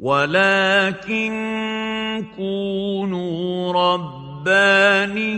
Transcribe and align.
ولكن 0.00 1.32
كونوا 2.36 3.72
ربانيين 3.72 5.28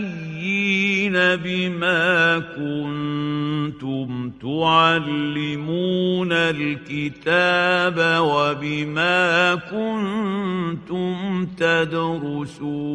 بما 1.43 2.39
كنتم 2.39 4.31
تعلمون 4.41 6.31
الكتاب 6.31 7.97
وبما 8.21 9.55
كنتم 9.55 11.45
تدرسون. 11.57 12.91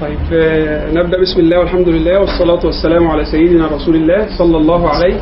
طيب 0.00 0.18
آه، 0.32 0.92
نبدأ 0.92 1.20
بسم 1.20 1.40
الله 1.40 1.58
والحمد 1.58 1.88
لله 1.88 2.20
والصلاة 2.20 2.66
والسلام 2.66 3.06
على 3.08 3.24
سيدنا 3.24 3.66
رسول 3.66 3.96
الله 3.96 4.38
صلى 4.38 4.56
الله 4.56 4.88
عليه 4.90 5.20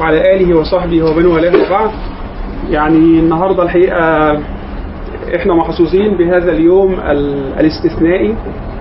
وعلى 0.00 0.34
آله 0.36 0.54
وصحبه 0.58 1.02
ومن 1.02 1.26
والاه 1.26 1.66
وبعد 1.66 1.90
يعني 2.70 2.96
النهاردة 2.96 3.62
الحقيقة 3.62 4.32
إحنا 5.36 5.54
محظوظين 5.54 6.16
بهذا 6.16 6.52
اليوم 6.52 6.94
ال- 6.94 7.52
الاستثنائي 7.60 8.34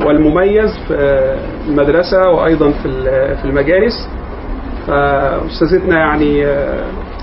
والمميز 0.05 0.77
في 0.87 0.93
المدرسة 1.69 2.29
وأيضا 2.29 2.71
في 2.71 2.85
ال- 2.85 3.37
في 3.37 3.45
المجالس. 3.45 4.09
فأستاذتنا 4.87 5.99
يعني 5.99 6.45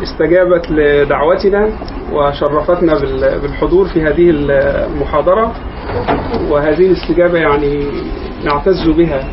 استجابت 0.03 0.71
لدعوتنا 0.71 1.69
وشرفتنا 2.13 2.95
بال- 2.95 3.39
بالحضور 3.43 3.87
في 3.89 4.03
هذه 4.03 4.31
المحاضرة. 4.31 5.53
وهذه 6.51 6.87
الاستجابة 6.87 7.39
يعني 7.39 7.85
نعتز 8.45 8.89
بها 8.89 9.25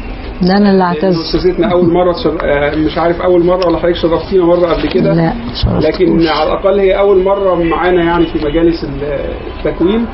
ده 0.44 0.58
أنا 0.58 0.72
اللي 0.72 0.84
اعتز. 0.84 1.20
أستاذتنا 1.20 1.72
أول 1.72 1.94
مرة 1.94 2.14
تشر... 2.14 2.38
آه، 2.44 2.76
مش 2.76 2.98
عارف 2.98 3.22
أول 3.22 3.46
مرة 3.46 3.68
ولا 3.68 3.78
حضرتك 3.78 3.96
شرفتينا 3.96 4.46
مرة 4.46 4.74
قبل 4.74 4.90
كده. 4.90 5.14
لا 5.14 5.34
شرفتوش. 5.56 5.86
لكن 5.86 6.28
على 6.28 6.50
الأقل 6.50 6.80
هي 6.80 7.00
أول 7.00 7.24
مرة 7.24 7.56
معانا 7.64 8.04
يعني 8.04 8.26
في 8.26 8.46
مجالس 8.46 8.86
التكوين. 9.58 10.06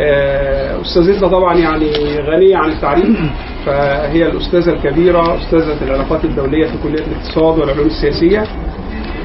آه، 0.00 0.80
أستاذتنا 0.80 1.28
طبعا 1.28 1.54
يعني 1.58 1.90
غنية 2.20 2.56
عن 2.56 2.70
التعريف. 2.70 3.18
فهي 3.66 4.26
الأستاذة 4.26 4.70
الكبيرة 4.72 5.36
أستاذة 5.36 5.84
العلاقات 5.84 6.24
الدولية 6.24 6.66
في 6.66 6.72
كلية 6.82 7.04
الاقتصاد 7.06 7.58
والعلوم 7.58 7.86
السياسية 7.86 8.44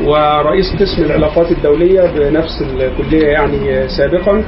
ورئيس 0.06 0.76
قسم 0.76 1.04
العلاقات 1.04 1.52
الدولية 1.52 2.02
بنفس 2.16 2.62
الكلية 2.62 3.28
يعني 3.28 3.88
سابقا. 3.88 4.44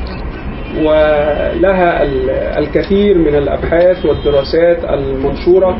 ولها 0.84 2.04
ال- 2.04 2.30
الكثير 2.30 3.18
من 3.18 3.36
الأبحاث 3.36 4.06
والدراسات 4.06 4.84
المنشورة 4.86 5.78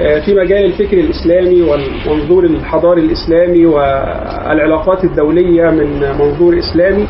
آه، 0.00 0.20
في 0.20 0.34
مجال 0.34 0.64
الفكر 0.64 0.96
الإسلامي 0.98 1.62
والمنظور 1.62 2.44
الحضاري 2.44 3.00
الإسلامي 3.00 3.66
والعلاقات 3.66 5.04
الدولية 5.04 5.70
من 5.70 6.00
منظور 6.18 6.58
إسلامي 6.58 7.06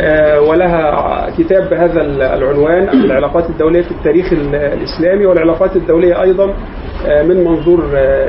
آه، 0.00 0.40
ولها 0.40 1.26
كتاب 1.38 1.70
بهذا 1.70 2.00
العنوان 2.34 2.88
العلاقات 2.88 3.50
الدولية 3.50 3.82
في 3.82 3.90
التاريخ 3.90 4.32
ال- 4.32 4.54
الإسلامي 4.54 5.26
والعلاقات 5.26 5.76
الدولية 5.76 6.22
أيضا 6.22 6.54
آه، 7.06 7.22
من 7.22 7.44
منظور 7.44 7.84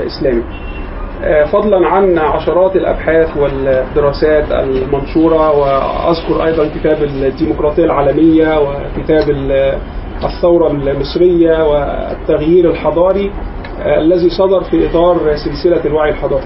إسلامي. 0.08 0.44
فضلا 1.46 1.88
عن 1.88 2.18
عشرات 2.18 2.76
الأبحاث 2.76 3.38
والدراسات 3.38 4.52
المنشورة 4.52 5.52
وأذكر 5.60 6.46
أيضا 6.46 6.70
كتاب 6.76 7.04
الديمقراطية 7.04 7.84
العالمية 7.86 8.60
وكتاب 8.60 9.30
ال- 9.30 9.78
الثورة 10.24 10.72
المصرية 10.72 11.64
والتغيير 11.70 12.70
الحضاري 12.72 13.32
آه، 13.82 14.00
الذي 14.00 14.30
صدر 14.30 14.64
في 14.64 14.90
إطار 14.90 15.18
سلسلة 15.36 15.86
الوعي 15.86 16.10
الحضاري. 16.10 16.44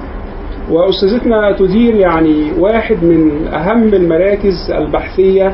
وأستاذتنا 0.71 1.51
تدير 1.51 1.95
يعني 1.95 2.51
واحد 2.59 3.03
من 3.03 3.47
أهم 3.47 3.93
المراكز 3.93 4.71
البحثية 4.71 5.51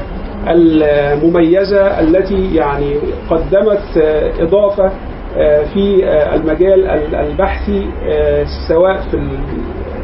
المميزة 0.48 2.00
التي 2.00 2.56
يعني 2.56 2.96
قدمت 3.30 3.98
آه، 3.98 4.32
إضافة 4.44 4.86
آه، 4.86 4.92
في 5.74 6.06
آه، 6.06 6.36
المجال 6.36 6.86
ال- 6.88 7.16
البحثي 7.16 7.88
آه، 8.10 8.46
سواء 8.68 9.02
في 9.12 9.18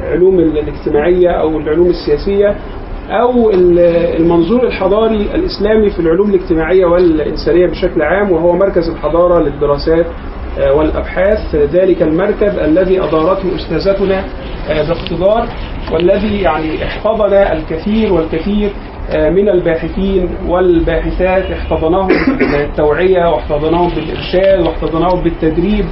العلوم 0.04 0.40
الاجتماعية 0.40 1.30
أو 1.30 1.58
العلوم 1.58 1.88
السياسية 1.90 2.56
أو 3.10 3.50
ال- 3.50 3.80
المنظور 4.22 4.64
الحضاري 4.68 5.22
الإسلامي 5.36 5.90
في 5.90 6.00
العلوم 6.00 6.30
الاجتماعية 6.30 6.86
والإنسانية 6.86 7.68
بشكل 7.68 8.02
عام 8.02 8.32
وهو 8.32 8.54
مركز 8.56 8.90
الحضارة 8.90 9.40
للدراسات 9.44 10.06
آه، 10.60 10.74
والأبحاث. 10.74 11.56
ذلك 11.56 12.02
المركز 12.02 12.58
الذي 12.58 13.00
أدارته 13.04 13.56
أستاذتنا 13.56 14.24
آه، 14.70 14.88
باقتدار 14.88 15.48
والذي 15.94 16.42
يعني 16.42 16.84
احتضن 16.86 17.34
الكثير 17.34 18.14
والكثير 18.14 18.70
آه، 18.70 18.87
من 19.16 19.50
الباحثين 19.50 20.30
والباحثات 20.48 21.44
احتضناهم 21.52 22.08
بالتوعيه 22.40 23.30
واحتضناهم 23.30 23.90
بالإرشاد 23.90 24.68
واحتضناهم 24.68 25.24
بالتدريب 25.24 25.86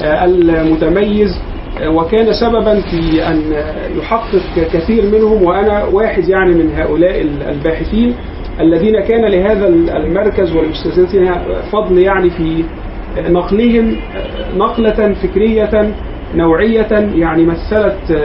آه، 0.00 0.24
المتميز. 0.24 1.40
آه، 1.80 1.88
وكان 1.90 2.32
سببا 2.32 2.80
في 2.80 3.22
آه، 3.22 3.98
يحقق 3.98 4.68
كثير 4.72 5.04
منهم 5.12 5.42
وأنا 5.42 5.84
واحد 5.84 6.28
يعني 6.28 6.54
من 6.54 6.74
هؤلاء 6.76 7.20
الباحثين 7.48 8.14
الذين 8.60 9.00
كان 9.00 9.24
لهذا 9.24 9.66
المركز 9.96 10.52
والاستاذتنا 10.56 11.42
فضل 11.72 11.98
يعني 11.98 12.30
في 12.30 12.64
نقلهم 13.28 13.96
نقلة 14.56 15.14
فكرية 15.14 15.94
نوعية 16.34 16.88
يعني 17.14 17.44
مثلت 17.46 18.18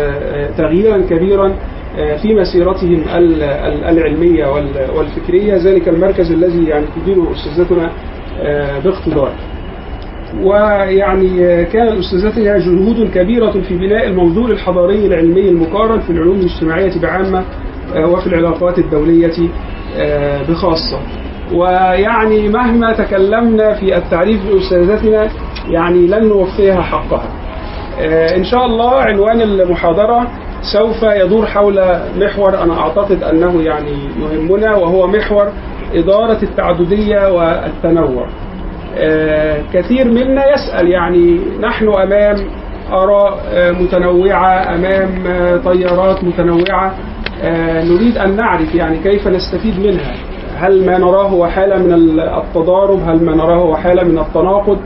تغييرا 0.57 1.01
كبيرا. 1.01 1.55
في 2.21 2.35
مسيرتهم 2.35 2.93
ال- 3.15 3.43
ال- 3.43 3.83
العلمية 3.83 4.45
وال- 4.47 4.89
والفكرية. 4.97 5.55
ذلك 5.57 5.87
المركز 5.89 6.31
الذي 6.31 6.65
يعني 6.65 6.85
تديره 7.01 7.31
أستاذتنا 7.31 7.91
باقتدار. 8.83 9.31
ويعني 10.43 11.65
كان 11.65 11.87
لأستاذتنا 11.87 12.57
جهود 12.57 13.11
كبيرة 13.15 13.51
في 13.51 13.77
بناء 13.77 14.07
المنظور 14.07 14.51
الحضاري 14.51 15.05
العلمي 15.05 15.49
المقارن 15.49 15.99
في 15.99 16.09
العلوم 16.09 16.39
الاجتماعية 16.39 16.91
بعامة 17.01 17.43
وفي 17.97 18.27
العلاقات 18.27 18.79
الدولية 18.79 19.31
بخاصة. 20.49 20.99
ويعني 21.53 22.47
مهما 22.49 22.93
تكلمنا 22.93 23.73
في 23.73 23.97
التعريف 23.97 24.39
بأستاذتنا 24.47 25.29
يعني 25.69 26.07
لن 26.07 26.27
نوفيها 26.27 26.81
حقها. 26.81 27.29
آه، 28.01 28.35
إن 28.37 28.43
شاء 28.43 28.65
الله 28.65 28.91
عنوان 28.95 29.41
المحاضرة 29.41 30.27
سوف 30.61 31.03
يدور 31.03 31.45
حول 31.45 31.81
محور 32.17 32.63
أنا 32.63 32.79
أعتقد 32.79 33.23
أنه 33.23 33.61
يعني 33.61 33.91
يهمنا 34.19 34.75
وهو 34.75 35.07
محور 35.07 35.47
إدارة 35.93 36.43
التعددية 36.43 37.31
والتنوع. 37.33 38.27
آه، 38.97 39.61
كثير 39.73 40.07
منا 40.07 40.53
يسأل 40.53 40.87
يعني 40.87 41.39
نحن 41.61 41.87
أمام 41.87 42.35
آراء 42.91 43.39
آه، 43.53 43.71
متنوعة 43.71 44.75
أمام 44.75 45.09
تيارات 45.63 46.23
متنوعة. 46.23 46.93
آه، 47.43 47.83
نريد 47.83 48.17
أن 48.17 48.35
نعرف 48.35 48.75
يعني 48.75 48.97
كيف 48.97 49.27
نستفيد 49.27 49.79
منها. 49.79 50.13
هل 50.57 50.85
ما 50.85 50.97
نراه 50.97 51.27
هو 51.27 51.47
حالة 51.47 51.77
من 51.77 51.93
التضارب؟ 52.19 52.99
هل 53.09 53.23
ما 53.25 53.35
نراه 53.35 53.55
هو 53.55 53.75
حالة 53.75 54.03
من 54.03 54.19
التناقض؟ 54.19 54.77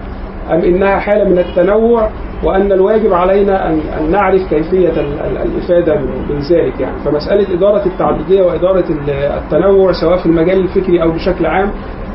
أم 0.51 0.59
إنها 0.61 0.99
حالة 0.99 1.29
من 1.29 1.37
التنوع 1.39 2.09
وأن 2.43 2.71
الواجب 2.71 3.13
علينا 3.13 3.69
أن 3.69 3.79
أن 3.99 4.11
نعرف 4.11 4.41
كيفية 4.49 4.89
ال- 4.89 5.19
ال- 5.21 5.37
الإفادة 5.37 5.95
من 6.29 6.39
ذلك 6.51 6.79
يعني. 6.79 6.99
فمسألة 7.05 7.53
إدارة 7.53 7.85
التعددية 7.85 8.41
وإدارة 8.41 8.85
ال- 8.89 9.09
التنوع 9.09 9.91
سواء 9.91 10.17
في 10.17 10.25
المجال 10.25 10.59
الفكري 10.59 11.01
أو 11.03 11.11
بشكل 11.11 11.45
عام 11.45 11.71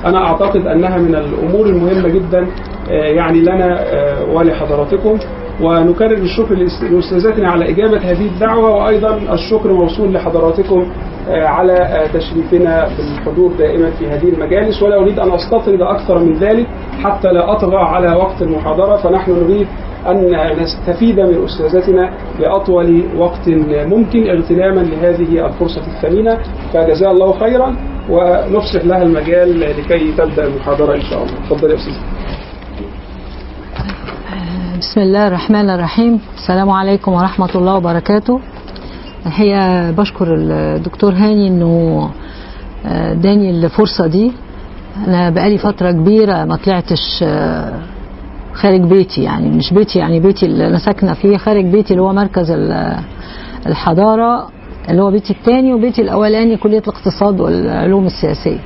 أنا 0.06 0.24
أعتقد 0.26 0.66
أنها 0.66 0.98
من 0.98 1.14
الأمور 1.14 1.66
المهمة 1.66 2.08
جدا 2.08 2.46
آه، 2.90 2.92
يعني 2.92 3.40
لنا 3.40 3.78
آه، 3.80 4.24
ولحضراتكم. 4.34 5.18
ونكرر 5.62 6.12
الشكر 6.18 6.54
لأس- 6.56 6.84
لأستاذتنا 6.92 7.50
على 7.50 7.70
إجابة 7.70 7.98
هذه 7.98 8.26
الدعوة 8.26 8.70
وأيضا 8.84 9.16
الشكر 9.32 9.72
موصول 9.72 10.12
لحضراتكم. 10.12 10.86
على 11.30 12.08
تشريفنا 12.14 12.88
بالحضور 12.98 13.52
دائما 13.58 13.90
في 13.90 14.06
هذه 14.06 14.28
المجالس 14.28 14.82
ولا 14.82 14.96
أريد 14.96 15.18
أن 15.18 15.32
أستطرد 15.32 15.82
أكثر 15.82 16.18
من 16.18 16.34
ذلك 16.34 16.66
حتى 17.04 17.28
لا 17.28 17.52
أطغى 17.52 17.76
على 17.76 18.16
وقت 18.16 18.42
المحاضرة 18.42 18.96
فنحن 18.96 19.30
نريد 19.30 19.66
أن 20.06 20.36
نستفيد 20.62 21.20
من 21.20 21.44
أستاذتنا 21.44 22.10
لأطول 22.40 23.02
وقت 23.16 23.48
ممكن 23.68 24.30
اغتناما 24.30 24.80
لهذه 24.80 25.46
الفرصة 25.46 25.82
الثمينة 25.86 26.38
فجزاها 26.72 27.10
الله 27.10 27.38
خيرا 27.38 27.76
ونفسح 28.10 28.84
لها 28.84 29.02
المجال 29.02 29.60
لكي 29.60 30.12
تبدأ 30.12 30.46
المحاضرة 30.46 30.94
إن 30.94 31.00
شاء 31.00 31.18
الله. 31.22 31.34
تفضل 31.50 31.70
يا 31.70 31.76
أستاذ. 31.76 31.94
بسم 34.78 35.00
الله 35.00 35.26
الرحمن 35.28 35.70
الرحيم. 35.70 36.20
السلام 36.36 36.70
عليكم 36.70 37.12
ورحمة 37.12 37.50
الله 37.54 37.74
وبركاته. 37.76 38.40
الحقيقة 39.28 39.90
بشكر 39.90 40.34
الدكتور 40.34 41.12
هاني 41.12 41.48
إنه 41.48 42.08
آه، 42.86 43.12
اداني 43.12 43.50
الفرصة 43.50 44.06
دي. 44.06 44.32
أنا 45.06 45.30
بقالي 45.30 45.58
فترة 45.58 45.90
كبيرة 45.90 46.44
ما 46.44 46.56
طلعتش 46.56 47.20
آه، 47.22 47.72
خارج 48.54 48.80
بيتي 48.80 49.22
يعني 49.22 49.48
مش 49.50 49.72
بيتي 49.74 49.98
يعني 49.98 50.20
بيتي 50.20 50.46
اللي 50.46 50.66
أنا 50.66 50.78
ساكنة 50.78 51.12
فيه 51.14 51.36
خارج 51.36 51.64
بيتي 51.64 51.90
اللي 51.90 52.02
هو 52.02 52.12
مركز 52.12 52.50
ال- 52.50 52.98
الحضارة 53.66 54.48
اللي 54.88 55.02
هو 55.02 55.10
بيتي 55.10 55.32
الثاني 55.32 55.74
وبيتي 55.74 56.02
الأولاني 56.02 56.56
كلية 56.56 56.78
الاقتصاد 56.78 57.40
والعلوم 57.40 58.06
السياسية. 58.06 58.58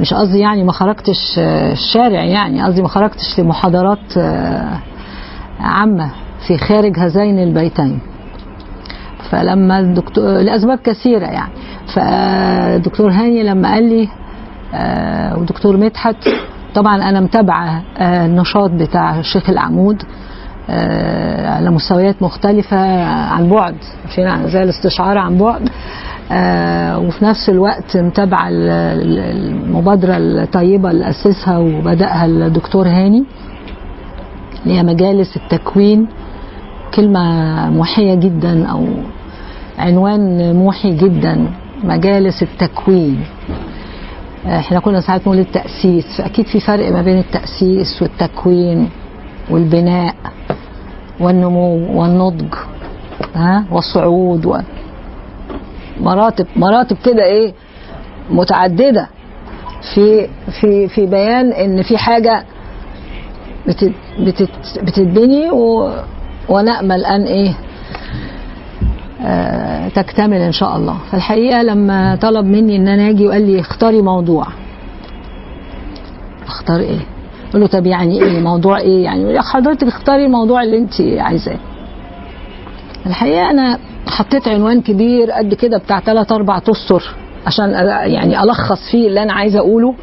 مش 0.00 0.14
قصدي 0.14 0.38
يعني 0.38 0.64
ما 0.64 0.72
خرجتش 0.72 1.38
آه، 1.38 1.72
الشارع 1.72 2.24
يعني 2.24 2.62
قصدي 2.62 2.82
ما 2.82 2.88
خرجتش 2.88 3.40
لمحاضرات 3.40 4.18
آه، 4.18 4.78
عامة 5.60 6.10
في 6.46 6.58
خارج 6.58 6.98
هذين 6.98 7.38
البيتين. 7.38 7.98
فلما 9.30 9.78
الدكتور 9.80 10.24
لأسباب 10.24 10.78
كثيرة 10.78 11.26
يعني. 11.26 11.52
فالدكتور 11.94 13.10
هاني 13.10 13.42
لما 13.42 13.72
قال 13.74 13.82
لي 13.88 14.08
آه، 14.74 15.38
ودكتور 15.38 15.76
مدحت 15.76 16.16
طبعا 16.74 16.96
أنا 17.08 17.20
متابعة 17.20 17.82
آه، 17.98 18.26
النشاط 18.26 18.70
بتاع 18.70 19.18
الشيخ 19.18 19.50
العمود 19.50 20.02
آه، 20.70 21.50
على 21.50 21.70
مستويات 21.70 22.22
مختلفة 22.22 23.04
عن 23.04 23.48
بعد. 23.48 23.74
فينا 24.14 24.46
زي 24.46 24.62
الاستشعار 24.62 25.18
عن 25.18 25.38
بعد. 25.38 25.68
وفي 27.06 27.24
نفس 27.24 27.48
الوقت 27.48 27.96
متابعة 27.96 28.48
ال- 28.48 28.68
ال- 28.70 29.18
المبادرة 29.18 30.16
الطيبة 30.16 30.90
اللي 30.90 31.08
أسسها 31.10 31.58
وبدأها 31.58 32.24
الدكتور 32.26 32.88
هاني 32.88 33.24
اللي 34.64 34.78
هي 34.78 34.82
مجالس 34.82 35.36
التكوين 35.36 36.06
كلمة 36.94 37.70
موحية 37.70 38.14
جدا 38.14 38.66
أو 38.66 38.86
عنوان 39.78 40.56
موحي 40.56 40.96
جدا 40.96 41.46
مجالس 41.84 42.42
التكوين. 42.42 43.20
إحنا 44.46 44.80
كنا 44.80 45.00
ساعات 45.00 45.20
نقول 45.20 45.38
التأسيس. 45.38 46.04
فأكيد 46.18 46.46
في 46.46 46.60
فرق 46.60 46.92
ما 46.92 47.02
بين 47.02 47.18
التأسيس 47.18 48.02
والتكوين 48.02 48.90
والبناء 49.50 50.14
والنمو 51.20 52.00
والنضج 52.00 52.54
ها 53.34 53.64
والصعود 53.70 54.46
و 54.46 54.58
مراتب 56.00 56.46
مراتب 56.56 56.96
كده 57.04 57.24
إيه 57.24 57.52
متعددة. 58.30 59.08
في 59.94 60.28
في 60.60 60.88
في 60.88 61.06
بيان 61.06 61.52
إن 61.52 61.82
في 61.82 61.98
حاجة 61.98 62.44
بتت 63.68 63.92
بتت 64.20 64.50
بتتبني 64.82 65.50
و 65.50 65.90
ونأمل 66.48 67.04
أن 67.04 67.22
إيه؟ 67.22 67.54
آه، 69.24 69.88
تكتمل 69.88 70.36
إن 70.36 70.52
شاء 70.52 70.76
الله. 70.76 70.96
فالحقيقة 71.10 71.62
لما 71.62 72.16
طلب 72.22 72.44
مني 72.46 72.76
إن 72.76 72.88
أنا 72.88 73.08
آجي 73.08 73.26
وقال 73.26 73.46
لي 73.46 73.60
اختاري 73.60 74.02
موضوع. 74.02 74.46
اختار 76.46 76.80
إيه؟ 76.80 77.00
قلت 77.54 77.56
له 77.56 77.66
طب 77.66 77.86
يعني 77.86 78.22
إيه؟ 78.22 78.40
موضوع 78.40 78.78
إيه؟ 78.78 79.04
يعني 79.04 79.32
لي 79.32 79.42
حضرتك 79.42 79.86
اختاري 79.86 80.26
الموضوع 80.26 80.62
اللي 80.62 80.78
أنت 80.78 81.00
عايزاه. 81.00 81.58
الحقيقة 83.06 83.50
أنا 83.50 83.78
حطيت 84.08 84.48
عنوان 84.48 84.80
كبير 84.80 85.30
قد 85.30 85.54
كده 85.54 85.78
بتاع 85.78 86.00
ثلاث 86.00 86.32
أربع 86.32 86.58
أسطر 86.70 87.02
عشان 87.46 87.70
يعني 88.04 88.42
ألخص 88.42 88.90
فيه 88.90 89.08
اللي 89.08 89.22
أنا 89.22 89.32
عايزة 89.32 89.58
أقوله. 89.58 89.94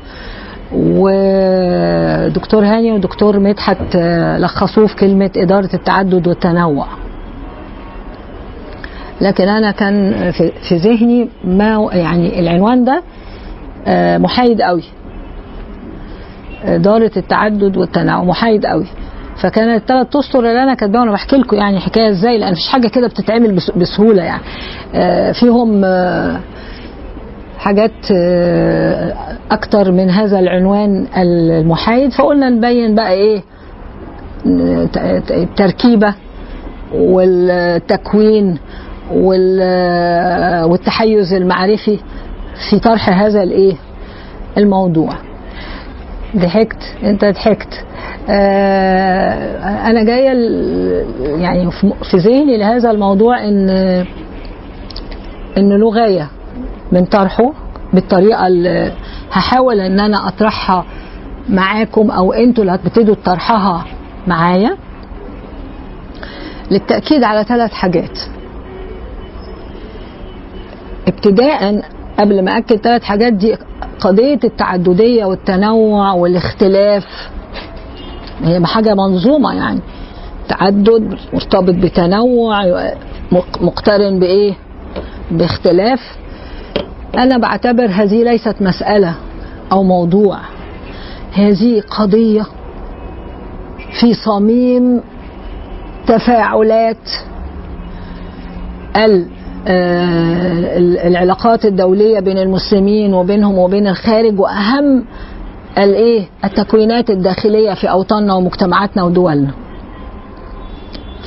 ودكتور 0.74 2.66
هاني 2.66 2.92
ودكتور 2.92 3.40
مدحت 3.40 3.96
آه، 3.96 4.38
لخصوه 4.38 4.88
في 4.88 4.96
كلمة 4.96 5.32
إدارة 5.38 5.70
التعدد 5.74 6.28
والتنوع. 6.28 6.88
لكن 9.22 9.48
أنا 9.48 9.72
كان 9.72 10.32
في, 10.32 10.76
ذهني 10.78 11.30
ما 11.44 11.90
يعني 11.94 12.40
العنوان 12.40 12.84
ده 12.84 13.04
آه، 13.88 14.18
محايد 14.18 14.62
قوي. 14.62 14.84
إدارة 16.64 17.12
التعدد 17.18 17.78
والتنوع 17.78 18.24
محايد 18.24 18.66
قوي. 18.66 18.86
فكانت 19.42 19.82
الثلاث 19.82 20.16
أسطر 20.16 20.40
اللي 20.40 20.64
أنا 20.64 20.74
كاتباها 20.74 21.02
وأنا 21.02 21.12
بحكي 21.12 21.36
لكم 21.36 21.56
يعني 21.58 21.80
حكاية 21.80 22.10
إزاي 22.10 22.38
لأن 22.38 22.52
مفيش 22.52 22.68
حاجة 22.70 22.88
كده 22.88 23.08
بتتعمل 23.08 23.52
بس- 23.56 23.72
بسهولة 23.72 24.24
يعني. 24.24 24.42
آه، 24.96 25.32
فيهم 25.32 25.86
حاجات 27.60 27.92
أكتر 29.52 29.92
من 29.92 30.10
هذا 30.10 30.40
العنوان 30.40 31.08
المحايد 31.18 32.12
فقلنا 32.12 32.50
نبين 32.50 32.96
بقى 32.96 33.12
إيه 33.12 33.42
التركيبة 35.32 36.14
والتكوين 36.94 38.58
وال- 39.14 40.64
والتحيز 40.64 41.34
المعرفي 41.34 42.00
في 42.70 42.80
طرح 42.80 43.10
هذا 43.22 43.44
الإيه 43.44 43.74
الموضوع. 44.58 45.10
ضحكت؟ 46.38 46.78
أنت 47.04 47.26
ضحكت. 47.26 47.84
آه، 48.30 49.90
أنا 49.90 50.04
جاية 50.04 50.30
يعني 51.42 51.72
في- 51.72 51.94
في 52.12 52.18
ذهني 52.18 52.58
لهذا 52.58 52.92
الموضوع 52.92 53.44
إن 53.48 53.70
إن 55.58 55.70
له 55.80 55.90
غايه 55.90 56.28
من 56.92 57.06
طرحه 57.06 57.54
بالطريقة 57.94 58.48
اللي 58.48 58.92
هحاول 59.32 59.80
إن 59.80 60.00
أنا 60.00 60.28
أطرحها 60.28 60.86
معاكم 61.50 62.12
أو 62.12 62.34
أنتوا 62.34 62.64
اللي 62.64 62.76
هتبتدوا 62.76 63.16
طرحها 63.26 63.86
معايا. 64.28 64.78
للتأكيد 66.72 67.24
على 67.24 67.44
ثلاث 67.44 67.72
حاجات. 67.74 68.20
ابتداء 71.08 71.82
قبل 72.20 72.44
ما 72.46 72.58
أكد 72.58 72.76
ثلاث 72.76 73.04
حاجات 73.04 73.34
دي 73.34 73.58
قضية 74.00 74.40
التعددية 74.44 75.26
والتنوع 75.26 76.12
والاختلاف. 76.14 77.30
هي 78.44 78.66
حاجة 78.66 78.94
منظومة 78.94 79.54
يعني. 79.54 79.80
تعدد 80.50 81.18
مرتبط 81.34 81.74
بتنوع 81.76 82.64
مق- 83.32 83.62
مقترن 83.62 84.20
بإيه؟ 84.20 84.54
باختلاف. 85.32 86.00
أنا 87.18 87.38
بعتبر 87.38 87.86
هذه 87.86 88.24
ليست 88.24 88.56
مسألة 88.62 89.16
أو 89.72 89.84
موضوع. 89.84 90.38
هذه 91.34 91.82
قضية 91.90 92.46
في 94.00 94.14
صميم 94.14 95.02
تفاعلات 96.08 97.10
ال- 98.96 99.28
آه، 99.68 100.78
العلاقات 101.08 101.66
الدولية 101.66 102.20
بين 102.20 102.38
المسلمين 102.38 103.14
وبينهم 103.14 103.58
وبين 103.58 103.88
الخارج 103.88 104.40
وأهم 104.40 105.06
الايه 105.78 106.26
التكوينات 106.46 107.10
الداخلية 107.10 107.74
في 107.74 107.90
أوطاننا 107.92 108.34
ومجتمعاتنا 108.34 109.04
ودولنا. 109.04 109.52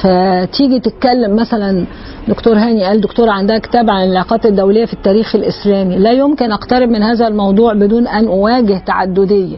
فتيجي 0.02 0.80
تتكلم 0.80 1.36
مثلا 1.36 1.84
دكتور 2.28 2.58
هاني 2.58 2.84
قال 2.84 3.00
دكتورة 3.00 3.30
عندها 3.30 3.58
كتاب 3.58 3.90
عن 3.90 4.02
العلاقات 4.04 4.46
الدولية 4.46 4.84
في 4.84 4.92
التاريخ 4.92 5.34
الإسلامي. 5.34 5.96
لا 5.96 6.12
يمكن 6.12 6.52
أقترب 6.52 6.88
من 6.88 7.02
هذا 7.02 7.28
الموضوع 7.28 7.74
بدون 7.74 8.06
أن 8.06 8.26
أواجه 8.26 8.82
تعددية 8.86 9.56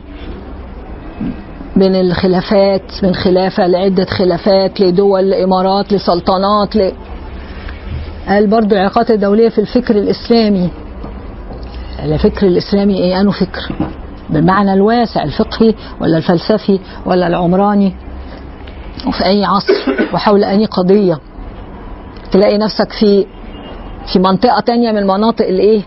بين 1.76 1.94
الخلافات 1.94 2.82
من 3.02 3.14
خلافة 3.14 3.66
لعدة 3.66 4.04
خلافات 4.04 4.80
لدول 4.80 5.30
لإمارات 5.30 5.92
لسلطنات 5.92 6.76
ل... 6.76 6.92
قال 8.28 8.46
برضو 8.46 8.74
العلاقات 8.74 9.10
الدولية 9.10 9.48
في 9.48 9.58
الفكر 9.58 9.96
الإسلامي. 9.96 10.70
الفكر 12.04 12.46
الإسلامي 12.46 12.98
إيه؟ 12.98 13.20
أنه 13.20 13.30
فكر. 13.30 13.74
بالمعنى 14.30 14.72
الواسع 14.72 15.22
الفقهي 15.22 15.74
ولا 16.00 16.16
الفلسفي 16.16 16.80
ولا 17.06 17.26
العمراني 17.26 17.94
وفي 19.08 19.24
أي 19.24 19.44
عصر 19.44 19.74
وحول 20.14 20.44
أي 20.44 20.64
قضية. 20.64 21.18
تلاقي 22.34 22.58
نفسك 22.58 22.92
في 22.92 23.26
في 24.12 24.18
منطقة 24.18 24.60
تانية 24.60 24.92
من 24.92 25.02
مناطق 25.06 25.46
الإيه؟ 25.46 25.82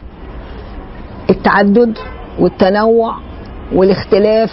التعدد 1.29 1.97
والتنوع 2.39 3.15
والاختلاف 3.73 4.51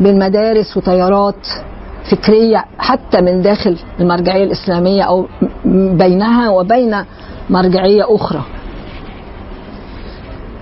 بين 0.00 0.18
مدارس 0.18 0.76
وتيارات 0.76 1.46
فكرية 2.10 2.64
حتى 2.78 3.20
من 3.20 3.42
داخل 3.42 3.76
المرجعية 4.00 4.44
الإسلامية 4.44 5.02
أو 5.02 5.26
بينها 5.92 6.50
وبين 6.50 6.96
مرجعية 7.50 8.14
أخرى. 8.14 8.42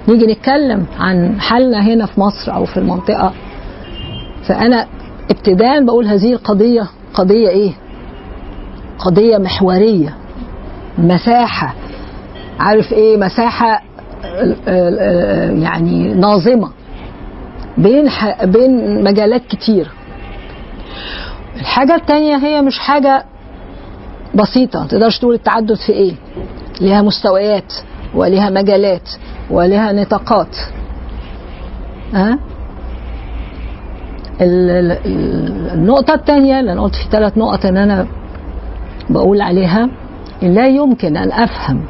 نيجي 0.09 0.27
نتكلم 0.27 0.87
عن 0.99 1.41
حالنا 1.41 1.81
هنا 1.83 2.07
في 2.07 2.21
مصر 2.21 2.55
أو 2.55 2.65
في 2.65 2.77
المنطقة. 2.77 3.33
فأنا 4.49 4.87
ابتداء 5.31 5.85
بقول 5.85 6.07
هذه 6.07 6.33
القضية 6.33 6.89
قضية 7.15 7.49
إيه؟ 7.49 7.73
قضية 8.99 9.39
محورية. 9.39 10.26
مساحة. 10.99 11.75
عارف 12.61 12.95
مساحة 13.19 13.83
آه، 14.25 14.57
آه، 14.69 15.51
يعني 15.51 16.15
ناظمة 16.15 16.71
بين. 17.79 18.09
بين 18.45 19.05
مجالات 19.05 19.47
كتير. 19.47 19.91
الحاجة 21.61 21.95
التانية 21.95 22.37
هي 22.37 22.63
مش 22.63 22.79
حاجة 22.79 23.25
بسيطة. 24.35 24.81
ما 24.81 24.87
تقدرش 24.87 25.19
تقول 25.19 25.35
التعدد 25.35 25.75
في 25.87 25.93
إيه؟ 25.93 26.13
ليها 26.81 27.03
مستويات 27.03 27.73
وليها 28.15 28.51
مجالات 28.51 29.09
وليها 29.51 29.93
نطاقات. 29.93 30.57
ها؟ 32.13 32.39
ال- 34.41 34.99
النقطة 35.75 36.15
التانية 36.15 36.61
اللي 36.61 36.73
أنا 36.73 36.83
قلت 36.83 36.95
في 36.95 37.11
ثلاث 37.11 37.39
نقط 37.39 37.67
إن 37.67 37.77
أنا 37.77 38.07
بقول 39.11 39.41
عليها 39.41 39.89
لا 40.43 40.67
يمكن 40.67 41.17
أن 41.17 41.33
أفهم 41.33 41.81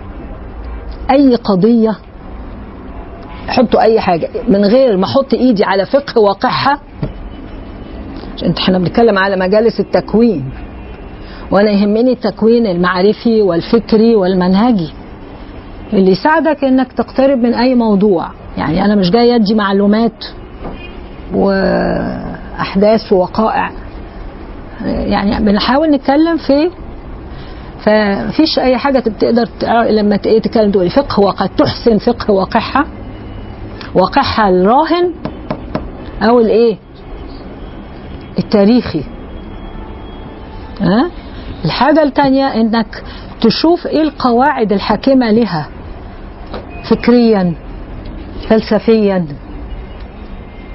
أي 1.10 1.34
قضية 1.34 1.96
حطوا 3.48 3.82
أي 3.82 4.00
حاجة 4.00 4.28
من 4.48 4.64
غير 4.64 4.96
ما 4.96 5.04
أحط 5.04 5.34
إيدي 5.34 5.64
على 5.64 5.86
فقه 5.86 6.20
واقعها. 6.20 6.80
عشان 8.36 8.54
إحنا 8.58 8.78
بنتكلم 8.78 9.18
على 9.18 9.36
مجالس 9.36 9.80
التكوين 9.80 10.50
وأنا 11.50 11.70
يهمني 11.70 12.12
التكوين 12.12 12.66
المعرفي 12.66 13.42
والفكري 13.42 14.16
والمنهجي. 14.16 14.92
اللي 15.92 16.10
يساعدك 16.10 16.64
إنك 16.64 16.92
تقترب 16.92 17.38
من 17.38 17.54
أي 17.54 17.74
موضوع. 17.74 18.28
يعني 18.58 18.84
أنا 18.84 18.94
مش 18.94 19.10
جاي 19.10 19.34
أدي 19.34 19.54
معلومات 19.54 20.24
وأحداث 21.34 23.12
ووقائع. 23.12 23.70
يعني 24.84 25.44
بنحاول 25.44 25.90
نتكلم 25.90 26.36
في 26.36 26.70
فمفيش 27.86 28.58
أي 28.58 28.78
حاجة 28.78 28.98
تقدر 28.98 29.48
لما 29.90 30.18
إيه 30.26 30.40
تتكلم 30.40 30.70
تقولي 30.70 30.90
فقه 30.90 31.20
واقع. 31.20 31.46
تحسن 31.46 31.98
فقه 31.98 32.32
واقعها 32.32 32.86
واقعها 33.94 34.48
الراهن 34.48 35.12
أو 36.22 36.40
الإيه؟ 36.40 36.76
التاريخي. 38.38 39.04
ها؟ 40.80 41.10
الحاجة 41.64 42.02
الثانية 42.02 42.46
إنك 42.46 43.02
تشوف 43.40 43.86
إيه 43.86 44.02
القواعد 44.02 44.72
الحاكمة 44.72 45.30
لها 45.30 45.68
فكريا 46.90 47.54
فلسفيا. 48.48 49.26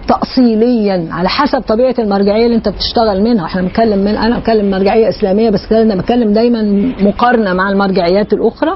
تأصيليا 0.08 1.08
على 1.12 1.30
حسب 1.30 1.62
طبيعة 1.62 1.96
المرجعية 2.00 2.46
اللي 2.46 2.56
أنت 2.58 2.70
بتشتغل 2.70 3.22
منها، 3.24 3.46
إحنا 3.46 3.62
بنتكلم 3.62 4.00
من 4.00 4.16
أنا 4.18 4.40
بتكلم 4.40 4.72
مرجعية 4.72 5.10
إسلامية 5.10 5.50
بس 5.50 5.72
أنا 5.72 5.96
بتكلم 5.96 6.34
دايما 6.34 6.62
مقارنة 7.02 7.54
مع 7.54 7.70
المرجعيات 7.70 8.34
الأخرى. 8.34 8.76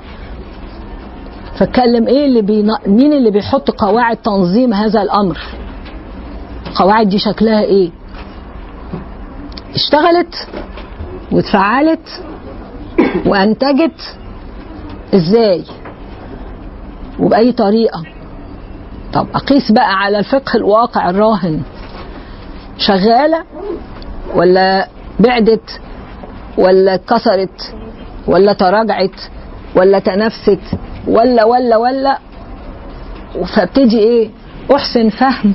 فاتكلم 1.60 2.08
إيه 2.08 2.26
اللي 2.26 2.42
بين... 2.42 2.72
مين 2.88 3.14
اللي 3.14 3.32
بيحط 3.32 3.72
قواعد 3.72 4.18
تنظيم 4.18 4.74
هذا 4.74 5.02
الأمر؟ 5.02 5.38
القواعد 6.68 7.10
دي 7.10 7.20
شكلها 7.20 7.62
إيه؟ 7.62 7.90
اشتغلت 9.76 10.48
واتفعلت 11.32 12.24
وأنتجت 13.26 14.18
إزاي؟ 15.16 15.64
وبأي 17.20 17.52
طريقة؟ 17.52 18.04
طب 19.16 19.28
أقيس 19.36 19.72
بقى 19.72 19.94
على 20.00 20.20
الفقه 20.20 20.58
الواقع 20.58 21.10
الراهن 21.10 21.62
شغالة 22.78 23.44
ولا 24.36 24.88
بعدت 25.20 25.80
ولا 26.58 26.94
اتكسرت 26.96 27.74
ولا 28.28 28.54
تراجعت 28.54 29.22
ولا 29.76 30.00
تنافست 30.00 30.60
ولا 31.08 31.44
ولا 31.46 31.78
ولا؟ 31.78 32.18
فابتدي 33.56 34.00
إيه؟ 34.00 34.30
أحسن 34.76 35.10
فهم 35.10 35.54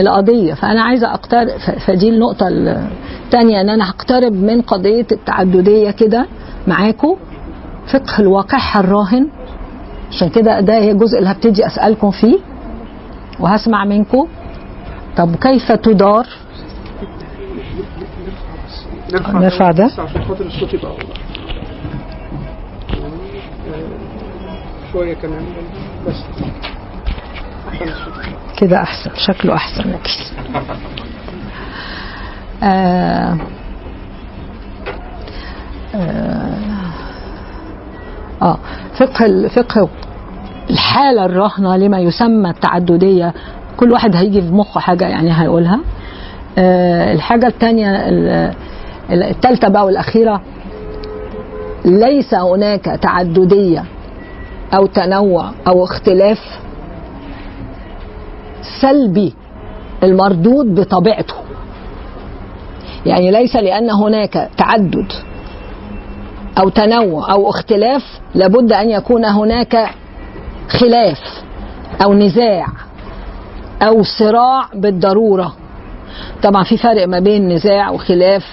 القضية. 0.00 0.54
فأنا 0.54 0.82
عايزة 0.82 1.14
اقترب 1.14 1.48
فدي 1.86 2.08
النقطة 2.08 2.48
الثانية 2.48 3.60
إن 3.60 3.70
أنا 3.70 3.90
هقترب 3.90 4.32
من 4.32 4.62
قضية 4.62 5.06
التعددية 5.12 5.90
كده 5.90 6.26
معاكم 6.66 7.16
فقه 7.92 8.18
الواقع 8.20 8.80
الراهن 8.80 9.28
عشان 10.10 10.28
كده 10.28 10.60
ده 10.60 10.74
هي 10.74 10.90
الجزء 10.90 11.18
اللي 11.18 11.30
هبتدي 11.30 11.66
أسألكم 11.66 12.10
فيه 12.10 12.38
وهسمع 13.40 13.84
منكم. 13.84 14.28
طب 15.16 15.36
كيف 15.36 15.72
تدار؟ 15.72 16.26
نرفع 19.34 19.70
ده. 19.70 19.84
عشان 19.84 20.24
خاطر 20.28 20.46
الصوت 20.46 20.74
يبقى 20.74 20.92
شوية 24.92 25.14
كمان. 25.14 25.44
بس. 26.06 26.14
كده 28.58 28.82
أحسن. 28.82 29.10
شكله 29.16 29.54
أحسن. 29.54 29.90
أكيد 29.90 30.26
آه 32.62 33.36
آه 35.94 36.65
فقه 38.98 39.48
فقه 39.48 39.88
الحالة 40.70 41.24
الراهنه 41.24 41.76
لما 41.76 41.98
يسمى 41.98 42.50
التعددية 42.50 43.34
كل 43.76 43.92
واحد 43.92 44.16
هيجي 44.16 44.42
في 44.42 44.48
مخه 44.52 44.80
حاجة 44.80 45.08
يعني 45.08 45.32
هيقولها. 45.42 45.80
آه 46.58 47.12
الحاجة 47.12 47.46
الثانية 47.46 47.90
الثالثه 49.10 49.68
بقى 49.68 49.84
والأخيرة 49.86 50.40
ليس 51.84 52.34
هناك 52.34 52.84
تعددية 52.84 53.84
أو 54.74 54.86
تنوع 54.86 55.50
أو 55.68 55.84
اختلاف 55.84 56.38
سلبي 58.80 59.34
المردود 60.02 60.74
بطبيعته. 60.80 61.34
يعني 63.06 63.30
ليس 63.30 63.56
لأن 63.56 63.90
هناك 63.90 64.48
تعدد 64.58 65.12
أو 66.58 66.68
تنوع 66.68 67.32
أو 67.32 67.50
اختلاف 67.50 68.02
لابد 68.34 68.72
أن 68.72 68.90
يكون 68.90 69.24
هناك 69.24 69.90
خلاف 70.68 71.18
أو 72.04 72.14
نزاع 72.14 72.66
أو 73.82 74.02
صراع 74.02 74.68
بالضرورة. 74.74 75.56
طبعا 76.42 76.64
في 76.64 76.76
فرق 76.76 77.08
ما 77.08 77.18
بين 77.18 77.48
نزاع 77.48 77.90
وخلاف 77.90 78.44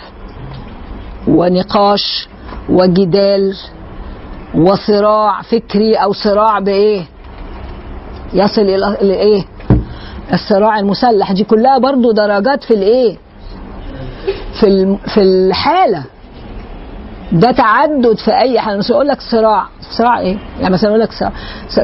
ونقاش 1.27 2.27
وجدال 2.69 3.55
وصراع 4.55 5.41
فكري 5.41 5.95
أو 5.95 6.13
صراع 6.13 6.59
بإيه؟ 6.59 7.01
يصل 8.33 8.61
إلى 8.61 8.97
الايه 9.01 9.45
الصراع 10.33 10.79
المسلح. 10.79 11.31
دي 11.31 11.43
كلها 11.43 11.77
برضو 11.77 12.11
درجات 12.11 12.63
في 12.63 12.73
الإيه؟ 12.73 13.17
في 14.59 14.97
في 15.13 15.21
الحالة. 15.21 16.03
ده 17.31 17.51
تعدد 17.51 18.17
في 18.17 18.31
أي 18.31 18.59
حاجة. 18.59 18.77
مش 18.77 18.91
أقول 18.91 19.07
لك 19.07 19.21
صراع. 19.21 19.65
صراع 19.97 20.19
إيه؟ 20.19 20.37
يعني 20.61 20.73
مثلا 20.73 20.89
أقول 20.89 21.01
لك 21.01 21.11
صراع 21.11 21.31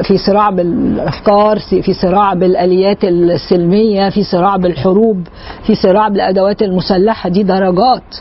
في 0.02 0.18
صراع 0.18 0.50
بالأفكار 0.50 1.58
في 1.58 1.92
صراع 1.92 2.34
بالآليات 2.34 3.04
السلمية 3.04 4.08
في 4.10 4.24
صراع 4.24 4.56
بالحروب 4.56 5.26
في 5.66 5.74
صراع 5.74 6.08
بالأدوات 6.08 6.62
المسلحة. 6.62 7.28
دي 7.28 7.42
درجات. 7.42 8.16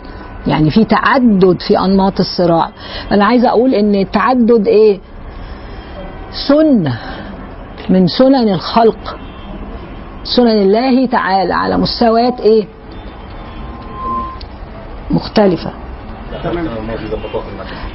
يعني 0.48 0.70
في 0.72 0.86
تعدد 0.86 1.58
في 1.68 1.80
أنماط 1.80 2.20
الصراع. 2.20 2.70
أنا 3.12 3.26
عايزه 3.26 3.50
أقول 3.50 3.74
إن 3.74 3.96
التعدد 3.96 4.68
إيه؟ 4.68 5.00
سنة. 6.48 6.98
من 7.90 8.08
سنن 8.08 8.50
الخلق. 8.50 9.18
سنن 10.24 10.48
الله 10.62 11.06
تعالى 11.06 11.54
على 11.54 11.78
مستويات 11.78 12.40
إيه؟ 12.42 12.66
مختلفة. 15.12 15.72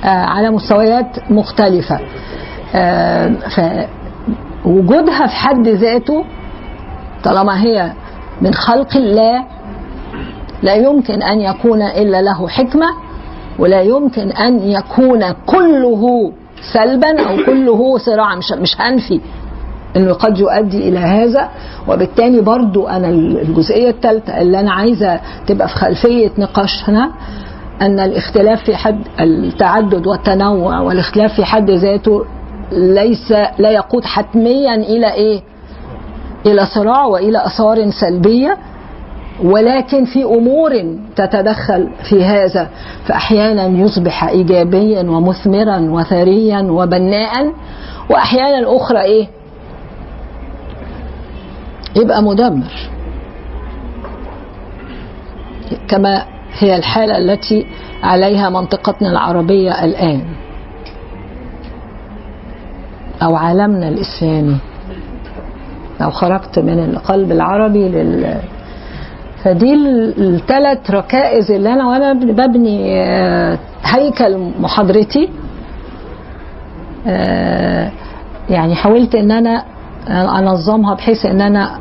على 0.05 0.51
مستويات 0.51 1.31
مختلفة. 1.31 2.01
آه 2.75 3.31
فوجودها 4.65 5.27
في 5.27 5.35
حد 5.35 5.69
ذاته 5.69 6.25
طالما 7.25 7.63
هي 7.63 7.93
من 8.43 8.55
خلق 8.55 8.97
الله 8.97 9.45
لا 10.63 10.75
يمكن 10.75 11.23
أن 11.23 11.41
يكون 11.41 11.83
إلا 11.83 12.23
له 12.23 12.49
حكمة 12.49 12.87
ولا 13.59 13.81
يمكن 13.83 14.31
أن 14.33 14.59
يكون 14.71 15.33
كله 15.47 16.33
سلبا 16.73 17.23
أو 17.29 17.37
كله 17.47 17.99
صراعا 17.99 18.37
مش, 18.37 18.53
مش 18.53 18.81
هنفي 18.81 19.21
إنه 19.97 20.13
قد 20.13 20.39
يؤدي 20.39 20.89
إلى 20.89 20.99
هذا. 20.99 21.49
وبالتالي 21.89 22.41
برضو 22.41 22.87
أنا 22.89 23.09
الجزئية 23.09 23.91
الثالثه 23.91 24.41
اللي 24.41 24.61
أنا 24.61 24.73
عايزة 24.73 25.21
تبقى 25.47 25.69
في 25.69 25.75
خلفية 25.75 26.31
نقاشنا 26.39 27.11
أن 27.83 28.01
الاختلاف 28.01 28.65
في 28.65 28.77
حد 28.77 28.99
التعدد 29.21 30.07
والتنوع 30.07 30.81
والاختلاف 30.81 31.33
في 31.35 31.45
حد 31.45 31.71
ذاته 31.71 32.25
ليس 32.73 33.33
لا 33.59 33.71
يقود 33.71 34.05
حتميا 34.05 34.75
إلى 34.75 35.13
إيه؟ 35.15 35.41
إلى 36.47 36.67
صراع 36.67 37.05
وإلى 37.05 37.47
آثار 37.47 37.91
سلبية 37.91 38.57
ولكن 39.45 40.05
في 40.05 40.25
أمور 40.25 40.71
تتدخل 41.17 41.89
في 42.09 42.25
هذا 42.25 42.69
فأحيانا 43.07 43.67
يصبح 43.67 44.25
إيجابيا 44.25 45.03
ومثمرا 45.03 45.79
وثريا 45.79 46.61
وبناء 46.61 47.53
وأحيانا 48.11 48.77
أخرى 48.77 49.01
إيه؟ 49.01 49.27
يبقى 51.97 52.23
مدمر 52.23 52.73
كما 55.89 56.23
هي 56.59 56.77
الحالة 56.77 57.19
التي 57.19 57.67
عليها 58.03 58.51
منطقتنا 58.51 59.11
العربية 59.11 59.85
الآن. 59.85 60.23
أو 63.23 63.37
عالمنا 63.37 63.89
الإسلامي. 63.89 64.57
لو 66.01 66.11
خرجت 66.11 66.59
من 66.59 66.79
القلب 66.85 67.33
العربي 67.33 67.89
لل. 67.89 68.37
فدي 69.45 69.75
الثلاث 70.19 70.91
ركائز 70.91 71.51
اللي 71.51 71.73
أنا 71.73 71.87
وأنا 71.89 72.13
ببني 72.13 73.01
هيكل 73.85 74.39
محاضرتي. 74.61 75.29
يعني 78.51 78.75
حاولت 78.75 79.15
إن 79.15 79.31
أنا 79.31 79.65
أنظمها 80.09 80.95
بحيث 80.95 81.27
إن 81.27 81.41
أنا 81.41 81.79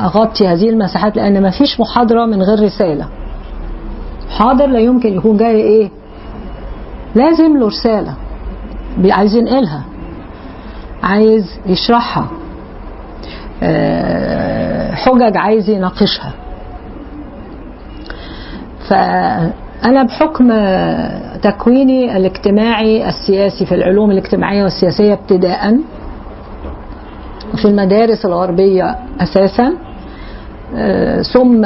أغطي 0.00 0.48
هذه 0.48 0.68
المساحات 0.68 1.16
لأن 1.16 1.42
ما 1.42 1.50
فيش 1.50 1.80
محاضرة 1.80 2.26
من 2.26 2.42
غير 2.42 2.64
رسالة. 2.64 3.08
حاضر 4.30 4.66
لا 4.66 4.78
يمكن 4.78 5.14
يكون 5.14 5.36
جاي 5.36 5.56
إيه؟ 5.56 5.90
لازم 7.14 7.58
له 7.58 7.66
رسالة. 7.66 8.14
عايز 9.10 9.36
ينقلها. 9.36 9.84
عايز 11.02 11.58
يشرحها. 11.66 12.26
آه، 13.62 14.94
حجج 14.94 15.36
عايز 15.36 15.70
يناقشها. 15.70 16.32
فأنا 18.88 20.02
بحكم 20.02 20.48
تكويني 21.42 22.16
الاجتماعي 22.16 23.08
السياسي 23.08 23.66
في 23.66 23.74
العلوم 23.74 24.10
الاجتماعية 24.10 24.62
والسياسية 24.62 25.12
ابتداء 25.12 25.78
في 27.56 27.64
المدارس 27.64 28.26
الغربية 28.26 28.96
أساسا 29.20 29.72
آه، 30.76 31.22
ثم 31.22 31.64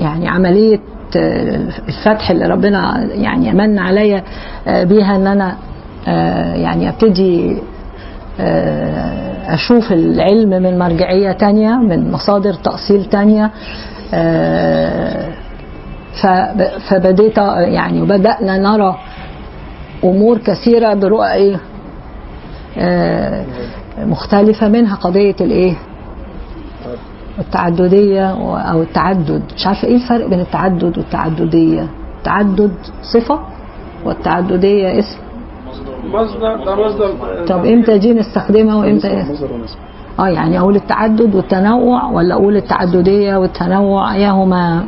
يعني 0.00 0.28
عملية 0.28 0.80
الفتح 1.16 2.30
اللي 2.30 2.44
ربنا 2.46 3.08
يعني 3.12 3.52
من 3.52 3.78
عليا 3.78 4.22
آه، 4.68 4.84
بيها 4.84 5.16
إن 5.16 5.26
أنا 5.26 5.56
آه، 6.08 6.54
يعني 6.54 6.88
أبتدي 6.88 7.56
آه، 8.40 9.54
أشوف 9.54 9.92
العلم 9.92 10.48
من 10.62 10.78
مرجعية 10.78 11.32
تانية 11.32 11.70
من 11.76 12.12
مصادر 12.12 12.54
تأصيل 12.54 13.04
تانية. 13.04 13.50
آه، 14.14 15.28
فب- 16.22 16.78
فبديت 16.88 17.38
يعني 17.58 18.02
وبدأنا 18.02 18.58
نرى 18.58 18.96
أمور 20.04 20.38
كثيرة 20.38 20.94
برؤى 20.94 21.56
آه، 22.78 23.44
مختلفة 23.98 24.68
منها 24.68 24.94
قضية 24.96 25.36
الإيه؟ 25.40 25.74
التعددية 27.38 28.30
أو 28.70 28.82
التعدد. 28.82 29.42
مش 29.56 29.66
عارفة 29.66 29.88
إيه 29.88 29.94
الفرق 29.96 30.26
بين 30.28 30.40
التعدد 30.40 30.98
والتعددية. 30.98 31.88
التعدد 32.18 32.72
صفة 33.02 33.38
والتعددية 34.04 34.98
اسم. 34.98 35.18
مصدر 36.12 36.64
ده 36.64 36.86
مصدر. 36.86 37.10
طب 37.48 37.64
إمتى 37.66 37.98
دي 37.98 38.12
نستخدمها 38.14 38.74
وإمتى 38.76 39.08
إيه؟ 39.08 39.22
مصدر 39.32 39.52
ونسبة. 39.52 39.80
آه 40.18 40.28
يعني 40.28 40.58
أقول 40.58 40.76
التعدد 40.76 41.34
والتنوع 41.34 42.10
ولا 42.10 42.34
أقول 42.34 42.56
التعددية 42.56 43.36
والتنوع؟ 43.36 44.14
ايهما 44.14 44.84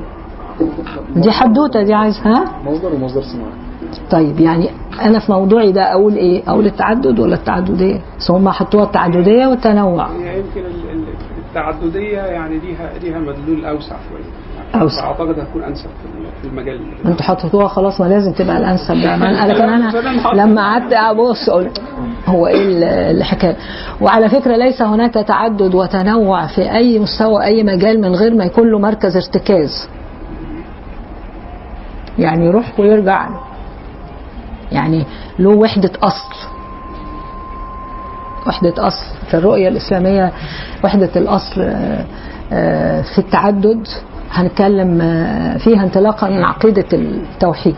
دي 1.16 1.30
حدوتة 1.30 1.82
دي 1.82 1.94
عايز 1.94 2.18
ها؟ 2.24 2.44
مصدر 2.66 2.94
ومصدر 2.94 3.22
صناعي 3.22 3.50
طيب 4.10 4.40
يعني 4.40 4.70
أنا 5.02 5.18
في 5.18 5.32
موضوعي 5.32 5.72
ده 5.72 5.92
أقول 5.92 6.14
إيه؟ 6.14 6.42
أقول 6.48 6.66
التعدد 6.66 7.18
ولا 7.20 7.34
التعددية؟ 7.34 8.00
بس 8.18 8.30
هم 8.30 8.48
حطوها 8.48 8.84
التعددية 8.84 9.46
والتنوع. 9.46 10.08
يمكن 10.10 10.60
التعددية 11.50 12.18
يعني 12.20 12.58
ليها 12.58 12.90
ليها 13.02 13.18
مدلول 13.18 13.64
أوسع 13.64 13.96
شوية 14.10 14.80
أوسع. 14.82 15.04
أعتقد 15.06 15.38
هتكون 15.38 15.62
أنسب 15.62 15.86
في- 16.42 16.48
المجال. 16.48 16.80
أنتوا 17.06 17.22
حطيتوها 17.24 17.68
خلاص 17.68 18.00
ما 18.00 18.06
لازم 18.06 18.32
تبقى 18.32 18.58
الأنسب 18.58 18.94
ما 18.94 19.14
أنا 19.14 19.52
لكن 19.52 19.62
أنا 19.62 19.92
لما 20.44 20.62
قعدت 20.62 20.92
ابص 20.92 21.50
قلت 21.50 21.82
هو 22.26 22.46
إيه 22.46 22.62
ال- 22.62 22.84
الحكاية؟ 23.16 23.56
وعلى 24.00 24.28
فكرة 24.28 24.56
ليس 24.56 24.82
هناك 24.82 25.14
تعدد 25.14 25.74
وتنوع 25.74 26.46
في 26.46 26.72
أي 26.72 26.98
مستوى 26.98 27.44
أي 27.44 27.62
مجال 27.62 28.00
من 28.00 28.14
غير 28.14 28.34
ما 28.34 28.44
يكون 28.44 28.70
له 28.70 28.78
مركز 28.78 29.16
ارتكاز. 29.16 29.88
يعني 32.18 32.46
يروح 32.46 32.80
ويرجع. 32.80 33.28
يعني 34.72 35.04
له 35.38 35.50
وحدة 35.50 35.90
أصل. 36.02 36.49
وحدة 38.50 38.74
أصل 38.86 39.04
في 39.30 39.34
الرؤية 39.34 39.68
الإسلامية 39.68 40.32
وحدة 40.84 41.10
الأصل 41.16 41.60
آه، 41.60 42.04
آه، 42.52 43.02
في 43.02 43.18
التعدد 43.18 43.86
هنتكلم 44.32 45.00
آه، 45.02 45.56
فيها 45.58 45.82
انطلاقا 45.84 46.28
من 46.28 46.44
عقيدة 46.44 46.84
التوحيد. 46.92 47.76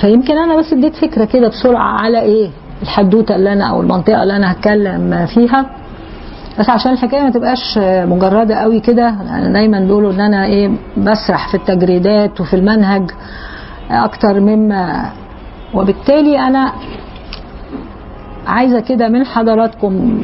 فيمكن 0.00 0.38
أنا 0.38 0.56
بس 0.56 0.72
اديت 0.72 0.96
فكرة 0.96 1.24
كده 1.24 1.48
بسرعة 1.48 2.00
على 2.00 2.20
إيه؟ 2.20 2.50
الحدوتة 2.82 3.34
اللي 3.34 3.52
أنا 3.52 3.64
أو 3.70 3.80
المنطقة 3.80 4.22
اللي 4.22 4.36
أنا 4.36 4.52
هتكلم 4.52 5.26
فيها. 5.26 5.66
بس 6.58 6.70
عشان 6.70 6.92
الحكاية 6.92 7.22
ما 7.22 7.30
تبقاش 7.30 7.78
مجردة 8.08 8.54
قوي 8.54 8.80
كده 8.80 9.08
أنا 9.08 9.52
دايما 9.52 9.80
بيقولوا 9.80 10.12
إن 10.12 10.20
أنا 10.20 10.44
إيه 10.44 10.70
بسرح 10.96 11.48
في 11.48 11.54
التجريدات 11.54 12.40
وفي 12.40 12.56
المنهج 12.56 13.10
أكتر 13.90 14.40
مما 14.40 15.10
وبالتالي 15.74 16.38
أنا 16.38 16.72
عايزة 18.46 18.80
كده 18.80 19.08
من 19.08 19.24
حضراتكم 19.24 20.22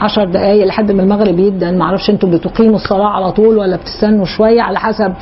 عشر 0.00 0.24
دقايق 0.24 0.66
لحد 0.66 0.92
ما 0.92 1.02
المغرب 1.02 1.38
يبدأ. 1.38 1.70
معرفش 1.70 2.10
أنتوا 2.10 2.28
بتقيموا 2.30 2.74
الصلاة 2.76 3.06
على 3.08 3.32
طول 3.32 3.58
ولا 3.58 3.76
بتستنوا 3.76 4.24
شوية 4.24 4.62
على 4.62 4.78
حسب 4.78 5.12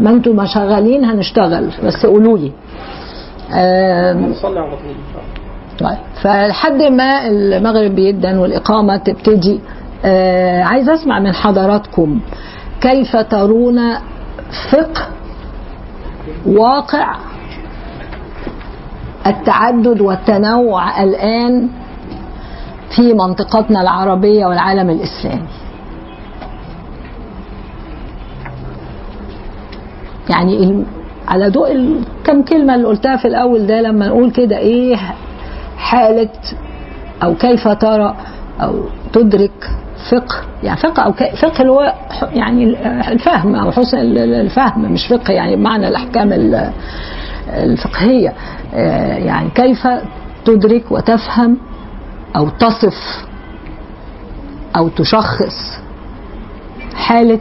ما 0.00 0.10
أنتوا 0.10 0.34
ما 0.34 0.44
شغالين 0.44 1.04
هنشتغل. 1.04 1.70
بس 1.84 2.06
قولوا 2.06 2.38
لي. 2.38 2.52
آم، 3.52 4.24
هنصلي 4.24 4.60
على 4.60 4.70
طول 4.76 4.94
طيب. 5.78 5.98
فلحد 6.22 6.82
ما 6.82 7.26
المغرب 7.26 7.94
بيدن 7.94 8.38
والإقامة 8.38 8.96
تبتدي 8.96 9.60
آه 10.04 10.62
عايز 10.62 10.88
أسمع 10.88 11.18
من 11.20 11.32
حضراتكم. 11.32 12.20
كيف 12.80 13.16
ترون 13.16 13.94
فقه 14.72 15.06
واقع 16.46 17.16
التعدد 19.26 20.00
والتنوع 20.00 21.02
الآن 21.02 21.68
في 22.96 23.12
منطقتنا 23.12 23.80
العربية 23.82 24.46
والعالم 24.46 24.90
الإسلامي. 24.90 25.48
يعني 30.30 30.84
على 31.28 31.48
ضوء 31.48 31.96
كم 32.24 32.42
كلمة 32.42 32.74
اللي 32.74 32.86
قلتها 32.86 33.16
في 33.16 33.28
الأول 33.28 33.66
ده 33.66 33.80
لما 33.80 34.08
نقول 34.08 34.30
كده 34.30 34.58
إيه 34.58 34.96
حالة 35.76 36.28
أو 37.22 37.34
كيف 37.34 37.68
ترى 37.68 38.16
أو 38.60 38.74
تدرك 39.12 39.70
فقه. 40.10 40.36
يعني 40.62 40.76
فقه 40.80 41.02
أو 41.02 41.12
فقه 41.12 41.60
اللي 41.60 41.72
هو 41.72 41.94
يعني 42.32 42.64
الفهم 43.12 43.54
أو 43.54 43.70
حسن 43.70 43.98
ال- 43.98 44.18
ال- 44.18 44.34
الفهم 44.34 44.92
مش 44.92 45.06
فقه 45.06 45.32
يعني 45.32 45.56
بمعنى 45.56 45.88
الأحكام 45.88 46.32
ال- 46.32 46.70
الفقهية 47.48 48.32
آه، 48.74 49.16
يعني 49.16 49.50
كيف 49.50 49.88
تدرك 50.44 50.92
وتفهم 50.92 51.58
أو 52.36 52.48
تصف 52.48 53.24
أو 54.76 54.88
تشخص 54.88 55.78
حالة 56.94 57.40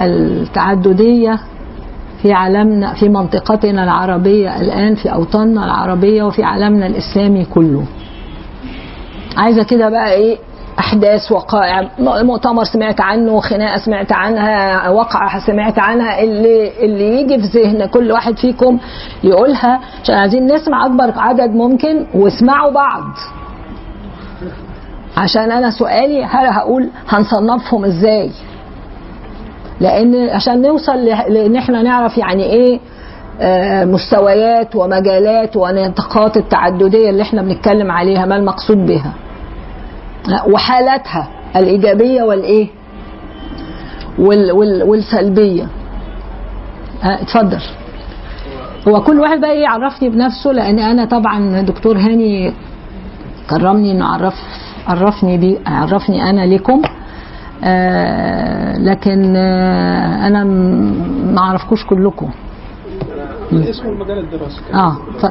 التعددية 0.00 1.38
في 2.22 2.32
عالمنا 2.32 2.94
في 2.94 3.08
منطقتنا 3.08 3.84
العربية 3.84 4.60
الآن 4.60 4.94
في 4.94 5.12
أوطاننا 5.12 5.64
العربية 5.64 6.22
وفي 6.22 6.42
عالمنا 6.42 6.86
الإسلامي 6.86 7.44
كله؟ 7.44 7.84
عايزة 9.36 9.62
كده 9.62 9.88
بقى 9.90 10.12
إيه؟ 10.12 10.38
أحداث 10.78 11.32
وقائع. 11.32 11.88
مؤتمر 11.98 12.64
سمعت 12.64 13.00
عنه 13.00 13.40
خناقة 13.40 13.76
سمعت 13.78 14.12
عنها 14.12 14.88
وقعة 14.88 15.46
سمعت 15.46 15.78
عنها. 15.78 16.22
اللي 16.22 16.84
اللي 16.84 17.20
يجي 17.20 17.38
في 17.38 17.58
ذهن 17.60 17.86
كل 17.86 18.12
واحد 18.12 18.36
فيكم 18.38 18.78
يقولها. 19.24 19.80
عشان 20.02 20.14
عايزين 20.14 20.46
نسمع 20.46 20.86
أكبر 20.86 21.12
عدد 21.16 21.50
ممكن 21.54 22.06
واسمعوا 22.14 22.70
بعض. 22.72 23.04
عشان 25.16 25.52
أنا 25.52 25.70
سؤالي 25.70 26.24
هل 26.24 26.46
هقول 26.46 26.88
هنصنفهم 27.08 27.84
إزاي؟ 27.84 28.30
لأن 29.80 30.28
عشان 30.28 30.62
نوصل 30.62 31.04
لأن 31.04 31.56
إحنا 31.56 31.82
نعرف 31.82 32.18
يعني 32.18 32.44
إيه 32.44 32.80
آه، 33.40 33.84
مستويات 33.84 34.76
ومجالات 34.76 35.56
ونطاقات 35.56 36.36
التعددية 36.36 37.10
اللي 37.10 37.22
إحنا 37.22 37.42
بنتكلم 37.42 37.90
عليها 37.90 38.26
ما 38.26 38.36
المقصود 38.36 38.86
بها؟ 38.86 39.12
وحالاتها 40.46 41.28
الإيجابية 41.56 42.22
والإيه؟ 42.22 42.68
وال 44.18 44.52
وال 44.52 44.82
والسلبية. 44.82 45.68
اتفضل. 47.02 47.60
هو 48.88 49.00
كل 49.02 49.20
واحد 49.20 49.40
بقى 49.40 49.60
يعرفني 49.60 50.08
بنفسه 50.08 50.52
لأن 50.52 50.78
أنا 50.78 51.04
طبعا 51.04 51.60
دكتور 51.60 51.96
هاني 51.98 52.52
كرمني 53.50 53.92
إنه 53.92 54.04
عرف 54.04 54.34
عرفني 54.88 55.38
بي 55.38 55.58
عرفني 55.66 56.30
أنا 56.30 56.46
لكم 56.46 56.82
آه 57.64 58.78
لكن 58.78 59.36
آه 59.36 60.26
أنا 60.26 60.44
ما 61.34 61.38
أعرفكوش 61.40 61.86
كلكم. 61.86 62.30
اسمه 63.52 63.88
المجال 63.92 64.18
الدراسي. 64.18 64.60
آه 64.74 64.96
ف... 65.20 65.26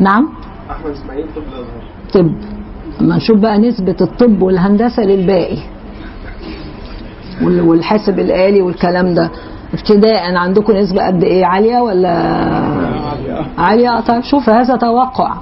نعم؟ 0.00 0.28
أحمد 0.70 0.90
إسماعيل 0.90 1.26
طب 1.36 1.42
الأزهر. 1.42 1.82
طب. 2.14 2.34
اما 3.00 3.16
نشوف 3.16 3.38
بقى 3.38 3.58
نسبة 3.58 3.96
الطب 4.00 4.42
والهندسة 4.42 5.02
للباقي. 5.02 5.58
وال- 7.42 7.60
والحاسب 7.60 8.18
الآلي 8.18 8.62
والكلام 8.62 9.14
ده. 9.14 9.30
ابتداء 9.74 10.34
عندكم 10.36 10.72
نسبة 10.72 11.06
قد 11.06 11.24
إيه؟ 11.24 11.44
عالية 11.46 11.78
ولا؟ 11.80 12.14
عالية. 13.58 14.00
طيب 14.00 14.22
شوف 14.22 14.48
هذا 14.48 14.76
توقع. 14.76 15.34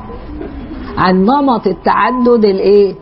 عن 0.99 1.25
نمط 1.25 1.67
التعدد 1.67 2.45
الإيه؟ 2.45 2.95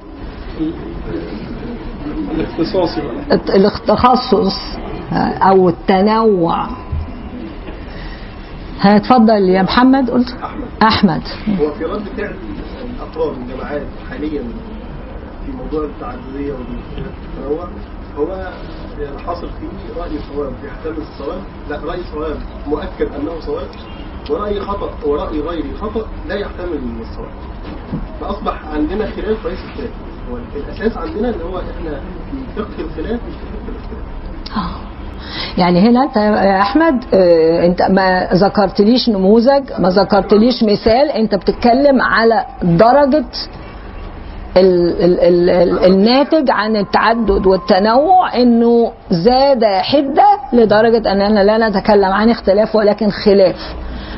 الاختصاصي 2.35 3.01
التخصص 3.33 4.57
أو 5.43 5.69
التنوع. 5.69 6.67
هتفضل 8.81 9.49
يا 9.49 9.63
محمد. 9.63 10.11
قلت 10.11 10.37
أحمد. 10.83 11.23
هو 11.61 11.71
في 11.71 11.85
رد 11.85 12.03
فعل 12.17 12.35
الافراد 13.11 13.39
والجماعات 13.39 13.87
حاليا 14.11 14.45
في 15.47 15.53
موضوع 15.53 15.85
التعددية 15.85 16.53
والتنوع 16.53 17.69
هو 18.19 18.53
حاصل 19.27 19.49
فيه 19.61 20.01
رأي 20.01 20.19
صواب 20.35 20.53
يحتمل 20.65 20.97
الصواب. 20.99 21.43
لا 21.71 21.81
رأي 21.85 22.03
صواب 22.13 22.39
مؤكد 22.67 23.15
أنه 23.15 23.41
صواب. 23.41 23.69
ورأي 24.31 24.61
خطأ 24.61 24.95
ورأي 25.05 25.41
غير 25.41 25.65
خطأ 25.81 26.09
لا 26.29 26.35
يحتمل 26.35 26.81
الصواب. 27.01 27.33
فأصبح 28.21 28.67
عندنا 28.67 29.11
خلاف 29.11 29.43
خلاف 29.43 29.91
هو 30.31 30.37
الأساس 30.57 30.97
عندنا 30.97 31.29
إن 31.29 31.41
هو 31.41 31.59
إحنا 31.59 32.01
في 32.31 32.37
فقه 32.57 32.81
الخلاف 32.85 33.21
مش 33.29 33.35
في 33.35 33.47
فقه 33.53 33.69
الاختلاف. 33.69 34.05
يعني 35.59 35.81
هنا 35.89 36.03
انت 36.03 36.17
يا 36.17 36.61
احمد 36.61 37.05
آه، 37.15 37.67
انت 37.67 37.83
ما 37.83 38.29
ذكرتليش 38.35 39.09
نموذج 39.09 39.63
ما 39.79 39.89
ذكرتليش 39.89 40.65
مثال 40.65 41.11
انت 41.11 41.35
بتتكلم 41.35 42.03
على 42.03 42.45
درجة 42.63 43.25
ال 44.57 45.03
ال 45.05 45.21
ال 45.21 45.51
ال 45.51 45.85
الناتج 45.85 46.51
عن 46.51 46.77
التعدد 46.77 47.47
والتنوع 47.47 48.37
انه 48.37 48.93
زاد 49.11 49.65
حدة 49.65 50.27
لدرجة 50.53 51.13
اننا 51.13 51.45
لا 51.45 51.69
نتكلم 51.69 52.13
عن 52.13 52.31
اختلاف 52.31 52.77
ولكن 52.77 53.11
خلاف. 53.11 53.75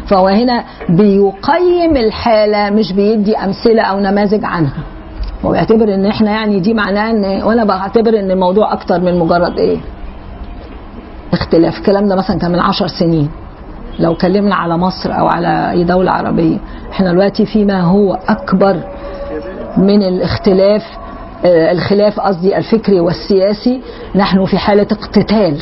فهو 0.07 0.27
هنا 0.29 0.64
بيقيم 0.88 1.96
الحالة 1.96 2.70
مش 2.70 2.92
بيدي 2.92 3.37
أمثلة 3.37 3.83
أو 3.83 4.01
نماذج 4.01 4.44
عنها. 4.44 4.83
هو 5.44 5.51
بيعتبر 5.51 5.94
إن 5.94 6.07
إحنا 6.07 6.31
يعني 6.31 6.61
دي 6.61 6.75
معناه 6.75 7.11
إن 7.11 7.42
وأنا 7.42 7.64
بعتبر 7.64 8.18
إن 8.18 8.31
الموضوع 8.31 8.72
أكتر 8.72 9.01
من 9.01 9.18
مجرد 9.18 9.59
إيه؟ 9.59 9.79
اختلاف. 11.33 11.79
الكلام 11.79 12.09
ده 12.09 12.16
مثلا 12.16 12.38
كان 12.38 12.53
من 12.53 12.61
عشر 12.61 12.87
سنين. 12.87 13.31
لو 13.99 14.14
كلمنا 14.14 14.55
على 14.55 14.77
مصر 14.79 15.18
أو 15.18 15.27
على 15.27 15.71
أي 15.71 15.85
دولة 15.85 16.11
عربية 16.11 16.59
إحنا 16.92 17.12
دلوقتي 17.12 17.47
فيما 17.47 17.81
هو 17.81 18.18
أكبر 18.29 18.81
من 19.77 20.03
الاختلاف 20.03 20.83
آه، 21.45 21.73
الخلاف 21.73 22.21
قصدي 22.21 22.57
الفكري 22.57 23.01
والسياسي 23.01 23.83
نحن 24.14 24.45
في 24.45 24.59
حالة 24.59 24.87
اقتتال. 24.92 25.59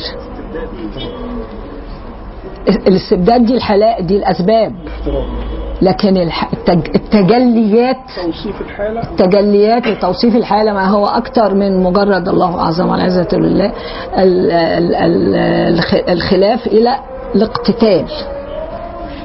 الاستبداد 2.87 3.45
دي 3.45 3.55
الحالات 3.55 4.03
دي 4.03 4.17
الأسباب. 4.17 4.73
لكن 5.81 6.17
التجليات 6.95 7.97
توصيف 8.25 8.61
الحالة. 8.61 9.01
تجليات 9.17 9.87
وتوصيف 9.87 10.35
الحالة 10.35 10.73
ما 10.73 10.85
هو 10.87 11.07
أكثر 11.07 11.53
من 11.53 11.83
مجرد 11.83 12.27
الله 12.29 12.59
أعظم 12.59 12.89
والعزة 12.89 13.27
لله 13.33 13.65
ال- 14.17 14.51
ال- 14.51 14.95
ال- 14.95 15.35
الخ- 15.73 16.09
الخلاف 16.09 16.67
إلى 16.67 16.95
الاقتتال. 17.35 18.05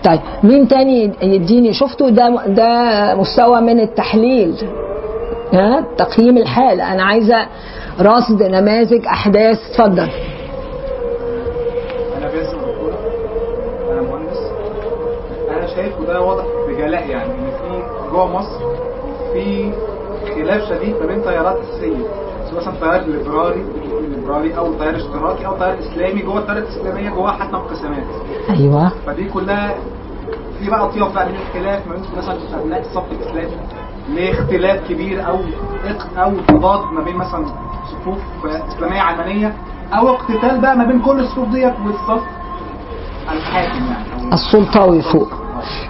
طيب 0.04 0.20
مين 0.42 0.68
تاني 0.68 1.12
يديني 1.22 1.72
شفتوا 1.72 2.10
ده 2.10 2.46
ده 2.46 3.14
مستوى 3.14 3.60
من 3.60 3.80
التحليل. 3.80 4.54
ها؟ 5.52 5.84
تقييم 5.98 6.36
الحالة. 6.38 6.92
أنا 6.92 7.02
عايزة 7.02 7.46
رصد 8.00 8.42
نماذج 8.42 9.06
أحداث. 9.06 9.58
اتفضل. 9.70 10.08
أنا 15.76 15.84
شايف 15.84 16.00
وده 16.00 16.20
واضح 16.20 16.44
بجلاء 16.68 17.08
يعني 17.08 17.32
إن 17.34 17.50
في 17.50 17.82
جوه 18.12 18.32
مصر 18.38 18.58
في 19.32 19.72
خلاف 20.34 20.68
شديد 20.68 20.94
ما 21.00 21.06
بين 21.06 21.22
تيارات 21.22 21.56
اساسيه 21.56 21.96
سواء 22.50 22.60
مثلا 22.60 22.74
تيار 22.80 23.00
ليبرالي 23.06 23.62
ليبرالي 24.08 24.56
أو 24.58 24.72
تيار 24.74 24.96
اشتراكي 24.96 25.46
أو 25.46 25.56
تيار 25.56 25.78
إسلامي 25.78 26.22
جوه 26.22 26.38
التيارات 26.38 26.62
الإسلامية 26.62 27.10
جواها 27.10 27.32
حتى 27.32 27.56
انقسامات. 27.56 28.04
أيوه. 28.50 28.88
فدي 29.06 29.28
كلها 29.28 29.74
في 30.60 30.70
بقى 30.70 30.88
طيف 30.88 31.14
بقى 31.14 31.26
من 31.28 31.34
الخلاف 31.36 31.86
ما 31.86 31.94
بين 31.94 32.02
مثلا 32.18 32.60
أبناء 32.60 32.80
الصف 32.80 33.04
الإسلامي 33.12 33.56
لاختلاف 34.14 34.88
كبير 34.88 35.26
أو 35.26 35.38
أو 36.16 36.32
تضاد 36.48 36.92
ما 36.92 37.04
بين 37.04 37.16
مثلا 37.16 37.46
صفوف 37.92 38.18
إسلامية 38.44 39.00
علمانية 39.00 39.54
أو 39.92 40.08
اقتتال 40.08 40.60
بقى 40.60 40.76
ما 40.76 40.84
بين 40.84 41.00
كل 41.00 41.20
الصفوف 41.20 41.48
ديت 41.48 41.74
والصف 41.86 42.22
الحاكم 43.32 43.84
يعني. 43.84 44.32
السلطوي 44.34 45.02
فوق. 45.02 45.28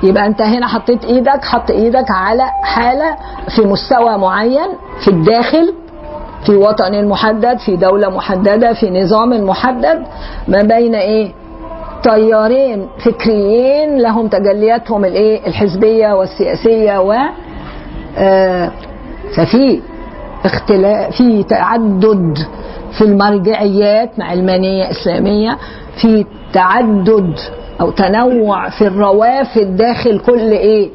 يبقى 0.02 0.26
انت 0.26 0.42
هنا 0.42 0.66
حطيت 0.66 1.04
إيدك 1.04 1.44
حط 1.44 1.70
إيدك 1.70 2.10
على 2.10 2.42
حالة 2.62 3.16
في 3.56 3.62
مستوى 3.62 4.18
معين 4.18 4.68
في 5.00 5.08
الداخل 5.08 5.74
في 6.46 6.56
وطن 6.56 7.08
محدد 7.08 7.58
في 7.58 7.76
دولة 7.76 8.08
محددة 8.08 8.72
في 8.72 8.90
نظام 8.90 9.46
محدد 9.46 10.02
ما 10.48 10.62
بين 10.62 10.94
إيه؟ 10.94 11.32
تيارين 12.02 12.88
فكريين 13.04 13.98
لهم 13.98 14.28
تجلياتهم 14.28 15.04
الايه؟ 15.04 15.46
الحزبية 15.46 16.12
والسياسية 16.12 17.00
و 17.00 17.14
آه، 18.18 18.70
ففي 19.36 19.80
اختلاف 20.44 21.16
في 21.16 21.42
تعدد 21.42 22.38
في 22.92 23.04
المرجعيات 23.04 24.18
مع 24.18 24.24
علمانية 24.26 24.90
إسلامية 24.90 25.58
في 26.02 26.24
تعدد 26.52 27.34
أو 27.80 27.90
تنوع 27.90 28.68
في 28.68 28.86
الروافد 28.86 29.76
داخل 29.76 30.18
كل 30.18 30.50
إيه؟ 30.52 30.88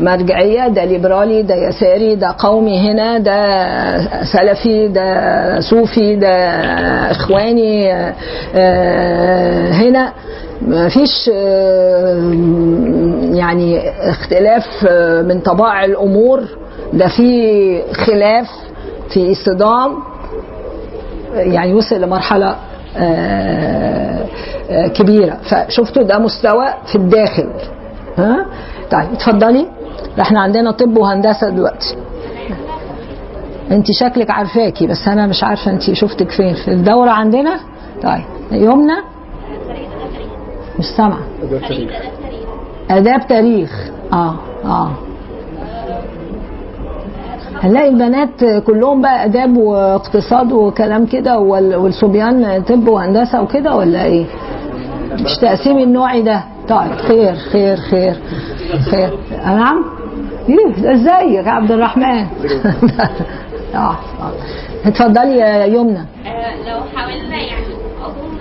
مرجعية 0.00 0.68
ده 0.68 0.84
ليبرالي 0.84 1.42
ده 1.42 1.54
يساري 1.54 2.14
ده 2.14 2.34
قومي 2.38 2.78
هنا 2.90 3.18
ده 3.18 4.24
سلفي 4.24 4.88
ده 4.88 5.60
صوفي 5.60 6.16
ده 6.16 6.28
إخواني 7.10 7.92
آه، 8.54 9.70
هنا. 9.72 10.12
ما 10.62 10.88
فيش 10.88 11.30
آه، 11.34 12.16
يعني 13.32 13.90
اختلاف 14.10 14.66
آه، 14.88 15.22
من 15.22 15.40
طبائع 15.40 15.84
الأمور. 15.84 16.40
ده 16.92 17.08
في 17.08 17.82
خلاف 17.92 18.46
في 19.14 19.32
اصطدام. 19.32 19.92
يعني 21.34 21.74
وصل 21.74 22.00
لمرحلة 22.00 22.46
آه، 22.46 22.52
آه، 22.52 22.73
كبيرة. 24.94 25.36
فشفتوا 25.50 26.02
ده 26.02 26.18
مستوى 26.18 26.66
في 26.86 26.94
الداخل. 26.94 27.48
ها؟ 28.18 28.46
طيب 28.90 29.12
اتفضلي. 29.12 29.66
إحنا 30.20 30.40
عندنا 30.40 30.70
طب 30.70 30.96
وهندسة 30.96 31.48
دلوقتي. 31.50 31.96
انت 33.70 33.92
شكلك 33.92 34.30
عارفاكي 34.30 34.86
بس 34.86 35.08
أنا 35.08 35.26
مش 35.26 35.44
عارفة 35.44 35.70
انت 35.70 35.82
شفتك 35.92 36.30
فين. 36.30 36.54
في 36.54 36.68
الدورة 36.68 37.10
عندنا؟ 37.10 37.60
طيب 38.02 38.24
يمنى 38.52 38.96
مش 40.78 40.84
سامعة 40.96 41.20
ده 41.50 41.58
تاريخ. 41.58 41.90
آداب 42.90 43.26
تاريخ. 43.28 43.90
آه 44.12 44.34
آه. 44.64 44.90
هنلاقي 47.64 47.88
البنات 47.88 48.44
كلهم 48.66 49.02
بقى 49.02 49.24
آداب 49.24 49.56
واقتصاد 49.56 50.52
وكلام 50.52 51.06
كده 51.06 51.38
وال- 51.38 51.76
والصبيان 51.76 52.62
طب 52.62 52.88
وهندسة 52.88 53.42
وكده 53.42 53.76
ولا 53.76 54.04
إيه؟ 54.04 54.24
مش 55.12 55.36
تقسيم 55.40 55.78
النوعي 55.78 56.22
ده 56.22 56.44
طيب 56.68 56.92
خير 56.96 57.34
خير 57.34 57.76
خير 57.76 58.14
خير 58.90 59.18
نعم؟ 59.46 59.84
إيه 60.48 60.92
إزيك 60.94 61.46
يا 61.46 61.50
عبد 61.50 61.72
الرحمن؟ 61.72 62.26
آه 63.74 63.78
آه 63.78 63.96
اتفضلي 64.84 65.36
يا 65.38 65.64
يمنى 65.64 65.98
آه، 66.26 66.70
لو 66.70 66.80
حاولنا 66.96 67.36
يعني 67.36 67.74
أظن 68.04 68.38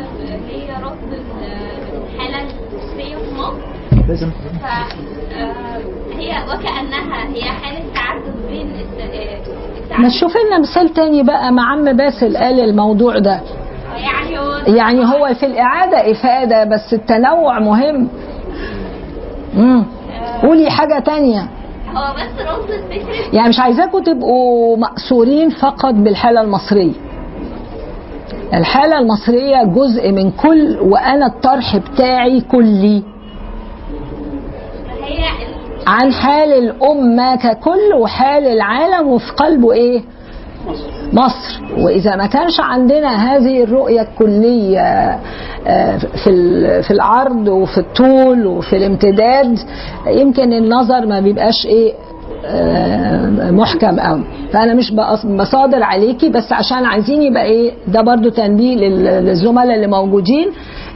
هي 0.50 0.68
رصد 0.84 1.14
الحاله 2.14 2.40
النفسيه 2.42 3.16
في 3.16 3.36
مصر 3.36 3.54
لازم 4.08 4.30
ف 4.30 4.66
آه، 4.66 5.78
هي 6.18 6.32
وكأنها 6.48 7.28
هي 7.34 7.44
حالة 7.44 7.83
بين 8.50 8.68
آه، 8.68 9.38
ما 9.90 10.08
التعدد. 10.08 10.08
تشوفي 10.10 10.38
لنا 10.48 10.60
مثال 10.60 10.90
تاني 10.94 11.24
بقى 11.24 11.52
مع 11.52 11.72
عم 11.72 11.94
باسل 11.98 12.38
قال 12.38 12.60
الموضوع 12.60 13.20
ده. 13.20 13.42
يعني 13.96 14.40
هو 14.40 14.76
يعني 14.76 15.06
هو 15.06 15.34
في 15.34 15.46
الإعادة 15.46 16.12
إفادة 16.12 16.64
بس 16.64 16.94
التنوع 16.94 17.60
مهم. 17.60 18.08
امم 19.58 19.86
قولي 20.44 20.70
حاجة 20.70 21.00
تانية. 21.00 21.42
هو 21.96 22.14
بس 22.16 22.46
الفكرة. 22.70 23.36
يعني 23.36 23.50
مش 23.50 23.60
عايزاكم 23.60 24.04
تبقوا 24.04 24.78
مأسورين 24.78 25.50
فقط 25.50 25.94
بالحالة 25.94 26.42
المصرية. 26.42 26.94
الحالة 28.54 29.00
المصرية 29.00 29.64
جزء 29.64 30.12
من 30.12 30.32
كل 30.32 30.78
وأنا 30.82 31.26
الطرح 31.26 31.78
بتاعي 31.78 32.42
كلي. 32.42 33.04
هي 35.04 35.26
عن 35.88 36.12
حال 36.14 36.52
الأمة 36.54 37.36
ككل 37.36 37.94
وحال 38.00 38.48
العالم 38.48 39.08
وفي 39.08 39.32
قلبه 39.32 39.72
إيه؟ 39.74 40.02
مصر. 41.14 41.62
وإذا 41.78 42.16
ما 42.16 42.26
كانش 42.26 42.60
عندنا 42.60 43.08
هذه 43.36 43.64
الرؤية 43.64 44.02
الكلية 44.02 45.20
آه، 45.68 45.98
في 45.98 46.82
في 46.84 46.92
العرض 46.92 47.48
وفي 47.48 47.78
الطول 47.78 48.48
وفي 48.48 48.78
الامتداد 48.78 49.60
يمكن 50.08 50.54
النظر 50.54 51.06
ما 51.06 51.20
بيبقاش 51.20 51.66
إيه؟ 51.66 51.94
آه، 52.46 53.52
محكم 53.52 54.00
قوي 54.00 54.24
فأنا 54.54 54.74
مش 54.74 54.92
بصادر 55.26 55.84
عليكي 55.84 56.30
بس 56.30 56.54
عشان 56.54 56.86
عايزين 56.86 57.22
يبقى 57.22 57.44
إيه؟ 57.44 57.72
ده 57.88 58.02
برضو 58.02 58.30
تنبيه 58.30 58.76
لل- 58.76 59.26
للزملاء 59.26 59.76
اللي 59.76 59.88
موجودين. 59.88 60.48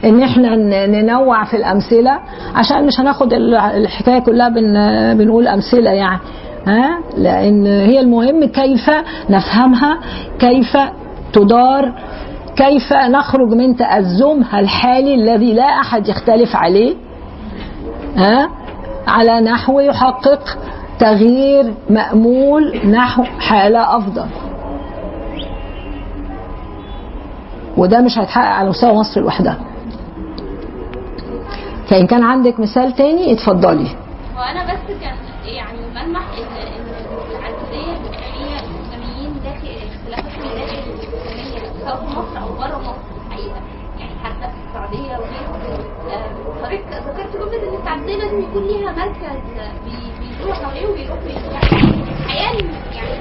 إن 0.04 0.22
إحنا 0.22 0.56
ننوع 0.86 1.44
في 1.44 1.56
الأمثلة 1.56 2.18
عشان 2.54 2.86
مش 2.86 3.00
هناخد 3.00 3.32
ال- 3.32 3.54
الحكاية 3.54 4.18
كلها 4.18 4.48
بن 4.48 4.74
بنقول 5.18 5.48
أمثلة 5.48 5.90
يعني 5.90 6.18
ها؟ 6.66 6.98
لأن 7.16 7.66
هي 7.66 8.00
المهم 8.00 8.44
كيف 8.44 8.90
نفهمها 9.30 9.98
كيف 10.38 10.76
تدار 11.32 11.92
كيف 12.56 12.92
نخرج 12.92 13.48
من 13.54 13.76
تأزمها 13.76 14.60
الحالي 14.60 15.14
الذي 15.14 15.52
لا 15.54 15.64
أحد 15.80 16.08
يختلف 16.08 16.56
عليه 16.56 16.94
ها؟ 18.16 18.48
على 19.06 19.40
نحو 19.40 19.80
يحقق 19.80 20.58
تغيير 20.98 21.74
مأمول 21.90 22.86
نحو 22.90 23.22
حالة 23.24 23.96
أفضل. 23.96 24.26
وده 27.76 28.00
مش 28.00 28.18
هيتحقق 28.18 28.46
على 28.54 28.68
مستوى 28.68 28.92
مصر 28.92 29.20
لوحدها. 29.20 29.56
فإن 31.90 32.06
كان 32.06 32.22
عندك 32.22 32.60
مثال 32.60 32.92
تاني 32.92 33.32
اتفضلي. 33.32 33.88
وأنا 34.36 34.64
بس 34.64 34.86
كان 35.00 35.16
يعني 35.44 35.78
ملمح 35.94 36.22
الاسلاميين 37.98 39.32
داخل 39.44 39.78
سواء 41.80 41.96
في 41.96 42.06
مصر 42.06 42.42
أو 42.42 42.48
بره 42.58 42.78
مصر 42.78 43.08
يعني 44.00 44.14
حتى 44.24 44.46
في 44.52 44.58
السعودية 44.68 45.12
وغيره. 45.16 45.58
آه، 46.10 46.30
حضرتك 46.62 46.84
ذكرت 46.92 47.36
جملة 47.36 47.68
إن 47.68 47.74
التعدديه 47.74 48.16
لازم 48.16 48.40
يكون 48.42 48.62
ليها 48.66 48.92
مركز 48.92 49.40
بي- 49.84 50.12
بيدور 50.20 50.54
حواليه 50.54 50.86
وبيروح 50.88 51.18
يعني 51.24 52.60
الحقيقة 52.60 52.68
يعني 52.94 53.16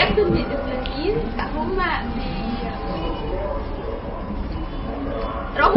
يبدو 0.00 0.22
ان 0.26 0.36
الإسلاميين 0.36 1.16
هم 1.56 1.78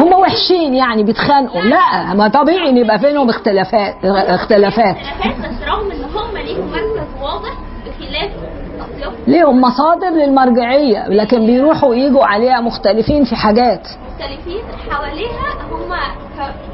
هم 0.00 0.12
وحشين 0.12 0.74
يعني 0.74 1.02
بيتخانقوا. 1.02 1.60
لا. 1.60 2.14
ما 2.14 2.28
طبيعي 2.28 2.68
إن 2.68 2.76
يبقى 2.76 2.98
بينهم 2.98 3.28
اختلافات 3.30 3.94
اختلافات. 4.04 4.96
بس 4.96 5.68
رغم 5.68 5.90
إن 5.90 6.04
هم 6.04 6.36
ليهم 6.36 6.70
مركز 6.70 7.22
واضح 7.22 7.52
بخلاف 7.86 8.30
ليهم 9.26 9.60
مصادر 9.60 10.08
للمرجعية 10.08 11.08
لكن 11.08 11.46
بيروحوا 11.46 11.94
يجوا 11.94 12.24
عليها 12.24 12.60
مختلفين 12.60 13.24
في 13.24 13.36
حاجات. 13.36 13.88
مختلفين 14.12 14.62
حواليها 14.90 15.52
هم 15.72 15.88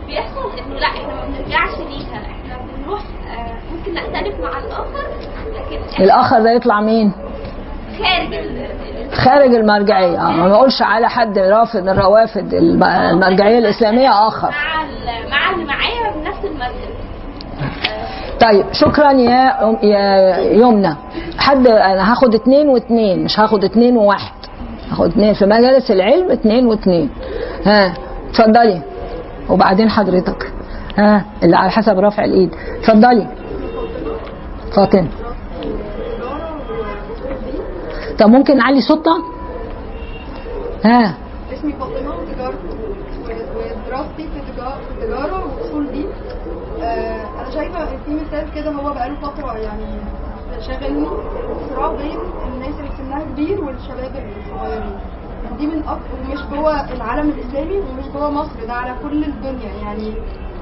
بيحصل 0.07 0.51
إنه 0.59 0.79
لا 0.81 0.87
إحنا 0.87 1.15
ما 1.15 1.25
بنرجعش 1.27 1.79
ليها. 1.79 2.21
إحنا 2.21 2.59
بنروح 2.77 3.01
آه، 3.31 3.55
ممكن 3.77 3.95
نختلف 3.95 4.41
مع 4.41 4.59
الآخر 4.59 4.87
لكن 5.55 6.03
الآخر 6.05 6.43
ده 6.43 6.51
يطلع 6.51 6.81
مين؟ 6.81 7.13
خارج 7.99 8.35
ال- 8.35 8.59
ال- 8.59 9.13
خارج 9.15 9.55
المرجعية. 9.55 10.19
آه، 10.29 10.31
ما 10.37 10.49
بقولش 10.49 10.83
على 10.83 11.09
حد 11.09 11.39
رافض 11.39 11.89
الروافد 11.89 12.55
الم- 12.55 12.83
المرجعية 12.85 13.59
الإسلامية 13.59 14.27
آخر. 14.29 14.51
مع 14.51 14.83
ال- 14.83 15.31
مع 15.31 15.51
اللي 15.55 15.65
معايا 15.65 16.13
بنفس 16.17 16.45
المركز 16.45 16.93
طيب 18.41 18.65
شكرا 18.73 19.13
يا 19.13 19.77
يا 19.83 20.37
يمنى. 20.39 20.95
حد 21.39 21.67
أنا 21.67 22.13
هاخد 22.13 22.35
اتنين 22.35 22.69
واتنين 22.69 23.25
مش 23.25 23.41
هاخد 23.41 23.65
اتنين 23.65 23.97
وواحد. 23.97 24.33
هاخد 24.91 25.07
اتنين 25.11 25.35
في 25.35 25.47
مجالس 25.47 25.91
العلم 25.91 26.31
اتنين 26.31 26.67
واتنين. 26.67 27.11
ها 27.67 27.95
اتفضلي. 28.31 28.83
وبعدين 29.51 29.91
حضرتك. 29.91 30.53
ها 30.99 31.25
اللي 31.43 31.57
على 31.57 31.71
حسب 31.71 31.99
رفع 31.99 32.25
الإيد. 32.25 32.51
اتفضلي. 32.81 33.27
فاطمة. 34.77 35.09
طب 38.19 38.27
ممكن 38.29 38.57
نعلي 38.57 38.81
صوتنا؟ 38.81 39.23
ها. 40.85 41.15
اسمي 41.53 41.73
فاطمة 41.73 42.15
وتجارة 42.17 42.55
ودراستي 43.57 44.29
في 44.29 44.41
تجارة 45.01 45.45
وأصول 45.47 45.91
دين. 45.93 46.07
آه، 46.83 47.41
أنا 47.41 47.51
شايفة 47.51 47.83
إن 47.83 47.99
في 48.07 48.15
مثال 48.15 48.55
كده 48.55 48.71
هو 48.71 48.95
بقاله 48.95 49.15
فترة 49.21 49.53
يعني 49.59 49.85
شاغلني 50.67 51.07
صراع 51.71 51.93
بين 51.93 52.19
الناس 52.55 52.75
اللي 52.81 52.91
سنها 52.99 53.21
كبير 53.25 53.65
والشباب 53.65 54.13
الصغيرين. 54.17 54.99
دي 55.59 55.67
من 55.67 55.83
أكتر 55.89 56.15
ومش 56.29 56.41
جوه 56.53 56.93
العالم 56.93 57.29
الإسلامي 57.31 57.77
ومش 57.79 58.05
جوه 58.15 58.31
مصر 58.31 58.65
ده 58.67 58.73
على 58.73 58.95
كل 59.03 59.25
الدنيا. 59.25 59.73
يعني 59.83 60.15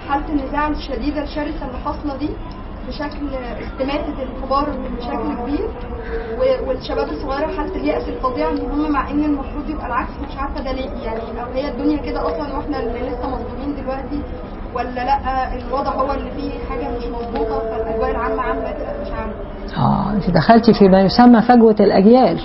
حالة 0.09 0.29
النزاع 0.29 0.69
الشديدة 0.69 1.23
الشرسة 1.23 1.67
اللي 1.67 1.79
حاصلة 1.85 2.17
دي 2.17 2.29
بشكل 2.91 3.27
استماتة 3.63 4.23
الكبار 4.23 4.67
بشكل 4.99 5.35
كبير 5.43 5.69
والشباب 6.67 7.09
الصغيرة 7.09 7.47
حالة 7.47 7.77
اليأس 7.77 8.09
الفظيع 8.09 8.51
إن 8.51 8.71
هم 8.71 8.93
مع 8.93 9.11
إن 9.11 9.25
المفروض 9.25 9.71
يبقى 9.71 9.87
العكس 9.87 10.11
مش 10.31 10.37
عارفة 10.39 10.65
ده 10.65 10.73
ليه 10.73 10.91
يعني 11.05 11.43
أو 11.43 11.47
هي 11.55 11.69
الدنيا 11.71 11.97
كده 11.97 12.27
أصلا 12.29 12.57
وإحنا 12.57 12.81
اللي 12.81 13.01
لسه 13.09 13.27
مظلومين 13.31 13.83
دلوقتي 13.83 14.21
ولا 14.75 15.05
لأ 15.05 15.55
الوضع 15.57 15.91
هو 15.91 16.13
اللي 16.13 16.31
فيه 16.31 16.51
حاجة 16.71 16.97
مش 16.99 17.05
مظبوطة 17.07 17.59
فالأجواء 17.59 18.11
العامة 18.11 18.43
عاملة 18.43 18.73
كده 18.73 18.93
مش 19.03 19.11
عارفة 19.11 19.35
آه 19.77 20.13
أنت 20.13 20.31
دخلتي 20.31 20.73
في 20.75 20.89
ما 20.89 21.01
يسمى 21.03 21.43
فجوة 21.43 21.77
الأجيال. 21.81 22.41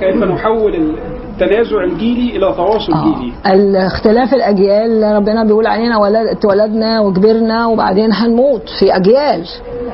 كيف 0.00 0.16
نحول 0.24 0.96
التنازع 1.32 1.84
الجيلي 1.84 2.36
إلى 2.36 2.52
تواصل 2.56 2.92
آه. 2.92 3.04
جيلي. 3.04 3.32
الاختلاف 3.46 4.34
الأجيال 4.34 5.16
ربنا 5.16 5.44
بيقول 5.44 5.66
علينا 5.66 5.98
ولد 5.98 6.26
اتولدنا 6.26 7.00
وكبرنا 7.00 7.66
وبعدين 7.66 8.12
هنموت 8.12 8.62
في 8.78 8.96
أجيال. 8.96 9.44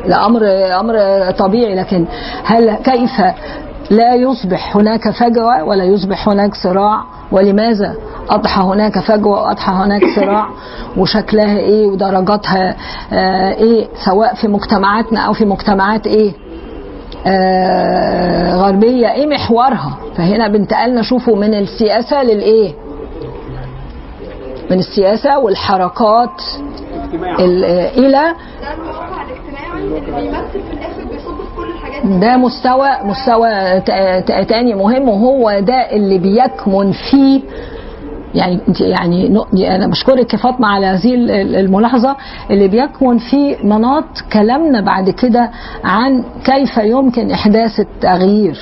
ده 0.09 0.27
أمر 0.27 0.41
أمر 0.81 0.95
طبيعي. 1.39 1.75
لكن 1.75 2.07
هل 2.45 2.75
كيف 2.75 3.21
لا 3.91 4.15
يصبح 4.15 4.77
هناك 4.77 5.11
فجوة 5.11 5.65
ولا 5.65 5.85
يصبح 5.85 6.29
هناك 6.29 6.55
صراع؟ 6.55 7.03
ولماذا 7.33 7.95
أضحى 8.31 8.63
هناك 8.63 8.99
فجوة 8.99 9.43
وأضحى 9.43 9.73
هناك 9.73 10.03
صراع؟ 10.17 10.47
وشكلها 10.97 11.59
إيه 11.59 11.87
ودرجاتها 11.87 12.77
آه 13.13 13.55
إيه 13.55 13.89
سواء 14.07 14.35
في 14.35 14.49
مجتمعاتنا 14.49 15.21
أو 15.21 15.33
في 15.33 15.45
مجتمعات 15.45 16.07
إيه؟ 16.07 16.33
غربية. 18.57 19.13
إيه 19.13 19.27
محورها؟ 19.27 19.99
فهنا 20.17 20.49
بنتقلنا 20.49 21.03
شوفوا 21.03 21.37
من 21.37 21.55
السياسة 21.55 22.23
للإيه؟ 22.23 22.75
من 24.71 24.79
السياسة 24.79 25.39
والحركات 25.39 26.43
ال- 27.41 27.65
إلى 28.05 28.35
ده 32.21 32.37
مستوى 32.37 32.89
مستوى 33.05 33.81
تا- 33.81 34.21
تا- 34.21 34.43
تاني 34.43 34.75
مهم 34.75 35.09
وهو 35.09 35.59
ده 35.61 35.91
اللي 35.93 36.19
بيكمن 36.19 36.93
فيه 36.93 37.41
يعني 38.35 38.61
انت 38.69 38.81
يعني 38.81 39.37
أنا 39.77 39.87
بشكرك 39.87 40.33
يا 40.33 40.39
فاطمة 40.39 40.69
على 40.69 40.87
هذه 40.87 41.15
ال- 41.15 41.31
ال- 41.31 41.57
الملاحظة 41.57 42.17
اللي 42.51 42.69
بيكمن 42.69 43.19
في 43.19 43.57
مناط 43.65 44.05
كلامنا 44.33 44.81
بعد 44.81 45.11
كده 45.11 45.51
عن 45.85 46.25
كيف 46.45 46.77
يمكن 46.77 47.31
إحداث 47.31 47.81
التغيير. 47.81 48.59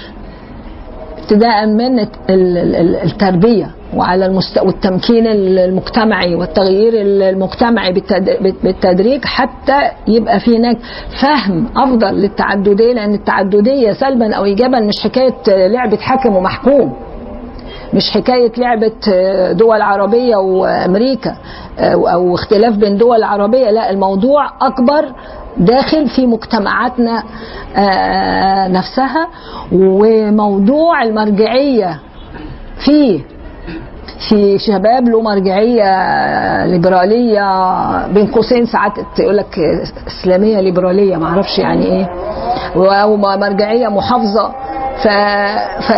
ابتداء 1.22 1.66
من 1.66 1.98
الت- 1.98 2.30
ال- 2.30 2.58
ال- 2.58 2.76
ال- 2.76 2.96
التربية 2.96 3.70
وعلى 3.96 4.26
المستوى 4.26 4.66
والتمكين 4.66 5.26
ال- 5.26 5.58
المجتمعي 5.58 6.34
والتغيير 6.34 6.92
ال- 6.92 7.22
المجتمعي 7.22 7.92
بالتدريج 8.62 9.24
حتى 9.24 9.80
يبقى 10.08 10.40
في 10.40 10.56
هناك 10.58 10.78
فهم 11.22 11.66
أفضل 11.76 12.14
للتعدديه 12.14 12.92
لأن 12.92 13.14
التعددية 13.14 13.92
سلبا 13.92 14.34
أو 14.34 14.44
ايجابا 14.44 14.80
مش 14.80 15.00
حكاية 15.04 15.66
لعبة 15.66 15.96
حاكم 15.96 16.36
ومحكوم. 16.36 16.92
مش 17.94 18.10
حكاية 18.10 18.52
لعبة 18.58 18.92
دول 19.52 19.82
عربية 19.82 20.36
وأمريكا 20.36 21.36
أو 21.78 22.34
اختلاف 22.34 22.74
بين 22.76 22.96
دول 22.96 23.22
عربية 23.22 23.70
لا 23.70 23.90
الموضوع 23.90 24.46
أكبر 24.60 25.12
داخل 25.56 26.08
في 26.08 26.26
مجتمعاتنا 26.26 27.22
آه، 27.76 28.68
نفسها 28.68 29.28
وموضوع 29.72 31.02
المرجعية 31.02 32.00
فيه 32.84 33.20
في 34.28 34.58
شباب 34.58 35.08
له 35.08 35.20
مرجعية 35.22 35.86
ليبرالية 36.66 38.06
بين 38.06 38.26
قوسين 38.26 38.66
ساعات 38.66 38.92
تقول 39.16 39.36
لك 39.36 39.58
إسلامية 40.06 40.60
ليبرالية 40.60 41.16
ما 41.16 41.26
أعرفش 41.26 41.58
يعني 41.58 41.86
إيه 41.86 42.10
أو 42.76 43.16
مرجعية 43.16 43.88
محافظة. 43.88 44.52
ف... 45.02 45.08
ف... 45.86 45.92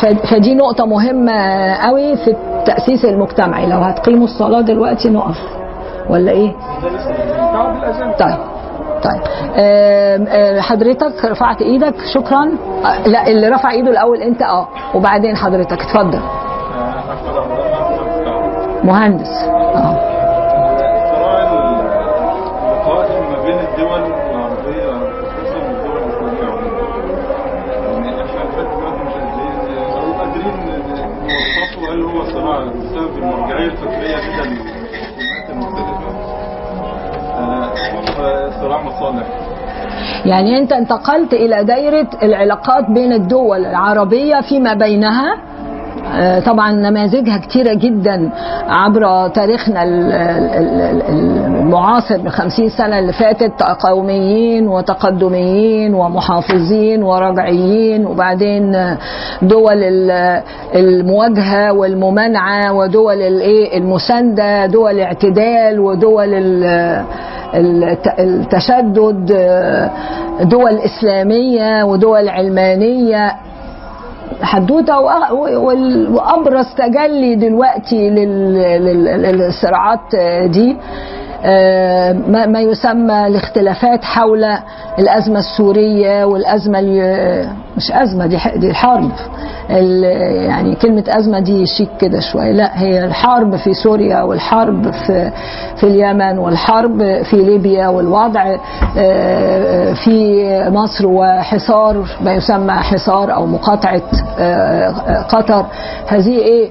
ف... 0.00 0.06
فدي 0.30 0.54
نقطة 0.54 0.86
مهمة 0.86 1.32
قوي 1.74 2.16
في 2.16 2.30
التأسيس 2.30 3.04
المجتمعي 3.04 3.66
لو 3.66 3.78
هتقيموا 3.78 4.24
الصلاة 4.24 4.60
دلوقتي 4.60 5.08
نقف. 5.10 5.38
ولا 6.08 6.30
إيه؟ 6.32 6.52
طيب 8.18 8.38
طيب. 9.02 9.20
آم، 9.56 10.26
آم، 10.28 10.60
حضرتك 10.60 11.24
رفعت 11.24 11.62
إيدك. 11.62 11.94
شكرا. 12.14 12.50
آه، 12.84 13.08
لا 13.08 13.26
اللي 13.28 13.48
رفع 13.48 13.70
إيده 13.70 13.90
الأول 13.90 14.18
أنت 14.22 14.42
آه. 14.42 14.68
وبعدين 14.94 15.36
حضرتك 15.36 15.80
اتفضل. 15.80 16.20
مهندس. 18.84 19.28
آه. 19.74 19.91
اسمه 38.62 38.68
صراع 38.68 38.82
مصالح 38.82 39.26
يعني 40.26 40.58
انت 40.58 40.72
انتقلت 40.72 41.32
إلى 41.32 41.64
دايرة 41.64 42.06
العلاقات 42.22 42.90
بين 42.90 43.12
الدول 43.12 43.66
العربية 43.66 44.40
فيما 44.40 44.74
بينها. 44.74 45.36
آه، 46.14 46.40
طبعا 46.40 46.72
نماذجها 46.72 47.38
كتيرة 47.38 47.74
جدا 47.74 48.30
عبر 48.68 49.28
تاريخنا 49.28 49.82
ال- 49.82 50.12
ال- 50.12 50.80
ال- 50.80 51.02
المعاصر 51.46 52.28
خمسين 52.30 52.68
سنة 52.68 52.98
اللي 52.98 53.12
فاتت 53.12 53.62
قوميين 53.62 54.68
وتقدميين 54.68 55.94
ومحافظين 55.94 57.02
ورجعيين 57.02 58.06
وبعدين 58.06 58.96
دول 59.42 59.82
ال- 59.82 60.42
المواجهة 60.74 61.72
والممانعة 61.72 62.72
ودول 62.72 63.22
الايه 63.22 63.78
المساندة 63.78 64.66
دول 64.66 64.92
الاعتدال 64.92 65.80
ودول 65.80 66.34
التشدد 68.18 69.32
آه، 69.36 69.90
دول 70.42 70.78
إسلامية 70.78 71.84
ودول 71.84 72.28
علمانية. 72.28 73.32
حدوتة 74.42 75.00
وأبرز 76.14 76.66
تجلي 76.78 77.34
دلوقتي 77.34 78.10
لل- 78.10 78.54
لل- 78.84 79.22
للصراعات 79.38 80.16
دي 80.46 80.76
ما 82.28 82.46
ما 82.46 82.60
يسمى 82.60 83.26
الاختلافات 83.26 84.04
حول 84.04 84.44
الأزمة 84.98 85.38
السورية 85.38 86.24
والأزمة 86.24 86.78
ال- 86.78 87.48
مش 87.76 87.92
أزمة 87.92 88.26
دي 88.26 88.38
دي 88.56 88.74
حرب. 88.74 89.10
يعني 90.48 90.74
كلمة 90.74 91.04
أزمة 91.08 91.38
دي 91.40 91.66
شيك 91.66 91.88
كده 92.00 92.20
شوية. 92.20 92.52
لا 92.52 92.80
هي 92.82 93.04
الحرب 93.04 93.56
في 93.56 93.74
سوريا 93.74 94.22
والحرب 94.22 94.90
في 94.90 95.30
في 95.76 95.84
اليمن 95.86 96.38
والحرب 96.38 97.22
في 97.22 97.36
ليبيا 97.36 97.88
والوضع 97.88 98.56
آه، 98.98 99.92
في 99.92 100.44
مصر 100.68 101.06
وحصار 101.06 102.04
ما 102.20 102.34
يسمى 102.34 102.72
حصار 102.72 103.34
أو 103.34 103.46
مقاطعة 103.46 104.02
آه، 104.38 105.22
قطر. 105.22 105.66
هذه 106.08 106.38
إيه؟ 106.38 106.70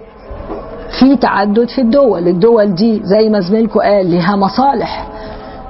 في 1.00 1.16
تعدد 1.18 1.70
في 1.70 1.82
الدول. 1.82 2.28
الدول 2.28 2.76
دي 2.76 3.02
زي 3.04 3.30
ما 3.30 3.40
زميلكم 3.40 3.80
قال 3.80 4.12
لها 4.12 4.36
مصالح. 4.36 5.08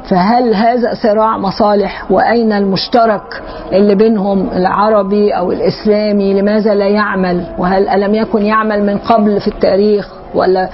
فهل 0.09 0.53
هذا 0.53 0.93
صراع 1.03 1.37
مصالح؟ 1.37 2.11
وأين 2.11 2.51
المشترك 2.53 3.41
اللي 3.73 3.95
بينهم 3.95 4.49
العربي 4.55 5.31
أو 5.31 5.51
الإسلامي؟ 5.51 6.41
لماذا 6.41 6.73
لا 6.73 6.87
يعمل؟ 6.87 7.43
وهل 7.57 7.89
ألم 7.89 8.15
يكن 8.15 8.41
يعمل 8.41 8.85
من 8.85 8.97
قبل 8.97 9.39
في 9.41 9.47
التاريخ؟ 9.47 10.09
ولا 10.35 10.69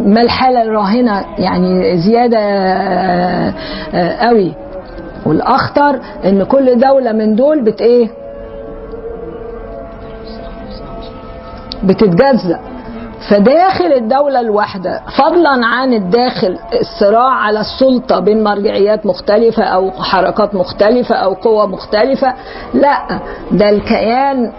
ما 0.00 0.20
الحالة 0.20 0.62
الراهنة؟ 0.62 1.24
يعني 1.38 1.96
زيادة 1.96 2.38
آه، 2.38 3.52
قوي. 4.26 4.52
والأخطر 5.26 6.00
إن 6.24 6.44
كل 6.44 6.78
دولة 6.80 7.12
من 7.12 7.34
دول 7.34 7.64
بت 7.64 7.80
إيه؟ 7.80 8.08
بتتجزأ. 11.84 12.60
فداخل 13.28 13.92
الدولة 13.92 14.40
الواحدة 14.40 15.00
فضلا 15.18 15.66
عن 15.66 15.92
الداخل 15.94 16.58
الصراع 16.80 17.30
على 17.30 17.60
السلطة 17.60 18.20
بين 18.20 18.44
مرجعيات 18.44 19.06
مختلفة 19.06 19.62
أو 19.64 19.90
حركات 19.90 20.54
مختلفة 20.54 21.14
أو 21.14 21.34
قوى 21.34 21.66
مختلفة 21.66 22.34
لا 22.74 23.20
ده 23.52 23.70
الكيان 23.70 24.52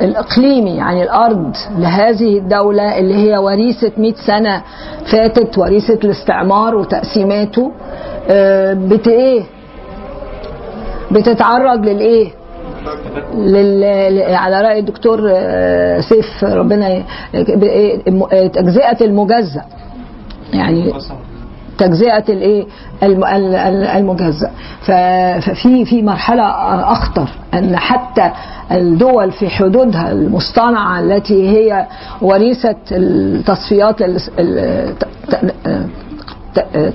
الإقليمي 0.00 0.76
يعني 0.76 1.02
الأرض 1.02 1.56
لهذه 1.78 2.38
الدولة 2.38 2.98
اللي 2.98 3.14
هي 3.14 3.38
وريثة 3.38 3.92
100 3.96 4.14
سنة 4.26 4.62
فاتت 5.12 5.58
وريثة 5.58 5.98
الاستعمار 6.04 6.74
وتقسيماته. 6.74 7.72
آه، 8.30 8.72
بت 8.74 9.08
إيه؟ 9.08 9.42
بتتعرض 11.10 11.86
للإيه؟ 11.86 12.30
لل... 13.34 14.22
على 14.34 14.60
رأي 14.62 14.78
الدكتور 14.78 15.30
آه، 15.30 16.00
سيف 16.00 16.44
ربنا 16.44 17.02
الم- 17.34 18.26
آه، 18.32 18.46
تجزئة 18.46 19.04
المجزأ. 19.04 19.62
يعني 20.52 20.92
تجزئة 21.78 22.24
الإيه؟ 22.28 22.66
الم- 23.02 23.24
ال- 23.24 23.54
ال- 23.54 23.84
المجزأ. 23.86 24.50
ففي 24.80 25.84
في 25.84 26.02
مرحلة 26.02 26.42
أخطر 26.92 27.28
أن 27.54 27.76
حتى 27.76 28.30
الدول 28.72 29.32
في 29.32 29.48
حدودها 29.48 30.12
المصطنعة 30.12 31.00
التي 31.00 31.48
هي 31.48 31.86
وريثة 32.22 32.76
التصفيات 32.92 34.02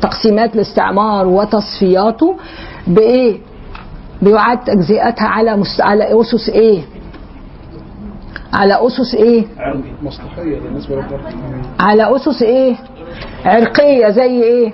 تقسيمات 0.02 0.56
الاستعمار 0.56 1.28
وتصفياته 1.28 2.36
بإيه؟ 2.88 3.38
بيعاد 4.22 4.58
تجزئتها 4.64 5.28
على 5.28 5.58
مست... 5.58 5.82
على 5.82 6.22
أسس 6.22 6.50
إيه؟ 6.50 6.82
على 8.54 8.88
أسس 8.88 9.16
إيه؟ 9.16 9.46
مصلحية 10.04 10.60
بالنسبة 10.60 11.04
على 11.80 12.16
أسس 12.16 12.42
إيه؟ 12.44 12.76
عرقية 13.46 14.10
زي 14.10 14.44
إيه؟ 14.44 14.74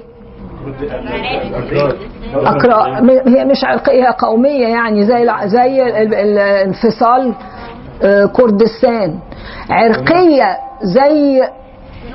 أقرأ 2.36 3.00
هي 3.28 3.46
مش 3.46 3.64
عرقية 3.64 4.08
هي 4.10 4.16
قومية 4.20 4.68
يعني 4.68 5.06
زي 5.06 5.30
زي 5.46 5.84
ال- 5.84 5.96
ال- 5.96 6.14
الانفصال 6.16 7.34
آه، 8.04 8.26
كردستان 8.26 9.20
عرقية 9.70 10.58
زي 10.84 11.42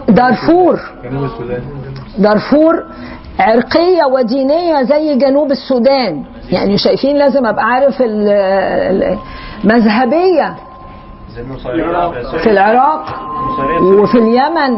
دارفور 0.08 0.80
دارفور 2.18 2.84
عرقية 3.38 4.04
ودينية 4.12 4.82
زي 4.82 5.14
جنوب 5.18 5.50
السودان 5.50 6.24
يعني 6.50 6.78
شايفين 6.78 7.16
لازم 7.16 7.46
أبقى 7.46 7.64
عارف 7.64 8.00
ال- 8.02 8.28
ال- 8.28 9.18
مذهبية 9.64 10.56
في 12.38 12.50
العراق. 12.50 13.04
وفي 14.02 14.18
اليمن 14.18 14.76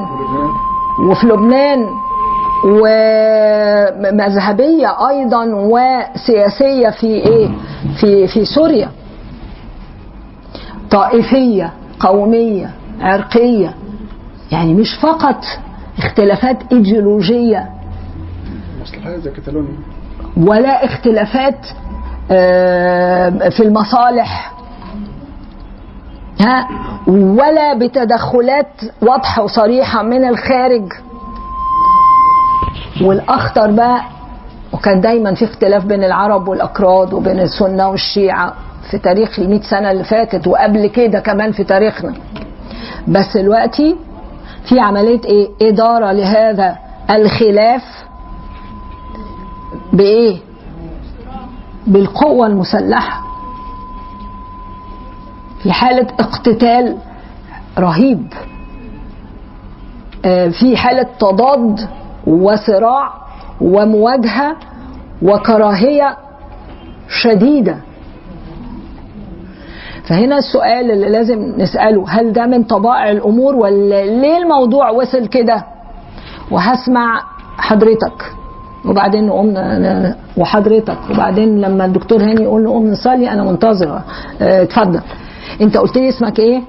وفي 1.11 1.27
لبنان 1.27 1.87
ومذهبية 4.01 5.09
أيضا 5.09 5.45
وسياسية 5.55 6.91
في 6.91 7.07
إيه؟ 7.07 7.49
في 8.01 8.27
في 8.27 8.45
سوريا. 8.45 8.89
طائفية 10.91 11.73
قومية 12.01 12.71
عرقية. 13.01 13.75
يعني 14.53 14.75
مش 14.75 14.95
فقط 15.03 15.45
اختلافات 15.99 16.59
إيديولوجية. 16.73 17.69
مصلحيه 18.83 19.17
زي 19.17 19.31
كتالونيا 19.31 19.79
ولا 20.39 20.85
اختلافات 20.85 21.67
في 23.53 23.61
المصالح. 23.61 24.53
ها؟ 26.41 26.69
ولا 27.09 27.75
بتدخلات 27.75 28.67
واضحة 29.03 29.43
وصريحة 29.43 30.03
من 30.03 30.25
الخارج. 30.29 30.93
والأخطر 33.03 33.71
بقى 33.71 34.01
وكان 34.73 35.01
دايما 35.01 35.35
في 35.35 35.45
اختلاف 35.45 35.85
بين 35.85 36.05
العرب 36.05 36.49
والأكراد 36.49 37.13
وبين 37.13 37.41
السنة 37.41 37.89
والشيعة 37.89 38.53
في 38.91 38.99
تاريخ 38.99 39.39
المئة 39.39 39.63
سنة 39.63 39.91
اللي 39.91 40.05
فاتت 40.05 40.47
وقبل 40.47 40.87
كده 40.87 41.21
كمان 41.21 41.53
في 41.53 41.65
تاريخنا. 41.65 42.15
بس 43.09 43.37
دلوقتي 43.37 43.97
في 44.69 44.81
عملية 44.81 45.21
إيه؟ 45.25 45.49
إدارة 45.63 46.13
لهذا 46.13 46.77
الخلاف. 47.11 47.83
بإيه؟ 49.93 50.39
بالقوة 51.87 52.47
المسلحة. 52.47 53.23
في 55.63 55.73
حالة 55.73 56.07
اقتتال 56.21 56.97
رهيب. 57.79 58.33
آه، 60.25 60.49
في 60.49 60.77
حالة 60.77 61.07
تضاد 61.21 61.89
وصراع 62.27 63.13
ومواجهة 63.61 64.57
وكراهية 65.23 66.17
شديدة. 67.09 67.77
فهنا 70.09 70.39
السؤال 70.39 70.91
اللي 70.91 71.09
لازم 71.09 71.55
نسأله 71.59 72.05
هل 72.09 72.33
ده 72.33 72.47
من 72.47 72.65
طبائع 72.65 73.11
الأمور 73.11 73.55
ولا 73.57 74.05
ليه 74.05 74.37
الموضوع 74.39 74.91
وصل 74.91 75.27
كده؟ 75.27 75.65
وهسمع 76.51 77.23
حضرتك. 77.59 78.33
وبعدين 78.85 79.27
نقوم 79.27 79.55
وحضرتك. 80.37 80.99
وبعدين 81.11 81.61
لما 81.61 81.85
الدكتور 81.85 82.23
هاني 82.23 82.43
يقول 82.43 82.63
نقوم 82.63 82.87
نصلي 82.87 83.31
أنا 83.31 83.45
منتظرة. 83.45 84.05
آه، 84.41 84.63
اتفضل. 84.63 85.01
أنت 85.61 85.77
قلت 85.77 85.97
لي 85.97 86.09
اسمك 86.09 86.39
إيه؟ 86.39 86.63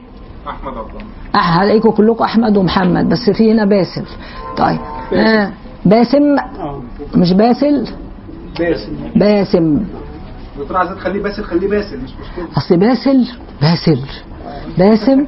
أحمد 0.47 0.73
عبد 0.77 0.89
الله. 0.89 1.41
عليكم 1.41 1.89
كلكم 1.89 2.23
أحمد 2.23 2.57
ومحمد 2.57 3.09
بس 3.09 3.29
في 3.29 3.51
هنا 3.51 3.65
باسل. 3.65 4.03
طيب. 4.57 4.79
آه 5.13 5.51
باسم؟ 5.85 6.37
آه. 6.39 6.81
مش 7.15 7.33
باسل؟ 7.33 7.87
باسم 8.59 8.91
باسم. 9.15 9.79
دكتور 10.59 10.77
عايز 10.77 10.89
تخليه 10.91 11.23
باسل 11.23 11.43
خليه 11.43 11.67
باسل 11.67 11.97
مش 11.97 12.09
مشكلة. 12.21 12.45
أصل 12.57 12.77
باسل 12.77 13.27
باسل. 13.61 13.99
باسم؟ 14.77 15.25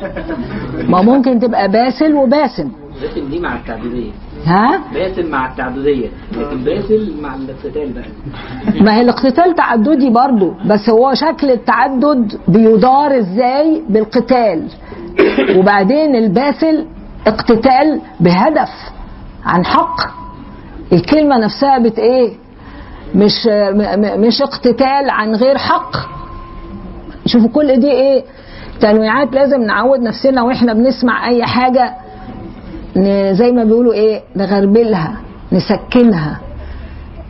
ما 0.89 1.01
ممكن 1.01 1.39
تبقى 1.39 1.71
باسل 1.71 2.13
وباسم. 2.15 2.71
باسل 3.01 3.29
دي 3.29 3.39
مع 3.39 3.55
التعددية 3.55 4.11
ها؟ 4.46 4.82
باسل 4.94 5.30
مع 5.32 5.52
التعددية. 5.52 6.10
لكن 6.32 6.64
باسل 6.64 7.14
مع 7.22 7.36
الاقتتال 7.36 7.94
بقى. 7.94 8.84
ما 8.84 8.96
هي 8.96 9.02
الاقتتال 9.02 9.56
تعددي 9.56 10.10
برضو 10.10 10.54
بس 10.66 10.89
هو 10.89 11.14
شكل 11.14 11.52
التعدد 11.52 12.39
بيدار 12.48 13.18
إزاي 13.18 13.82
بالقتال. 13.89 14.68
وبعدين 15.58 16.16
الباسل 16.16 16.86
اقتتال 17.28 18.02
بهدف 18.20 18.70
عن 19.46 19.66
حق. 19.66 19.96
الكلمة 20.94 21.38
نفسها 21.38 21.78
بت 21.80 22.00
إيه؟ 22.00 22.34
مش 23.16 23.48
مش 24.18 24.42
اقتتال 24.42 25.10
عن 25.10 25.36
غير 25.36 25.58
حق. 25.58 25.92
شوفوا 27.26 27.50
كل 27.50 27.80
دي 27.80 27.92
إيه؟ 27.92 28.24
تنويعات 28.82 29.34
لازم 29.34 29.62
نعود 29.62 30.00
نفسنا 30.00 30.44
وإحنا 30.44 30.74
بنسمع 30.74 31.28
أي 31.30 31.44
حاجة 31.46 31.86
ن- 31.86 31.92
زي 33.34 33.52
ما 33.52 33.64
بيقولوا 33.64 33.94
إيه 33.94 34.22
نغربلها 34.36 35.18
نسكنها 35.52 36.39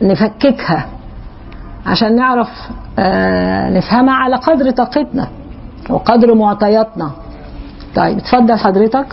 نفككها 0.02 0.86
عشان 1.86 2.16
نعرف 2.16 2.48
آه 2.98 3.70
نفهمها 3.70 4.14
على 4.14 4.36
قدر 4.36 4.70
طاقتنا 4.70 5.28
وقدر 5.90 6.34
معطياتنا. 6.34 7.10
طيب 7.94 8.18
اتفضل 8.18 8.58
حضرتك. 8.58 9.06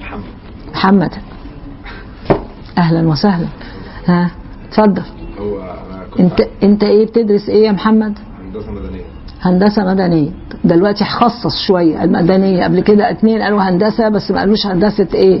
محمد. 0.00 0.22
محمد. 0.74 1.10
أهلا 2.78 3.08
وسهلا. 3.08 3.46
ها 4.06 4.30
اتفضل. 4.68 5.02
هو 5.40 5.74
كنت 6.16 6.40
أنت 6.40 6.40
أنت 6.62 6.84
إيه 6.84 7.06
بتدرس 7.06 7.48
إيه 7.48 7.66
يا 7.66 7.72
محمد؟ 7.72 8.18
هندسة 8.44 8.72
مدنية. 8.72 9.04
هندسة 9.42 9.84
مدنية. 9.84 10.30
دلوقتي 10.64 11.04
خصص 11.04 11.66
شوية. 11.66 12.04
المدنيه 12.04 12.64
قبل 12.64 12.80
كده 12.80 13.10
اتنين 13.10 13.42
قالوا 13.42 13.62
هندسة 13.62 14.08
بس 14.08 14.30
ما 14.30 14.38
قالوش 14.40 14.66
هندسة 14.66 15.08
إيه. 15.14 15.40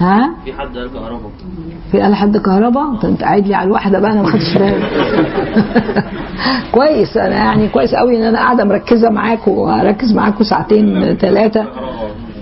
ها؟ 0.00 0.30
في 0.44 0.52
حد 0.52 0.76
قال 0.78 0.92
كهرباء 0.92 1.30
في 1.92 2.00
قال 2.00 2.14
حد 2.14 2.36
كهرباء 2.36 2.94
طب 3.02 3.08
انت 3.08 3.22
قاعد 3.22 3.46
لي 3.46 3.54
على 3.54 3.66
الواحدة 3.66 3.98
بقى 3.98 4.12
أنا 4.12 4.22
ما 4.22 4.28
خدتش 4.28 4.58
بالي. 4.58 4.82
كويس 6.72 7.16
أنا 7.16 7.34
يعني 7.36 7.68
كويس 7.68 7.94
قوي 7.94 8.16
إن 8.16 8.22
أنا 8.22 8.38
قاعدة 8.38 8.64
مركزة 8.64 9.10
معاكم 9.10 9.50
وهركز 9.50 10.12
معاكم 10.12 10.44
ساعتين 10.44 11.14
ثلاثة 11.14 11.60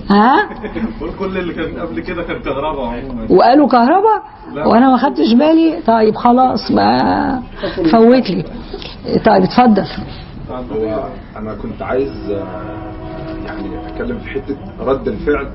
ها؟ 0.09 0.49
كل 1.19 1.37
اللي 1.37 1.53
كان 1.53 1.79
قبل 1.87 1.99
كده 1.99 2.23
كان 2.23 2.39
كهرباء 2.41 2.85
عموما 2.85 3.27
وقالوا 3.29 3.67
كهرباء 3.67 4.23
وأنا 4.67 4.89
ما 4.89 4.97
خدتش 4.97 5.33
بالي؟ 5.33 5.79
طيب 5.87 6.15
خلاص 6.15 6.71
ما 6.71 7.41
فوت 7.91 8.29
لي. 8.29 8.43
طيب 9.25 9.43
اتفضل. 9.43 9.85
هو 10.51 11.07
أنا 11.37 11.53
كنت 11.53 11.81
عايز 11.81 12.31
آه، 12.31 12.89
يعني 13.45 13.87
أتكلم 13.87 14.19
في 14.19 14.29
حتة 14.29 14.57
رد 14.79 15.07
الفعل 15.07 15.47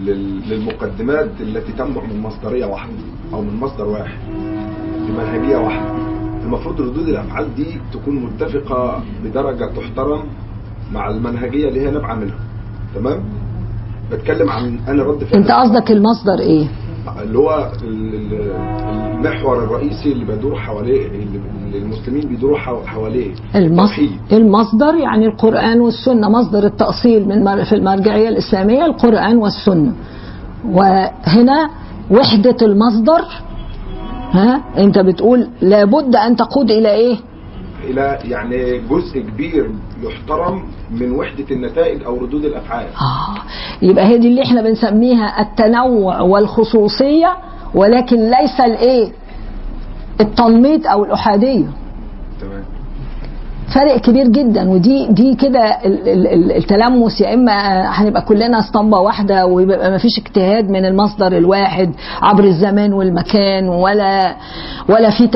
لل- 0.00 0.48
للمقدمات 0.50 1.30
التي 1.40 1.72
تنبع 1.72 2.02
من 2.04 2.20
مصدرية 2.20 2.66
واحدة 2.66 2.92
أو 3.34 3.40
من 3.42 3.56
مصدر 3.60 3.84
واحد 3.88 4.18
بمنهجيه 5.08 5.56
واحدة. 5.56 5.90
المفروض 6.44 6.80
ردود 6.80 7.08
الأفعال 7.08 7.54
دي 7.54 7.66
تكون 7.92 8.14
متفقة 8.24 9.02
بدرجة 9.24 9.64
تحترم 9.76 10.22
مع 10.92 11.10
المنهجية 11.10 11.68
اللي 11.68 11.80
هي 11.80 11.90
نابعة 11.90 12.14
منها. 12.14 12.38
تمام؟ 12.94 13.20
بتكلم 14.12 14.50
عن 14.50 14.78
أنا 14.88 15.02
رد 15.02 15.24
فعل 15.24 15.40
أنت 15.40 15.50
قصدك 15.50 15.90
المصدر 15.90 16.38
إيه؟ 16.38 16.66
اللي 17.22 17.38
هو 17.38 17.70
ال- 17.82 18.14
ال- 18.14 18.50
المحور 19.26 19.64
الرئيسي 19.64 20.12
اللي 20.12 20.24
بيدور 20.24 20.56
حواليه 20.56 21.06
اللي 21.06 21.38
اللي 21.66 21.78
المسلمين 21.78 22.28
بيدوروا 22.28 22.58
حو- 22.58 22.86
حواليه. 22.86 23.34
المصدر. 23.54 24.08
المصدر 24.32 24.94
يعني 24.94 25.26
القرآن 25.26 25.80
والسنة 25.80 26.28
مصدر 26.28 26.66
التأصيل 26.66 27.28
من 27.28 27.64
في 27.64 27.74
المرجعية 27.74 28.28
الإسلامية 28.28 28.84
القرآن 28.86 29.36
والسنة. 29.36 29.92
وهنا 30.70 31.70
وحدة 32.10 32.56
المصدر 32.62 33.20
ها 34.32 34.62
أنت 34.78 34.98
بتقول 34.98 35.48
لابد 35.62 36.16
أن 36.16 36.36
تقود 36.36 36.70
إلى 36.70 36.90
إيه؟ 36.90 37.16
إلى 37.84 38.18
يعني 38.24 38.78
جزء 38.78 39.20
كبير 39.20 39.70
يحترم 40.02 40.62
من 40.90 41.12
وحدة 41.12 41.44
النتائج 41.50 42.02
أو 42.04 42.16
ردود 42.18 42.44
الأفعال. 42.44 42.86
آه. 42.86 43.34
يبقى 43.84 44.04
هي 44.06 44.18
دي 44.18 44.28
اللي 44.28 44.42
إحنا 44.42 44.62
بنسميها 44.62 45.40
التنوع 45.40 46.20
والخصوصية 46.20 47.36
ولكن 47.74 48.16
ليس 48.16 48.60
الإيه؟ 48.66 49.12
التنميط 50.20 50.86
أو 50.86 51.04
الأحادية. 51.04 51.64
تمام. 52.40 52.64
فرق 53.74 53.96
كبير 53.96 54.28
جدا 54.28 54.70
ودي 54.70 55.06
دي 55.10 55.34
كده 55.34 55.60
ال- 55.64 56.08
ال- 56.08 56.26
ال- 56.26 56.52
التلمس 56.56 57.20
يا 57.20 57.34
إما 57.34 57.80
هنبقى 57.88 58.22
كلنا 58.22 58.58
أسطمبة 58.58 58.98
واحدة 59.00 59.46
ويبقى 59.46 59.90
ما 59.90 59.98
فيش 59.98 60.18
اجتهاد 60.18 60.70
من 60.70 60.84
المصدر 60.84 61.26
الواحد 61.26 61.90
عبر 62.22 62.44
الزمان 62.44 62.92
والمكان 62.92 63.68
ولا 63.68 64.36
ولا 64.88 65.10
في 65.10 65.26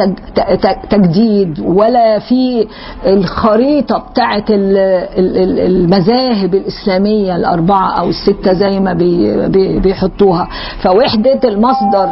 تجديد 0.91 1.61
ولا 1.61 2.19
في 2.19 2.67
الخريطة 3.07 3.99
بتاعه 3.99 4.45
ال- 4.51 4.77
ال- 5.19 5.37
ال- 5.37 5.59
المذاهب 5.61 6.55
الإسلامية 6.55 7.37
الأربعة 7.37 7.91
أو 8.01 8.09
الستة 8.09 8.53
زي 8.53 8.81
ما 8.81 8.93
بي- 8.93 9.49
بي- 9.49 9.79
بيحطوها. 9.79 10.49
فوحدة 10.83 11.41
المصدر 11.45 12.09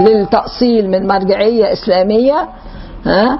للتأصيل 0.00 0.90
من 0.90 1.06
مرجعية 1.06 1.72
إسلامية 1.72 2.48
ها 3.06 3.38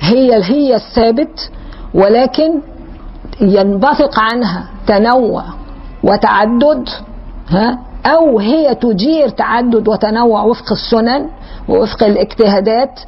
هي 0.00 0.42
هي 0.44 0.74
الثابت 0.76 1.50
ولكن 1.94 2.60
ينبثق 3.40 4.18
عنها 4.20 4.68
تنوع 4.86 5.44
وتعدد 6.04 6.88
ها 7.48 7.78
أو 8.06 8.38
هي 8.38 8.74
تجير 8.74 9.28
تعدد 9.28 9.88
وتنوع 9.88 10.42
وفق 10.42 10.72
السنن 10.72 11.28
ووفق 11.68 12.02
الاجتهادات. 12.04 13.00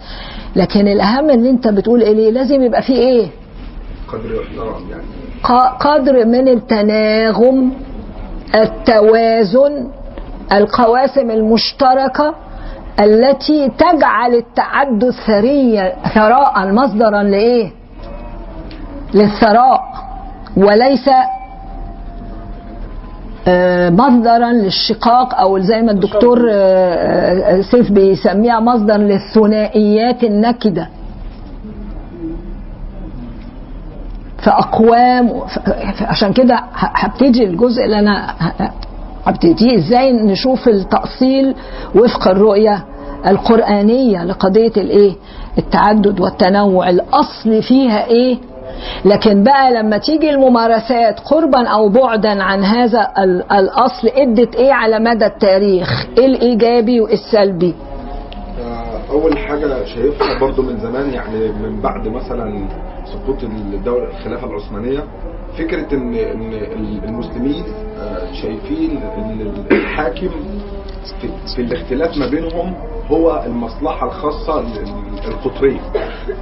لكن 0.57 0.89
الأهم 0.89 1.30
إن 1.30 1.47
أنت 1.47 1.68
بتقول 1.68 2.01
إيه 2.03 2.30
لازم 2.30 2.62
يبقى 2.62 2.82
فيه 2.82 2.97
إيه؟ 2.97 3.28
قدر 4.09 4.45
يعني. 4.91 5.74
قدر 5.80 6.24
من 6.26 6.49
التناغم 6.49 7.72
التوازن 8.55 9.89
القواسم 10.53 11.30
المشتركة 11.30 12.35
التي 13.01 13.70
تجعل 13.78 14.34
التعدد 14.34 15.11
ثريا 15.26 15.92
ثراء 16.14 16.72
مصدرا 16.72 17.22
لإيه؟ 17.22 17.70
للثراء 19.14 19.80
وليس 20.57 21.11
آه، 23.49 23.90
مصدرا 23.90 24.53
للشقاق 24.53 25.34
أو 25.34 25.59
زي 25.59 25.82
ما 25.82 25.92
الدكتور 25.92 26.49
آه، 26.51 26.55
آه، 26.55 27.61
سيف 27.61 27.92
بيسميها 27.92 28.61
مصدر 28.61 28.97
للثنائيات 28.97 30.24
النكدة. 30.24 30.88
فأقوام 34.42 35.32
عشان 36.01 36.32
كده 36.32 36.57
هبتدي 36.74 37.45
الجزء 37.45 37.84
اللي 37.84 37.99
أنا 37.99 38.34
هبتدي 39.27 39.75
إزاي 39.77 40.12
نشوف 40.12 40.68
التأصيل 40.68 41.55
وفق 41.95 42.29
الرؤية 42.29 42.85
القرآنية 43.27 44.25
لقضية 44.25 44.72
الإيه؟ 44.77 45.12
التعدد 45.59 46.20
والتنوع. 46.20 46.89
الأصل 46.91 47.62
فيها 47.62 48.07
إيه؟ 48.07 48.37
لكن 49.05 49.43
بقى 49.43 49.72
لما 49.75 49.99
تيجي 49.99 50.31
الممارسات 50.31 51.20
قربا 51.20 51.68
أو 51.68 51.89
بعدا 51.89 52.43
عن 52.43 52.64
هذا 52.64 53.09
ال- 53.18 53.53
الأصل 53.53 54.09
إدت 54.09 54.57
إيه 54.57 54.72
على 54.72 54.99
مدى 54.99 55.27
التاريخ؟ 55.27 56.07
إيه 56.18 56.27
الإيجابي 56.27 57.01
والسلبي 57.01 57.75
آه، 58.61 59.12
أول 59.12 59.39
حاجة 59.39 59.85
شايفها 59.85 60.39
برضو 60.41 60.62
من 60.62 60.79
زمان 60.81 61.11
يعني 61.11 61.49
من 61.62 61.81
بعد 61.81 62.09
مثلا 62.09 62.68
سقوط 63.12 63.43
الدولة 63.45 64.09
الخلافة 64.11 64.47
العثمانية 64.47 65.05
فكرة 65.59 65.94
ان 65.94 66.14
إن 66.14 67.00
المسلمين 67.05 67.64
آه، 67.98 68.32
شايفين 68.32 69.02
إن 69.18 69.52
الحاكم 69.70 70.28
في, 71.55 71.59
الاختلاف 71.62 72.16
ما 72.18 72.26
بينهم 72.26 72.74
هو 73.11 73.42
المصلحة 73.46 74.07
الخاصة 74.07 74.61
ال- 74.61 74.84
القطريه 75.28 75.80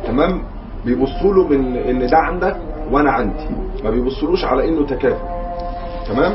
تمام؟ 0.06 0.42
بيبصوا 0.84 1.34
له 1.34 1.48
من 1.48 1.76
إن 1.76 2.06
ده 2.06 2.18
عندك 2.18 2.56
وأنا 2.90 3.10
عندي. 3.12 3.46
ما 3.84 3.90
بيبصلوش 3.90 4.44
على 4.44 4.68
إنه 4.68 4.86
تكافؤ. 4.86 5.26
تمام؟ 6.08 6.34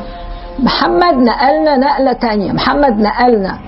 محمد 0.60 1.14
نقلنا 1.14 1.78
نقلة 1.78 2.14
تانية. 2.14 2.52
محمد 2.52 3.00
نقلنا. 3.00 3.60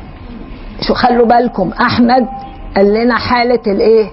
شو 0.81 0.93
خلوا 0.93 1.25
بالكم. 1.25 1.71
أحمد 1.81 2.27
قال 2.75 2.93
لنا 2.93 3.15
حالة 3.17 3.61
الإيه؟ 3.67 4.11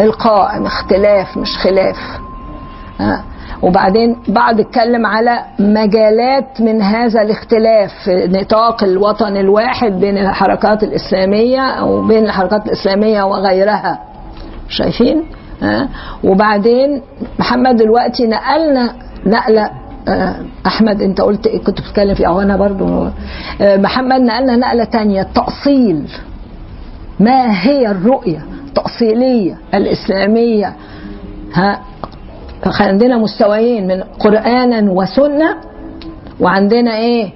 القائم. 0.00 0.66
اختلاف 0.66 1.36
مش 1.36 1.56
خلاف. 1.58 1.96
ها 3.00 3.24
وبعدين 3.62 4.16
بعد 4.28 4.60
اتكلم 4.60 5.06
على 5.06 5.38
مجالات 5.58 6.60
من 6.60 6.82
هذا 6.82 7.22
الاختلاف 7.22 7.90
في 8.04 8.26
نطاق 8.28 8.84
الوطن 8.84 9.36
الواحد 9.36 9.92
بين 9.92 10.18
الحركات 10.18 10.82
الإسلامية 10.82 11.60
أو 11.60 12.06
بين 12.06 12.24
الحركات 12.24 12.66
الإسلامية 12.66 13.22
وغيرها. 13.22 13.98
شايفين؟ 14.68 15.24
ها؟ 15.62 15.88
وبعدين 16.24 17.02
محمد 17.38 17.76
دلوقتي 17.76 18.26
نقلنا 18.26 18.92
نقلة 19.26 19.70
آه، 20.08 20.36
أحمد 20.66 21.02
أنت 21.02 21.20
قلت 21.20 21.46
إيه؟ 21.46 21.58
كنت 21.64 21.80
بتتكلم 21.80 22.14
في 22.14 22.26
أو 22.26 22.40
أنا 22.40 22.56
برضو 22.56 23.08
آه، 23.60 23.76
محمد 23.76 24.20
نقلنا 24.20 24.56
نقلة 24.56 24.84
تانية 24.84 25.22
التاصيل 25.22 26.08
ما 27.20 27.62
هي 27.62 27.90
الرؤية 27.90 28.44
التأصيلية 28.66 29.58
الإسلامية؟ 29.74 30.76
ها؟ 31.54 31.80
عندنا 32.80 33.16
مستويين 33.18 33.86
من 33.86 34.02
قرانا 34.02 34.90
وسنة 34.92 35.56
وعندنا 36.40 36.96
إيه؟ 36.96 37.30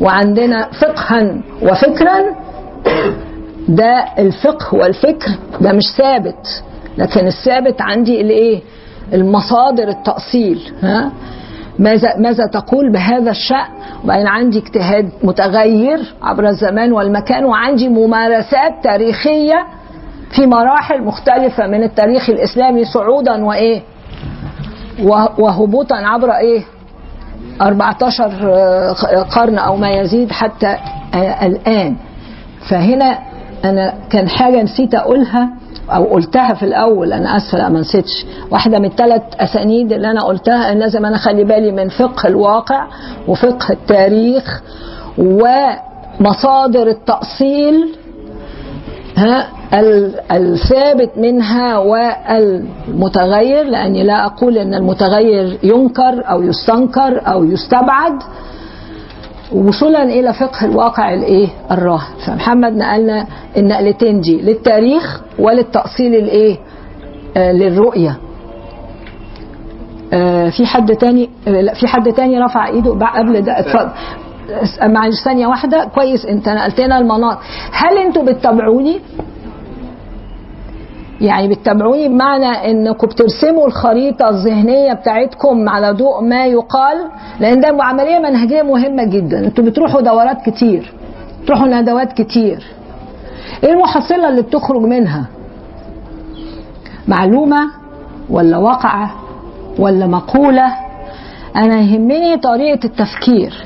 وعندنا 0.00 0.68
فقها 0.80 1.36
وفكرا. 1.62 2.20
ده 3.68 4.04
الفقه 4.18 4.74
والفكر 4.76 5.30
ده 5.60 5.72
مش 5.72 5.84
ثابت. 5.96 6.62
لكن 6.98 7.26
الثابت 7.26 7.80
عندي 7.82 8.20
الإيه؟ 8.20 8.60
المصادر 9.12 9.88
التأصيل 9.88 10.72
ها؟ 10.82 11.12
ماذا 11.78 12.16
ماذا 12.18 12.46
تقول 12.46 12.92
بهذا 12.92 13.30
الشأن؟ 13.30 13.66
وبعدين 14.04 14.26
عندي 14.26 14.58
اجتهاد 14.58 15.10
متغير 15.22 16.14
عبر 16.22 16.48
الزمان 16.48 16.92
والمكان 16.92 17.44
وعندي 17.44 17.88
ممارسات 17.88 18.72
تاريخية 18.84 19.66
في 20.30 20.46
مراحل 20.46 21.02
مختلفة 21.02 21.66
من 21.66 21.82
التاريخ 21.82 22.30
الإسلامي 22.30 22.84
صعودا 22.84 23.44
وإيه؟ 23.44 23.82
وهبوطا 25.38 25.96
عبر 25.96 26.30
إيه؟ 26.36 26.64
14 27.62 28.24
قرن 29.36 29.58
أو 29.58 29.76
ما 29.76 29.90
يزيد 29.90 30.32
حتى 30.32 30.76
آه، 31.14 31.46
الآن. 31.46 31.96
فهنا 32.68 33.18
أنا 33.64 33.94
كان 34.10 34.28
حاجة 34.28 34.62
نسيت 34.62 34.94
أقولها 34.94 35.48
أو 35.90 36.04
قلتها 36.04 36.54
في 36.54 36.62
الأول. 36.62 37.12
أنا 37.12 37.36
آسفة 37.36 37.58
لا 37.58 37.68
ما 37.68 37.80
نسيتش. 37.80 38.26
واحدة 38.50 38.78
من 38.78 38.84
الثلاث 38.84 39.22
أسانيد 39.40 39.92
اللي 39.92 40.10
أنا 40.10 40.22
قلتها 40.22 40.72
إن 40.72 40.78
لازم 40.78 41.06
أنا 41.06 41.16
أخلي 41.16 41.44
بالي 41.44 41.72
من 41.72 41.88
فقه 41.88 42.26
الواقع 42.26 42.86
وفقه 43.28 43.72
التاريخ 43.72 44.62
ومصادر 45.18 46.86
التأصيل 46.88 47.96
ها 49.16 49.48
ال- 49.80 50.20
الثابت 50.32 51.10
منها 51.18 51.78
والمتغير 51.78 53.64
لأني 53.64 54.02
لا 54.04 54.26
أقول 54.26 54.58
إن 54.58 54.74
المتغير 54.74 55.58
ينكر 55.62 56.30
أو 56.30 56.42
يستنكر 56.42 57.20
أو 57.32 57.44
يستبعد 57.44 58.22
وصولا 59.52 60.02
إلى 60.02 60.32
فقه 60.32 60.64
الواقع 60.66 61.14
الإيه؟ 61.14 61.48
الراهن. 61.70 62.14
فمحمد 62.26 62.72
نقلنا 62.76 63.26
النقلتين 63.56 64.20
دي 64.20 64.42
للتاريخ 64.42 65.20
وللتأصيل 65.38 66.14
الإيه؟ 66.14 66.56
آه 67.36 67.52
للرؤية. 67.52 68.16
آه 70.12 70.50
في 70.50 70.66
حد 70.66 70.96
تاني 70.96 71.30
لا 71.46 71.74
في 71.74 71.86
حد 71.86 72.12
تاني 72.12 72.38
رفع 72.40 72.66
إيده؟ 72.68 72.90
قبل 73.18 73.40
ده 73.42 73.58
اتفضل. 73.58 73.90
معلش 74.82 75.16
ثانية 75.24 75.46
واحدة. 75.46 75.84
كويس 75.84 76.26
انت 76.26 76.48
نقلت 76.48 76.80
لنا 76.80 76.98
المناطق. 76.98 77.40
هل 77.72 77.98
أنتوا 77.98 78.22
بتتابعوني؟ 78.22 79.00
يعني 81.20 81.48
بتتابعوني 81.48 82.08
بمعنى 82.08 82.46
انكم 82.70 83.06
بترسموا 83.06 83.66
الخريطة 83.66 84.28
الذهنية 84.28 84.92
بتاعتكم 84.92 85.68
على 85.68 85.90
ضوء 85.92 86.20
ما 86.22 86.46
يقال؟ 86.46 86.96
لأن 87.40 87.60
ده 87.60 87.76
عمليه 87.80 88.18
منهجية 88.18 88.62
مهمة 88.62 89.04
جدا. 89.04 89.38
أنتوا 89.38 89.64
بتروحوا 89.64 90.00
دورات 90.00 90.42
كتير. 90.50 90.92
بتروحوا 91.42 91.66
ندوات 91.66 92.12
كتير. 92.12 92.66
إيه 93.64 93.72
المحصلة 93.72 94.28
اللي 94.28 94.42
بتخرج 94.42 94.82
منها؟ 94.82 95.26
معلومة 97.08 97.70
ولا 98.30 98.56
واقعة 98.58 99.14
ولا 99.78 100.06
مقولة؟ 100.06 100.66
أنا 101.56 101.80
يهمني 101.80 102.36
طريقة 102.36 102.84
التفكير. 102.84 103.64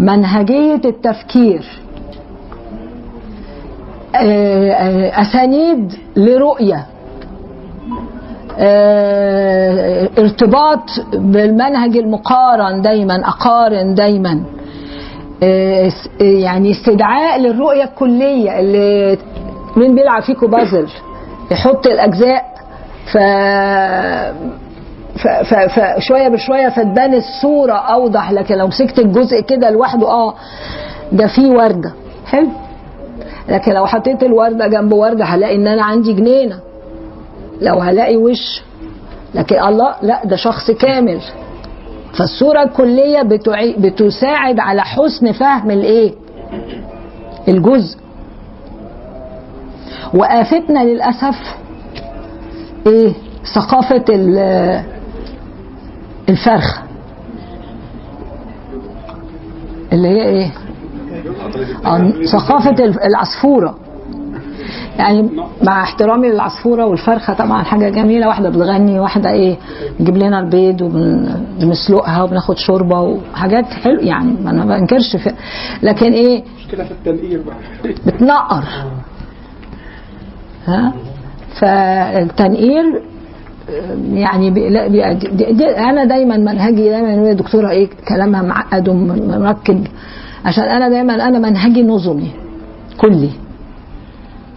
منهجية 0.00 0.80
التفكير. 0.84 1.64
آه، 4.14 4.70
آه، 4.72 5.22
أسانيد 5.22 5.92
لرؤية. 6.16 6.86
آه، 8.58 10.08
ارتباط 10.18 10.90
بالمنهج 11.12 11.96
المقارن 11.96 12.82
دايما 12.82 13.28
أقارن 13.28 13.94
دايما. 13.94 14.42
يعني 16.20 16.70
استدعاء 16.70 17.40
للرؤية 17.40 17.84
الكلية 17.84 18.60
اللي 18.60 19.18
مين 19.76 19.94
بيلعب 19.94 20.22
فيكم 20.22 20.46
بازل؟ 20.46 20.86
يحط 21.50 21.86
ف- 21.86 23.16
ف- 23.16 24.67
فشويه 25.68 26.28
بشوية 26.28 26.68
فتبان 26.68 27.14
الصورة 27.14 27.72
أوضح 27.72 28.30
لكن 28.32 28.54
لو 28.54 28.66
مسكت 28.66 28.98
الجزء 28.98 29.40
كده 29.40 29.70
لوحده 29.70 30.08
آه 30.08 30.34
ده 31.12 31.26
فيه 31.26 31.46
وردة. 31.50 31.92
حلو؟ 32.26 32.48
لكن 33.48 33.72
لو 33.72 33.86
حطيت 33.86 34.22
الوردة 34.22 34.66
جنب 34.66 34.92
وردة 34.92 35.24
هلاقي 35.24 35.56
إن 35.56 35.66
أنا 35.66 35.82
عندي 35.84 36.12
جنينة. 36.12 36.58
لو 37.60 37.78
هلاقي 37.80 38.16
وش. 38.16 38.62
لكن 39.34 39.62
الله 39.62 39.94
لا 40.02 40.20
ده 40.24 40.36
شخص 40.36 40.70
كامل. 40.70 41.20
فالصورة 42.18 42.62
الكلية 42.62 43.22
بتساعد 43.78 44.60
على 44.60 44.82
حسن 44.82 45.32
فهم 45.32 45.70
الإيه؟ 45.70 46.12
الجزء. 47.48 47.98
وآفتنا 50.14 50.84
للأسف 50.84 51.56
إيه؟ 52.86 53.12
ثقافة 53.54 54.04
ال- 56.28 56.32
الفرخ 56.32 56.78
اللي 59.92 60.08
هي 60.08 60.22
إيه؟ 60.22 60.52
آه، 61.86 62.12
ثقافة 62.32 62.84
العصفورة. 63.06 63.78
يعني 64.98 65.30
مع 65.62 65.82
احترامي 65.82 66.28
للعصفورة 66.28 66.86
والفرخة 66.86 67.34
طبعا 67.34 67.62
حاجة 67.62 67.88
جميلة. 67.88 68.28
واحدة 68.28 68.48
بتغني 68.50 69.00
واحدة 69.00 69.30
إيه؟ 69.30 69.56
بتجيب 70.00 70.16
لنا 70.16 70.40
البيض 70.40 70.82
وبنسلقها 70.82 72.22
وبناخد 72.22 72.56
شوربة 72.58 73.00
وحاجات 73.00 73.64
حلو 73.64 74.00
يعني. 74.00 74.32
ما 74.44 74.50
أنا 74.50 74.64
ما 74.64 74.78
بنكرش 74.78 75.16
لكن 75.82 76.12
إيه؟ 76.12 76.42
مشكلة 76.66 76.84
في 76.84 76.90
التنقير 76.90 77.42
بقى. 77.42 77.92
بتنقر. 78.06 78.64
ها؟ 80.66 80.92
فالتنقير 81.60 83.02
يعني 84.14 84.50
أنا 85.90 86.04
دايما 86.04 86.36
منهجي 86.36 86.88
دايما 86.90 87.28
يا 87.28 87.32
دكتوره 87.32 87.70
إيه 87.70 87.88
كلامها 88.08 88.42
معقد 88.42 88.88
ومركب 88.88 89.86
عشان 90.44 90.64
أنا 90.64 90.88
دايما 90.88 91.14
أنا 91.28 91.38
منهجي 91.38 91.82
نظمي 91.82 92.30
كلي. 93.00 93.30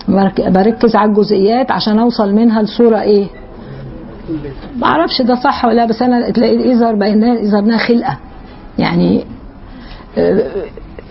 برك- 0.07 0.49
بركز 0.49 0.95
على 0.95 1.09
الجزئيات 1.12 1.72
عشان 1.72 1.99
أوصل 1.99 2.34
منها 2.36 2.62
لصورة 2.62 3.01
إيه؟ 3.01 3.26
ما 4.80 4.88
أعرفش 4.88 5.22
ده 5.22 5.36
صح 5.36 5.66
ولا 5.66 5.74
لأ، 5.74 5.86
بس 5.86 6.01
أنا 6.01 6.30
تلاقي 6.30 6.72
إذا 6.74 6.91
بينها 6.91 7.34
إذا 7.36 7.78
خلقة. 7.78 8.18
يعني 8.80 9.26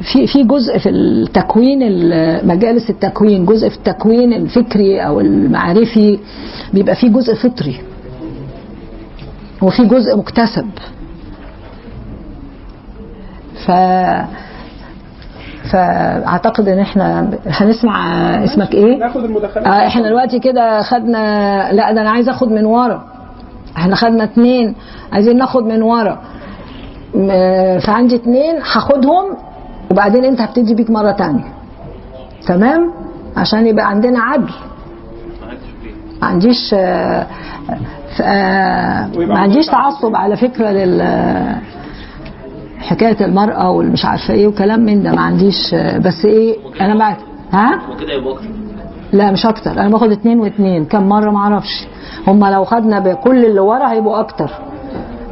في 0.03 0.27
في 0.27 0.43
جزء 0.45 0.79
في 0.79 0.89
التكوين 0.89 1.83
ال- 1.83 2.49
مجالس 2.49 2.91
التكوين 2.91 3.47
جزء 3.47 3.69
في 3.69 3.77
التكوين 3.77 4.33
الفكري 4.33 5.01
أو 5.01 5.21
المعرفي 5.21 6.19
بيبقى 6.75 6.95
فيه 6.95 7.09
جزء 7.09 7.35
فطري. 7.35 7.81
وفي 9.63 9.85
جزء 9.87 10.17
مكتسب. 10.17 10.67
ف 13.67 13.71
فأعتقد 15.73 16.69
إن 16.69 16.79
إحنا 16.79 17.31
هنسمع 17.47 18.05
اسمك 18.45 18.75
إيه؟ 18.75 18.99
ناخد 18.99 19.25
المداخلات 19.25 19.67
آه 19.67 19.87
إحنا 19.87 20.09
دلوقتي 20.09 20.39
كده 20.39 20.83
خدنا 20.83 21.73
لا 21.73 21.93
ده 21.93 22.01
أنا 22.01 22.11
عايز 22.11 22.29
آخد 22.29 22.51
من 22.53 22.65
ورا. 22.65 23.05
إحنا 23.77 23.97
خدنا 23.97 24.25
اتنين. 24.25 24.75
عايزين 25.13 25.37
ناخد 25.39 25.65
من 25.67 25.83
ورا. 25.83 26.21
فعندي 27.79 28.17
اتنين 28.17 28.57
هاخدهم 28.57 29.37
وبعدين 29.91 30.25
انت 30.25 30.41
هبتدي 30.41 30.75
بيك 30.75 30.91
مرة 30.91 31.13
تانية. 31.13 31.45
تمام؟ 32.47 32.93
عشان 33.37 33.67
يبقى 33.67 33.89
عندنا 33.89 34.21
عدل. 34.21 34.51
ما 36.23 36.27
عنديش 36.29 36.75
آه، 36.75 37.27
آه، 38.23 39.07
ما 39.17 39.39
عنديش 39.39 39.67
تعصب 39.67 40.17
على 40.17 40.37
فكرة 40.37 40.71
لل 40.71 41.03
حكاية 42.79 43.25
المرأة 43.25 43.71
والمش 43.71 44.05
عارفة 44.05 44.35
إيه 44.35 44.47
وكلام 44.47 44.81
من 44.81 45.03
ده. 45.03 45.11
ما 45.13 45.21
عنديش 45.21 45.75
آه، 45.75 45.99
بس 45.99 46.25
إيه 46.25 46.57
أنا 46.81 46.95
معك 46.95 47.19
ها؟ 47.53 47.81
وكده 47.93 48.13
يبقى 48.13 48.35
لا 49.13 49.33
مش 49.33 49.47
أكتر. 49.47 49.71
أنا 49.73 49.89
باخد 49.89 50.13
اتنين 50.13 50.41
واتنين. 50.41 50.85
كم 50.85 51.09
مرة؟ 51.09 51.31
ما 51.31 51.39
أعرفش. 51.39 51.87
هما 52.27 52.51
لو 52.51 52.65
خدنا 52.65 52.99
بكل 53.01 53.45
اللي 53.45 53.61
ورا 53.61 53.93
هيبقوا 53.93 54.21
أكتر. 54.21 54.51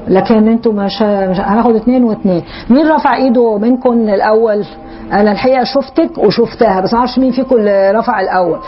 لكن 0.08 0.48
أنتوا 0.48 0.72
مش 0.72 1.02
هناخد 1.02 1.74
اتنين 1.76 2.04
واتنين. 2.04 2.42
مين 2.70 2.86
رفع 2.88 3.16
ايده 3.16 3.58
منكم 3.58 3.92
الأول؟ 3.92 4.64
أنا 5.12 5.32
الحقيقة 5.32 5.64
شفتك 5.64 6.18
وشفتها 6.18 6.80
بس 6.80 6.92
ما 6.94 6.98
أعرفش 6.98 7.18
مين 7.18 7.30
فيكم 7.30 7.56
اللي 7.56 7.90
رفع 7.90 8.20
الأول. 8.20 8.58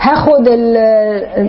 هاخد 0.00 0.48
ال 0.48 0.76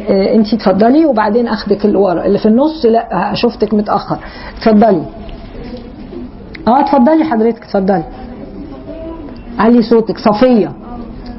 انت 0.09 0.53
اتفضلي 0.53 1.05
وبعدين 1.05 1.47
أخدك 1.47 1.85
اللي 1.85 1.97
ورا 1.97 2.25
اللي 2.25 2.37
في 2.37 2.45
النص 2.45 2.85
لا 2.85 3.31
شفتك 3.33 3.73
متأخر. 3.73 4.17
اتفضلي. 4.57 5.03
آه 6.67 6.79
اتفضلي 6.79 7.23
حضرتك 7.23 7.63
اتفضلي. 7.63 8.03
علي 9.59 9.81
صوتك. 9.81 10.17
صفية. 10.17 10.71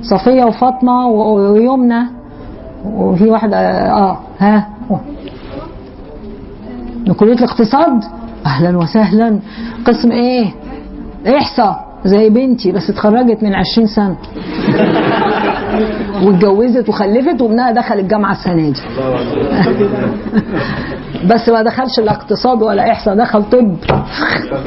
صفية 0.02 0.44
وفاطمة 0.44 1.06
ويمنى 1.08 2.06
وفي 2.94 3.24
واحدة 3.30 3.56
آه 3.90 4.18
ها. 4.38 4.66
من 7.08 7.14
كلية 7.14 7.34
الاقتصاد؟ 7.34 8.04
أهلا 8.46 8.78
وسهلا. 8.78 9.38
قسم 9.86 10.12
إيه؟ 10.12 10.54
إحصاء. 11.26 11.88
زي 12.04 12.30
بنتي 12.30 12.72
بس 12.72 12.90
اتخرجت 12.90 13.42
من 13.42 13.54
20 13.54 13.86
سنة. 13.86 14.16
واتجوزت 16.24 16.88
وخلفت 16.88 17.42
وابنها 17.42 17.70
دخل 17.70 17.98
الجامعة 17.98 18.32
السنة 18.32 18.70
دي. 18.70 18.80
بس 21.30 21.48
ما 21.48 21.62
دخلش 21.62 22.00
لا 22.00 22.12
اقتصاد 22.12 22.62
ولا 22.62 22.92
إحصاء 22.92 23.14
دخل 23.16 23.42
طب. 23.50 23.76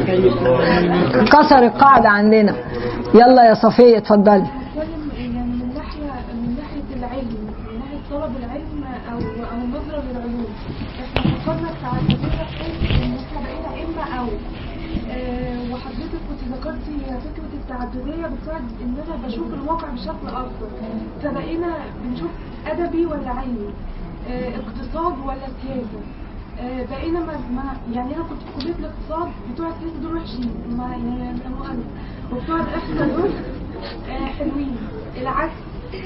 كسر 1.34 1.66
القاعدة 1.66 2.10
عندنا. 2.10 2.54
يلا 3.14 3.44
يا 3.50 3.54
صفية 3.54 3.98
اتفضلي 3.98 4.42
بتكلم 4.44 5.12
يعني 5.18 5.38
من 5.38 5.74
ناحيه 5.76 6.12
من 6.34 6.56
ناحيه 6.58 6.90
العلم 7.00 7.38
من 7.68 7.80
ناحيه 7.80 8.00
طلب 8.12 8.32
العلم 8.44 8.84
أو 9.12 9.18
أو 9.52 9.58
النظره 9.64 10.04
للعلوم 10.12 10.46
إحنا 11.18 11.32
فكرنا 11.38 11.70
التعدديه 11.70 12.28
بحيث 12.28 12.92
ان 13.04 13.14
إحنا 13.24 13.40
بقينا 13.42 13.70
اما 13.84 14.20
أو 14.20 14.26
آه، 15.12 15.74
وحضرتك 15.74 16.22
كنت 16.30 16.42
ذكرتي 16.54 16.96
فكره 17.26 17.50
التعددية 17.84 18.28
بتساعد 18.28 18.62
إن 18.82 18.96
أنا 19.08 19.28
بشوف 19.28 19.54
الواقع 19.54 19.88
بشكل 19.90 20.28
أفضل. 20.28 20.70
فبقينا 21.24 21.78
بنشوف 22.04 22.32
أدبي 22.68 23.06
ولا 23.06 23.30
علمي 23.30 23.70
آه، 24.30 24.56
اقتصاد 24.56 25.14
ولا 25.26 25.48
سياسة. 25.62 26.02
آه، 26.60 26.86
بقينا 26.86 27.20
ما 27.20 27.34
ما- 27.56 27.78
يعني 27.94 28.16
أنا 28.16 28.24
كنت 28.24 28.42
في 28.42 28.62
كلية 28.64 28.76
الاقتصاد 28.80 29.32
بتوع 29.54 29.68
السياسة 29.68 30.00
دول 30.02 30.16
وحشين 30.18 30.52
ما 30.78 30.84
يعني 30.90 31.40
وبتوع 32.32 32.56
الاحصاء 32.60 33.16
دول 33.18 33.32
آه، 34.10 34.26
حلوين. 34.26 34.76
العكس 35.18 35.54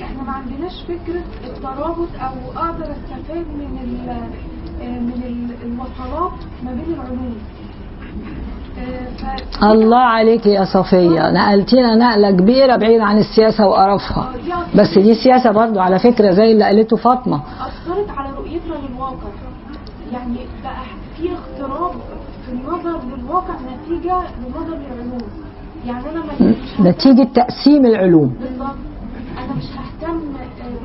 إحنا 0.02 0.24
ما 0.24 0.32
عندناش 0.32 0.82
فكرة 0.84 1.24
الترابط 1.44 2.08
أو 2.20 2.52
أقدر 2.56 2.92
أستفاد 2.92 3.46
من 3.48 4.06
آه، 4.10 5.00
من 5.00 5.24
ال- 5.26 5.66
الوصلات 5.72 6.32
ما 6.64 6.72
بين 6.74 6.94
العلوم. 6.94 7.36
الله 9.64 9.98
عليك 9.98 10.46
يا 10.46 10.66
صفية. 10.66 11.32
نقلتينا 11.32 11.96
نقلة 11.96 12.32
كبيرة 12.32 12.76
بعيد 12.76 13.02
عن 13.02 13.18
السياسة 13.18 13.68
وقرفها. 13.68 14.30
بس 14.76 14.98
دي 14.98 15.14
سياسة 15.14 15.52
برضو 15.52 15.80
على 15.80 16.00
فكرة 16.00 16.32
زي 16.32 16.52
اللي 16.52 16.64
قالته 16.64 16.98
فاطمة. 16.98 17.42
أثرت 17.60 18.10
على 18.18 18.30
رؤيتنا 18.38 18.76
للواقع. 18.90 19.30
يعني 20.14 20.38
بقى 20.64 20.84
في 21.18 21.30
اغتراب 21.32 21.92
في 22.46 22.52
النظر 22.52 23.00
للواقع 23.18 23.54
نتيجة 23.54 24.18
لنظر 24.18 24.76
للعلوم. 24.76 25.22
يعني 25.86 26.10
أنا 26.10 26.20
ما 26.26 26.90
نتيجة 26.90 27.24
تقسيم 27.24 27.86
العلوم. 27.86 28.36
بالظبط 28.42 28.76
أنا 29.38 29.54
مش 29.58 29.64
ههتم 29.64 30.20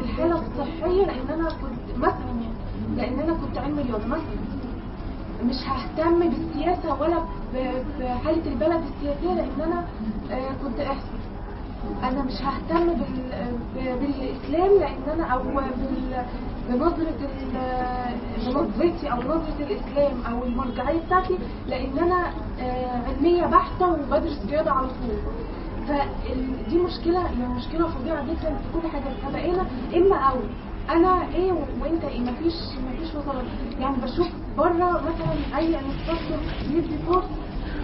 بالحالة 0.02 0.34
الصحية 0.34 1.04
لأن 1.06 1.40
أنا 1.40 1.48
كنت 1.48 1.98
مثلا 1.98 2.34
يعني 2.96 2.96
لأن 2.96 3.28
أنا 3.28 3.32
كنت 3.32 3.58
علم 3.58 3.78
رياضة 3.78 4.06
مثلا. 4.06 4.49
مش 5.44 5.56
ههتم 5.66 6.28
بالسياسة 6.30 7.00
ولا 7.00 7.18
ب- 7.54 7.84
بحالة 8.00 8.46
البلد 8.52 8.82
السياسية 8.82 9.34
لأن 9.34 9.60
أنا 9.60 9.84
آه، 10.30 10.52
كنت 10.62 10.80
أحسن. 10.80 11.18
أنا 12.02 12.22
مش 12.22 12.32
ههتم 12.42 12.94
بالإسلام 13.74 14.78
لأن 14.80 15.02
أنا 15.14 15.24
أو 15.26 15.40
ال... 15.58 16.24
بنظرتي 18.46 19.12
أو 19.12 19.18
نظرة 19.18 19.54
الإسلام 19.60 20.22
أو 20.32 20.44
المرجعية 20.44 21.00
بتاعتي 21.06 21.38
لأن 21.68 21.98
أنا 21.98 22.26
آه، 22.60 23.02
علمية 23.08 23.46
بحتة 23.46 23.88
وبدرس 23.92 24.46
رياضة 24.50 24.70
على 24.70 24.86
طول. 24.88 25.16
فدي 25.88 26.78
مشكلة 26.78 27.20
يعني 27.24 27.54
مشكلة 27.54 27.88
فظيعة 27.88 28.24
جدا 28.24 28.56
في 28.56 28.80
كل 28.80 28.88
حاجة 28.88 29.02
فبقينا 29.22 29.66
إما 29.96 30.16
أو. 30.16 30.36
أنا 30.90 31.22
إيه 31.34 31.52
وأنت 31.52 32.04
إيه؟ 32.04 32.20
مفيش 32.20 32.54
مفيش 32.88 33.08
وصلات 33.14 33.44
يعني 33.80 33.96
بشوف 34.02 34.28
بره 34.58 34.90
مثلا 34.90 35.58
أي 35.58 35.66
انستراكتور 35.66 36.38
بيدي 36.70 36.94
كورس 37.08 37.24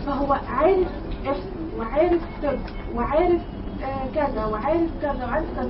فهو 0.07 0.33
عارف 0.33 0.89
اسم 1.27 1.79
وعارف 1.79 2.21
طب 2.43 2.59
وعارف 2.97 3.41
آه 3.85 4.07
كذا 4.15 4.45
وعارف 4.45 4.91
كذا 5.03 5.25
وعارف 5.27 5.45
كذا. 5.57 5.69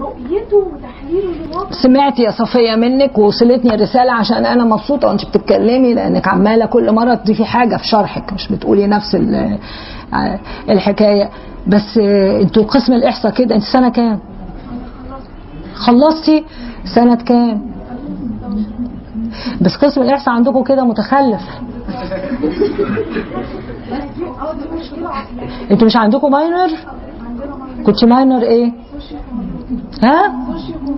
رؤيته 0.00 0.56
وتحليله 0.56 1.70
سمعت 1.82 2.18
يا 2.18 2.30
صفية 2.30 2.74
منك 2.76 3.18
ووصلتني 3.18 3.74
الرسالة 3.74 4.12
عشان 4.12 4.46
أنا 4.46 4.64
مبسوطة 4.64 5.08
وأنت 5.08 5.24
بتتكلمي 5.24 5.94
لأنك 5.94 6.28
عمالة 6.28 6.66
كل 6.66 6.92
مرة 6.92 7.14
تضيفي 7.14 7.44
حاجة 7.44 7.76
في 7.76 7.86
شرحك 7.86 8.32
مش 8.32 8.48
بتقولي 8.52 8.86
نفس 8.86 9.14
آه، 9.14 10.38
الحكاية. 10.68 11.30
بس 11.66 11.98
آه، 11.98 12.40
أنتوا 12.40 12.62
قسم 12.64 12.92
الإحصاء 12.92 13.32
كده 13.32 13.54
أنت 13.54 13.64
سنة 13.64 13.88
كام؟ 13.88 14.18
خلصتي 15.80 16.44
سنة 16.94 17.14
كام؟ 17.14 17.62
بس 19.60 19.76
قسم 19.76 20.02
الإحصاء 20.02 20.34
عندكم 20.34 20.62
كده 20.64 20.84
متخلف 20.84 21.42
أنتوا 25.70 25.86
مش 25.86 25.96
عندكم 25.96 26.30
ماينر؟ 26.30 26.70
كنت 27.86 28.04
ماينر 28.04 28.42
إيه؟ 28.42 28.72
ها؟ 30.02 30.32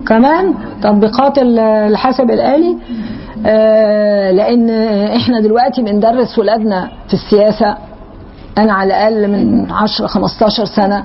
كمان 0.07 0.53
تطبيقات 0.81 1.37
ال- 1.37 1.59
الحاسب 1.59 2.31
الآلي 2.31 2.77
آه 3.45 4.31
لأن 4.31 4.69
إحنا 5.15 5.39
دلوقتي 5.39 5.81
بندرس 5.81 6.39
ولادنا 6.39 6.89
في 7.07 7.13
السياسة 7.13 7.77
أنا 8.57 8.73
على 8.73 8.87
الأقل 8.87 9.27
من 9.31 9.71
10 9.71 10.07
15 10.07 10.65
سنة 10.65 11.03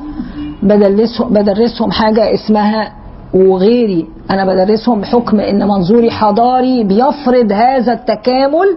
بدرسهم 0.62 1.28
بدرسهم 1.28 1.90
حاجة 1.90 2.34
اسمها 2.34 2.92
وغيري 3.34 4.06
أنا 4.30 4.44
بدرسهم 4.44 5.00
بحكم 5.00 5.40
إن 5.40 5.68
منظوري 5.68 6.10
حضاري 6.10 6.84
بيفرض 6.84 7.52
هذا 7.52 7.92
التكامل 7.92 8.76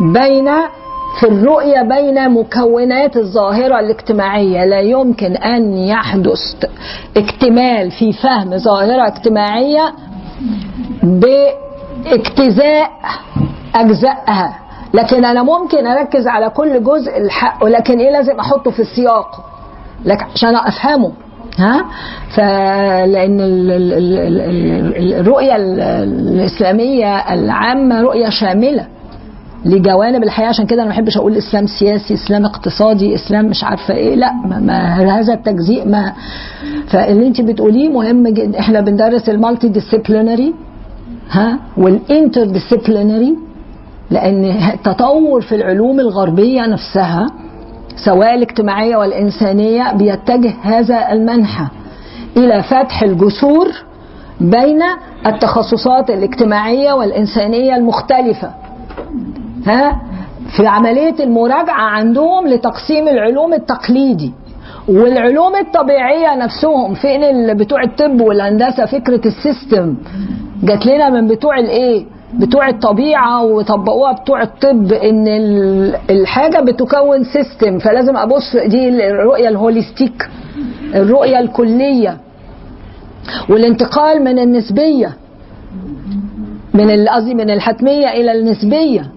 بين 0.00 0.48
في 1.20 1.28
الرؤية 1.28 1.82
بين 1.82 2.30
مكونات 2.30 3.16
الظاهرة 3.16 3.80
الاجتماعية. 3.80 4.64
لا 4.64 4.80
يمكن 4.80 5.36
أن 5.36 5.76
يحدث 5.76 6.54
اكتمال 7.16 7.90
في 7.90 8.12
فهم 8.12 8.58
ظاهرة 8.58 9.06
اجتماعية 9.06 9.92
باجتزاء 12.04 12.90
أجزائها. 13.74 14.58
لكن 14.94 15.24
أنا 15.24 15.42
ممكن 15.42 15.86
أركز 15.86 16.26
على 16.26 16.50
كل 16.50 16.84
جزء 16.84 17.12
ولكن 17.62 17.98
إيه 17.98 18.10
لازم 18.10 18.40
أحطه 18.40 18.70
في 18.70 18.80
السياق؟ 18.82 19.44
لك 20.04 20.22
عشان 20.34 20.56
أفهمه. 20.56 21.12
ها؟ 21.56 21.84
فلأن 22.34 23.40
ال- 23.40 23.70
ال- 23.70 23.92
ال- 23.92 24.18
ال- 24.18 24.96
ال- 24.96 25.14
الرؤية 25.14 25.56
ال- 25.56 25.80
الإسلامية 25.80 27.16
العامة 27.34 28.00
رؤية 28.00 28.28
شاملة 28.28 28.86
لجوانب 29.64 30.22
الحياة. 30.22 30.48
عشان 30.48 30.66
كده 30.66 30.82
أنا 30.82 30.90
ما 30.90 30.94
بحبش 30.96 31.16
أقول 31.16 31.36
إسلام 31.36 31.66
سياسي 31.66 32.14
إسلام 32.14 32.44
اقتصادي 32.44 33.14
إسلام 33.14 33.46
مش 33.46 33.64
عارفة 33.64 33.94
إيه. 33.94 34.14
لا 34.14 34.32
ما, 34.32 34.58
ما 34.60 34.94
هذا 35.20 35.32
التجزيء 35.34 35.88
ما 35.88 36.12
فاللي 36.88 37.26
أنت 37.26 37.40
بتقوليه 37.40 37.88
مهم 37.88 38.28
جدا 38.28 38.58
إحنا 38.60 38.80
بندرس 38.80 39.28
ال 39.28 39.68
multidisciplinary 39.68 40.54
ها؟ 41.30 41.58
وال 41.76 42.44
interdisciplinary 42.44 43.36
لأن 44.10 44.44
التطور 44.44 45.40
في 45.40 45.54
العلوم 45.54 46.00
الغربية 46.00 46.66
نفسها 46.66 47.26
سواء 48.04 48.34
الاجتماعيه 48.34 48.96
والإنسانية 48.96 49.92
بيتجه 49.92 50.54
هذا 50.62 51.12
المنحى 51.12 51.64
إلى 52.36 52.62
فتح 52.62 53.02
الجسور 53.02 53.68
بين 54.40 54.82
التخصصات 55.26 56.10
الاجتماعية 56.10 56.92
والإنسانية 56.92 57.76
المختلفة. 57.76 58.50
ها؟ 59.66 60.00
في 60.56 60.66
عملية 60.66 61.14
المراجعة 61.24 61.80
عندهم 61.82 62.46
لتقسيم 62.48 63.08
العلوم 63.08 63.52
التقليدي 63.54 64.32
والعلوم 64.88 65.56
الطبيعية 65.56 66.34
نفسهم. 66.34 66.94
فين 66.94 67.24
ال- 67.24 67.54
بتوع 67.54 67.82
الطب 67.82 68.20
والهندسة؟ 68.20 68.86
فكرة 68.86 69.20
ال 69.26 69.36
system 69.36 69.94
جات 70.62 70.86
لنا 70.86 71.10
من 71.10 71.26
بتوع 71.28 71.58
الإيه؟ 71.58 72.06
بتوع 72.38 72.68
الطبيعة 72.68 73.44
وطبقوها 73.44 74.12
بتوع 74.12 74.42
الطب 74.42 74.92
إن 74.92 75.28
ال- 75.28 75.96
الحاجة 76.10 76.60
بتكون 76.60 77.24
system 77.24 77.78
فلازم 77.78 78.16
أبص 78.16 78.56
دي 78.66 78.88
الرؤية 79.08 79.48
ال 79.48 79.57
holistic 79.57 80.28
الرؤية 80.94 81.38
الكلية 81.38 82.16
والانتقال 83.48 84.24
من 84.24 84.38
النسبية 84.38 85.16
من 86.74 87.08
قصدي 87.08 87.34
من 87.34 87.50
الحتمية 87.50 88.08
إلى 88.08 88.32
النسبية 88.32 89.10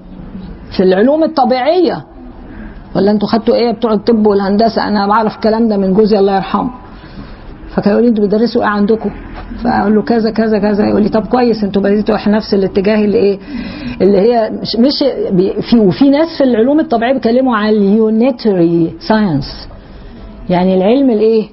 في 0.78 0.84
العلوم 0.84 1.24
الطبيعية. 1.24 2.05
ولا 2.95 3.11
أنتوا 3.11 3.28
خدتوا 3.28 3.55
إيه 3.55 3.72
بتوع 3.72 3.93
الطب 3.93 4.28
والهندسة؟ 4.28 4.88
أنا 4.88 5.07
بعرف 5.07 5.36
الكلام 5.36 5.67
ده 5.67 5.78
من 5.78 5.93
جوزي 5.93 6.20
الله 6.20 6.36
يرحمه. 6.36 6.70
فكان 7.76 7.91
يقول 7.91 8.03
لي 8.03 8.09
أنتوا 8.09 8.26
بتدرسوا 8.26 8.61
إيه 8.61 8.67
عندكم؟ 8.70 9.09
فاقول 9.63 9.95
له 9.95 10.01
كذا 10.01 10.32
كذا 10.32 10.59
كذا. 10.59 10.88
يقول 10.88 11.01
لي 11.01 11.09
طب 11.09 11.28
كويس 11.28 11.63
أنتوا 11.63 11.82
بديتوا 11.82 12.17
في 12.17 12.30
نفس 12.30 12.53
الاتجاه 12.53 13.05
اللي 13.05 13.17
إيه 13.17 13.39
اللي 14.01 14.17
هي 14.17 14.51
مش 14.61 14.76
مش 14.76 15.03
في 15.70 15.78
وفي 15.80 16.09
ناس 16.09 16.38
في 16.38 16.43
العلوم 16.43 16.80
الطبيعية 16.80 17.13
بيتكلموا 17.13 17.55
على 17.55 17.78
ال 17.78 17.92
unitary 17.92 18.93
science. 18.99 19.68
يعني 20.49 20.78
العلم 20.78 21.09
الايه؟ 21.09 21.47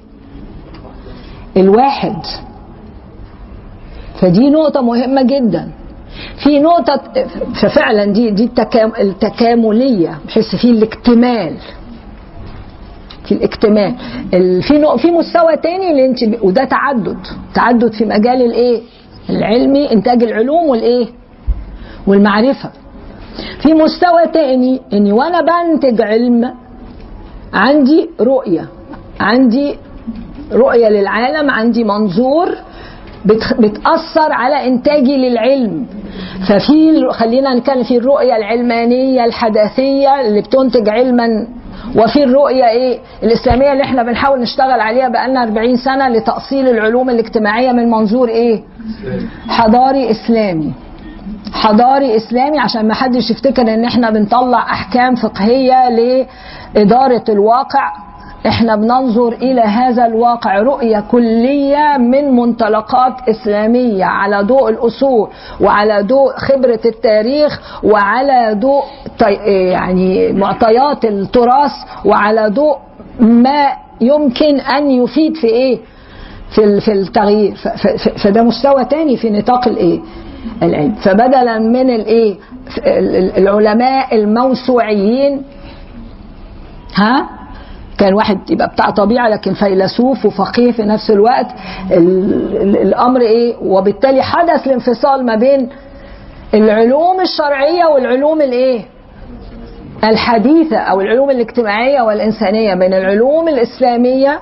الواحد. 1.57 2.15
فدي 4.21 4.49
نقطة 4.49 4.81
مهمة 4.81 5.21
جدا. 5.23 5.69
في 6.43 6.59
نقطة 6.59 7.01
ففعلا 7.61 8.05
دي 8.05 8.29
دي 8.31 8.43
التكام 8.43 8.91
التكاملية 8.99 10.17
بحيث 10.27 10.55
في 10.55 10.69
الاكتمال. 10.71 11.53
في 13.27 13.31
الاكتمال 13.31 13.95
ال- 14.33 14.61
في 14.63 14.83
في 14.97 15.11
مستوى 15.11 15.57
تاني 15.57 15.91
اللي 15.91 16.05
انت 16.05 16.43
وده 16.43 16.63
تعدد. 16.63 17.17
تعدد 17.55 17.93
في 17.93 18.05
مجال 18.05 18.41
الايه؟ 18.41 18.81
العلمي 19.29 19.91
إنتاج 19.91 20.23
العلوم 20.23 20.69
والإيه؟ 20.69 21.07
والمعرفة. 22.07 22.69
في 23.61 23.73
مستوى 23.73 24.27
تاني 24.33 24.81
اني 24.93 25.11
وأنا 25.11 25.41
بنتج 25.41 26.01
علم 26.01 26.53
عندي 27.53 28.09
رؤية 28.21 28.67
عندي 29.19 29.75
رؤية 30.53 30.89
للعالم 30.89 31.49
عندي 31.51 31.83
منظور 31.83 32.55
بتأثر 33.59 34.31
على 34.31 34.67
إنتاجي 34.67 35.17
للعلم. 35.17 35.85
ففي 36.49 37.07
خلينا 37.11 37.53
نتكلم 37.55 37.83
في 37.83 37.97
الرؤية 37.97 38.35
العلمانية 38.35 39.25
الحداثية 39.25 40.21
اللي 40.21 40.41
بتنتج 40.41 40.89
علما 40.89 41.47
وفي 41.97 42.23
الرؤية 42.23 42.67
إيه؟ 42.69 42.99
الإسلامية 43.23 43.71
اللي 43.71 43.83
إحنا 43.83 44.03
بنحاول 44.03 44.39
نشتغل 44.41 44.79
عليها 44.79 45.09
بقالنا 45.09 45.43
40 45.43 45.75
سنة 45.77 46.07
لتأصيل 46.09 46.67
العلوم 46.69 47.09
الاجتماعية 47.09 47.71
من 47.71 47.89
منظور 47.89 48.29
إيه؟ 48.29 48.63
حضاري 49.49 50.11
إسلامي. 50.11 50.73
حضاري 51.53 52.15
إسلامي 52.15 52.59
عشان 52.59 52.87
ما 52.87 52.93
حدش 52.93 53.31
يفتكر 53.31 53.61
إن 53.61 53.85
إحنا 53.85 54.09
بنطلع 54.09 54.59
أحكام 54.63 55.15
فقهية 55.15 55.89
لإدارة 55.89 57.23
الواقع. 57.29 57.91
إحنا 58.45 58.75
بننظر 58.75 59.33
إلى 59.33 59.61
هذا 59.61 60.05
الواقع 60.05 60.59
رؤية 60.59 60.99
كلية 61.11 61.97
من 61.97 62.35
منطلقات 62.35 63.13
إسلامية 63.29 64.05
على 64.05 64.41
ضوء 64.41 64.69
الأصول 64.69 65.29
وعلى 65.61 66.01
ضوء 66.03 66.31
خبرة 66.37 66.79
التاريخ 66.85 67.81
وعلى 67.83 68.53
ضوء 68.59 68.83
يعني 69.47 70.33
معطيات 70.33 71.05
التراث 71.05 71.71
وعلى 72.05 72.47
ضوء 72.49 72.77
ما 73.19 73.67
يمكن 74.01 74.59
أن 74.59 74.91
يفيد 74.91 75.35
في 75.35 75.47
إيه؟ 75.47 75.79
في 76.55 76.79
في 76.81 76.91
التغيير. 76.91 77.55
فده 78.23 78.43
مستوى 78.43 78.85
تاني 78.85 79.17
في 79.17 79.29
نطاق 79.29 79.67
الإيه؟ 79.67 79.99
العلم. 80.63 80.95
فبدلا 80.95 81.59
من 81.59 81.89
الإيه؟ 81.89 82.35
ال- 82.77 83.15
ال- 83.15 83.37
العلماء 83.37 84.15
الموسوعيين 84.15 85.41
ها؟ 86.95 87.29
كان 87.97 88.13
واحد 88.13 88.49
يبقى 88.49 88.67
بتاع 88.67 88.89
طبيعة 88.89 89.29
لكن 89.29 89.53
فيلسوف 89.53 90.25
وفقيه 90.25 90.71
في 90.71 90.83
نفس 90.83 91.11
الوقت 91.11 91.47
ال- 91.91 92.57
ال- 92.61 92.77
الأمر 92.81 93.21
إيه؟ 93.21 93.55
وبالتالي 93.61 94.21
حدث 94.23 94.67
الانفصال 94.67 95.25
ما 95.25 95.35
بين 95.35 95.69
العلوم 96.53 97.21
الشرعية 97.21 97.85
والعلوم 97.85 98.41
الإيه؟ 98.41 98.81
الحديثة 100.03 100.77
أو 100.77 101.01
العلوم 101.01 101.29
الاجتماعية 101.29 102.01
والإنسانية 102.01 102.73
بين 102.73 102.93
العلوم 102.93 103.47
الإسلامية 103.47 104.39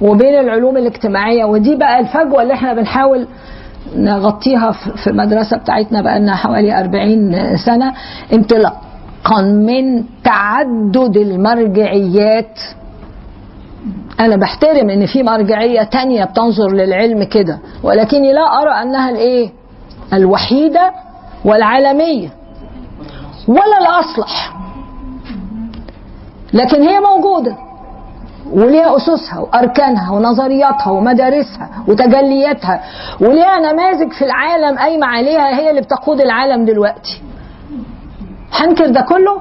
وبين 0.00 0.38
العلوم 0.40 0.76
الاجتماعية. 0.76 1.44
ودي 1.44 1.76
بقى 1.76 2.00
الفجوة 2.00 2.42
اللي 2.42 2.54
إحنا 2.54 2.74
بنحاول 2.74 3.26
نغطيها 3.96 4.70
في 4.72 5.06
المدرسة 5.10 5.56
بتاعتنا 5.56 6.02
بقى 6.02 6.20
لنا 6.20 6.34
حوالي 6.36 6.80
40 6.80 7.56
سنة 7.56 7.92
انطلاقا 8.32 9.42
من 9.42 10.04
تعدد 10.24 11.16
المرجعيات 11.16 12.60
أنا 14.20 14.36
بحترم 14.36 14.90
إن 14.90 15.06
في 15.06 15.22
مرجعية 15.22 15.82
تانية 15.82 16.24
بتنظر 16.24 16.68
للعلم 16.72 17.22
كده 17.24 17.58
ولكني 17.82 18.32
لا 18.32 18.62
أرى 18.62 18.70
أنها 18.82 19.10
الإيه؟ 19.10 19.50
الوحيدة 20.12 20.92
والعالمية 21.44 22.28
ولا 23.48 23.78
الأصلح. 23.80 24.54
لكن 26.52 26.82
هي 26.82 27.00
موجودة 27.00 27.56
وليها 28.52 28.96
أسسها 28.96 29.38
وأركانها 29.40 30.10
ونظرياتها 30.12 30.90
ومدارسها 30.90 31.68
وتجلياتها 31.88 32.82
وليها 33.20 33.58
نماذج 33.72 34.12
في 34.12 34.24
العالم 34.24 34.78
قايمة 34.78 35.06
عليها 35.06 35.58
هي 35.58 35.70
اللي 35.70 35.80
بتقود 35.80 36.20
العالم 36.20 36.64
دلوقتي. 36.64 37.22
هنكر 38.52 38.86
ده 38.90 39.00
كله 39.00 39.40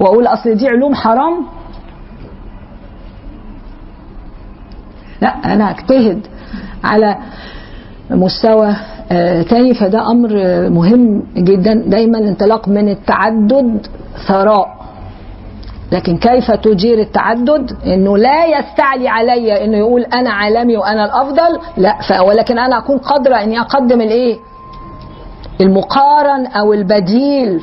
وأقول 0.00 0.26
أصل 0.26 0.54
دي 0.54 0.68
علوم 0.68 0.94
حرام 0.94 1.46
لا 5.22 5.28
أنا 5.28 5.70
أجتهد 5.70 6.26
على 6.84 7.16
مستوى 8.10 8.76
آه، 9.12 9.42
تاني 9.42 9.74
فده 9.74 9.98
آه، 10.00 10.68
مهم 10.68 11.22
جدا. 11.36 11.74
دايما 11.86 12.18
الانطلاق 12.18 12.68
من 12.68 12.88
التعدد 12.88 13.86
ثراء. 14.28 14.76
لكن 15.92 16.16
كيف 16.16 16.50
تجير 16.50 16.98
التعدد؟ 16.98 17.72
إنه 17.86 18.18
لا 18.18 18.46
يستعلي 18.46 19.08
علي 19.08 19.64
إنه 19.64 19.76
يقول 19.78 20.02
أنا 20.02 20.30
عالمي 20.30 20.76
وأنا 20.76 21.04
الأفضل. 21.04 21.58
لا 21.76 22.20
ولكن 22.20 22.58
أنا 22.58 22.78
أكون 22.78 22.98
قادرة 22.98 23.34
إني 23.36 23.60
أقدم 23.60 24.00
الإيه؟ 24.00 24.38
المقارن 25.60 26.46
أو 26.46 26.72
البديل. 26.72 27.60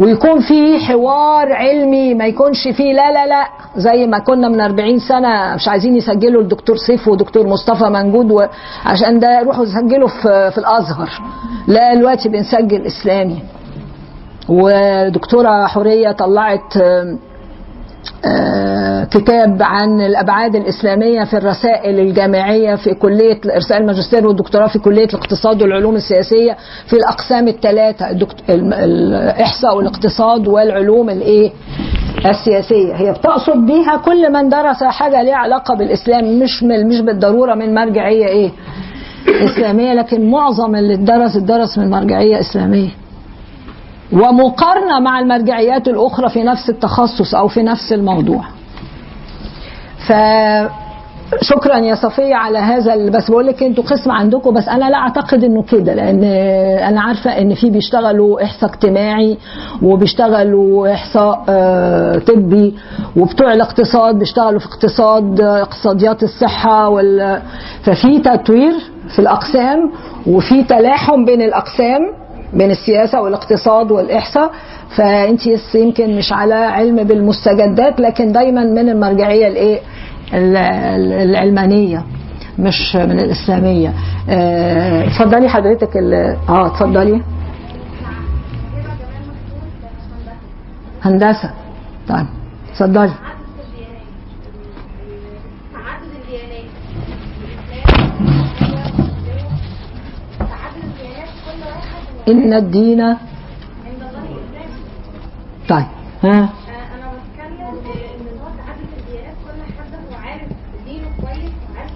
ويكون 0.00 0.40
في 0.40 0.78
حوار 0.78 1.52
علمي 1.52 2.14
ما 2.14 2.26
يكونش 2.26 2.68
فيه 2.68 2.92
لا 2.92 3.12
لا 3.12 3.26
لا 3.26 3.46
زي 3.76 4.06
ما 4.06 4.18
كنا 4.18 4.48
من 4.48 4.60
40 4.60 4.98
سنة 4.98 5.54
مش 5.54 5.68
عايزين 5.68 5.96
يسجلوا 5.96 6.42
الدكتور 6.42 6.76
سيف 6.76 7.08
ودكتور 7.08 7.46
مصطفى 7.46 7.84
منجود 7.84 8.48
عشان 8.86 9.18
ده 9.18 9.40
يروحوا 9.40 9.64
يسجلوا 9.64 10.08
في 10.08 10.50
في 10.50 10.58
الأزهر. 10.58 11.10
لا 11.66 11.94
دلوقتي 11.94 12.28
بنسجل 12.28 12.86
إسلامي. 12.86 13.42
ودكتورة 14.48 15.66
حورية 15.66 16.12
طلعت 16.12 16.74
كتاب 19.10 19.62
عن 19.62 20.00
الأبعاد 20.00 20.54
الإسلامية 20.56 21.24
في 21.24 21.36
الرسائل 21.36 22.00
الجامعية 22.00 22.74
في 22.74 22.94
كلية 22.94 23.40
رسائل 23.56 23.82
الماجستير 23.82 24.26
والدكتوراه 24.26 24.66
في 24.66 24.78
كلية 24.78 25.04
الاقتصاد 25.04 25.62
والعلوم 25.62 25.96
السياسية 25.96 26.56
في 26.86 26.96
الدكت- 28.10 28.50
الم- 28.50 28.72
الإحصاء 28.72 29.76
والاقتصاد 29.76 30.48
والعلوم 30.48 31.10
الإيه؟ 31.10 31.50
السياسية. 32.26 32.94
هي 32.94 33.12
بتقصد 33.12 33.66
بيها 33.66 33.96
كل 34.04 34.32
من 34.32 34.48
درس 34.48 34.84
حاجة 34.84 35.22
ليها 35.22 35.36
علاقة 35.36 35.74
بالإسلام 35.74 36.38
مش 36.38 36.62
من 36.62 36.88
مش 36.88 37.00
بالضرورة 37.00 37.54
من 37.54 37.74
مرجعية 37.74 38.26
إيه؟ 38.26 38.50
إسلامية 39.44 39.94
لكن 39.94 40.30
معظم 40.30 40.76
اللي 40.76 40.94
اتدرس 40.94 41.36
اتدرس 41.36 41.78
من 41.78 41.90
مرجعية 41.90 42.40
إسلامية. 42.40 42.88
ومقارنة 44.12 45.00
مع 45.00 45.18
المرجعيات 45.20 45.88
الأخرى 45.88 46.28
في 46.30 46.42
نفس 46.42 46.70
التخصص 46.70 47.34
أو 47.34 47.48
في 47.48 47.62
نفس 47.62 47.92
الموضوع. 47.92 48.44
فشكرا 50.06 51.76
يا 51.78 51.94
صفية 51.94 52.34
على 52.34 52.58
هذا 52.58 53.10
بس 53.10 53.30
بقول 53.30 53.46
لك 53.46 53.62
أنتوا 53.62 53.84
قسم 53.84 54.10
عندكم 54.10 54.54
بس 54.54 54.68
أنا 54.68 54.90
لا 54.90 54.96
أعتقد 54.96 55.44
إنه 55.44 55.62
كده 55.62 55.94
لأن 55.94 56.24
أنا 56.88 57.00
عارفة 57.00 57.30
إن 57.38 57.54
في 57.54 57.70
بيشتغلوا 57.70 58.44
إحصاء 58.44 58.70
اجتماعي 58.70 59.38
وبيشتغلوا 59.82 60.94
إحصاء 60.94 61.44
آه، 61.48 62.18
طبي 62.18 62.74
وبتوع 63.16 63.52
الاقتصاد 63.52 64.18
بيشتغلوا 64.18 64.58
في 64.60 64.66
اقتصاد 64.66 65.40
آه، 65.40 65.62
اقتصاديات 65.62 66.22
الصحة 66.22 66.88
وال 66.88 67.42
ففي 67.82 68.18
تطوير 68.18 68.72
في 69.14 69.18
الأقسام 69.18 69.92
وفي 70.26 70.64
تلاحم 70.64 71.24
بين 71.24 71.42
الأقسام. 71.42 72.19
بين 72.52 72.70
السياسة 72.70 73.20
والاقتصاد 73.22 73.90
والإحصاء 73.90 74.50
فانت 74.96 75.40
يمكن 75.74 76.16
مش 76.16 76.32
على 76.32 76.54
علم 76.54 76.96
بالمستجدات 77.04 78.00
لكن 78.00 78.32
دايما 78.32 78.64
من 78.64 78.88
المرجعية 78.88 79.48
الإيه؟ 79.48 79.80
ال- 80.34 80.56
ال- 80.56 81.12
العلمانية 81.30 82.02
مش 82.58 82.96
من 82.96 83.20
الإسلامية. 83.20 83.94
آه، 84.30 85.04
اتفضلي 85.06 85.48
حضرتك 85.48 85.96
آه 85.96 86.66
اتفضلي. 86.66 87.22
هندسة. 91.02 91.50
طيب 92.08 92.26
اتفضلي. 92.72 93.12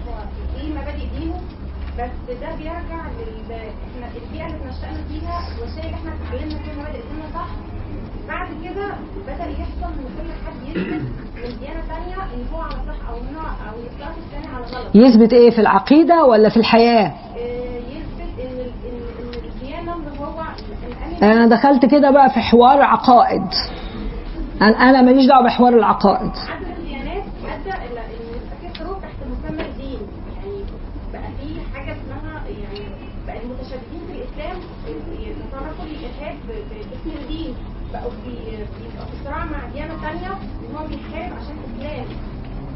هو 0.09 0.15
إيه 0.61 0.73
مبادئ 0.73 1.07
دينه 1.19 1.41
بس 1.99 2.11
ده 2.41 2.57
بيرجع 2.57 3.01
اللي 3.23 4.21
فيها 4.33 4.47
إحنا 5.95 6.11
اتعلمنا 6.15 6.59
مبادئ 6.81 7.01
صح 7.35 7.49
بعد 8.29 8.49
كده 8.65 8.87
بدأ 9.27 9.45
يحصل 9.51 9.93
إن 9.93 10.05
كل 10.19 10.31
حد 10.47 10.69
يثبت 10.69 11.03
من 11.37 11.59
ديانه 11.61 11.81
ثانية 11.81 12.17
ان 12.35 12.47
هو 12.55 12.61
على 12.61 12.75
صح 12.75 13.09
أو 13.11 13.17
الثاني 14.27 14.47
على 14.57 14.65
غلط 14.65 14.97
يثبت 14.97 15.33
إيه 15.33 15.51
في 15.51 15.59
العقيدة 15.61 16.25
ولا 16.25 16.49
في 16.49 16.57
الحياة 16.57 17.07
آه، 17.37 17.79
يثبت 17.79 18.41
ان 18.41 18.47
ال- 18.47 18.73
ان 18.89 19.01
ان 19.19 19.45
الديانه 19.45 19.95
اللي 19.97 20.19
هو 20.21 20.43
الامن 20.89 21.04
أنا 21.23 21.47
دخلت 21.47 21.87
كده 21.87 22.11
بقى 22.11 22.31
في 22.31 22.41
حوار 22.41 22.83
عقائد. 22.83 23.47
أنا 24.63 24.91
أنا 24.91 25.03
ماليش 25.03 25.27
دعوة 25.27 25.45
بحوار 25.45 25.73
العقائد 25.79 26.31
عدد 26.49 26.67
الديانات 26.79 27.23
ادى 27.47 27.71
إلى 27.71 28.01
ان 28.01 28.21
يبقى 28.35 28.57
في 28.73 28.79
حروب 28.79 29.03
تحت 29.03 29.15
مسمى 29.31 29.63
الدين 29.67 30.01
يعني 30.37 30.65
بقى 31.13 31.23
في 31.41 31.61
حاجة 31.75 31.93
اسمها 31.93 32.43
يعني 32.49 32.87
بقى 33.27 33.37
المتشددين 33.43 34.01
في 34.07 34.13
الاسلام 34.13 34.57
يتصرفوا 35.21 35.85
للارهاب 35.85 36.37
ب- 36.49 36.69
باسم 36.91 37.19
الدين 37.23 37.55
بقوا 37.93 38.11
بي- 38.27 38.57
بيبقوا 38.57 39.07
في 39.11 39.25
صراع 39.25 39.45
مع 39.45 39.59
ديانه 39.75 39.95
ثانية 40.03 40.33
ان 40.33 40.77
هو 40.77 40.87
بيحارب 40.87 41.33
عشان 41.41 41.57
الاسلام 41.65 42.07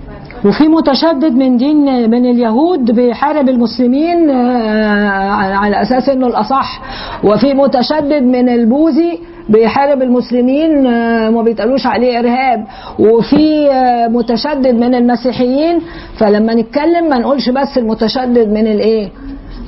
ف- 0.06 0.27
وفي 0.44 0.68
متشدد 0.68 1.32
من 1.32 1.56
دين 1.56 2.10
من 2.10 2.26
اليهود 2.30 2.90
بيحارب 2.90 3.48
المسلمين 3.48 4.30
آه، 4.30 5.08
على 5.56 5.82
أساس 5.82 6.08
إنه 6.08 6.26
الأصح. 6.26 6.80
وفي 7.24 7.54
متشدد 7.54 8.22
من 8.22 8.48
البوذي 8.48 9.18
بيحارب 9.48 10.02
المسلمين 10.02 10.86
آه، 10.86 11.30
ما 11.30 11.42
بيتقالوش 11.42 11.86
عليه 11.86 12.18
إرهاب. 12.18 12.66
وفي 12.98 13.70
آه، 13.72 14.08
متشدد 14.08 14.74
من 14.74 14.94
المسيحيين. 14.94 15.80
فلما 16.18 16.54
نتكلم 16.54 17.08
ما 17.08 17.18
نقولش 17.18 17.48
بس 17.48 17.78
المتشدد 17.78 18.48
من 18.48 18.66
الإيه؟ 18.66 19.08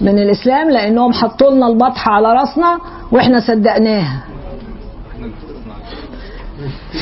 من 0.00 0.18
الإسلام 0.18 0.70
لأنهم 0.70 1.12
حطوا 1.12 1.50
لنا 1.50 1.66
البطحه 1.66 2.12
على 2.12 2.32
رأسنا 2.32 2.78
وإحنا 3.12 3.40
صدقناها. 3.40 4.30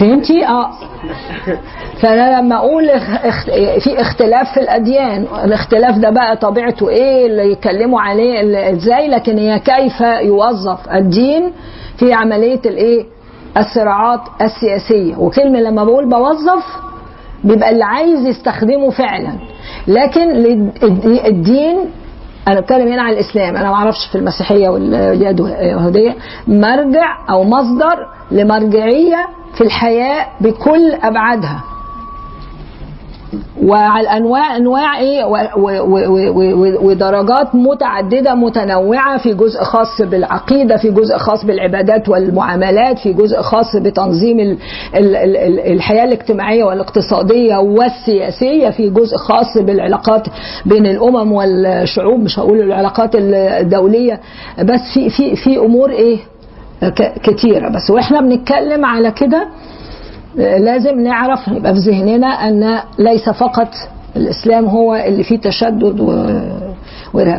فهمتي؟ 0.01 0.47
آه. 0.47 0.71
فأنا 2.01 2.41
لما 2.41 2.57
أقول 2.57 2.89
في 3.81 4.01
اختلاف 4.01 4.53
في 4.55 4.61
الأديان 4.61 5.27
الاختلاف 5.45 5.99
ده 5.99 6.11
بقى 6.11 6.37
طبيعته 6.37 6.89
إيه 6.89 7.27
اللي 7.27 7.53
يتكلموا 7.53 8.01
عليه 8.01 8.71
إزاي؟ 8.73 9.09
لكن 9.09 9.39
هي 9.39 9.59
كيف 9.59 10.01
يوظف 10.01 10.89
الدين 10.95 11.53
في 11.99 12.13
عملية 12.13 12.61
الإيه؟ 12.67 13.05
الصراعات 13.57 14.21
السياسية. 14.41 15.17
وكلمة 15.17 15.61
لما 15.61 15.85
بقول 15.85 16.09
بوظف 16.11 16.67
بيبقى 17.45 17.71
اللي 17.71 17.85
عايز 17.85 18.27
يستخدمه 18.27 18.91
فعلا. 18.91 19.33
لكن 19.89 20.31
الدين 21.27 21.79
أنا 22.49 22.61
بتكلم 22.61 22.89
هنا 22.93 23.03
عن 23.03 23.13
الإسلام. 23.13 23.57
أنا 23.57 23.69
ما 23.71 23.75
أعرفش 23.75 24.07
في 24.13 24.19
المسيحية 24.19 24.69
واليهوديه 24.69 26.17
مرجع 26.47 27.19
أو 27.31 27.45
مصدر 27.45 28.07
لمرجعية 28.31 29.29
في 29.55 29.61
الحياة 29.65 30.27
بكل 30.41 30.93
أبعادها. 31.03 31.65
وعلى 33.63 34.09
أنواع 34.09 34.57
انواع 34.57 34.99
إيه 34.99 35.25
ودرجات 36.83 37.55
متعددة 37.55 38.35
متنوعة 38.35 39.19
في 39.19 39.35
جزء 39.35 39.61
خاص 39.63 40.03
بالعقيدة 40.03 40.77
في 40.77 40.91
جزء 40.91 41.17
خاص 41.17 41.45
بالعبادات 41.45 42.09
والمعاملات 42.09 42.99
في 42.99 43.13
جزء 43.13 43.41
خاص 43.41 43.77
بتنظيم 43.77 44.41
ال- 44.41 44.57
ال- 44.97 45.17
ال- 45.17 45.37
ال- 45.37 45.73
الحياة 45.73 46.05
الاجتماعية 46.05 46.65
والاقتصادية 46.65 47.57
والسياسية 47.57 48.71
في 48.71 48.91
جزء 48.91 49.17
خاص 49.17 49.59
بالعلاقات 49.59 50.27
بين 50.67 50.87
الأمم 50.87 51.33
والشعوب 51.33 52.21
مش 52.21 52.39
هقول 52.39 52.61
العلاقات 52.61 53.11
الدولية. 53.15 54.21
بس 54.59 54.81
في 54.95 55.11
في 55.11 55.37
في 55.37 55.59
أمور 55.59 55.91
إيه؟ 55.91 56.19
كتيرة. 57.23 57.69
بس 57.69 57.91
وإحنا 57.91 58.21
بنتكلم 58.21 58.85
على 58.85 59.11
كده 59.11 59.49
لازم 60.39 61.01
نعرف 61.01 61.49
يبقى 61.49 61.75
في 61.75 61.81
ذهننا 61.81 62.27
أن 62.27 62.79
ليس 62.99 63.29
فقط 63.29 63.69
الإسلام 64.17 64.65
هو 64.65 64.95
اللي 64.95 65.23
فيه 65.23 65.41
تشدد 65.41 66.01
و... 66.01 66.25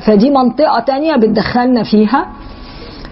فدي 0.01 0.29
منطقة 0.29 0.79
تانية 0.79 1.15
بتدخلنا 1.15 1.83
فيها. 1.83 2.25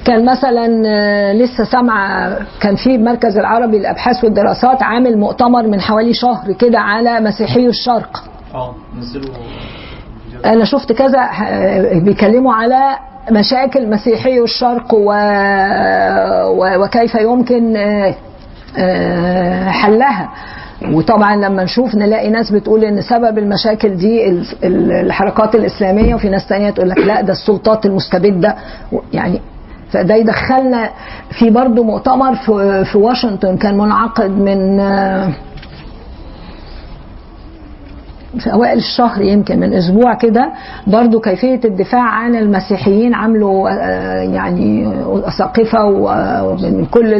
كان 0.05 0.25
مثلا 0.25 0.83
آه، 0.87 1.33
لسه 1.33 1.63
سامعه 1.63 2.37
كان 2.61 2.75
في 2.75 2.95
المركز 2.95 3.37
العربي 3.37 3.79
للأبحاث 3.79 4.23
والدراسات 4.23 4.83
عامل 4.83 5.17
مؤتمر 5.17 5.63
من 5.67 5.81
حوالي 5.81 6.13
شهر 6.13 6.51
كده 6.53 6.79
على 6.79 7.19
مسيحي 7.19 7.65
الشرق. 7.67 8.23
آه 8.55 8.75
أنا 10.45 10.65
شفت 10.65 10.91
كذا 10.91 11.19
آه، 11.19 11.99
بيتكلموا 11.99 12.53
على 12.53 12.97
مشاكل 13.31 13.89
مسيحي 13.89 14.39
الشرق 14.39 14.93
و... 14.93 15.11
و... 16.47 16.83
وكيف 16.83 17.15
يمكن 17.15 17.75
آه، 17.77 18.15
حلها. 19.69 20.29
وطبعا 20.93 21.35
لما 21.35 21.63
نشوف 21.63 21.95
نلاقي 21.95 22.29
ناس 22.29 22.51
بتقول 22.51 22.83
إن 22.83 23.01
سبب 23.01 23.37
المشاكل 23.37 23.95
دي 23.97 24.29
ال- 24.29 24.45
ال- 24.63 24.91
الحركات 24.91 25.55
الإسلامية 25.55 26.15
وفي 26.15 26.29
ناس 26.29 26.47
تانية 26.47 26.69
تقول 26.69 26.89
لك 26.89 26.97
لا 26.97 27.21
ده 27.21 27.31
السلطات 27.33 27.85
المستبده 27.85 28.55
يعني 29.13 29.41
فده 29.91 30.15
يدخلنا 30.15 30.89
في 31.39 31.49
برضه 31.49 31.83
مؤتمر 31.83 32.35
في 32.83 32.97
واشنطن 32.97 33.57
كان 33.57 33.77
منعقد 33.77 34.29
من 34.31 34.79
آه، 34.79 35.29
في 38.39 38.53
أوائل 38.53 38.77
الشهر 38.77 39.21
يمكن 39.21 39.59
من 39.59 39.73
أسبوع 39.73 40.13
كده 40.13 40.51
برضو 40.87 41.19
كيفية 41.19 41.59
الدفاع 41.65 42.01
عن 42.03 42.35
المسيحيين 42.35 43.13
عملوا 43.13 43.69
آه، 43.69 44.21
يعني 44.21 44.93
اساقفه 45.27 45.85
ومن 45.85 46.85
كل 46.85 47.13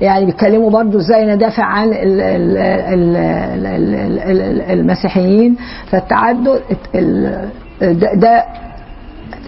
يعني 0.00 0.26
بيتكلموا 0.26 0.70
برضو 0.70 0.98
إزاي 0.98 1.34
ندافع 1.34 1.64
عن 1.64 1.88
ال- 1.88 2.20
ال- 2.20 2.56
ال- 2.94 3.16
ال- 3.66 3.94
ال- 4.30 4.40
ال- 4.40 4.60
المسيحيين 4.80 5.56
فالتعدد 5.86 6.60
ال- 6.94 7.48
ده, 7.80 8.14
ده 8.14 8.44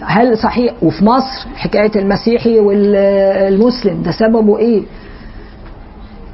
هل 0.03 0.39
صحيح 0.39 0.73
وفي 0.83 1.05
مصر 1.05 1.49
حكاية 1.57 1.91
المسيحي 1.97 2.59
والمسلم 2.61 4.03
ده 4.03 4.11
سببه 4.11 4.59
إيه؟ 4.59 4.83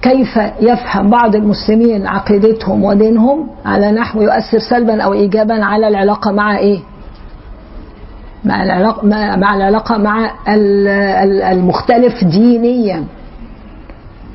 كيف 0.02 0.36
يفهم 0.60 1.10
بعض 1.10 1.34
المسلمين 1.36 2.06
عقيدتهم 2.06 2.84
ودينهم 2.84 3.48
على 3.64 3.90
نحو 3.92 4.22
يؤثر 4.22 4.58
سلبا 4.58 5.02
أو 5.02 5.12
ايجابا 5.12 5.64
على 5.64 5.88
العلاقة 5.88 6.32
مع 6.32 6.58
إيه؟ 6.58 6.78
مع 8.44 8.62
العلاقه 8.64 9.06
مع 9.36 9.54
العلاقة 9.56 9.98
مع 9.98 10.30
ال- 10.48 10.88
ال- 10.88 11.42
المختلف 11.42 12.24
دينيا 12.24 13.04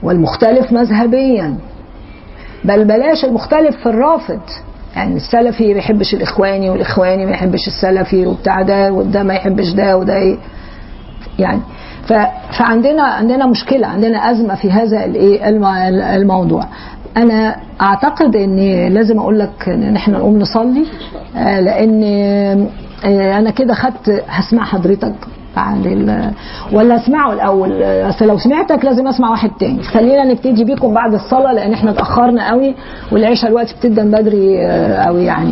والمختلف 0.03 0.71
مذهبيا. 0.71 1.57
بل 2.65 2.85
بلاش 2.85 3.25
المختلف 3.25 3.75
في 3.77 3.85
الرافض. 3.85 4.39
يعني 4.95 5.15
السلفي 5.15 5.73
ما 5.73 5.79
يحبش 5.79 6.13
الإخواني 6.13 6.69
والإخواني 6.69 7.25
ما 7.25 7.31
يحبش 7.31 7.67
السلفي 7.67 8.25
وبتاع 8.27 8.61
ده 8.61 8.91
وده 8.93 9.23
ما 9.23 9.33
يحبش 9.33 9.69
ده 9.73 9.97
وده 9.97 10.15
إيه. 10.15 10.37
يعني 11.39 11.61
ف... 12.07 12.13
فعندنا 12.59 13.03
عندنا 13.03 13.45
مشكلة 13.45 13.87
عندنا 13.87 14.31
أزمة 14.31 14.55
في 14.55 14.71
هذا 14.71 15.05
الإيه 15.05 15.49
الم- 15.49 15.65
الموضوع. 16.01 16.63
أنا 17.17 17.55
أعتقد 17.81 18.35
ان 18.35 18.87
لازم 18.87 19.19
أقول 19.19 19.39
لك 19.39 19.69
إن 19.69 19.95
إحنا 19.95 20.17
نقوم 20.17 20.39
نصلي 20.39 20.85
آه، 21.37 21.59
لأن 21.59 22.03
آه، 23.05 23.39
أنا 23.39 23.49
كده 23.49 23.73
خدت 23.73 24.23
هسمع 24.27 24.63
حضرتك 24.65 25.13
بعد 25.58 25.86
ال... 25.88 26.32
ولا 26.72 26.95
اسمعه 26.95 27.34
الأول. 27.34 27.84
أصل 27.84 28.26
لو 28.28 28.38
سمعتك 28.38 28.86
لازم 28.86 29.08
أسمع 29.08 29.30
واحد 29.30 29.49
تاني. 29.60 29.84
خلينا 29.84 30.24
نبتدي 30.24 30.64
بيكم 30.64 30.93
بعد 30.93 31.14
الصلاة 31.14 31.53
لأن 31.53 31.74
إحنا 31.74 31.91
اتأخرنا 31.91 32.49
قوي 32.51 32.76
والعشاء 33.12 33.49
الوقت 33.49 33.76
بتبدأ 33.80 34.03
بدري 34.03 34.66
آه، 34.66 35.03
قوي 35.05 35.24
يعني. 35.26 35.51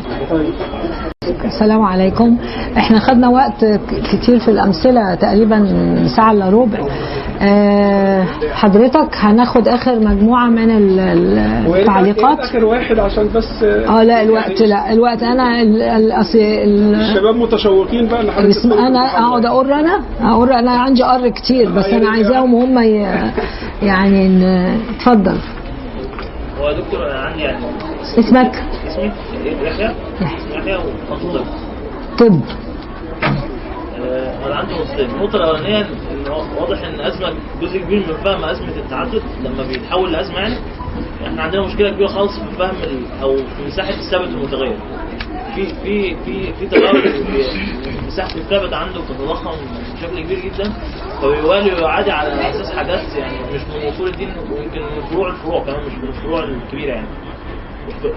السلام 1.46 1.82
عليكم. 1.82 2.38
إحنا 2.78 3.00
خدنا 3.00 3.30
وقت 3.30 3.66
كتير 4.12 4.40
في 4.40 4.48
الأمثلة 4.52 5.16
تقريبا 5.16 5.68
ساعة 6.16 6.32
إلا 6.32 6.50
ربع. 6.50 6.80
آه، 7.42 8.24
حضرتك 8.54 9.08
هناخد 9.16 9.68
آخر 9.68 10.00
مجموعة 10.00 10.48
من 10.50 10.70
ال- 10.72 11.00
التعليقات؟ 11.76 12.40
آخر 12.40 12.66
واحد 12.66 13.00
عشان 13.00 13.30
بس 13.36 13.64
آه 13.64 14.04
لا 14.04 14.22
الوقت 14.24 14.62
لا 14.62 14.94
الوقت. 14.94 15.24
أنا 15.24 15.62
ال- 15.62 16.12
الشباب 16.32 17.36
متشوقين 17.36 18.08
بقى 18.08 18.22
إن 18.22 18.32
حضرتك 18.32 18.58
اسم 18.58 18.74
أنا 18.74 19.00
أقعد 19.20 19.46
أقر 19.46 19.74
أنا؟ 19.74 20.00
أقر 20.22 20.54
أنا 20.60 20.72
عندي 20.72 21.04
قر 21.04 21.30
كتير 21.30 21.72
بس 21.72 21.86
أنا 21.86 22.10
عايزاهم 22.10 22.56
هم 22.56 22.78
يعني 23.84 24.44
اتفضل. 24.98 25.38
هو 26.66 26.72
دكتور 26.72 27.12
أنا 27.12 27.20
عندي 27.20 27.42
يعني. 27.42 27.66
اسمك؟ 28.20 28.64
اسمي؟ 28.88 29.12
يحيى. 29.46 29.96
يحيى. 30.56 30.78
وخطوط 31.12 31.42
طب. 32.20 32.42
آه، 34.00 34.46
ولا 34.46 34.56
عنده 34.56 34.76
نقطتين 34.76 35.10
النقطه 35.10 35.36
الأولانية 35.36 35.88
واضح 36.60 36.82
إن 36.84 37.00
ازمه 37.00 37.34
جزء 37.62 37.80
كبير 37.80 38.00
من 38.00 38.14
فهم 38.24 38.44
أزمة 38.44 38.76
التعدد. 38.78 39.22
لما 39.44 39.68
بيتحول 39.68 40.12
لازمه 40.14 40.40
يعني 40.40 40.56
إحنا 41.28 41.44
عندنا 41.44 41.62
مشكلة 41.62 41.90
كبيرة 41.90 42.08
خالص 42.08 42.40
في 42.40 42.58
فهم 42.58 42.76
أو 43.22 43.36
في 43.38 43.66
مساحة 43.68 43.90
الثابت 43.90 44.28
والمتغير 44.28 44.78
في 45.56 45.66
في 45.84 46.16
في 46.26 46.54
في 46.54 46.70
في 46.70 48.08
مساحة 48.08 48.36
الثابت 48.36 48.74
عنده 48.74 49.00
بتتضخم 49.02 49.52
بشكل 49.96 50.20
كبير 50.24 50.40
جدا. 50.40 50.74
فبيوالي 51.22 51.74
ويعادي 51.74 52.12
على 52.12 52.50
أساس 52.50 52.76
حاجات 52.76 53.16
يعني 53.16 53.38
مش 53.54 53.62
من 53.62 53.88
أصول 53.94 54.08
الدين 54.08 54.30
ويمكن 54.52 54.82
من 54.82 55.02
فروع 55.12 55.30
الفروع 55.30 55.64
كمان 55.64 55.80
مش 55.86 55.94
من 55.94 56.08
الفروع 56.08 56.44
الكبيرة 56.44 56.92
يعني. 56.94 57.08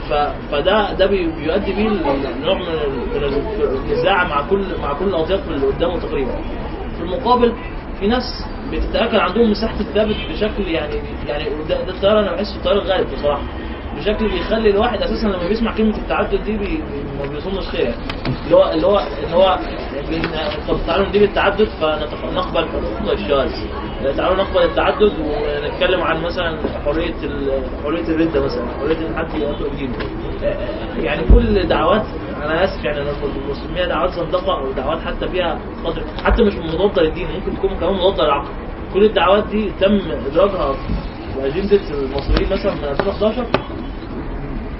ف- 0.09 0.53
فده 0.53 0.93
ده 0.93 1.07
بي- 1.07 1.26
بيؤدي 1.26 1.72
بيه 1.72 1.89
لنوع 1.89 2.55
من 2.55 2.62
ال- 2.68 3.20
من 3.20 3.78
النزاع 3.84 4.24
مع 4.28 4.43
كل 4.51 4.64
مع 4.82 4.93
كل 4.93 5.05
الاطياف 5.05 5.49
اللي 5.51 5.66
قدامه 5.66 5.99
تقريبا. 6.01 6.32
في 6.97 7.03
المقابل 7.05 7.53
في 8.01 8.07
ناس 8.07 8.45
بتتأكد 8.72 9.14
عندهم 9.14 9.51
مساحة 9.51 9.80
الثابت 9.80 10.16
بشكل 10.30 10.62
يعني 10.68 10.95
يعني 11.28 11.45
ده, 11.68 11.82
ده 11.84 11.91
الطيارة 11.93 12.20
أنا 12.20 12.32
بحسه 12.32 12.57
الطيارة 12.57 12.78
الغالب 12.82 13.07
بصراحة. 13.14 13.43
بشكل 13.99 14.28
بيخلي 14.28 14.70
الواحد 14.70 15.03
أساسا 15.03 15.26
لما 15.26 15.49
بيسمع 15.49 15.74
كلمة 15.76 15.96
التعدد 15.96 16.44
دي 16.44 16.57
بي 16.59 16.82
ما 17.18 17.26
بيظنش 17.32 17.68
خير. 17.68 17.94
اللي 18.44 18.57
هو 18.57 18.70
اللي 18.72 18.86
هو 18.86 18.99
ان 18.99 19.32
هو 19.34 19.59
طب 20.68 20.76
تعالوا 20.86 21.09
ندير 21.09 21.22
التعدد 21.22 21.68
فنقبل 21.80 22.68
حقوق 22.68 23.12
الشواذ 23.12 23.51
تعالوا 24.16 24.36
نقبل 24.36 24.62
التعدد 24.62 25.12
ونتكلم 25.20 26.01
عن 26.01 26.22
مثلا 26.22 26.59
حرية 26.84 27.14
ال- 27.24 27.62
حرية 27.84 28.03
الرده 28.09 28.44
مثلا 28.44 28.64
حرية 28.80 29.09
إن 29.09 29.16
حد 29.16 29.34
يطلق 29.34 29.72
دينه 29.78 29.94
يعني 30.99 31.22
كل 31.34 31.68
دعوات 31.68 32.03
أنا 32.44 32.64
آسف 32.64 32.84
يعني 32.84 33.01
أنا 33.01 33.11
بسميها 33.51 33.86
دعوات 33.86 34.11
زندقه 34.11 34.59
أو 34.59 34.72
دعوات 34.72 34.99
حتى 35.01 35.28
فيها 35.28 35.59
قدر 35.84 36.03
حتى 36.24 36.42
مش 36.42 36.53
مضادة 36.55 37.03
للدين 37.03 37.28
ممكن 37.34 37.57
تكون 37.59 37.76
كمان 37.76 37.94
مضادة 37.94 38.24
للعقل. 38.24 38.49
كل 38.94 39.05
الدعوات 39.05 39.46
دي 39.46 39.70
تم 39.80 40.01
إدراجها 40.30 40.72
في 40.72 41.46
اجنده 41.46 41.80
المصريين 41.90 42.53
مثلا 42.53 42.74
من 42.74 42.84
2011 42.84 43.46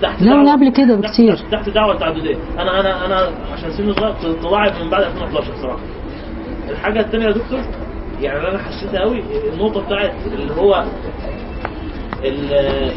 تحت 0.03 0.23
لا، 0.23 0.35
من 0.35 0.49
قبل 0.49 0.69
كده 0.73 1.01
تحت- 1.01 1.11
بكتير. 1.11 1.37
تحت 1.53 1.69
دعوة 1.69 1.99
تعدديه 1.99 2.37
أنا 2.59 2.81
أنا 2.81 3.07
أنا 3.07 3.31
عشان 3.53 3.71
سن 3.71 3.93
صغير 3.95 4.15
طلعت 4.43 4.83
من 4.83 4.91
بعد 4.91 5.03
2011 5.03 5.53
صراحة 5.63 5.79
الحاجة 6.71 7.01
الثانية 7.01 7.27
يا 7.27 7.31
دكتور 7.33 7.61
يعني 8.21 8.49
أنا 8.49 8.59
حسيتها 8.59 9.01
قوي 9.01 9.23
النقطة 9.53 9.87
بتاعت 9.87 10.13
اللي 10.27 10.53
هو 10.55 10.85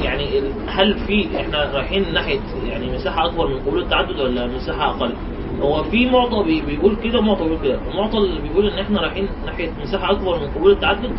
يعني 0.03 0.39
ال- 0.39 0.51
هل 0.67 0.93
في 1.07 1.27
إحنا 1.39 1.71
رايحين 1.73 2.13
ناحية 2.13 2.39
يعني 2.69 2.91
مساحة 2.95 3.25
أكبر 3.25 3.47
من 3.47 3.59
قبول 3.59 3.81
التعدد 3.81 4.19
ولا 4.19 4.47
مساحة 4.47 4.89
أقل؟ 4.89 5.13
هو 5.61 5.83
في 5.83 6.05
معطى 6.09 6.43
بي- 6.43 6.61
بيقول 6.61 6.95
كده 7.03 7.19
ومعطى 7.19 7.43
بيقول 7.43 7.59
كده، 7.63 7.79
المعطى 7.91 8.17
اللي 8.17 8.41
بيقول 8.41 8.67
إن 8.69 8.79
إحنا 8.79 9.01
رايحين 9.01 9.27
ناحية 9.45 9.69
مساحة 9.83 10.11
أكبر 10.11 10.39
من 10.39 10.47
قبول 10.47 10.71
التعدد 10.71 11.11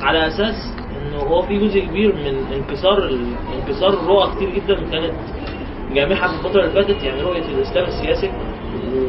على 0.00 0.26
أساس 0.26 0.54
إنه 1.02 1.16
هو 1.18 1.42
في 1.42 1.58
جزء 1.58 1.80
كبير 1.80 2.14
من 2.16 2.52
انكسار 2.52 3.10
انكسار 3.58 3.88
الرؤى 3.92 4.30
كتير 4.36 4.50
جدا. 4.50 4.74
كانت 4.90 5.12
جامحه 5.94 6.28
في 6.28 6.34
الفترة 6.34 6.60
اللي 6.64 6.72
فاتت 6.72 7.02
يعني 7.04 7.22
رؤية 7.22 7.44
الإسلام 7.44 7.84
السياسي 7.84 8.30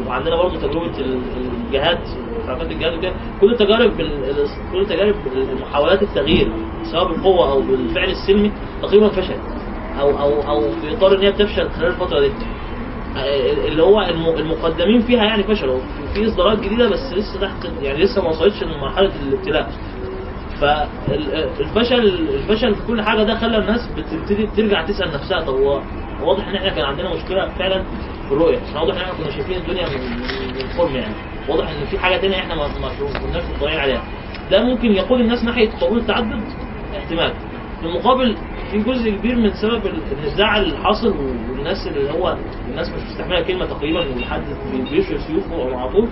وعندنا 0.07 0.35
برضه 0.35 0.57
تجربة 0.59 0.97
ال- 0.99 1.21
الجهاد 1.67 1.99
حركات 2.47 2.71
الجهاد 2.71 2.93
وكده. 2.97 3.13
كل 3.41 3.55
تجارب 3.57 3.91
كل 4.71 4.85
تجارب 4.85 5.15
محاولات 5.61 6.01
التغيير 6.03 6.51
سواء 6.91 7.07
بالقوه 7.07 7.51
أو 7.51 7.61
بالفعل 7.61 8.09
السلمي 8.09 8.51
تقريبا 8.81 9.09
فشلت. 9.09 9.39
أو 9.99 10.19
أو 10.19 10.41
أو 10.49 10.71
في 10.71 10.93
إطار 10.93 11.15
إن 11.15 11.21
هي 11.23 11.31
بتفشل 11.31 11.69
خلال 11.69 11.87
الفترة 11.87 12.19
دي. 12.19 12.31
اللي 13.67 13.83
هو 13.83 14.01
الم- 14.01 14.37
المقدمين 14.37 14.99
فيها 15.01 15.23
يعني 15.23 15.43
فشلوا. 15.43 15.79
في 16.13 16.27
إصدارات 16.27 16.59
جديدة 16.59 16.89
بس 16.89 17.13
لسه 17.13 17.39
تحت 17.39 17.65
يعني 17.81 18.03
لسه 18.03 18.21
ما 18.21 18.29
وصلتش 18.29 18.63
لمرحلة 18.63 19.11
الابتلاء. 19.27 19.71
فالفشل 20.61 22.29
الفشل 22.35 22.75
في 22.75 22.87
كل 22.87 23.01
حاجة 23.01 23.23
ده 23.23 23.35
خلى 23.39 23.57
الناس 23.57 23.87
بتبتدي 23.97 24.47
ترجع 24.57 24.85
تسأل 24.85 25.13
نفسها 25.13 25.39
طب 25.41 25.53
هو 25.55 25.81
واضح 26.21 26.47
إن 26.47 26.55
إحنا 26.55 26.69
كان 26.69 26.85
عندنا 26.85 27.13
مشكلة 27.15 27.49
فعلا 27.49 27.83
في 28.27 28.31
الرؤية 28.31 28.57
إحنا 28.69 28.81
واضح 28.81 28.95
إن 28.95 29.01
إحنا 29.01 29.13
كنا 29.13 29.31
شايفين 29.31 29.57
الدنيا 29.57 29.87
من 29.89 30.67
فورم 30.77 30.95
يعني 30.95 31.13
واضح 31.49 31.69
إن 31.69 31.85
في 31.91 31.99
حاجة 31.99 32.17
تانية 32.17 32.35
إحنا 32.35 32.55
ما 32.55 32.67
كناش 32.67 33.43
مطلعين 33.55 33.79
عليها. 33.79 34.03
ده 34.51 34.63
ممكن 34.63 34.91
يقود 34.91 35.19
الناس 35.19 35.43
ناحية 35.43 35.69
قبول 35.81 35.97
التعدد 35.97 36.41
احتمال. 36.97 37.33
في 37.79 37.85
المقابل 37.89 38.37
في 38.71 38.77
جزء 38.77 39.09
كبير 39.11 39.35
من 39.35 39.53
سبب 39.53 39.81
النزاع 40.11 40.57
اللي 40.57 40.77
حاصل 40.77 41.07
والناس 41.17 41.87
اللي 41.87 42.11
هو 42.11 42.37
الناس 42.69 42.89
مش 42.89 43.03
مستحملة 43.11 43.39
الكلمة 43.39 43.65
تقريبا 43.65 43.99
وحد 44.21 44.41
بيشرب 44.91 45.17
سيوفه 45.19 45.77
على 45.79 45.91
طول 45.91 46.07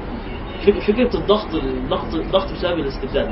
فك- 0.66 0.80
فكرة 0.80 1.16
الضغط 1.18 1.56
الضغط 1.56 2.14
الضغط 2.14 2.52
بسبب 2.52 2.80
الاستبداد. 2.80 3.32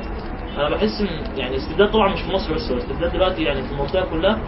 أنا 0.57 0.69
بحس 0.69 1.01
إن 1.01 1.37
يعني 1.37 1.55
الاستبداد 1.55 1.91
طبعا 1.91 2.13
مش 2.13 2.21
في 2.21 2.31
مصر 2.31 2.53
بس 2.53 2.71
هو 2.71 2.77
الاستبداد 2.77 3.11
دلوقتي 3.11 3.43
يعني 3.43 3.61
في 3.63 3.71
المنطقة 3.71 4.05
كلها 4.11 4.39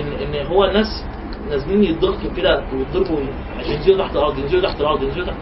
إن 0.00 0.34
إن 0.34 0.46
هو 0.46 0.64
الناس 0.64 1.04
نازلين 1.50 1.84
يتضغطوا 1.84 2.30
كده 2.36 2.64
ويتضربوا 2.72 3.20
عشان 3.58 3.72
ينزلوا 3.72 3.98
تحت 4.06 4.16
الأرض 4.16 4.38
ينزلوا 4.38 4.62
تحت 4.62 4.80
الأرض 4.80 5.02
ينزلوا 5.02 5.26
تحت. 5.26 5.36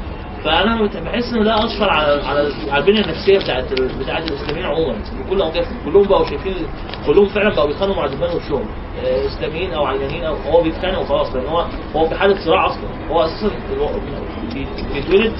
فأنا 0.44 0.82
بحس 0.86 1.32
ان 1.34 1.44
ده 1.44 1.54
اثر 1.64 1.90
على 1.90 2.22
على 2.24 2.52
على 2.70 2.82
البنيه 2.82 3.00
النفسية 3.00 3.38
بتاعت 3.38 3.72
بتاعت 3.72 4.30
الإسلاميين 4.30 4.66
عموما. 4.66 4.92
في 4.92 5.30
كل 5.30 5.42
اطيافهم 5.42 5.76
كلهم 5.84 6.02
بقوا 6.08 6.24
شايفين 6.26 6.54
كلهم 7.06 7.26
فعلا 7.28 7.54
بقوا 7.54 7.66
بيتخانقوا 7.66 7.96
مع 7.96 8.06
دبان 8.06 8.36
وشهم. 8.36 8.64
آه، 9.04 9.26
إسلاميين 9.26 9.72
أو 9.72 9.84
علمانيين 9.84 10.24
أو 10.24 10.34
هو 10.34 10.62
بيتخانق 10.62 10.98
وخلاص 11.00 11.34
لأن 11.34 11.46
هو 11.46 11.64
هو 11.96 12.08
في 12.08 12.14
حاله 12.14 12.44
صراع 12.44 12.66
أصلا. 12.66 12.84
هو 13.10 13.22
أساسا 13.24 13.50
بيتولد 14.94 15.32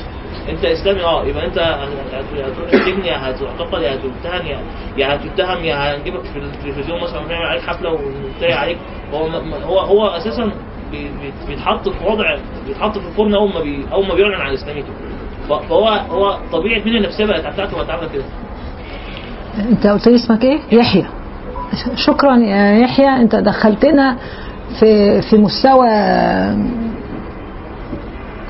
انت 0.49 0.65
اسلامي 0.65 1.03
آه 1.05 1.25
يبقى 1.25 1.47
انت 1.47 1.59
هت- 1.59 2.41
هتروح 2.41 2.73
السجن 2.73 3.05
يا 3.05 3.17
هتعتقل 3.31 3.83
يا 3.83 3.95
هتتهم 3.95 4.47
يا 4.47 4.59
يا 4.97 5.15
هتتهم 5.15 5.65
يا 5.65 5.97
هنجيبك 5.97 6.23
في 6.25 6.39
التلفزيون 6.39 7.01
مثلا 7.03 7.19
ونعمل 7.21 7.47
عليك 7.47 7.63
حفلة 7.63 7.91
ونتريق 7.91 8.57
عليك. 8.57 8.79
هو 9.13 9.27
هو 9.65 9.79
هو 9.81 10.07
أساسا 10.07 10.45
بي- 10.91 11.09
بي- 11.23 11.33
بيتحط 11.49 11.89
في 11.89 12.05
وضع 12.07 12.37
بيتحط 12.67 12.99
في 12.99 13.07
الفرن 13.09 13.35
أول 13.35 13.55
ما 13.55 13.61
بي 13.61 13.85
أول 13.93 14.07
ما 14.09 14.15
بيعلن 14.15 14.35
عن 14.35 14.53
إسلاميته. 14.53 14.89
فهو 15.49 15.89
هو 15.89 16.39
طبيعة 16.53 16.77
البنيه 16.79 16.99
النفسية 16.99 17.25
بقت 17.25 17.47
بتاعته 17.47 17.77
بقت 17.77 17.91
عامله 17.91 18.09
كده. 18.09 18.25
انت 19.71 19.87
قلت 19.87 20.09
لي 20.09 20.15
اسمك 20.15 20.45
إيه؟ 20.45 20.59
يحيى. 20.73 21.07
شكرا 21.95 22.37
يا 22.37 22.79
يحيى 22.79 23.09
انت 23.09 23.35
دخلتنا 23.37 24.17
في 24.81 25.23
في 25.23 25.37
مستوى 25.37 25.89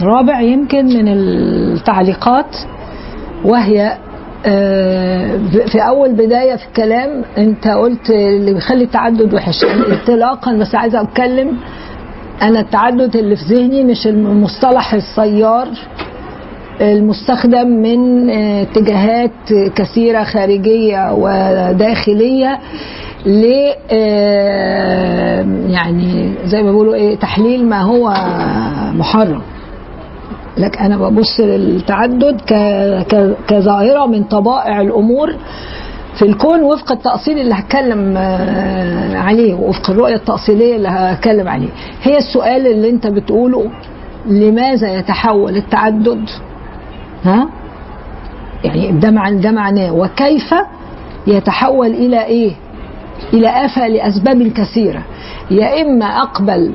رابع 0.03 0.41
يمكن 0.41 0.87
من 0.87 1.09
التعليقات 1.09 2.57
وهي 3.45 3.99
آه، 4.47 5.37
في 5.67 5.79
أول 5.89 6.13
بداية 6.13 6.57
في 6.57 6.67
الكلام 6.67 7.25
أنت 7.39 7.69
قلت 7.69 8.11
اللي 8.11 8.55
بيخلي 8.55 8.85
التعدد 8.85 9.35
وحش. 9.35 9.65
انطلاقا 9.65 10.53
بس 10.53 10.75
عايزه 10.75 11.01
أتكلم 11.01 11.57
أنا 12.43 12.61
التعدد 12.61 13.17
اللي 13.17 13.37
في 13.37 13.55
ذهني 13.55 13.85
مش 13.85 14.07
المصطلح 14.07 14.95
السيار 14.95 15.69
المستخدم 16.81 17.69
من 17.69 18.31
آه، 18.31 18.63
اتجاهات 18.63 19.53
كثيرة 19.77 20.23
خارجية 20.25 21.13
وداخلية 21.13 22.59
ل 23.27 23.45
آه، 23.91 25.47
يعني 25.69 26.33
زي 26.45 26.63
ما 26.63 26.71
بيقولوا 26.71 26.95
إيه 26.95 27.17
تحليل 27.17 27.67
ما 27.69 27.81
هو 27.83 28.09
محرم. 28.95 29.43
لكن 30.59 30.79
أنا 30.85 30.97
ببص 30.97 31.41
للتعدد 31.41 32.41
كظاهرة 33.49 34.07
من 34.07 34.25
طبائع 34.25 34.81
الأمور 34.81 35.35
في 36.19 36.25
الكون 36.25 36.63
وفق 36.63 36.93
التأصيل 36.93 37.39
اللي 37.39 37.55
هتكلم 37.55 38.15
آه، 38.17 39.19
عليه 39.19 39.55
وفق 39.55 39.91
الرؤية 39.91 40.15
التأصيلية 40.15 40.77
اللي 40.77 40.89
هتكلم 40.89 41.49
عليه. 41.49 41.69
هي 42.03 42.17
السؤال 42.19 42.67
اللي 42.67 42.91
أنت 42.91 43.07
بتقوله 43.07 43.71
لماذا 44.27 44.99
يتحول 44.99 45.57
التعدد؟ 45.57 46.25
ها؟ 47.25 47.49
يعني 48.65 48.93
ده 48.93 49.11
مع 49.11 49.31
ده 49.31 49.51
معناه. 49.51 49.93
وكيف 49.95 50.55
يتحول 51.27 51.87
إلى 51.87 52.25
إيه؟ 52.25 52.53
إلى 53.35 53.49
آفة 53.49 53.89
لأسباب 53.89 54.43
كثيرة. 54.43 55.03
يا 55.51 55.83
إما 55.83 56.07
أقبل 56.07 56.73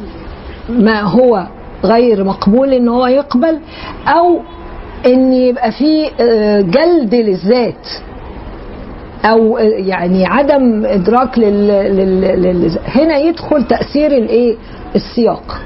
ما 0.69 1.01
هو 1.01 1.47
غير 1.83 2.23
مقبول 2.23 2.73
إن 2.73 2.87
هو 2.87 3.07
يقبل 3.07 3.59
أو 4.07 4.39
إن 5.05 5.33
يبقى 5.33 5.71
في 5.71 6.09
آه، 6.21 6.61
جلد 6.61 7.15
للذات 7.15 7.87
أو 9.25 9.57
آه، 9.57 9.61
يعني 9.61 10.25
عدم 10.25 10.85
إدراك 10.85 11.39
لل... 11.39 11.67
لل... 11.67 12.21
لل... 12.21 12.79
هنا 12.85 13.17
يدخل 13.17 13.63
تأثير 13.67 14.11
الإيه؟ 14.11 14.55
السياق. 14.95 15.61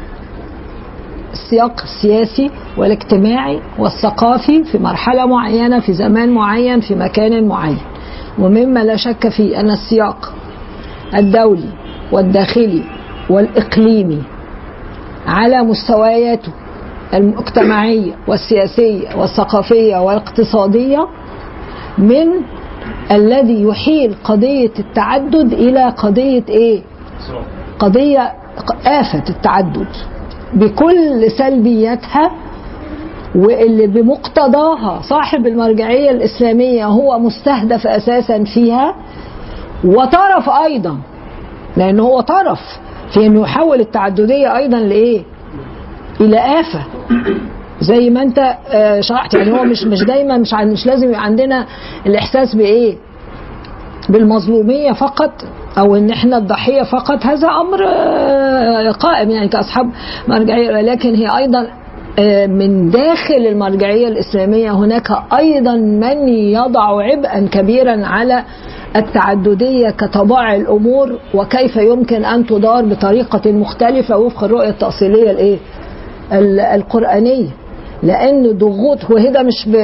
السياق 1.33 1.81
السياسي 1.83 2.51
والاجتماعي 2.77 3.59
والثقافي 3.79 4.63
في 4.63 4.77
مرحلة 4.77 5.25
معينة 5.25 5.79
في 5.79 5.93
زمان 5.93 6.29
معين 6.29 6.79
في 6.79 6.95
مكان 6.95 7.47
معين. 7.47 7.77
ومما 8.39 8.83
لا 8.83 8.95
شك 8.95 9.29
فيه 9.29 9.59
أن 9.59 9.71
السياق 9.71 10.33
الدولي 11.17 11.69
والداخلي 12.11 12.83
والإقليمي 13.29 14.21
على 15.27 15.63
مستوياته 15.63 16.51
المجتمعية 17.13 18.13
والسياسية 18.27 19.15
والثقافية 19.15 19.97
والاقتصادية 19.97 21.07
من 21.97 22.27
الذي 23.11 23.63
يحيل 23.63 24.15
قضية 24.23 24.71
التعدد 24.79 25.53
إلى 25.53 25.89
قضية 25.89 26.43
إيه؟ 26.49 26.81
قضية 27.79 28.33
آفة 28.85 29.23
التعدد 29.29 29.87
بكل 30.53 31.31
سلبياتها 31.37 32.31
واللي 33.35 33.87
بمقتضاها 33.87 35.01
صاحب 35.01 35.47
المرجعية 35.47 36.11
الإسلامية 36.11 36.85
هو 36.85 37.19
مستهدف 37.19 37.87
أساسا 37.87 38.43
فيها 38.43 38.95
وطرف 39.85 40.49
أيضا 40.49 40.97
لأنه 41.77 42.03
هو 42.03 42.21
طرف 42.21 42.79
في 43.13 43.25
أنه 43.25 43.41
يحول 43.41 43.79
التعددية 43.79 44.57
أيضا 44.57 44.79
لإيه؟ 44.79 45.23
إلى 46.21 46.37
آفة 46.59 46.79
زي 47.81 48.09
ما 48.09 48.21
أنت 48.21 48.55
آه، 48.71 49.01
شرحت 49.01 49.33
يعني 49.33 49.51
هو 49.51 49.63
مش 49.63 49.83
مش 49.83 50.03
دايما 50.03 50.37
مش 50.37 50.53
مش 50.53 50.85
لازم 50.85 51.07
يبقى 51.07 51.23
عندنا 51.23 51.65
الإحساس 52.05 52.55
بإيه؟ 52.55 52.95
بالمظلومية 54.09 54.91
فقط 54.91 55.31
أو 55.77 55.95
إن 55.95 56.09
إحنا 56.09 56.37
الضحية 56.37 56.83
فقط 56.83 57.25
هذا 57.25 57.47
أمر 57.47 57.85
آه، 57.87 58.91
قائم 58.91 59.29
يعني 59.29 59.47
كأصحاب 59.47 59.89
مرجعية 60.27 60.81
لكن 60.81 61.15
هي 61.15 61.37
أيضا 61.37 61.67
آه، 62.19 62.45
من 62.47 62.89
داخل 62.89 63.47
المرجعية 63.47 64.07
الإسلامية 64.07 64.71
هناك 64.71 65.07
أيضا 65.37 65.75
من 65.75 66.27
يضع 66.29 67.01
عبئا 67.01 67.47
كبيرا 67.51 68.05
على 68.05 68.43
التعددية 68.95 69.89
كطباع 69.89 70.55
الأمور 70.55 71.19
وكيف 71.33 71.75
يمكن 71.75 72.25
أن 72.25 72.45
تدار 72.45 72.85
بطريقة 72.85 73.51
مختلفة 73.51 74.17
وفق 74.17 74.43
الرؤية 74.43 74.69
التأصيلية 74.69 75.31
الإيه؟ 75.31 75.57
ال- 76.33 76.59
القرآنية 76.59 77.49
لأن 78.03 78.57
ضغوط 78.57 79.09
وهي 79.11 79.31
ده 79.31 79.43
مش 79.43 79.67
ب... 79.69 79.75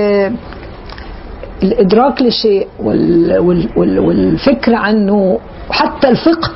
الإدراك 1.64 2.22
لشيء 2.22 2.68
وال... 2.80 3.40
وال... 3.40 3.70
وال... 3.76 4.00
والفكر 4.00 4.76
عنه 4.76 5.40
وحتى 5.70 6.10
الفقه 6.10 6.52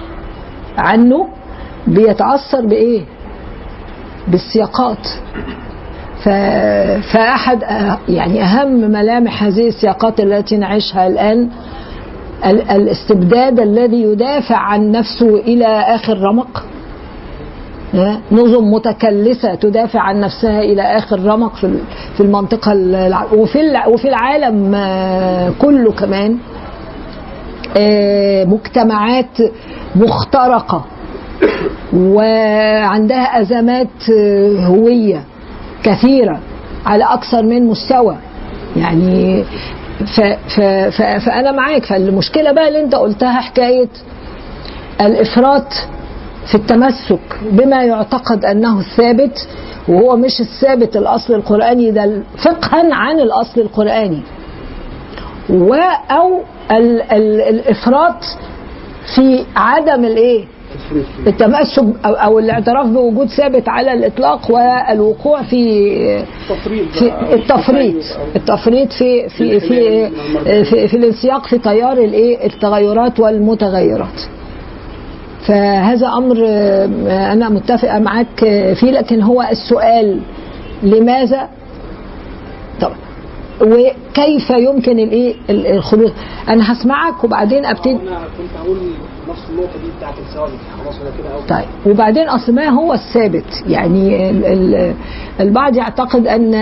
عنه 0.78 1.28
بيتأثر 1.88 2.66
بإيه؟ 2.66 3.02
بالسياقات 4.28 5.08
ف... 6.24 6.30
فأحد 7.14 7.64
أه- 7.64 8.10
يعني 8.10 8.42
أهم 8.44 8.70
ملامح 8.92 9.44
هذه 9.44 9.68
السياقات 9.68 10.20
التي 10.20 10.58
نعيشها 10.58 11.08
الآن 11.08 11.40
ال... 11.42 11.50
الاستبداد 12.46 13.60
الذي 13.60 14.02
يدافع 14.02 14.56
عن 14.58 14.92
نفسه 14.92 15.36
إلى 15.40 15.66
آخر 15.66 16.18
رمق؟ 16.22 16.64
نظم 18.32 18.74
متكلسة 18.74 19.56
تدافع 19.56 20.00
عن 20.00 20.20
نفسها 20.20 20.60
إلى 20.62 20.82
آخر 20.82 21.20
رمق 21.26 21.56
في 21.56 21.64
ال- 21.64 21.80
في 22.18 22.22
المنطقة 22.24 22.72
وفي 23.34 23.60
وفي 23.88 24.10
العالم 24.10 24.76
آه، 24.76 25.52
كله 25.62 25.92
كمان. 25.92 26.38
آه، 27.78 28.46
مجتمعات 28.46 29.38
مخترقة 29.96 30.86
وعندها 31.94 33.42
أزمات 33.42 34.10
آه، 34.20 34.66
هوية 34.66 35.24
كثيرة 35.84 36.40
على 36.86 37.04
أكثر 37.04 37.44
من 37.44 37.68
مستوى. 37.68 38.16
يعني 38.78 39.44
ف 40.06 40.22
ف 40.56 40.60
ف 40.98 41.02
فأنا 41.02 41.52
معاك. 41.52 41.86
فالمشكلة 41.86 42.52
بقى 42.52 42.68
اللي 42.68 42.82
أنت 42.82 42.96
قلتها 42.96 43.40
حكاية 43.42 43.90
الإفراط 45.02 45.74
في 46.48 46.56
التمسك 46.56 47.20
بما 47.52 47.84
يعتقد 47.84 48.46
أنه 48.46 48.80
الثابت 48.80 49.48
وهو 49.88 50.16
مش 50.18 50.42
الثابت 50.42 50.98
الأصل 50.98 51.34
القرآني 51.34 51.92
ده 51.92 52.22
فقها 52.38 52.94
عن 52.94 53.20
الأصل 53.20 53.62
القرآني. 53.62 54.22
و 55.50 55.74
أو 56.12 56.42
ال 56.72 57.02
ال 57.02 57.42
الإفراط 57.42 58.24
في 59.16 59.46
عدم 59.56 60.06
الإيه؟ 60.06 60.46
التمسك 61.28 61.84
أو 62.06 62.40
الاعتراف 62.40 62.88
بوجود 62.88 63.28
ثابت 63.28 63.70
على 63.70 63.94
الإطلاق 63.94 64.52
والوقوع 64.52 65.44
في 65.44 66.24
في 67.00 67.34
التفريط. 67.34 67.96
التفريط 68.36 68.94
في 68.94 69.30
في 69.30 69.60
في 69.60 70.10
في, 70.64 70.88
في 70.88 70.98
الانسياق 70.98 71.48
في 71.48 71.58
تيار 71.58 71.98
الإيه؟ 71.98 72.46
التغيرات 72.46 73.20
والمتغيرات. 73.20 74.22
فهذا 75.48 76.08
أمر 76.08 76.38
أنا 77.08 77.50
متفقه 77.50 78.00
معاك 78.00 78.40
فيه 78.80 78.92
لكن 78.92 79.22
هو 79.22 79.42
السؤال 79.52 80.20
لماذا؟ 80.84 81.50
طب 82.82 82.92
وكيف 83.62 84.50
يمكن 84.50 85.00
الإيه؟ 85.00 85.36
ال- 85.50 85.68
الخلود 85.68 86.14
أنا 86.50 86.72
هسمعك 86.74 87.24
وبعدين 87.24 87.66
أبتدي. 87.66 87.98
نفس 89.30 89.50
النقطة 89.50 89.80
دي 89.84 89.90
بتاعت 89.98 90.14
الثوابت 90.18 90.52
خلاص 90.84 90.96
كده. 91.00 91.58
طيب 91.58 91.68
وبعدين 91.86 92.30
أصل 92.30 92.56
ما 92.56 92.66
هو 92.70 92.94
الثابت؟ 92.94 93.64
يعني 93.68 94.30
ال- 94.30 94.46
ال- 94.46 94.94
البعض 95.40 95.76
يعتقد 95.76 96.28
أن 96.28 96.54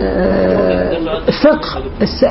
آه، 0.00 0.98
الفقه 1.28 1.82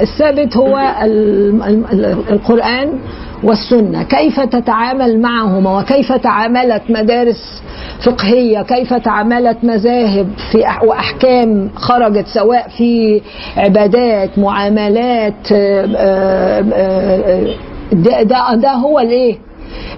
الثابت 0.02 0.58
هو 0.58 0.78
ال- 1.04 1.64
ال- 1.64 2.06
القرآن 2.30 3.00
والسنة. 3.44 4.04
كيف 4.04 4.40
تتعامل 4.40 5.22
معهما؟ 5.22 5.80
وكيف 5.80 6.12
تعاملت 6.12 6.82
مدارس 6.90 7.64
فقهية؟ 8.06 8.62
كيف 8.62 8.94
تعاملت 8.94 9.58
مذاهب 9.64 10.28
في 10.52 10.64
أح- 10.66 10.84
وأحكام 10.84 11.70
خرجت 11.76 12.28
سواء 12.28 12.68
في 12.78 13.22
عبادات 13.58 14.40
معاملات 14.40 15.52
آه، 15.52 15.90
آه، 15.96 17.46
ده, 17.92 18.24
ده, 18.24 18.56
ده 18.56 18.72
هو 18.72 19.00
الايه 19.00 19.38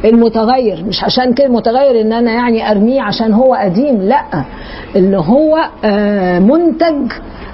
المتغير 0.05 0.83
مش 0.87 1.03
عشان 1.03 1.33
كده 1.33 1.47
متغير 1.47 2.01
إن 2.01 2.13
أنا 2.13 2.31
يعني 2.31 2.71
أرميه 2.71 3.01
عشان 3.01 3.33
هو 3.33 3.53
قديم 3.53 4.01
لأ 4.01 4.23
اللي 4.95 5.17
هو 5.17 5.57
آه، 5.85 6.39
منتج 6.39 7.11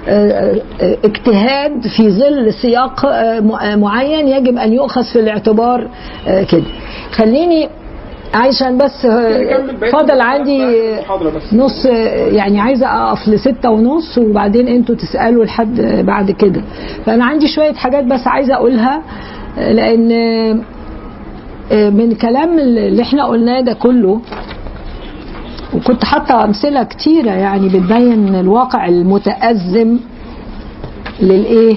آه، 0.08 0.60
آه، 0.80 0.96
اجتهاد 1.04 1.86
في 1.96 2.10
ظل 2.10 2.52
سياق 2.52 3.06
معين 3.76 4.28
يجب 4.28 4.58
أن 4.58 4.72
يؤخذ 4.72 5.04
في 5.12 5.20
الاعتبار 5.20 5.88
كده. 6.26 6.64
خليني 7.12 7.68
عشان 8.34 8.78
بس 8.78 9.06
فاضل 9.92 10.20
عندي. 10.20 10.62
نص 11.52 11.86
يعني 12.32 12.60
عايزة 12.60 12.86
أقف 12.86 13.28
لستة 13.28 13.70
ونص 13.70 14.18
وبعدين 14.18 14.68
أنتوا 14.68 14.94
تسألوا 14.94 15.44
لحد 15.44 15.80
بعد 16.06 16.30
كده. 16.30 16.62
فأنا 17.06 17.24
عندي 17.24 17.48
شوية 17.48 17.72
حاجات 17.72 18.04
بس 18.04 18.26
عايزة 18.26 18.54
أقولها 18.54 19.02
لأن 19.56 20.10
من 21.72 22.14
كلام 22.14 22.58
اللي 22.58 23.02
إحنا 23.02 23.24
قلناه 23.24 23.60
ده 23.60 23.72
كله 23.72 24.20
وكنت 25.74 26.04
حاطة 26.04 26.44
أمثلة 26.44 26.82
كتيرة 26.82 27.30
يعني 27.30 27.68
بتبين 27.68 28.34
الواقع 28.34 28.88
المتأزم 28.88 29.98
للإيه؟ 31.20 31.76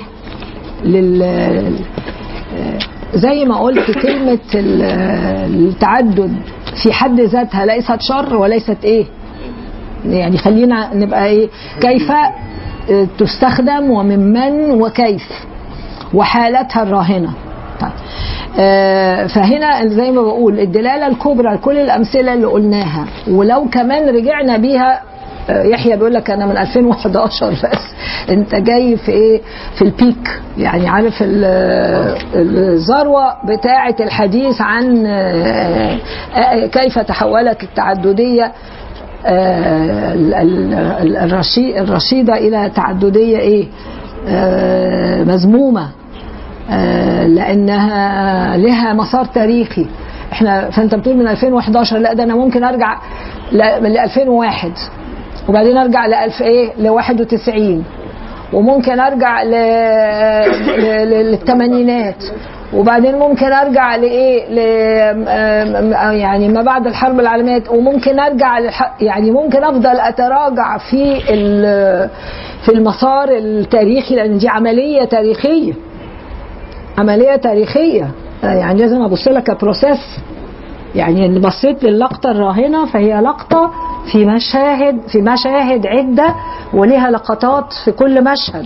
لل 0.86 1.22
آه، 1.24 2.80
زي 3.14 3.46
ما 3.46 3.58
قلت 3.60 3.92
كلمة 3.92 4.40
ال- 4.56 4.82
التعدد 5.68 6.34
في 6.84 6.94
حد 6.94 7.20
ذاتها 7.22 7.66
ليست 7.66 8.02
شر 8.02 8.36
وليست 8.36 8.78
إيه؟ 8.84 9.06
يعني 10.06 10.38
خلينا 10.38 10.94
نبقى 10.94 11.26
إيه؟ 11.26 11.50
كيف 11.82 12.12
تستخدم 13.18 13.90
وممن 13.92 14.72
وكيف؟ 14.72 15.24
وحالتها 16.14 16.84
الراهنة. 16.84 17.34
طيب. 17.82 17.92
آه، 18.60 19.28
فهنا 19.28 19.88
زي 19.88 20.12
ما 20.12 20.22
بقول 20.22 20.60
الدلالة 20.60 21.08
الكبرى 21.08 21.54
لكل 21.54 21.78
الأمثلة 21.78 22.34
اللي 22.34 22.48
قلناها. 22.48 23.06
ولو 23.32 23.66
كمان 23.72 24.10
رجعنا 24.16 24.58
بيها 24.58 25.02
آه، 25.50 25.64
يحيى 25.64 25.96
بيقول 25.96 26.14
لك 26.14 26.30
أنا 26.32 26.46
من 26.46 26.58
2011 26.58 27.50
بس. 27.64 27.94
أنت 28.30 28.56
جاي 28.56 28.98
في 28.98 29.12
إيه؟ 29.12 29.42
في 29.76 29.82
البيك 29.82 30.42
يعني 30.58 30.88
عارف 30.88 31.14
ال- 31.22 32.18
الذروة 32.36 33.34
بتاعة 33.46 33.96
الحديث 34.00 34.62
عن 34.62 35.06
آه، 35.06 35.98
آه، 36.36 36.66
كيف 36.68 37.00
تحولت 37.00 37.64
التعددية 37.64 38.52
آه، 39.26 40.14
ال- 40.14 40.34
ال- 40.34 41.18
الرشي- 41.18 41.80
الرشيدة 41.80 42.34
إلى 42.34 42.72
تعددية 42.76 43.38
إيه؟ 43.38 43.68
آه، 44.28 45.24
مذمومة. 45.24 45.82
آه، 45.84 45.90
لأنها 47.28 48.58
لها 48.58 48.94
مسار 48.94 49.26
تاريخي. 49.26 49.86
إحنا 50.34 50.70
فأنت 50.70 50.96
بتقول 50.96 51.18
من 51.18 51.28
2011 51.28 51.98
لا 51.98 52.14
ده 52.14 52.24
أنا 52.24 52.36
ممكن 52.36 52.64
أرجع 52.64 52.98
ل 53.52 53.62
2001 53.98 54.72
وبعدين 55.50 55.78
أرجع 55.78 56.06
ل 56.06 56.14
1000 56.14 56.42
إيه؟ 56.42 56.72
ل 56.80 56.90
91 56.90 57.84
وممكن 58.54 59.00
أرجع 59.00 59.44
ل- 59.44 61.10
للثمانينات 61.10 62.24
وبعدين 62.74 63.16
ممكن 63.16 63.46
أرجع 63.54 63.96
لايه 63.96 64.50
ل 64.50 64.60
آم، 64.60 65.94
آم، 65.94 66.14
يعني 66.14 66.50
ما 66.50 66.62
بعد 66.62 66.88
الحرب 66.88 67.20
العالمية 67.20 67.64
وممكن 67.70 68.20
أرجع. 68.20 68.60
يعني 69.02 69.32
ممكن 69.32 69.64
أفضل 69.64 70.00
أتراجع 70.00 70.78
في 70.78 71.20
في 72.66 72.72
المسار 72.72 73.30
التاريخي 73.32 74.16
لأن 74.16 74.38
دي 74.38 74.48
عملية 74.50 75.04
تاريخية. 75.06 75.74
عملية 76.98 77.36
تاريخية. 77.36 78.12
يعني 78.44 78.80
لازم 78.82 79.02
أبص 79.02 79.28
لها 79.28 79.42
كبروسيس 79.42 80.20
يعني 80.96 81.26
اللي 81.26 81.40
بصيت 81.40 81.84
للقطة 81.84 82.32
الراهنة 82.32 82.86
فهي 82.86 83.22
لقطة 83.22 83.72
في 84.12 84.26
مشاهد 84.26 85.02
في 85.08 85.22
مشاهد 85.22 85.88
عدة 85.88 86.36
ولها 86.74 87.12
لقطات 87.12 87.74
في 87.86 87.92
كل 87.92 88.24
مشهد. 88.24 88.66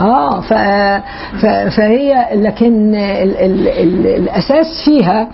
آه 0.00 0.40
ف... 0.40 0.52
فهي 1.76 2.28
لكن 2.34 2.94
ال... 2.94 3.36
ال... 3.36 3.68
ال... 3.68 4.06
الأساس 4.06 4.66
فيها 4.84 5.28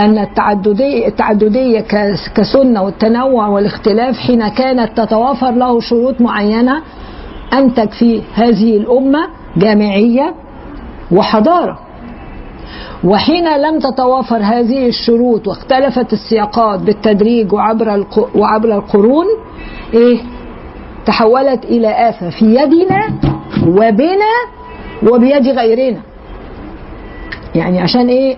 أن 0.00 0.18
التعدديه 0.18 1.06
التعددية 1.08 1.80
ك... 1.80 2.14
كسنة 2.34 2.82
والتنوع 2.82 3.46
والاختلاف 3.48 4.18
حين 4.18 4.48
كانت 4.48 5.00
تتوافر 5.00 5.50
له 5.50 5.80
شروط 5.80 6.20
معينة 6.20 6.82
أنتج 7.52 7.90
في 7.90 8.22
هذه 8.34 8.76
الأمة 8.76 9.28
جامعية 9.56 10.34
وحضارة. 11.12 11.78
وحين 13.04 13.56
لم 13.56 13.78
تتوافر 13.78 14.36
هذه 14.36 14.86
الشروط 14.88 15.48
واختلفت 15.48 16.12
السياقات 16.12 16.80
بالتدريج 16.80 17.52
وعبر. 17.52 18.06
وعبر 18.34 18.74
القرون 18.74 19.26
إيه؟ 19.94 20.18
تحولت 21.06 21.64
إلى 21.64 22.08
آفة 22.08 22.30
في 22.30 22.44
يدنا 22.44 23.04
وبنا 23.66 24.32
وبيد 25.12 25.48
غيرنا. 25.48 26.00
يعني 27.54 27.80
عشان 27.80 28.08
إيه. 28.08 28.36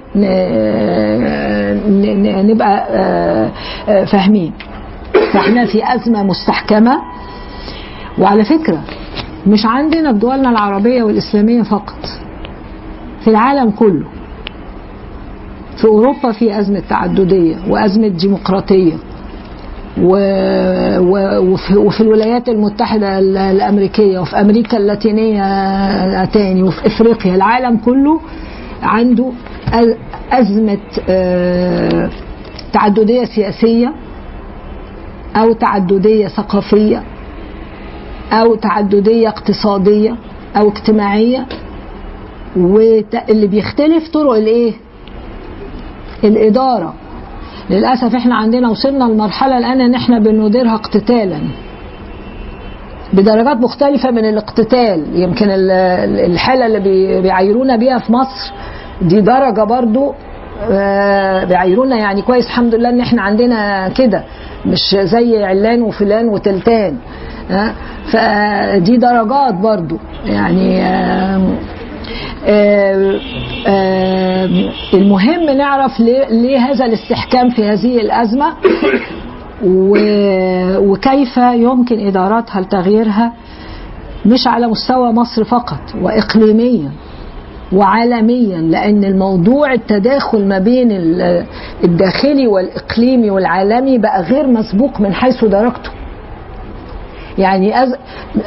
نبقى 2.42 2.86
آه، 2.90 3.50
آه، 3.88 4.04
فاهمين. 4.04 4.52
فإحنا 5.32 5.66
في 5.66 5.94
أزمة 5.94 6.22
مستحكمة. 6.22 6.98
وعلى 8.18 8.44
فكرة 8.44 8.80
مش 9.46 9.66
عندنا 9.66 10.12
في 10.12 10.18
دولنا 10.18 10.50
العربية 10.50 11.02
والإسلامية 11.02 11.62
فقط. 11.62 12.23
في 13.24 13.30
العالم 13.30 13.70
كله 13.70 14.06
في 15.76 15.84
أوروبا 15.84 16.32
في 16.32 16.58
أزمة 16.58 16.82
تعددية 16.88 17.56
وأزمة 17.68 18.08
ديمقراطية 18.08 18.92
و... 20.02 20.16
و... 20.98 21.38
وفي... 21.86 22.00
الولايات 22.00 22.48
المتحدة 22.48 23.18
ال- 23.18 23.36
الأمريكية 23.36 24.18
وفي 24.18 24.40
أمريكا 24.40 24.76
اللاتينية 24.76 26.24
تاني 26.24 26.62
وفي 26.62 26.86
إفريقيا. 26.86 27.34
العالم 27.34 27.76
كله 27.76 28.20
عنده 28.82 29.30
أزمة 30.32 30.78
آه، 31.08 32.10
تعددية 32.72 33.24
سياسية 33.24 33.92
أو 35.36 35.52
تعددية 35.52 36.26
ثقافية 36.28 37.02
أو 38.32 38.54
تعددية 38.54 39.28
اقتصادية 39.28 40.16
أو 40.56 40.68
اجتماعية 40.68 41.46
واللي 42.56 43.46
بيختلف 43.46 44.08
طرق 44.12 44.32
الإيه؟ 44.32 44.72
الإدارة 46.24 46.94
للأسف 47.70 48.14
إحنا 48.14 48.34
عندنا 48.36 48.70
وصلنا 48.70 49.04
لمرحلة 49.04 49.58
الآن 49.58 49.80
إن 49.80 49.94
إحنا 49.94 50.18
بنديرها 50.18 50.74
اقتتالا 50.74 51.38
بدرجات 53.12 53.56
مختلفة 53.56 54.10
من 54.10 54.24
الاقتتال 54.24 55.04
يمكن 55.14 55.50
ال- 55.50 55.70
ال- 55.70 56.32
الحالة 56.32 56.66
اللي 56.66 56.80
بي- 56.80 57.20
بيعايرونا 57.22 57.76
بيها 57.76 57.98
في 57.98 58.12
مصر 58.12 58.52
دي 59.02 59.20
درجة 59.20 59.64
برضو 59.64 60.14
آه، 60.70 61.44
بيعايرونا 61.44 61.96
يعني 61.96 62.22
كويس 62.22 62.46
الحمد 62.46 62.74
لله 62.74 62.88
إن 62.88 63.00
إحنا 63.00 63.22
عندنا 63.22 63.88
كده 63.88 64.24
مش 64.66 64.96
زي 65.02 65.44
علان 65.44 65.82
وفلان 65.82 66.28
وتلتان 66.28 66.96
ها؟ 67.50 67.74
فدي 68.12 68.96
درجات 68.96 69.54
برضو 69.54 69.96
يعني 70.26 70.82
آم، 70.82 71.56
المهم 74.94 75.50
نعرف 75.58 76.00
ليه, 76.00 76.24
ليه 76.28 76.58
هذا 76.58 76.84
الاستحكام 76.84 77.50
في 77.50 77.64
هذه 77.64 78.00
الأزمة. 78.00 78.54
وكيف 80.78 81.36
يمكن 81.36 82.06
إدارتها 82.06 82.60
لتغييرها؟ 82.60 83.32
مش 84.26 84.46
على 84.46 84.66
مستوى 84.66 85.12
مصر 85.12 85.44
فقط 85.44 85.80
وإقليميا 86.02 86.90
وعالميا 87.72 88.58
لأن 88.60 89.04
الموضوع 89.04 89.72
التداخل 89.72 90.48
ما 90.48 90.58
بين 90.58 90.92
ال- 90.92 91.44
الداخلي 91.84 92.46
والإقليمي 92.46 93.30
والعالمي 93.30 93.98
بقى 93.98 94.22
غير 94.22 94.46
مسبوق 94.46 95.00
من 95.00 95.12
حيث 95.14 95.44
درجته. 95.44 95.90
يعني 97.38 97.82
أز... 97.82 97.94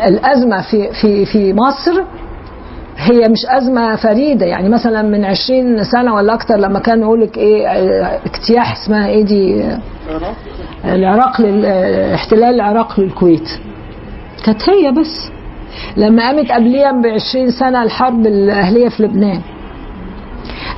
الأزمة 0.07 0.61
في 0.71 0.89
في 1.01 1.25
في 1.25 1.53
مصر 1.53 2.03
هي 2.97 3.29
مش 3.29 3.45
أزمة 3.45 3.95
فريدة. 3.95 4.45
يعني 4.45 4.69
مثلا 4.69 5.01
من 5.01 5.25
20 5.25 5.83
سنة 5.83 6.13
ولا 6.13 6.33
أكتر 6.33 6.55
لما 6.55 6.79
كان 6.79 7.01
يقول 7.01 7.21
لك 7.21 7.37
إيه 7.37 7.67
اجتياح 8.25 8.71
اسمها 8.83 9.07
إيه 9.07 9.23
دي؟ 9.25 9.65
العراق 10.85 11.41
احتلال 12.13 12.55
العراق 12.55 12.99
للكويت. 12.99 13.49
كانت 14.45 14.69
هي 14.69 14.91
بس. 14.91 15.29
لما 15.97 16.23
قامت 16.27 16.51
قبليها 16.51 16.91
ب 16.91 17.05
20 17.05 17.51
سنة 17.51 17.83
الحرب 17.83 18.27
الأهلية 18.27 18.89
في 18.89 19.03
لبنان. 19.03 19.41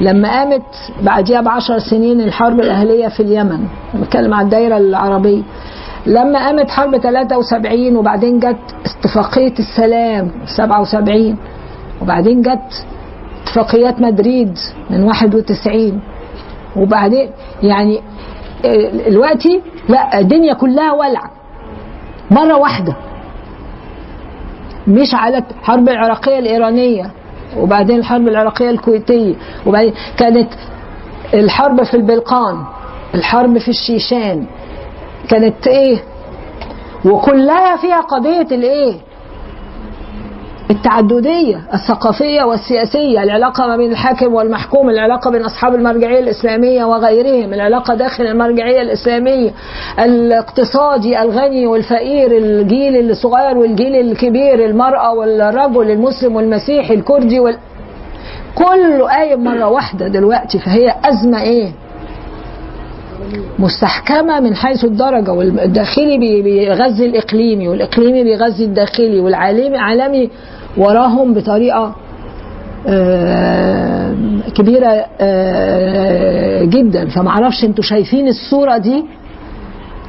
لما 0.01 0.29
قامت 0.29 0.63
بعديها 1.01 1.41
بعشر 1.41 1.79
سنين 1.79 2.21
الحرب 2.21 2.59
الأهلية 2.59 3.07
في 3.07 3.19
اليمن. 3.19 3.59
بتكلم 3.95 4.33
عن 4.33 4.45
الدايرة 4.45 4.77
العربية. 4.77 5.41
لما 6.05 6.45
قامت 6.45 6.69
حرب 6.69 6.97
73 6.97 7.95
وبعدين 7.95 8.39
جت 8.39 8.57
اتفاقية 8.85 9.53
السلام 9.59 10.31
77 10.57 11.37
وبعدين 12.01 12.41
جت 12.41 12.85
اتفاقيات 13.43 14.01
مدريد 14.01 14.57
من 14.89 15.03
91 15.03 16.01
وبعدين 16.75 17.29
يعني 17.63 18.01
آه، 18.65 19.09
دلوقتي 19.09 19.61
لا 19.89 20.19
الدنيا 20.19 20.53
كلها 20.53 20.93
ولع. 20.93 21.29
مرة 22.31 22.57
واحدة. 22.57 22.95
مش 24.87 25.15
على 25.15 25.43
الحرب 25.61 25.89
العراقية 25.89 26.39
الإيرانية 26.39 27.11
وبعدين 27.57 27.99
الحرب 27.99 28.27
العراقية 28.27 28.69
الكويتية 28.69 29.35
وبعدين 29.65 29.93
كانت 30.17 30.49
الحرب 31.33 31.83
في 31.83 31.93
البلقان 31.93 32.63
الحرب 33.15 33.57
في 33.57 33.67
الشيشان. 33.67 34.45
كانت 35.29 35.67
إيه؟ 35.67 36.03
وكلها 37.05 37.77
فيها 37.77 38.01
قضية 38.01 38.47
الإيه؟ 38.55 38.93
التعددية 40.71 41.61
الثقافية 41.73 42.43
والسياسية 42.43 43.23
العلاقة 43.23 43.67
ما 43.67 43.77
بين 43.77 43.91
الحاكم 43.91 44.33
والمحكوم 44.33 44.89
العلاقة 44.89 45.31
بين 45.31 45.41
أصحاب 45.43 45.75
المرجعية 45.75 46.19
الإسلامية 46.19 46.83
وغيرهم 46.85 47.53
العلاقة 47.53 47.95
داخل 47.95 48.23
المرجعية 48.27 48.81
الإسلامية 48.81 49.51
الاقتصادي 49.99 51.21
الغني 51.21 51.67
والفقير 51.67 52.37
الجيل 52.37 53.09
الصغير 53.09 53.57
والجيل 53.57 53.95
الكبير 53.95 54.65
المرأة 54.65 55.13
والرجل 55.13 55.91
المسلم 55.91 56.35
والمسيحي 56.35 56.93
الكردي 56.93 57.39
وال... 57.39 57.57
كله 58.55 59.07
قايم 59.07 59.43
مرة 59.43 59.67
واحدة 59.67 60.07
دلوقتي 60.07 60.59
فهي 60.59 60.95
أزمة 61.05 61.41
إيه؟ 61.41 61.71
مستحكمة 63.59 64.39
من 64.39 64.55
حيث 64.55 64.85
الدرجة 64.85 65.31
والداخلي 65.31 66.17
بي- 66.17 66.41
بيغذي 66.41 67.05
الإقليمي 67.05 67.67
والإقليمي 67.67 68.23
بيغذي 68.23 68.63
الداخلي 68.65 69.19
والعالمي 69.19 69.77
عالمي 69.77 70.29
وراهم 70.77 71.33
بطريقة 71.33 71.95
آه، 72.87 74.15
كبيرة 74.55 75.05
آه، 75.21 76.63
جدا. 76.63 77.09
فمعرفش 77.09 77.63
أنتوا 77.63 77.83
شايفين 77.83 78.27
الصورة 78.27 78.77
دي؟ 78.77 79.05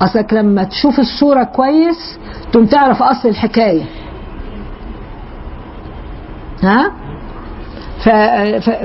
أصلك 0.03 0.33
لما 0.35 0.65
تشوف 0.65 0.99
الصورة 1.01 1.43
كويس 1.43 2.19
تقوم 2.53 2.67
تعرف 2.67 3.03
أصل 3.03 3.29
الحكاية. 3.29 3.83
ها. 6.63 6.91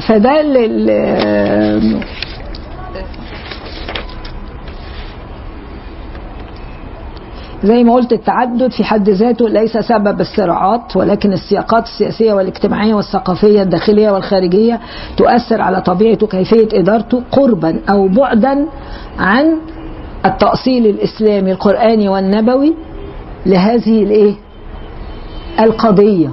فده 0.08 0.42
اللي 0.42 2.00
زي 7.66 7.84
ما 7.84 7.94
قلت 7.94 8.14
التعدد 8.14 8.72
في 8.72 8.84
حد 8.84 9.10
ذاته 9.10 9.50
ليس 9.50 9.78
سبب 9.78 10.22
الصراعات 10.22 10.96
ولكن 10.98 11.34
السياقات 11.34 11.84
السياسية 11.84 12.34
والاجتماعية 12.34 12.94
والثقافية 12.94 13.62
الداخلية 13.62 14.12
والخارجية 14.12 14.80
تؤثر 15.18 15.62
على 15.62 15.82
طبيعة 15.82 16.18
وكيفية 16.22 16.68
إدارته 16.74 17.24
قربا 17.32 17.80
أو 17.90 18.08
بعدا 18.08 18.66
عن 19.20 19.58
التأصيل 20.26 20.86
الإسلامي 20.86 21.52
القرآني 21.52 22.10
والنبوي 22.10 22.74
لهذه 23.46 24.04
الإيه؟ 24.04 24.34
القضية. 25.60 26.30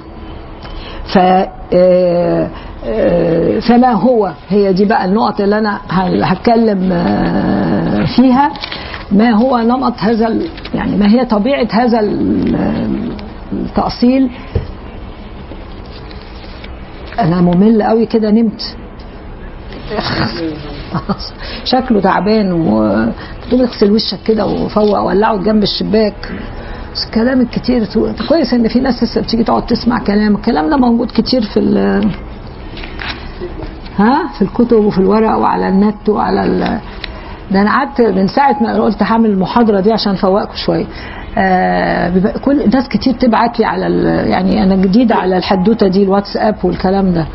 ف 1.15 1.19
آه، 1.75 2.49
آه، 2.87 3.59
فما 3.61 3.93
هو؟ 3.93 4.31
هي 4.49 4.73
دي 4.73 4.85
بقى 4.85 5.05
النقط 5.05 5.41
اللي 5.41 5.59
أنا 5.59 5.77
ه- 5.91 6.25
هتكلم 6.25 6.93
آه، 6.93 8.05
فيها. 8.17 8.51
ما 9.11 9.31
هو 9.31 9.59
نمط 9.59 9.95
هذا 9.99 10.39
يعني 10.75 10.97
ما 10.97 11.09
هي 11.11 11.25
طبيعة 11.25 11.69
هذا 11.71 12.01
ال- 12.01 13.13
التأصيل؟ 13.53 14.31
أنا 17.19 17.41
ممل 17.41 17.83
قوي 17.83 18.07
كده 18.07 18.31
نمت. 18.31 18.77
شكله 21.65 22.01
تعبان 22.01 22.53
وتقوم 22.53 23.61
اغسل 23.61 23.93
وشك 23.93 24.19
كده 24.27 24.47
وفوق 24.47 24.99
ولعه 25.01 25.37
جنب 25.37 25.63
الشباك. 25.63 26.33
الكلام 27.07 27.41
الكتير 27.41 27.85
كويس 28.29 28.55
إن 28.55 28.69
في 28.69 28.81
ناس 28.81 29.03
لسه 29.03 29.21
بتيجي 29.21 29.45
تقعد 29.45 29.67
تسمع 29.67 29.99
كلام. 29.99 30.35
الكلام 30.37 30.71
ده 30.71 30.77
موجود 30.77 31.11
كتير 31.15 31.43
في 31.43 31.61
ها؟ 33.99 34.29
في 34.39 34.43
الكتب 34.43 34.77
وفي 34.85 34.99
الورق 34.99 35.37
وعلى 35.37 35.69
النت 35.69 36.09
وعلى. 36.09 36.81
ده 37.53 37.61
أنا 37.63 37.71
قعدت 37.71 38.01
من 38.01 38.29
ساعة 38.29 38.63
ما 38.63 38.83
قلت 38.83 39.03
هعمل 39.03 39.31
المحاضرة 39.31 39.81
دي 39.81 39.93
عشان 39.93 40.13
أفوقكم 40.13 40.57
شوية. 40.57 40.87
آه 41.39 42.13
كل 42.45 42.71
ناس 42.71 42.89
كتير 42.89 43.15
تبعت 43.15 43.59
لي 43.59 43.65
على. 43.65 43.87
يعني 44.31 44.63
أنا 44.63 44.77
جديده 44.77 45.15
على 45.15 45.37
الحدوتة 45.37 45.89
دي 45.89 46.03
الواتساب 46.03 46.57
والكلام 46.65 47.13
ده. 47.13 47.27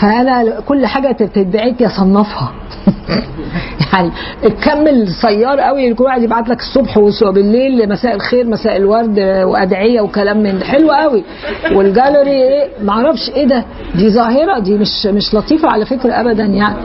فأنا 0.00 0.60
كل 0.60 0.86
حاجة 0.86 1.12
تتبعت 1.12 1.82
أصنفها. 1.82 2.52
يعني 3.92 4.10
الكم 4.44 5.06
صيار 5.22 5.60
قوي 5.60 5.94
كل 5.94 6.04
واحد 6.04 6.22
يبعت 6.22 6.48
لك 6.48 6.60
الصبح 6.60 6.98
وبالليل 6.98 7.88
مساء 7.88 8.14
الخير 8.14 8.46
مساء 8.46 8.76
الورد 8.76 9.18
وأدعية 9.44 10.00
وكلام 10.00 10.42
من 10.42 10.62
حلو 10.62 10.90
قوي. 10.90 11.24
والجاليري 11.72 12.30
إيه؟ 12.30 12.68
معرفش 12.82 13.30
إيه 13.30 13.46
ده. 13.46 13.64
دي 13.94 14.10
ظاهرة 14.10 14.58
دي 14.58 14.74
مش 14.78 15.06
مش 15.06 15.34
لطيفة 15.34 15.68
على 15.68 15.86
فكرة 15.86 16.12
ابدا 16.20 16.44
يعني. 16.44 16.76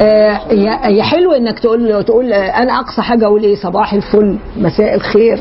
هي 0.00 0.78
هي 0.82 1.02
حلو 1.02 1.32
إنك 1.32 1.58
تقول 1.58 2.04
تقول 2.04 2.32
آه، 2.32 2.62
أنا 2.62 2.80
أقصى 2.80 3.02
حاجة 3.02 3.24
أقول 3.24 3.42
إيه؟ 3.42 3.54
صباح 3.54 3.92
الفل 3.94 4.38
مساء 4.56 4.94
الخير. 4.94 5.38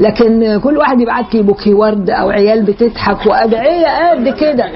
لكن 0.00 0.42
آه، 0.42 0.56
كل 0.58 0.76
واحد 0.76 1.00
يبعت 1.00 1.34
لي 1.34 1.42
بوكي 1.42 1.74
ورد 1.74 2.10
أو 2.10 2.30
عيال 2.30 2.62
بتضحك 2.62 3.26
وأدعية 3.26 4.10
قد 4.10 4.28
كده. 4.28 4.70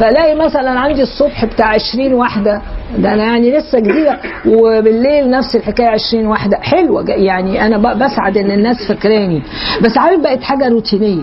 فلاقي 0.00 0.34
مثلا 0.34 0.70
عندي 0.70 1.02
الصبح 1.02 1.44
بتاع 1.44 1.66
20 1.66 2.14
واحدة. 2.14 2.62
ده 2.98 3.12
أنا 3.12 3.24
يعني 3.24 3.58
لسه 3.58 3.78
جديده 3.78 4.18
وبالليل 4.46 5.30
نفس 5.30 5.56
الحكاية 5.56 5.88
20 5.88 6.26
واحدة. 6.26 6.56
حلوة 6.60 7.10
يعني 7.10 7.66
أنا 7.66 7.94
بسعد 7.94 8.36
إن 8.36 8.50
الناس 8.50 8.76
فاكراني. 8.88 9.42
بس 9.82 9.98
عارف 9.98 10.20
بقت 10.20 10.42
حاجة 10.42 10.68
روتينية. 10.68 11.22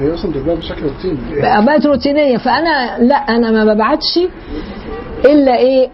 هي 0.00 0.14
أصلا 0.14 0.30
بتتباع 0.30 0.54
بشكل 0.54 0.82
روتيني. 0.82 1.18
بقت 1.66 1.86
روتينية. 1.86 2.36
فأنا 2.36 2.98
لا 2.98 3.16
أنا 3.16 3.50
ما 3.50 3.74
ببعتش 3.74 4.18
إلا 5.24 5.56
إيه؟ 5.56 5.88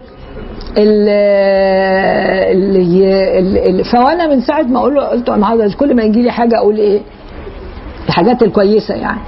اللي 3.67 3.83
فوانا 3.83 4.27
من 4.27 4.41
ساعة 4.41 4.61
ما 4.61 4.79
أقول 4.79 4.95
له 4.95 5.01
قلت 5.01 5.29
النهارده 5.29 5.73
كل 5.77 5.95
ما 5.95 6.03
يجي 6.03 6.21
لي 6.21 6.31
حاجة 6.31 6.57
أقول 6.57 6.77
إيه؟ 6.77 7.01
الحاجات 8.07 8.43
الكويسة 8.43 8.95
يعني. 8.95 9.19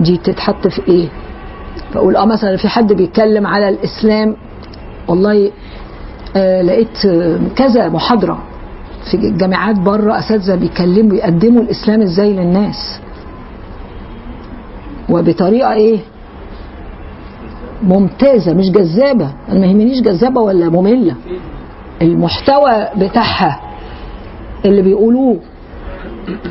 دي 0.00 0.16
تتحط 0.16 0.68
في 0.68 0.88
إيه؟ 0.88 1.08
فأقول 1.92 2.16
آه 2.16 2.26
مثلا 2.26 2.56
في 2.56 2.68
حد 2.68 2.92
بيتكلم 2.92 3.46
على 3.46 3.68
الإسلام 3.68 4.36
والله 5.08 5.50
آه 6.36 6.62
لقيت 6.62 7.06
آه، 7.06 7.38
كذا 7.56 7.88
محاضرة 7.88 8.38
في 9.10 9.14
الجامعات 9.14 9.76
بره 9.76 10.18
أساتذة 10.18 10.54
بيتكلموا 10.54 11.16
يقدموا 11.16 11.62
الإسلام 11.62 12.02
إزاي 12.02 12.32
للناس؟ 12.32 13.00
وبطريقة 15.10 15.72
إيه؟ 15.72 15.98
ممتازة 17.84 18.54
مش 18.54 18.70
جذابة. 18.70 19.30
أنا 19.48 19.58
ما 19.60 19.66
يهمنيش 19.66 20.00
جذابة 20.00 20.40
ولا 20.40 20.68
مملة. 20.68 21.14
المحتوى 22.02 22.88
بتاعها 22.96 23.60
اللي 24.64 24.82
بيقولوه. 24.82 25.36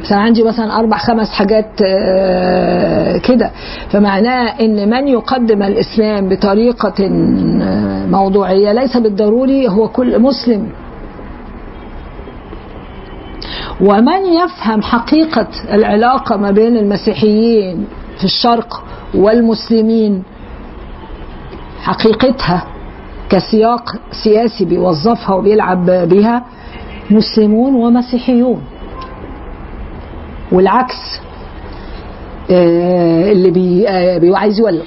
بس 0.04 0.12
أنا 0.12 0.22
عندي 0.22 0.44
مثلا 0.44 0.80
أربع 0.80 0.98
خمس 0.98 1.30
حاجات 1.30 1.70
آه، 1.86 3.18
كده. 3.18 3.52
فمعناه 3.90 4.60
إن 4.62 4.90
من 4.90 5.08
يقدم 5.08 5.64
الإسلام 5.64 6.30
بطريقة 6.30 6.94
آه، 7.02 8.06
موضوعية 8.06 8.72
ليس 8.74 8.98
بالضروري 8.98 9.68
هو 9.70 9.88
كل 9.88 10.20
مسلم. 10.20 10.70
ومن 13.82 14.26
يفهم 14.26 14.82
حقيقة 14.82 15.48
العلاقة 15.74 16.38
ما 16.38 16.52
بين 16.52 16.78
المسيحيين 16.78 17.86
في 18.18 18.24
الشرق 18.24 18.84
والمسلمين 19.16 20.24
حقيقتها 21.84 22.66
كسياق 23.30 23.96
سياسي 24.24 24.66
بيوظفها 24.66 25.36
وبيلعب 25.36 25.86
بها 25.86 26.44
مسلمون 27.12 27.76
ومسيحيون. 27.76 28.62
والعكس 30.52 31.20
آه، 32.52 33.32
اللي 33.32 33.52
بي 33.52 33.88
آه، 33.88 34.38
عايز 34.38 34.60
يولع 34.60 34.84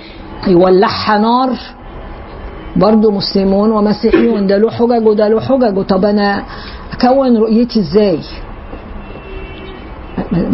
يولعها 0.46 1.18
نار. 1.18 1.50
برضه 2.76 3.10
مسلمون 3.10 3.70
ومسيحيون 3.70 4.46
ده 4.46 4.58
له 4.58 4.70
حجج 4.70 5.06
وده 5.06 5.28
له 5.28 5.40
حجج. 5.40 5.82
طب 5.82 6.04
أنا 6.04 6.42
أكون 6.92 7.36
رؤيتي 7.36 7.80
إزاي؟ 7.80 8.18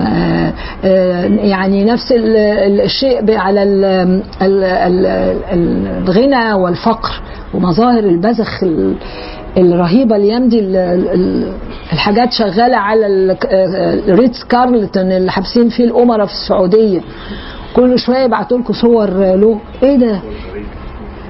آه، 0.05 0.53
يعني 1.27 1.85
نفس 1.85 2.13
ال- 2.13 2.37
ال- 2.37 2.81
الشيء 2.81 3.37
على 3.37 3.63
ال- 3.63 3.85
ال- 4.43 4.65
ال- 4.65 5.87
الغنى 6.09 6.53
والفقر 6.53 7.11
ومظاهر 7.55 7.99
البذخ 8.05 8.63
ال- 8.63 8.95
الرهيبة 9.57 10.17
الأيام 10.17 10.49
دي 10.49 10.59
ال- 10.61 10.77
ال- 10.77 11.53
الحاجات 11.93 12.33
شغالة 12.33 12.77
على 12.77 13.07
آه، 13.51 13.95
الريتز 14.09 14.45
كارلتون 14.45 15.13
اللي 15.13 15.33
حابسين 15.33 15.69
فيه 15.69 15.85
الأمراء 15.85 16.27
في 16.27 16.33
السعودية 16.33 17.01
كل 17.77 17.99
شوية 17.99 18.19
يبعتوا 18.19 18.59
لكم 18.59 18.73
صور 18.73 19.11
له 19.11 19.59
إيه 19.83 19.97
ده؟ 19.97 20.21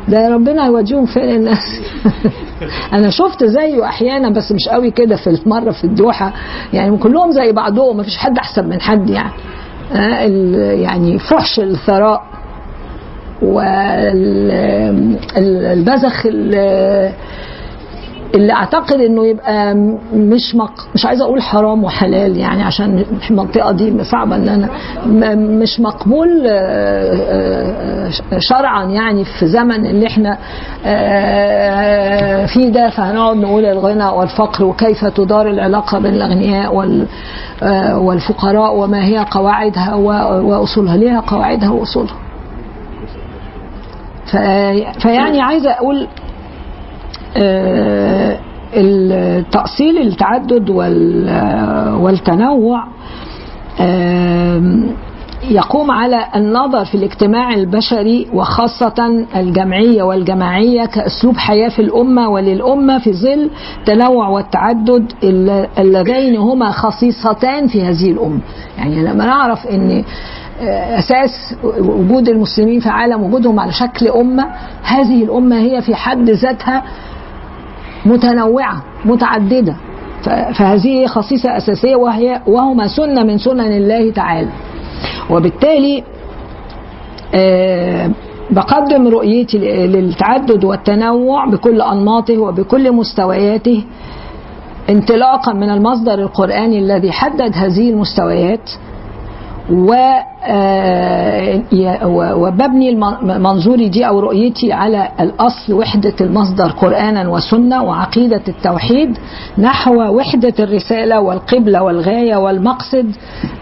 ده 0.09 0.29
ربنا 0.29 0.67
يوديهم 0.67 1.07
فين 1.07 1.31
الناس. 1.31 1.81
أنا 2.93 3.11
شفت 3.11 3.45
زيه 3.45 3.85
أحيانا 3.85 4.31
بس 4.31 4.53
مش 4.53 4.69
قوي 4.69 4.91
كده 4.91 5.17
في 5.17 5.31
المرة 5.31 5.71
في 5.71 5.85
الدوحة. 5.85 6.33
يعني 6.73 6.99
كلهم 6.99 7.31
زي 7.31 7.53
بعضهم 7.53 7.97
مفيش 7.97 8.17
حد 8.17 8.39
أحسن 8.39 8.69
من 8.69 8.81
حد 8.81 9.11
يعني. 9.11 9.33
آه، 9.95 10.27
يعني 10.73 11.19
فحش 11.19 11.61
الثراء 11.61 12.23
والبذخ 15.37 16.27
اللي 18.35 18.53
أعتقد 18.53 19.01
إنه 19.01 19.27
يبقى 19.27 19.75
مش 20.15 20.55
مق... 20.55 20.73
مش 20.95 21.07
عايزه 21.07 21.25
أقول 21.25 21.43
حرام 21.43 21.85
وحلال 21.85 22.37
يعني 22.37 22.63
عشان 22.63 23.05
المنطقة 23.31 23.73
دي 23.73 24.05
صعبة 24.05 24.37
إن 24.37 24.49
أنا 24.49 24.69
مش 25.35 25.81
مقبول 25.81 26.47
آه، 26.47 28.11
آه، 28.33 28.39
شرعا 28.39 28.85
يعني 28.85 29.25
في 29.25 29.47
زمن 29.47 29.87
اللي 29.87 30.07
إحنا 30.07 30.39
آه، 30.87 32.47
فيه 32.47 32.69
ده 32.69 32.91
فهنقعد 32.91 33.37
نقول 33.37 33.65
الغنى 33.65 34.05
والفقر 34.05 34.65
وكيف 34.65 35.05
تدار 35.05 35.51
العلاقة 35.51 35.99
بين 35.99 36.15
الأغنياء 36.15 36.75
وال 36.75 37.07
والفقراء 37.95 38.77
وما 38.77 39.05
هي 39.05 39.27
قواعدها 39.31 39.95
وأصولها 39.95 40.97
ليها 40.97 41.21
قواعدها 41.21 41.71
وأصولها. 41.71 42.15
فيعني 45.03 45.41
عايزه 45.41 45.71
أقول 45.71 46.09
آه، 47.37 48.39
التأصيل 48.75 49.99
التعدد 49.99 50.71
آه، 50.71 51.97
والتنوع 51.97 52.85
آم، 53.81 54.87
يقوم 55.51 55.91
على 55.91 56.25
النظر 56.37 56.85
في 56.85 56.95
الاجتماع 56.95 57.55
البشري 57.55 58.27
وخاصة 58.35 59.25
الجمعية 59.37 60.03
والجماعية 60.03 60.85
كأسلوب 60.87 61.37
حياة 61.37 61.69
في 61.69 61.83
الأمة 61.83 62.29
وللأمة 62.29 62.99
في 62.99 63.13
ظل 63.13 63.51
تنوع 63.87 64.29
والتعدد 64.29 65.13
الل- 65.23 65.67
اللذين 65.79 66.37
هما 66.37 66.71
خصيصتان 66.71 67.67
في 67.67 67.83
هذه 67.83 68.11
الأمة. 68.11 68.41
يعني 68.79 69.03
لما 69.03 69.25
نعرف 69.27 69.67
أن 69.67 70.05
آه، 70.61 70.99
أساس 70.99 71.55
وجود 71.79 72.29
المسلمين 72.29 72.81
في 72.81 72.89
عالم 72.89 73.23
وجودهم 73.23 73.61
على 73.61 73.73
شكل 73.73 74.09
أمة 74.09 74.47
هذه 74.83 75.25
الأمة 75.25 75.59
هي 75.59 75.83
في 75.83 75.95
حد 75.95 76.31
ذاتها 76.31 76.83
متنوعة 78.07 78.83
متعددة. 79.05 79.77
فهذه 80.55 81.07
خصيصة 81.07 81.57
أساسية 81.57 81.97
وهي 81.97 82.41
وهما 82.47 82.89
سنة 82.89 83.23
من 83.23 83.39
سنن 83.39 83.73
الله 83.73 84.11
تعالى. 84.11 84.49
وبالتالي 85.31 86.05
آه، 87.35 88.11
بقدم 88.51 89.09
رؤيتي 89.09 89.59
للتعدد 89.87 90.65
والتنوع 90.65 91.47
بكل 91.47 91.81
أنماطه 91.83 92.39
وبكل 92.39 92.93
مستوياته 92.93 93.85
انطلاقا 94.91 95.53
من 95.53 95.71
المصدر 95.71 96.15
القرآني 96.15 96.79
الذي 96.79 97.13
حدد 97.13 97.53
هذه 97.55 97.91
المستويات 97.91 98.71
وببني 102.35 102.89
الم- 102.89 103.43
منظوري 103.43 103.89
دي 103.89 104.09
أو 104.09 104.21
رؤيتي 104.21 104.73
على 104.73 105.09
الأصل 105.21 105.73
وحدة 105.73 106.15
المصدر 106.21 106.71
قرآنا 106.71 107.29
وسنة 107.29 107.83
وعقيدة 107.83 108.43
التوحيد 108.49 109.19
نحو 109.59 109.95
وحدة 110.17 110.55
الرسالة 110.61 111.21
والقبلة 111.21 111.83
والغاية 111.83 112.37
والمقصد 112.37 113.11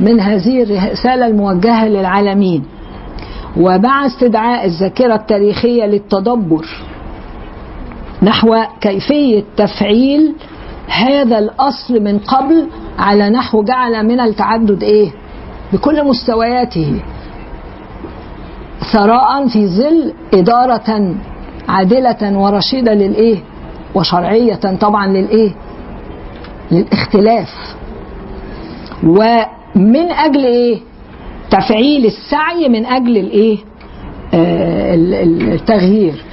من 0.01 0.21
هذه 0.21 0.63
الرسالة 0.63 1.27
الموجهة 1.27 1.89
للعالمين. 1.89 2.65
ومع 3.57 4.07
استدعاء 4.07 4.65
الذاكرة 4.67 5.15
التاريخية 5.15 5.85
للتدبر 5.87 6.67
نحو 8.23 8.57
كيفية 8.81 9.45
تفعيل 9.57 10.35
هذا 10.89 11.39
الأصل 11.39 12.03
من 12.03 12.19
قبل 12.19 12.67
على 12.99 13.31
نحو 13.31 13.63
جعل 13.63 14.07
من 14.07 14.21
التعدد 14.21 14.83
إيه؟ 14.83 15.11
بكل 15.73 16.05
مستوياته. 16.05 17.01
ثراء 18.93 19.49
في 19.49 19.67
ظل 19.67 20.13
إدارة 20.35 21.15
عادلة 21.69 22.39
ورشيدة 22.39 22.95
للإيه؟ 22.95 23.39
وشرعية 23.95 24.55
طبعا 24.81 25.07
للإيه؟ 25.07 25.51
للاختلاف. 26.71 27.49
ومن 29.05 30.11
أجل 30.11 30.45
إيه؟ 30.45 30.79
تفعيل 31.51 32.07
السعي 32.07 32.69
من 32.69 32.87
أجل 32.87 33.17
الإيه؟ 33.17 33.59
آه، 34.35 34.95
ال- 34.95 35.15
ال- 35.15 35.53
التغيير. 35.53 36.25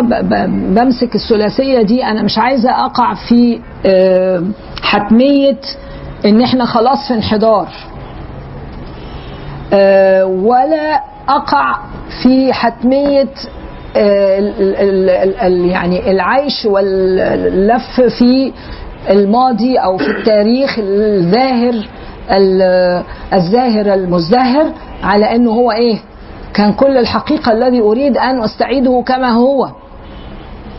ب- 0.00 0.28
ب- 0.28 0.74
بمسك 0.74 1.14
الثلاثية 1.14 1.82
دي 1.82 2.04
أنا 2.04 2.22
مش 2.22 2.38
عايزة 2.38 2.70
أقع 2.70 3.14
في 3.14 3.60
آه، 3.86 4.42
حتمية 4.82 5.58
إن 6.24 6.40
إحنا 6.40 6.64
خلاص 6.64 7.08
في 7.08 7.14
انحدار. 7.14 7.68
ولا 10.24 11.00
أقع 11.28 11.76
في 12.22 12.52
حتمية 12.52 13.28
آه، 13.96 14.38
يعني 15.48 16.10
العيش 16.10 16.64
واللف 16.66 18.00
في 18.18 18.52
الماضي 19.10 19.76
أو 19.78 19.96
في 19.98 20.06
التاريخ 20.10 20.76
الظاهر 20.78 21.74
ال- 22.30 23.02
الزاهر 23.32 23.94
المزدهر 23.94 24.72
على 25.02 25.24
أنه 25.36 25.50
هو 25.50 25.70
إيه؟ 25.72 25.98
كان 26.54 26.72
كل 26.72 26.96
الحقيقة 26.96 27.52
الذي 27.52 27.80
أريد 27.80 28.16
أن 28.18 28.42
أستعيده 28.42 29.02
كما 29.06 29.30
هو 29.30 29.68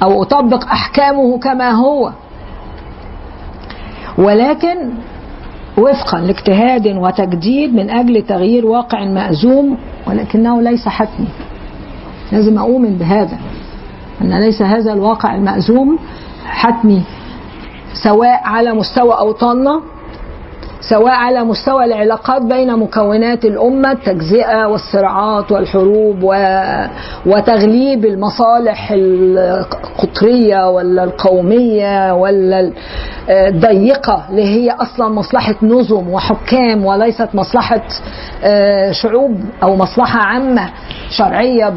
أو 0.03 0.21
أطبق 0.23 0.63
أحكامه 0.65 1.39
كما 1.39 1.69
هو. 1.71 2.11
ولكن 4.17 4.77
وفقا 5.77 6.19
لاجتهاد 6.21 6.87
وتجديد 6.87 7.75
من 7.75 7.89
أجل 7.89 8.21
تغيير 8.21 8.65
واقع 8.65 9.05
مأزوم 9.05 9.77
ولكنه 10.07 10.61
ليس 10.61 10.87
حتمي 10.87 11.27
لازم 12.31 12.57
أؤمن 12.57 12.97
بهذا 12.97 13.37
أن 14.21 14.39
ليس 14.39 14.61
هذا 14.61 14.93
الواقع 14.93 15.35
المأزوم 15.35 15.99
حتمي 16.45 17.01
سواء 18.03 18.41
على 18.43 18.73
مستوى 18.73 19.13
أوطاننا 19.13 19.81
سواء 20.89 21.13
على 21.13 21.43
مستوى 21.43 21.85
العلاقات 21.85 22.41
بين 22.41 22.75
مكونات 22.79 23.45
الأمة 23.45 23.91
التجزئة 23.91 24.65
والصراعات 24.65 25.51
والحروب 25.51 26.23
و... 26.23 26.33
وتغليب 27.25 28.05
المصالح 28.05 28.91
القطرية 28.91 30.69
ولا 30.69 31.03
القومية 31.03 32.13
ولا 32.13 32.71
الضيقة 33.29 34.25
اللي 34.29 34.43
هي 34.43 34.71
أصلا 34.71 35.09
مصلحة 35.09 35.55
نظم 35.63 36.09
وحكام 36.09 36.85
وليست 36.85 37.29
مصلحة 37.33 37.81
آه، 38.43 38.91
شعوب 38.91 39.37
أو 39.63 39.75
مصلحة 39.75 40.19
عامة 40.19 40.69
شرعية 41.09 41.69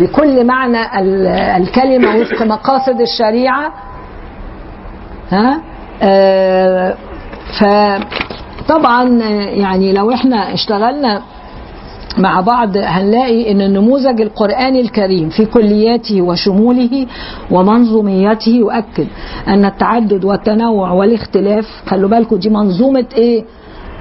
بكل 0.00 0.44
معنى 0.46 1.00
ال- 1.00 1.26
الكلمة 1.26 2.16
وفق 2.16 2.42
مقاصد 2.42 3.00
الشريعة. 3.00 3.72
ها؟ 5.30 5.60
آه، 6.02 6.94
فطبعا 8.68 9.08
يعني 9.48 9.92
لو 9.92 10.12
إحنا 10.12 10.54
اشتغلنا 10.54 11.22
مع 12.18 12.40
بعض 12.40 12.76
هنلاقي 12.76 13.52
إن 13.52 13.60
النموذج 13.60 14.20
القرآني 14.20 14.80
الكريم 14.80 15.28
في 15.28 15.46
كلياته 15.46 16.22
وشموله 16.22 17.06
ومنظوميته 17.50 18.50
يؤكد 18.50 19.06
أن 19.48 19.64
التعدد 19.64 20.24
والتنوع 20.24 20.90
والاختلاف 20.92 21.64
خلوا 21.86 22.08
بالكم 22.10 22.36
دي 22.36 22.48
منظومة 22.48 23.04
إيه؟ 23.16 23.44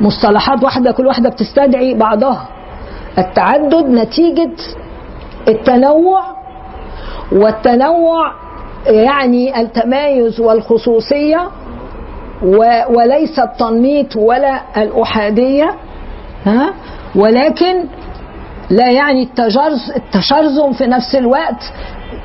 مصطلحات 0.02 0.64
واحدة 0.64 0.92
كل 0.92 1.08
واحدة 1.08 1.30
بتستدعي 1.30 1.94
بعضها. 1.94 2.48
التعدد 3.18 3.86
نتيجة 3.90 4.52
التنوع 5.48 6.22
والتنوع 7.32 8.32
يعني 8.88 9.62
التمايز 9.62 10.40
والخصوصية 10.40 11.38
و- 11.38 11.65
وليس 12.90 13.40
التنميط 13.40 14.16
ولا 14.16 14.62
الأحادية 14.84 15.70
ها؟ 16.45 16.74
ولكن 17.16 17.76
لا 18.70 18.91
يعني 18.91 19.30
التشرذم 19.95 20.74
في 20.78 20.88
نفس 20.88 21.16
الوقت 21.16 21.64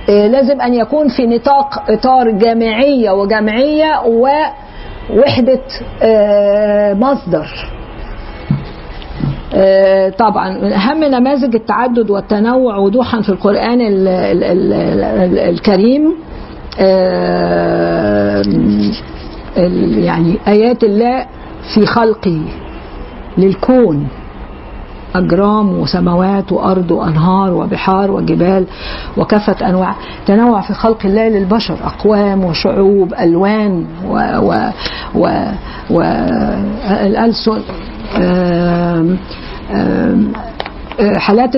آه، 0.09 0.27
لازم 0.27 0.61
أن 0.61 0.75
يكون 0.75 1.09
في 1.09 1.27
نطاق 1.27 1.91
إطار 1.91 2.31
جامعية 2.31 3.11
وجمعية 3.11 4.01
ووحدة 4.07 5.61
آه، 6.03 6.95
مصدر. 6.95 7.49
آه، 9.55 10.09
طبعا 10.09 10.51
من 10.51 10.73
أهم 10.73 11.05
نماذج 11.05 11.55
التعدد 11.55 12.11
والتنوع 12.11 12.77
وضوحا 12.77 13.21
في 13.23 13.29
القرآن 13.29 13.81
ال 13.81 14.09
ال 14.09 14.45
ال 14.45 14.73
ال 14.73 15.39
الكريم 15.39 16.15
ال- 18.47 18.93
يعني 19.57 20.39
آيات 20.49 20.85
الله 20.85 21.27
في 21.75 21.87
خلقه 21.87 22.41
للكون. 23.39 24.09
أجرام 25.15 25.79
وسماوات 25.79 26.53
وأرض 26.53 26.91
وأنهار 26.91 27.55
وبحار 27.55 28.11
وجبال 28.11 28.67
وكافة 29.17 29.69
أنواع 29.69 29.95
تنوع 30.27 30.61
في 30.61 30.75
خلق 30.75 30.99
الله 31.05 31.29
للبشر. 31.29 31.75
أقوام 31.85 32.45
وشعوب 32.45 33.15
ألوان 33.15 33.85
و, 34.09 34.15
و, 34.39 34.71
و, 35.15 35.29
و 35.91 36.01
الألسن 37.07 37.61
حالات 41.17 41.57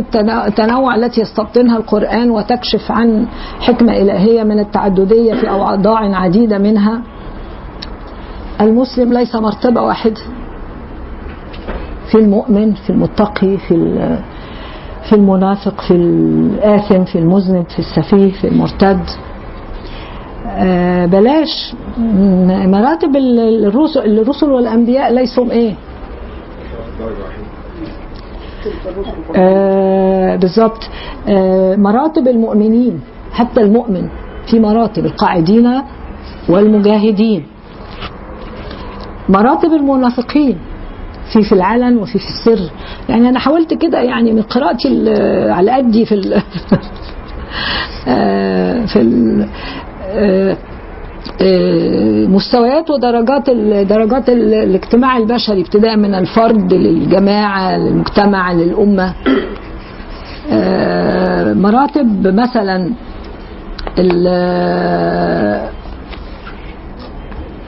التنوع 0.49 0.95
التي 0.95 1.21
يستبطنها 1.21 1.77
القرآن 1.77 2.31
وتكشف 2.31 2.93
عن 2.93 3.27
حكمة 3.61 3.93
إلهية 3.93 4.43
من 4.43 4.59
التعددية 4.59 5.35
في 5.35 5.51
أوضاع 5.51 6.17
عديدة 6.17 6.59
منها. 6.59 7.01
المسلم 8.61 9.13
ليس 9.13 9.35
مرتبة 9.35 9.83
واحدة 9.83 10.21
في 12.11 12.19
المؤمن 12.19 12.75
في 12.75 12.91
المتقي 12.91 13.57
في 13.59 13.75
في 15.09 15.13
المنافق 15.17 15.81
في 15.81 15.91
الآثم 15.95 17.05
في 17.05 17.19
المذنب 17.19 17.65
في 17.69 17.79
السفيه 17.79 18.33
في 18.33 18.49
المرتد. 18.49 19.01
آه، 20.49 21.07
بلاش. 21.07 21.75
مراتب 22.67 23.17
ال- 23.17 23.65
الرسل 23.67 24.19
الرسل 24.19 24.51
والأنبياء 24.51 25.13
ليسوا 25.15 25.51
إيه؟ 25.51 25.75
آه 29.37 30.37
بالظبط 30.37 30.83
آه 31.29 31.77
مراتب 31.77 32.29
المؤمنين 32.29 33.01
حتى 33.33 33.61
المؤمن 33.61 34.09
في 34.51 34.61
مراتب 34.61 35.05
القاعدين 35.07 35.83
والمجاهدين. 36.49 37.47
مراتب 39.33 39.73
المنافقين 39.73 40.59
في 41.33 41.43
في 41.43 41.53
العلن 41.53 41.97
وفي 41.99 42.19
في 42.19 42.29
السر. 42.29 42.71
يعني 43.09 43.29
أنا 43.29 43.39
حاولت 43.39 43.75
كده 43.75 43.99
يعني 44.01 44.33
من 44.33 44.43
قراءتي 44.43 44.89
على 45.51 45.71
قدي 45.71 46.05
في 46.07 46.15
ال 46.15 46.35
آه، 48.09 48.87
في 48.87 49.01
ال 49.01 49.47
آه، 50.07 50.57
آه، 51.43 52.27
مستويات 52.27 52.91
ودرجات 52.91 53.51
درجات 53.89 54.29
ال- 54.29 54.55
الاجتماع 54.55 55.17
البشري 55.17 55.61
ابتداء 55.61 55.97
من 55.97 56.15
الفرد 56.15 56.75
للجماعة 56.75 57.77
للمجتمع 57.77 58.53
للأمة. 58.53 59.15
مراتب 61.55 62.27
مثلا 62.27 62.91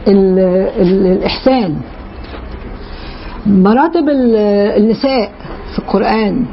ال 0.09 0.39
ال 0.39 0.81
ال 0.81 1.07
الإحسان. 1.07 1.77
مراتب 3.47 4.09
ال- 4.09 4.37
النساء 4.83 5.33
في 5.73 5.79
القرآن 5.79 6.45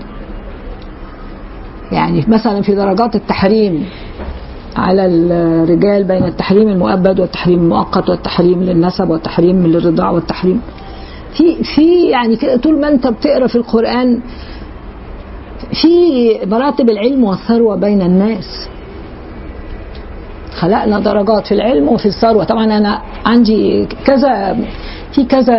يعني 1.91 2.25
مثلا 2.27 2.61
في 2.61 2.75
درجات 2.75 3.15
التحريم 3.15 3.85
على 4.77 5.05
الرجال 5.05 6.03
بين 6.03 6.23
التحريم 6.23 6.69
المؤبد 6.69 7.19
والتحريم 7.19 7.59
المؤقت 7.59 8.09
والتحريم 8.09 8.63
للنسب 8.63 9.09
والتحريم 9.09 9.67
للرضاع 9.67 10.09
والتحريم. 10.11 10.61
في 11.37 11.63
في 11.63 12.03
يعني 12.09 12.35
طول 12.57 12.79
ما 12.81 12.87
أنت 12.87 13.07
بتقرأ 13.07 13.47
في 13.47 13.55
القرآن 13.55 14.19
في 15.73 15.87
مراتب 16.45 16.89
العلم 16.89 17.23
والثروة 17.23 17.75
بين 17.75 18.01
الناس. 18.01 18.69
خلقنا 20.59 20.99
درجات 20.99 21.45
في 21.47 21.53
العلم 21.53 21.87
وفي 21.87 22.05
الثروة. 22.05 22.43
طبعا 22.43 22.63
أنا 22.77 23.01
عندي 23.25 23.87
كذا 24.05 24.57
في 25.11 25.23
كذا 25.25 25.55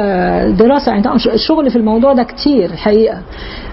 دراسة 0.51 0.91
يعني 0.91 1.03
طبعا 1.03 1.17
الشغل 1.17 1.71
في 1.71 1.77
الموضوع 1.77 2.13
ده 2.13 2.23
كتير 2.23 2.71
الحقيقة 2.71 3.19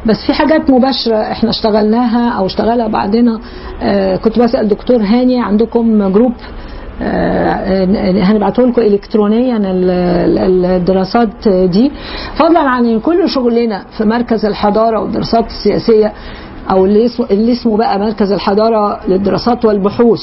بس 0.06 0.16
في 0.28 0.34
حاجات 0.34 0.70
مباشرة 0.70 1.16
إحنا 1.18 1.50
اشتغلناها 1.50 2.30
أو 2.30 2.46
اشتغلها 2.46 2.88
بعدنا. 2.88 3.40
آه 3.82 4.16
كنت 4.16 4.40
بسأل 4.40 4.68
دكتور 4.68 5.02
هاني 5.02 5.42
عندكم 5.42 6.12
جروب. 6.12 6.34
آه، 7.02 7.86
هنبعته 8.24 8.64
لكم 8.68 8.82
الكترونيا 8.82 9.58
ال- 9.58 9.90
ال- 10.40 10.66
الدراسات 10.66 11.48
دي. 11.48 11.92
فضلا 12.36 12.60
عن 12.60 13.00
كل 13.00 13.30
شغلنا 13.30 13.84
في 13.98 14.04
مركز 14.06 14.46
الحضارة 14.46 15.00
والدراسات 15.00 15.46
السياسية 15.48 16.14
أو 16.72 16.86
اللي 16.86 17.52
اسمه 17.52 17.78
بقى 17.78 18.00
مركز 18.00 18.32
الحضارة 18.32 19.00
للدراسات 19.08 19.66
والبحوث. 19.66 20.22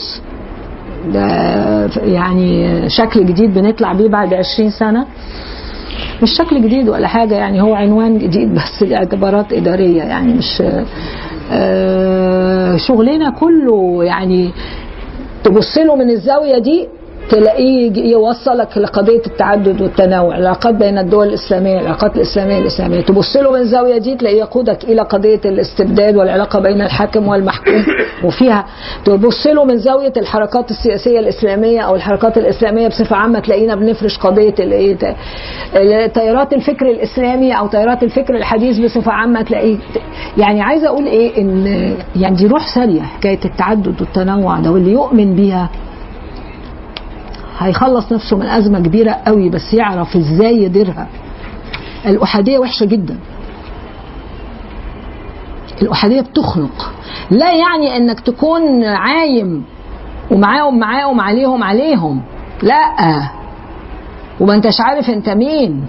يعني 2.05 2.89
شكل 2.89 3.27
جديد 3.27 3.55
بنطلع 3.55 3.93
بيه 3.93 4.09
بعد 4.09 4.35
20 4.35 4.71
سنة. 4.71 5.07
مش 6.23 6.31
شكل 6.39 6.63
جديد 6.63 6.89
ولا 6.89 7.09
حاجة 7.09 7.35
يعني 7.35 7.63
هو 7.63 7.75
عنوان 7.75 8.19
جديد 8.19 8.55
بس 8.55 8.83
لأعتبارات 8.89 9.53
إدارية 9.53 10.03
يعني 10.03 10.35
مش 10.35 10.63
آه، 11.53 12.77
شغلنا 12.77 13.31
كله 13.31 14.05
يعني 14.05 14.51
تبص 15.45 15.79
له 15.79 15.97
من 15.97 16.11
الزاوية 16.11 16.59
دي 16.59 16.89
تلاقيه 17.29 18.11
يوصلك 18.13 18.79
لقضية 18.79 19.23
التعدد 19.27 19.81
والتنوع 19.81 20.37
العلاقات 20.37 20.75
بين 20.75 20.99
الدول 20.99 21.29
الإسلامية 21.29 21.81
العلاقات 21.81 22.17
الإسلامية 22.17 22.59
الإسلامية. 22.59 23.01
تبص 23.01 23.37
له 23.37 23.51
من 23.51 23.61
الزاويه 23.61 23.99
دي 23.99 24.15
تلاقيه 24.15 24.39
يقودك 24.39 24.85
إلى 24.85 25.03
قضية 25.03 25.41
الاستبداد 25.45 26.17
والعلاقة 26.17 26.61
بين 26.61 26.83
الحاكم 26.83 27.29
والمحكوم. 27.29 27.85
وفيها 28.25 28.67
تبص 29.05 29.47
له 29.47 29.65
من 29.65 29.79
زاوية 29.79 30.13
الحركات 30.17 30.71
السياسية 30.71 31.19
الإسلامية 31.19 31.81
أو 31.81 31.95
الحركات 31.95 32.39
الإسلامية 32.39 32.89
بصفة 32.89 33.17
عامة 33.17 33.39
تلاقينا 33.39 33.75
بنفرش 33.75 34.19
قضية 34.19 34.55
الايه 34.59 34.97
تيارات 36.07 36.53
الفكر 36.53 36.87
الإسلامي 36.87 37.59
أو 37.59 37.67
تيارات 37.67 38.03
الفكر 38.03 38.37
الحديث 38.37 38.79
بصفة 38.79 39.13
عامة 39.13 39.43
تلاقيه 39.43 39.77
يعني 40.39 40.63
عايزه 40.63 40.87
أقول 40.87 41.07
إيه 41.07 41.43
إن 41.43 41.67
يعني 42.17 42.37
دي 42.37 42.47
روح 42.47 42.75
ساريه 42.75 43.03
حكاية 43.03 43.41
التعدد 43.45 44.01
والتنوع 44.01 44.61
ده 44.61 44.71
واللي 44.71 44.93
يؤمن 44.93 45.37
بيها. 45.37 45.71
هيخلص 47.59 48.13
نفسه 48.13 48.37
من 48.37 48.47
أزمة 48.47 48.79
كبيرة 48.81 49.13
قوي 49.27 49.49
بس 49.49 49.75
يعرف 49.75 50.17
إزاي 50.17 50.63
يديرها. 50.63 51.07
الأحادية 52.07 52.59
وحشة 52.59 52.87
جدا. 52.87 53.17
الأحادية 55.83 56.21
بتخنق. 56.21 56.93
لا 57.31 57.53
يعني 57.53 57.97
إنك 57.97 58.21
تكون 58.21 58.85
عايم 58.85 59.65
ومعاهم 60.31 60.79
معاهم 60.79 61.21
عليهم 61.21 61.63
عليهم. 61.63 62.23
لا. 62.63 62.93
وما 64.41 64.55
أنتش 64.55 64.81
عارف 64.81 65.11
أنت 65.11 65.29
مين. 65.29 65.87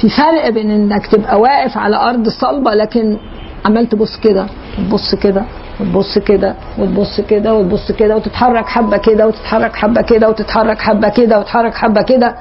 في 0.00 0.08
فرق 0.08 0.48
بين 0.48 0.70
إنك 0.70 1.06
تبقى 1.06 1.40
واقف 1.40 1.78
على 1.78 1.96
أرض 1.96 2.28
صلبة 2.28 2.74
لكن 2.74 3.16
عمال 3.64 3.88
تبص 3.88 4.16
كده 4.20 4.46
وتبص 4.78 5.14
كده 5.14 5.44
وتبص 5.80 6.18
كده 6.18 6.54
وتبص 6.78 7.20
كده 7.20 7.54
وتبص 7.54 7.92
كده 7.92 8.16
وتتحرك 8.16 8.66
حبة 8.66 8.96
كده 8.96 9.26
وتتحرك 9.26 9.74
حبة 9.76 10.02
كده 10.02 10.28
وتتحرك 10.28 10.78
حبة 10.78 11.08
كده 11.08 11.38
وتتحرك 11.38 11.74
حبة 11.74 12.02
كده 12.02 12.36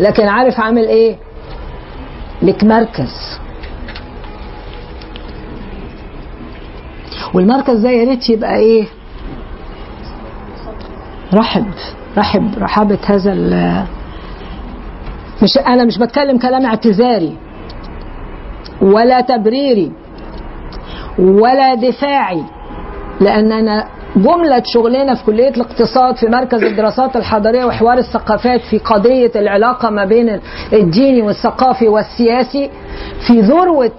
لكن 0.00 0.28
عارف 0.28 0.60
عامل 0.60 0.84
إيه؟ 0.86 1.16
لك 2.42 2.64
مركز 2.64 3.38
والمركز 7.34 7.78
ده 7.80 7.90
يا 7.90 8.04
ريت 8.04 8.30
يبقى 8.30 8.56
إيه؟ 8.56 8.86
رحب 11.34 11.66
رحب 12.18 12.58
رحابة 12.58 12.98
هذا 13.06 13.32
ال- 13.32 13.84
مش 15.42 15.58
أنا 15.58 15.84
مش 15.84 15.98
بتكلم 15.98 16.38
كلام 16.38 16.66
اعتذاري 16.66 17.36
ولا 18.82 19.20
تبريري 19.20 19.92
ولا 21.18 21.74
دفاعي. 21.74 22.42
لأن 23.20 23.52
أنا 23.52 23.84
جملة 24.16 24.62
شغلنا 24.66 25.14
في 25.14 25.24
كلية 25.24 25.48
الاقتصاد 25.48 26.16
في 26.16 26.26
مركز 26.26 26.62
الدراسات 26.64 27.16
الحضارية 27.16 27.64
وحوار 27.64 27.98
الثقافات 27.98 28.60
في 28.60 28.78
قضية 28.78 29.30
العلاقة 29.36 29.90
ما 29.90 30.04
بين 30.04 30.40
الديني 30.72 31.22
والثقافي 31.22 31.88
والسياسي 31.88 32.70
في 33.26 33.40
ذروة 33.40 33.92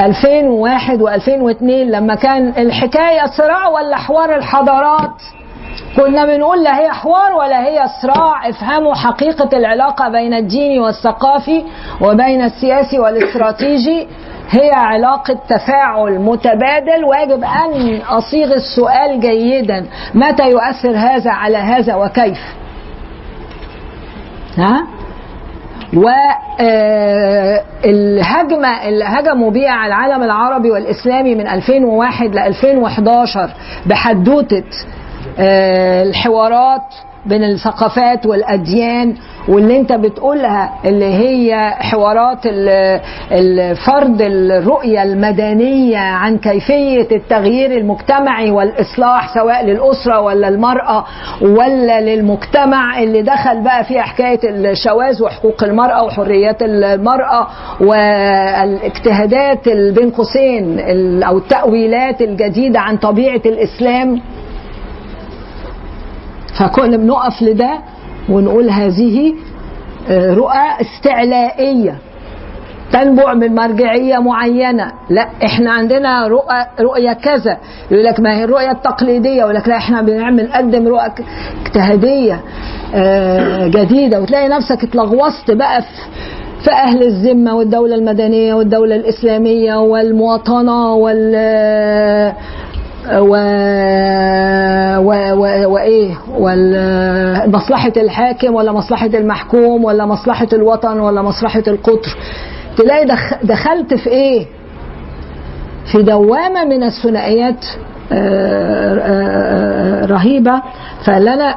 2001 0.00 0.98
و2002 1.02 1.62
لما 1.62 2.14
كان 2.14 2.48
الحكاية 2.58 3.26
صراع 3.26 3.68
ولا 3.68 3.96
حوار 3.96 4.36
الحضارات؟ 4.36 5.10
كنا 5.96 6.24
بنقول 6.26 6.64
لا 6.64 6.78
هي 6.78 6.90
حوار 6.90 7.32
ولا 7.34 7.66
هي 7.66 7.84
صراع 8.02 8.48
افهموا 8.48 8.94
حقيقة 8.94 9.56
العلاقة 9.58 10.08
بين 10.08 10.34
الديني 10.34 10.80
والثقافي 10.80 11.64
وبين 12.00 12.42
السياسي 12.44 12.98
والاستراتيجي. 12.98 14.08
هي 14.50 14.70
علاقة 14.70 15.38
تفاعل 15.48 16.18
متبادل 16.18 17.04
ويجب 17.04 17.44
أن 17.44 18.00
أصيغ 18.08 18.54
السؤال 18.54 19.20
جيدا. 19.20 19.86
متى 20.14 20.50
يؤثر 20.50 20.96
هذا 20.96 21.30
على 21.30 21.58
هذا 21.58 21.94
وكيف؟ 21.94 22.38
ها؟ 24.58 24.86
والهجمة 27.84 28.88
اللي 28.88 29.04
هجموا 29.04 29.50
بيها 29.50 29.70
على 29.70 29.94
العالم 29.94 30.22
العربي 30.22 30.70
والإسلامي 30.70 31.34
من 31.34 31.48
2001 31.48 32.34
ل 32.34 32.38
2011 32.38 33.50
بحدوتة 33.86 34.64
آه، 35.38 36.02
الحوارات 36.02 36.94
بين 37.26 37.44
الثقافات 37.44 38.26
والأديان 38.26 39.14
واللي 39.48 39.76
انت 39.76 39.92
بتقولها 39.92 40.72
اللي 40.84 41.04
هي 41.14 41.70
حوارات 41.78 42.38
ال- 42.46 43.00
الفرض 43.32 44.16
الرؤية 44.22 45.02
المدنية 45.02 45.98
عن 45.98 46.38
كيفية 46.38 47.08
التغيير 47.16 47.70
المجتمعي 47.78 48.50
والإصلاح 48.50 49.34
سواء 49.34 49.64
للأسرة 49.64 50.20
ولا 50.20 50.48
المرأة 50.48 51.04
ولا 51.42 52.00
للمجتمع 52.00 53.02
اللي 53.02 53.22
دخل 53.22 53.60
بقى 53.64 53.84
فيها 53.84 54.02
حكاية 54.02 54.40
الشواذ 54.44 55.22
وحقوق 55.22 55.64
المرأة 55.64 56.04
وحريات 56.04 56.62
المرأة 56.62 57.46
والإجتهادات 57.80 59.68
ال- 59.68 59.92
بين 59.92 60.10
قوسين 60.10 60.78
ال- 60.80 61.22
أو 61.22 61.38
التأويلات 61.38 62.22
الجديدة 62.22 62.80
عن 62.80 62.96
طبيعة 62.96 63.42
الإسلام. 63.46 64.20
فكنا 66.58 66.96
بنقف 66.96 67.42
لده 67.42 67.78
ونقول 68.28 68.70
هذه 68.70 69.34
آه، 70.10 70.34
رؤى 70.34 70.66
استعلائية. 70.80 71.98
تنبع 72.92 73.34
من 73.34 73.54
مرجعية 73.54 74.18
معينة. 74.18 74.92
لا 75.10 75.28
إحنا 75.44 75.72
عندنا 75.72 76.26
رؤى 76.26 76.66
رؤية 76.80 77.12
كذا. 77.12 77.56
يقول 77.90 78.04
لك 78.04 78.20
ما 78.20 78.36
هي 78.36 78.44
الرؤية 78.44 78.70
التقليدية؟ 78.70 79.40
يقول 79.40 79.54
لك 79.54 79.68
لا 79.68 79.76
إحنا 79.76 80.02
بنعمل 80.02 80.44
نقدم 80.44 80.88
رؤى 80.88 81.06
اجتهادية 81.66 82.40
آه، 82.94 83.66
جديدة. 83.66 84.20
وتلاقي 84.20 84.48
نفسك 84.48 84.84
اتلغوصت 84.84 85.50
بقى 85.50 85.82
في 85.82 85.88
في 86.64 86.70
أهل 86.72 87.02
الذمة 87.02 87.54
والدولة 87.56 87.94
المدنية 87.94 88.54
والدولة 88.54 88.96
الإسلامية 88.96 89.74
والمواطنة 89.74 90.94
وال 90.94 91.34
و... 93.08 93.36
و... 94.98 95.32
و... 95.32 95.72
وايه 95.72 96.14
ومصلحه 96.38 97.92
الحاكم 97.96 98.54
ولا 98.54 98.72
مصلحة 98.72 99.06
المحكوم 99.06 99.84
ولا 99.84 100.06
مصلحة 100.06 100.48
الوطن 100.52 101.00
ولا 101.00 101.22
مصلحة 101.22 101.62
القطر. 101.68 102.16
تلاقي 102.76 103.04
دخ... 103.04 103.34
دخلت 103.44 103.94
في 103.94 104.10
إيه؟ 104.10 104.46
في 105.92 106.02
دوامة 106.02 106.64
من 106.64 106.82
الثنائيات 106.82 107.64
آه، 108.12 108.94
آه، 108.94 110.02
آه، 110.02 110.06
رهيبة. 110.06 110.62
فاللي 111.04 111.34
أنا 111.34 111.54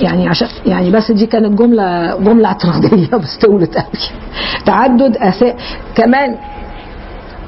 يعني 0.00 0.28
عشان 0.28 0.48
يعني 0.66 0.90
بس 0.90 1.12
دي 1.12 1.26
كانت 1.26 1.58
جملة 1.58 2.16
جملة 2.16 2.48
اعتراضية 2.48 3.16
بس 3.22 3.36
طولت 3.36 3.74
قوي 3.74 3.86
تعدد 4.66 5.16
أسا... 5.16 5.54
كمان 5.94 6.36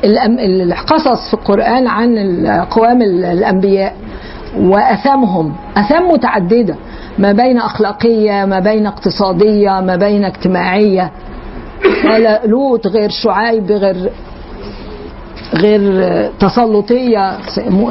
القصص 0.05 1.29
في 1.29 1.35
القرآن 1.35 1.87
عن 1.87 2.19
أقوام 2.47 3.03
ال- 3.03 3.25
الأنبياء 3.25 3.95
وأثامهم 4.59 5.53
أثام 5.77 6.09
متعددة 6.11 6.75
ما 7.19 7.33
بين 7.33 7.59
أخلاقية 7.59 8.45
ما 8.45 8.61
بين 8.61 8.87
اقتصادية 8.87 9.81
ما 9.81 9.97
بين 9.97 10.25
اجتماعية. 10.25 11.11
ولا 12.15 12.47
لوط 12.47 12.87
غير 12.87 13.11
شعيب 13.11 13.71
غير 13.73 14.11
غير 15.55 15.81
تسلطية 16.41 17.39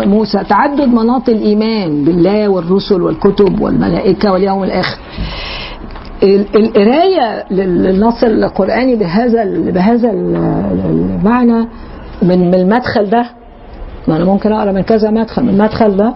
موسى. 0.06 0.44
تعدد 0.49 0.88
مناط 0.88 1.30
الإيمان 1.30 2.03
بالله 2.06 2.49
والرسل 2.49 3.02
والكتب 3.02 3.61
والملائكة 3.61 4.31
واليوم 4.31 4.64
الآخر. 4.64 4.98
ال- 6.23 6.45
القراية 6.56 7.45
لل- 7.52 7.84
للنص 7.84 8.23
القرآني 8.23 8.95
بهذا 8.95 9.44
بهذا 9.45 10.11
ال- 10.11 10.36
المعنى 10.86 11.68
من 12.21 12.47
من 12.47 12.53
المدخل 12.53 13.09
ده 13.09 13.25
ما 14.07 14.15
أنا 14.15 14.25
ممكن 14.25 14.51
أقرأ 14.51 14.71
من 14.71 14.81
كذا 14.81 15.09
مدخل 15.09 15.43
من 15.43 15.49
المدخل 15.49 15.97
ده 15.97 16.13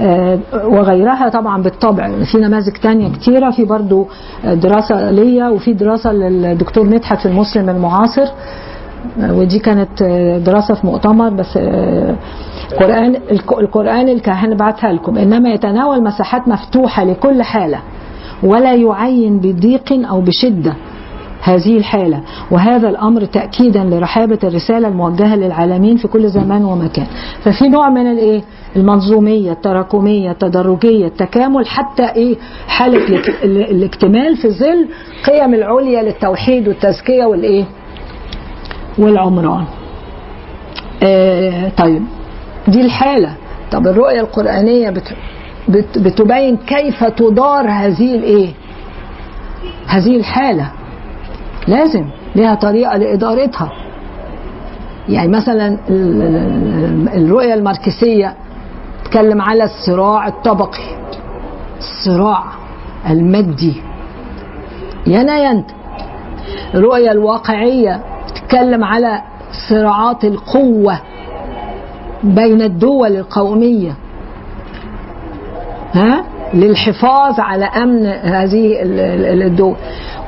آه، 0.00 0.38
وغيرها 0.64 1.28
طبعا 1.28 1.62
بالطبع. 1.62 2.08
في 2.32 2.38
نماذج 2.38 2.72
تانية 2.72 3.12
كتيرة 3.12 3.50
في 3.50 3.64
برضو 3.64 4.08
دراسة 4.44 5.10
ليا 5.10 5.48
وفي 5.48 5.72
دراسة 5.72 6.12
للدكتور 6.12 6.84
مدحت 6.86 7.18
في 7.18 7.26
المسلم 7.26 7.68
المعاصر 7.68 8.26
آه، 9.20 9.32
ودي 9.34 9.58
كانت 9.58 10.02
آه، 10.02 10.38
دراسة 10.38 10.74
في 10.74 10.86
مؤتمر 10.86 11.28
بس 11.30 11.56
آه، 11.56 12.14
القرآن 13.60 14.08
الكاهن 14.08 14.56
بعتها 14.56 14.92
لكم. 14.92 15.18
إنما 15.18 15.48
يتناول 15.50 16.02
مساحات 16.02 16.48
مفتوحة 16.48 17.04
لكل 17.04 17.42
حالة 17.42 17.80
ولا 18.42 18.74
يعين 18.74 19.38
بضيق 19.38 20.08
أو 20.08 20.20
بشدة. 20.20 20.74
هذه 21.42 21.76
الحالة 21.76 22.20
وهذا 22.50 22.88
الأمر 22.88 23.24
تأكيدا 23.24 23.84
لرحابة 23.84 24.38
الرسالة 24.44 24.88
الموجهة 24.88 25.36
للعالمين 25.36 25.96
في 25.96 26.08
كل 26.08 26.28
زمان 26.28 26.64
ومكان. 26.64 27.06
ففي 27.44 27.68
نوع 27.68 27.88
من 27.88 28.06
الإيه؟ 28.10 28.42
المنظومية 28.76 29.52
التراكمية 29.52 30.30
التدرجية 30.30 31.06
التكامل 31.06 31.66
حتى 31.66 32.02
إيه؟ 32.08 32.36
حالة 32.68 32.96
الاك- 33.06 33.44
ال- 33.44 33.70
الاكتمال 33.70 34.36
في 34.36 34.48
ظل 34.50 34.88
قيم 35.26 35.54
العليا 35.54 36.02
للتوحيد 36.02 36.68
والتزكية 36.68 37.24
والإيه؟ 37.24 37.64
والعمران. 38.98 39.64
آه 41.02 41.68
طيب 41.68 42.02
دي 42.68 42.80
الحالة. 42.80 43.34
طب 43.72 43.86
الرؤية 43.86 44.20
القرآنية 44.20 44.90
بت 44.90 45.14
بت 45.68 45.98
بتبين 45.98 46.56
كيف 46.56 47.04
تدار 47.04 47.68
هذه 47.70 48.14
الإيه؟ 48.14 48.48
هذه 49.86 50.16
الحالة. 50.16 50.70
لازم 51.66 52.04
لها 52.36 52.54
طريقة 52.54 52.96
لإدارتها. 52.96 53.72
يعني 55.08 55.28
مثلا 55.28 55.66
ال- 55.90 56.22
ال- 56.22 57.24
الرؤية 57.24 57.54
الماركسية 57.54 58.34
تتكلم 59.04 59.42
على 59.42 59.64
الصراع 59.64 60.28
الطبقي 60.28 60.96
الصراع 61.78 62.44
المادي. 63.10 63.82
ينا 65.06 65.38
ينت 65.38 65.70
الرؤية 66.74 67.10
الواقعية 67.10 68.00
تتكلم 68.34 68.84
على 68.84 69.22
صراعات 69.70 70.24
القوة 70.24 70.98
بين 72.24 72.62
الدول 72.62 73.16
القومية. 73.16 73.94
ها؟ 75.94 76.24
للحفاظ 76.54 77.40
على 77.40 77.64
أمن 77.64 78.06
هذه 78.06 78.82
ال- 78.82 79.00
ال- 79.00 79.42
الدول. 79.42 79.76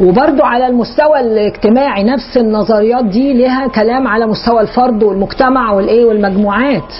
وبرضو 0.00 0.42
على 0.42 0.66
المستوى 0.66 1.20
الاجتماعي 1.20 2.02
نفس 2.04 2.36
النظريات 2.36 3.04
دي 3.04 3.32
لها 3.32 3.66
كلام 3.68 4.06
على 4.06 4.26
مستوى 4.26 4.60
الفرد 4.60 5.02
والمجتمع 5.02 5.72
والإيه 5.72 6.04
والمجموعات. 6.04 6.92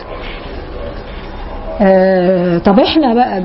آه 1.81 2.59
طب 2.59 2.79
إحنا 2.81 3.15
بقى 3.15 3.43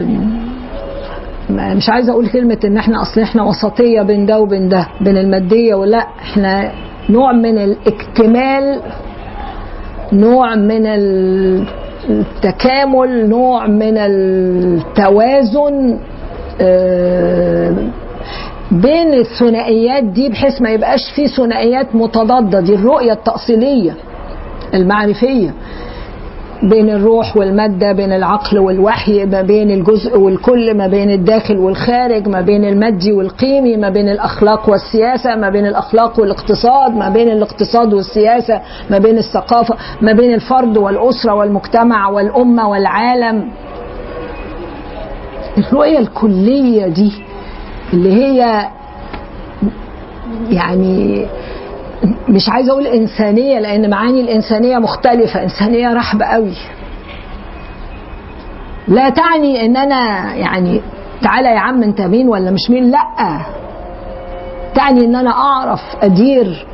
مش 1.76 1.89
عايزه 1.89 2.11
أقول 2.14 2.27
كلمة 2.30 2.57
إن 2.65 2.77
إحنا 2.77 3.02
أصل 3.02 3.22
إحنا 3.22 3.43
وسطية 3.43 4.02
بين 4.02 4.26
ده 4.26 4.39
وبين 4.39 4.69
ده 4.69 4.88
بين 5.02 5.18
المادية 5.18 5.76
ولا 5.76 5.97
إحنا 5.97 6.72
نوع 7.10 7.31
من 7.31 7.57
الاكتمال 7.57 8.81
نوع 10.14 10.56
من 10.56 10.85
التكامل 12.10 13.30
نوع 13.30 13.68
من 13.68 13.98
التوازن 13.98 15.98
آه، 16.61 17.76
بين 18.72 19.14
الثنائيات 19.14 20.03
دي 20.03 20.30
بحيث 20.30 20.61
ما 20.61 20.69
يبقاش 20.69 21.11
في 21.15 21.27
ثنائيات 21.27 21.95
متضادة 21.95 22.60
دي 22.60 22.76
الرؤية 22.76 23.14
التأصيلية 23.14 23.94
المعرفية 24.73 25.53
بين 26.64 26.90
الروح 26.90 27.38
والمادة 27.38 27.91
بين 27.91 28.14
العقل 28.14 28.60
والوحي 28.60 29.26
ما 29.26 29.41
بين 29.41 29.72
الجزء 29.72 30.18
والكل 30.19 30.77
ما 30.77 30.88
بين 30.88 31.11
الداخل 31.11 31.57
والخارج 31.57 32.27
ما 32.27 32.41
بين 32.41 32.65
المادي 32.65 33.11
والقيمي 33.14 33.77
ما 33.77 33.90
بين 33.90 34.10
الأخلاق 34.10 34.69
والسياسة 34.69 35.36
ما 35.36 35.49
بين 35.49 35.65
الأخلاق 35.65 36.19
والاقتصاد 36.19 36.91
ما 36.91 37.10
بين 37.10 37.30
الاقتصاد 37.30 37.94
والسياسة 37.94 38.61
ما 38.90 38.98
بين 38.98 39.18
الثقافة 39.18 39.76
ما 40.02 40.11
بين 40.14 40.34
الفرد 40.34 40.77
والأسرة 40.77 41.34
والمجتمع 41.34 42.10
والأمة 42.10 42.69
والعالم. 42.69 43.52
الرؤية 45.57 45.99
الكلية 45.99 46.88
دي 46.88 47.11
اللي 47.94 48.14
هي 48.14 48.68
يعني 50.52 51.26
مش 52.30 52.50
عايزه 52.50 52.72
أقول 52.72 52.88
إنسانية 52.88 53.60
لأن 53.60 53.90
معاني 53.90 54.22
الإنسانية 54.22 54.78
مختلفة. 54.78 55.44
إنسانية 55.44 55.94
رحبه 55.94 56.26
قوي. 56.26 56.54
لا 58.88 59.10
تعني 59.10 59.66
إن 59.66 59.78
أنا 59.78 60.34
يعني 60.36 60.82
تعالى 61.22 61.48
يا 61.50 61.60
عم 61.60 61.84
أنت 61.84 62.02
مين 62.02 62.30
ولا 62.30 62.52
مش 62.52 62.70
مين 62.70 62.92
لأ. 62.92 63.40
تعني 64.76 65.06
إن 65.06 65.16
أنا 65.16 65.32
أعرف 65.32 65.80
أدير 66.02 66.66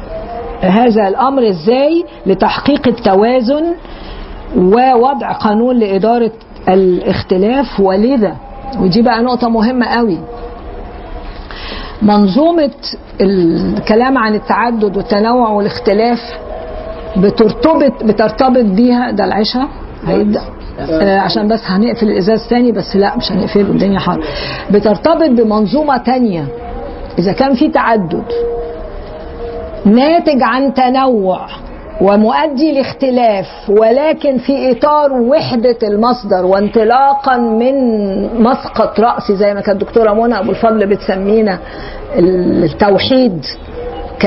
هذا 0.62 1.08
الأمر 1.08 1.50
إزاي 1.50 2.06
لتحقيق 2.26 2.88
التوازن 2.88 3.64
ووضع 4.58 5.32
قانون 5.32 5.76
لإدارة 5.80 6.32
الاختلاف. 6.70 7.80
ولذا؟ 7.80 8.36
ودي 8.80 9.02
بقى 9.02 9.22
نقطة 9.22 9.50
مهمة 9.50 9.86
قوي. 9.86 10.18
منظومة 12.02 12.72
الكلام 13.22 14.18
عن 14.18 14.36
التعدد 14.36 14.98
والتنوع 14.98 15.50
والاختلاف 15.50 16.20
بترتبط 17.18 18.04
بترتبط 18.04 18.66
بيها 18.66 19.12
ده 19.12 19.26
العشاء 19.26 19.68
هيبدأ. 20.08 20.42
آه 20.80 21.20
عشان 21.20 21.48
بس 21.48 21.60
هنقفل 21.66 22.10
الإزاز 22.10 22.48
تاني 22.50 22.72
بس 22.72 22.96
لا 22.96 23.18
مش 23.18 23.32
هنقفله 23.32 23.62
الدنيا 23.62 24.00
حر. 24.00 24.24
بترتبط 24.72 25.30
بمنظومة 25.30 25.98
تانية. 25.98 26.46
إذا 27.20 27.32
كان 27.34 27.54
في 27.54 27.70
تعدد 27.70 28.24
ناتج 29.86 30.42
عن 30.44 30.74
تنوع 30.74 31.48
ومؤدي 32.02 32.72
لاختلاف 32.72 33.46
ولكن 33.70 34.38
في 34.38 34.72
إطار 34.72 35.14
وحدة 35.14 35.78
المصدر 35.84 36.46
وانطلاقا 36.46 37.38
من 37.38 37.74
مسقط 38.44 39.00
راسي 39.00 39.36
زي 39.36 39.54
ما 39.54 39.62
كانت 39.62 39.82
الدكتورة 39.82 40.14
منى 40.14 40.40
أبو 40.40 40.52
الفضل 40.52 40.88
بتسمينا 40.88 41.60
التوحيد 42.16 43.46
ك 44.20 44.26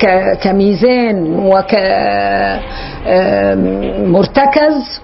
ك 0.00 0.32
كميزان 0.42 1.36
وك 1.46 1.74
مرتكز. 4.08 5.00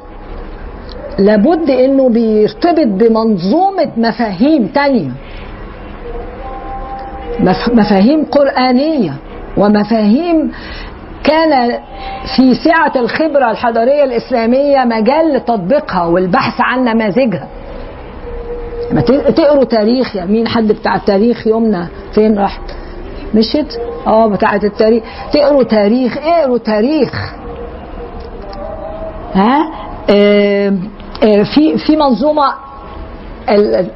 لابد 1.18 1.70
إنه 1.70 2.08
بيرتبط 2.08 2.86
بمنظومة 2.86 3.88
مفاهيم 3.96 4.66
تانية. 4.66 5.10
مفاهيم 7.72 8.24
قرآنية 8.24 9.12
ومفاهيم 9.56 10.52
كان 11.24 11.78
في 12.36 12.54
سعة 12.54 12.92
الخبرة 12.96 13.50
الحضارية 13.50 14.04
الإسلامية 14.04 14.84
مجال 14.84 15.32
لتطبيقها 15.34 16.04
والبحث 16.04 16.54
عن 16.60 16.84
نماذجها. 16.84 17.48
ما 18.92 19.00
تقروا 19.30 19.64
تاريخ 19.64 20.16
يا 20.16 20.24
مين؟ 20.24 20.48
حد 20.48 20.68
بتاع 20.72 20.94
التاريخ 20.96 21.46
يومنا 21.46 21.88
فين 22.14 22.38
راحت 22.38 22.62
مشيت؟ 23.34 23.74
آه 24.06 24.26
بتاعة 24.26 24.60
التاريخ. 24.64 25.02
تقروا 25.32 25.62
تاريخ 25.62 26.18
اقروا 26.18 26.58
تاريخ. 26.58 27.34
ها؟ 29.34 29.70
آه 30.10 30.72
آه 31.24 31.42
في 31.54 31.78
في 31.86 31.96
منظومة 31.96 32.54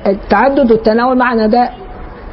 التعدد 0.06 0.72
والتناول 0.72 1.18
معنا 1.18 1.46
ده 1.46 1.70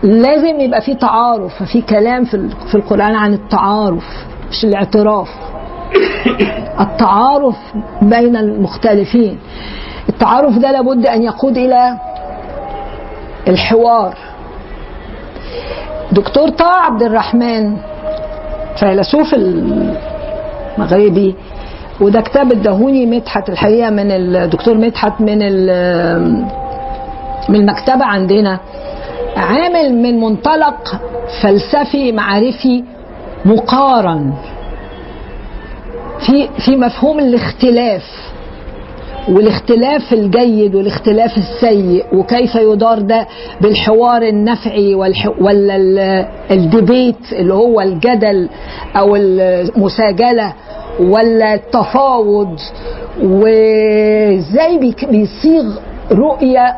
لازم 0.04 0.60
يبقى 0.60 0.82
في 0.82 0.96
تعارف 0.96 1.54
ففي 1.64 1.82
كلام 1.82 2.26
في 2.72 2.76
القرآن 2.76 3.16
عن 3.16 3.34
التعارف. 3.34 4.06
مش 4.52 4.66
الاعتراف. 4.66 5.28
التعارف 6.80 7.56
بين 8.02 8.36
المختلفين. 8.36 9.40
التعارف 10.10 10.58
ده 10.58 10.72
لابد 10.72 11.06
أن 11.08 11.24
يقود 11.24 11.58
إلى 11.58 11.98
الحوار. 13.48 14.18
دكتور 16.12 16.50
طه 16.50 16.72
عبد 16.72 17.04
الرحمن 17.04 17.78
فيلسوف 18.80 19.34
المغربي 20.78 21.36
وده 22.02 22.22
كتاب 22.22 22.52
ادهوني 22.52 23.06
مدحت 23.06 23.50
الحقيقة 23.50 23.90
من 23.90 24.12
الدكتور 24.12 24.78
مدحت 24.78 25.22
من 25.22 25.38
من 27.50 27.56
المكتبة 27.56 28.06
عندنا. 28.06 28.60
عامل 29.38 29.94
من 29.94 30.20
منطلق 30.20 31.02
فلسفي 31.42 32.12
معرفي 32.12 32.84
مقارن 33.46 34.34
في 36.20 36.50
في 36.66 36.76
مفهوم 36.76 37.20
الاختلاف 37.20 38.04
والاختلاف 39.30 40.14
الجيد 40.14 40.76
والاختلاف 40.76 41.38
السيء 41.38 42.06
وكيف 42.14 42.56
يدار 42.56 43.00
ده 43.00 43.28
بالحوار 43.62 44.22
النفعي. 44.22 44.96
ولا 45.40 45.76
ال- 45.76 46.28
الديبيت 46.52 47.34
اللي 47.34 47.54
هو 47.54 47.82
الجدل 47.82 48.50
أو 48.96 49.16
المساجلة 49.16 50.54
ولا 51.00 51.54
التفاوض 51.54 52.60
وإزاي 53.24 54.78
بيصيغ 55.12 55.64
رؤية 56.12 56.74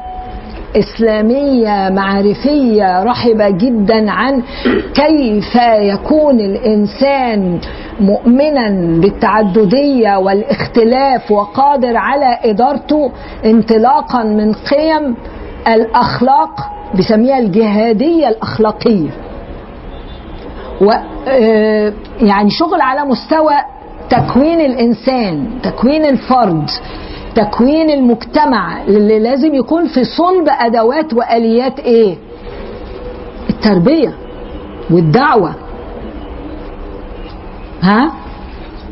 إسلامية 0.75 1.89
معرفية 1.89 3.03
رحبة 3.03 3.49
جدا 3.49 4.11
عن 4.11 4.43
كيف 4.93 5.55
يكون 5.79 6.39
الإنسان 6.39 7.59
مؤمنا 7.99 8.69
بالتعددية 9.01 10.17
والإختلاف 10.17 11.31
وقادر 11.31 11.97
على 11.97 12.37
إدارته 12.45 13.11
انطلاقا 13.45 14.23
من 14.23 14.53
قيم 14.53 15.15
الأخلاق 15.67 16.69
بسميها 16.99 17.39
الجهادية 17.39 18.27
الأخلاقية. 18.27 19.09
و 20.81 20.91
آه، 21.27 21.93
يعني 22.21 22.49
شغل 22.49 22.81
على 22.81 23.05
مستوى 23.05 23.53
تكوين 24.09 24.59
الإنسان 24.61 25.47
تكوين 25.63 26.05
الفرد. 26.05 26.69
تكوين 27.37 27.89
المجتمع 27.89 28.81
اللي 28.83 29.19
لازم 29.19 29.55
يكون 29.55 29.85
في 29.87 30.03
صلب 30.03 30.47
أدوات 30.49 31.13
وآليات 31.13 31.79
إيه؟ 31.79 32.15
التربية 33.49 34.13
والدعوة. 34.91 35.53
ها؟ 37.81 38.11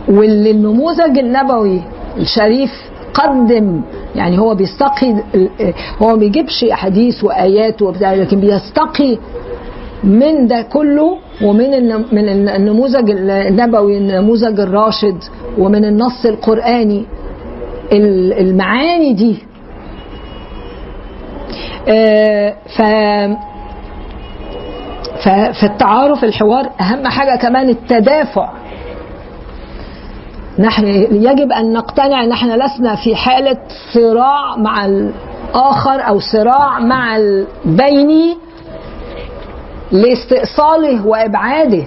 واللي 0.09 0.51
النموذج 0.51 1.17
النبوي 1.19 1.81
الشريف 2.17 2.71
قدم 3.13 3.81
يعني 4.15 4.39
هو 4.39 4.55
بيستقي 4.55 5.13
هو 6.01 6.07
ما 6.07 6.15
بيجيبش 6.15 6.63
أحاديث 6.63 7.23
وآيات 7.23 7.81
وبتاع 7.81 8.13
لكن 8.13 8.39
بيستقي 8.39 9.17
من 10.03 10.47
ده 10.47 10.61
كله 10.61 11.17
ومن 11.43 11.69
من 12.11 12.29
النموذج 12.49 13.09
النبوي 13.11 13.97
النموذج 13.97 14.59
الراشد 14.59 15.17
ومن 15.57 15.85
النص 15.85 16.25
القرآني. 16.25 16.99
ال- 16.99 17.05
المعاني 17.91 19.13
دي. 19.13 19.43
آه، 21.89 22.55
ف 22.77 22.81
فالتعارف 25.61 26.23
الحوار 26.23 26.69
أهم 26.81 27.07
حاجة 27.07 27.35
كمان 27.35 27.69
التدافع. 27.69 28.49
نحن 30.59 30.87
يجب 31.11 31.51
أن 31.51 31.73
نقتنع 31.73 32.23
أن 32.23 32.31
إحنا 32.31 32.53
لسنا 32.65 32.95
في 32.95 33.15
حالة 33.15 33.57
صراع 33.93 34.55
مع 34.57 34.85
الآخر 34.85 36.07
أو 36.07 36.19
صراع 36.19 36.79
مع 36.79 37.17
البيني 37.17 38.37
لاستئصاله 39.91 41.07
وإبعاده. 41.07 41.83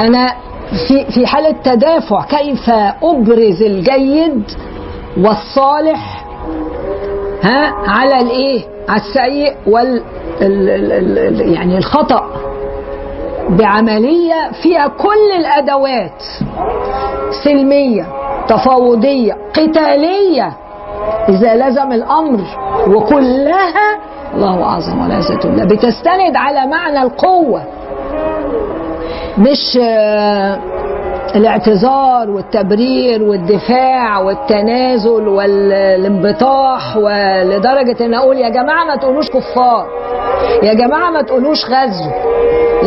أنا 0.00 0.34
في 0.88 1.04
في 1.12 1.26
حالة 1.26 1.54
تدافع 1.64 2.24
كيف 2.24 2.70
أبرز 3.02 3.62
الجيد 3.62 4.42
والصالح 5.18 6.24
ها 7.42 7.72
على 7.86 8.20
الإيه؟ 8.20 8.62
على 8.88 9.00
السيء 9.00 9.54
وال 9.66 10.02
ال 10.42 10.70
ال 10.70 10.92
ال 10.92 11.18
ال 11.18 11.52
يعني 11.54 11.78
الخطأ. 11.78 12.24
بعملية 13.48 14.50
فيها 14.62 14.86
كل 14.88 15.32
الأدوات 15.38 16.22
سلمية 17.44 18.06
تفاوضية 18.48 19.32
قتالية 19.54 20.56
إذا 21.28 21.54
لزم 21.68 21.92
الأمر 21.92 22.40
وكلها 22.88 23.98
الله 24.34 24.62
أعظم 24.62 25.02
والعزة 25.02 25.36
بالله 25.38 25.64
بتستند 25.64 26.36
على 26.36 26.66
معنى 26.66 27.02
القوة. 27.02 27.62
مش 29.38 29.78
الاعتذار 31.36 32.30
والتبرير 32.30 33.22
والدفاع 33.22 34.18
والتنازل 34.18 35.28
والانبطاح 35.28 36.96
ولدرجة 36.96 38.04
إن 38.04 38.14
أقول 38.14 38.36
يا 38.38 38.48
جماعة 38.48 38.84
ما 38.84 38.96
تقولوش 38.96 39.30
كفار 39.30 39.86
يا 40.62 40.74
جماعة 40.74 41.10
ما 41.10 41.22
تقولوش 41.22 41.64
غزو 41.64 42.10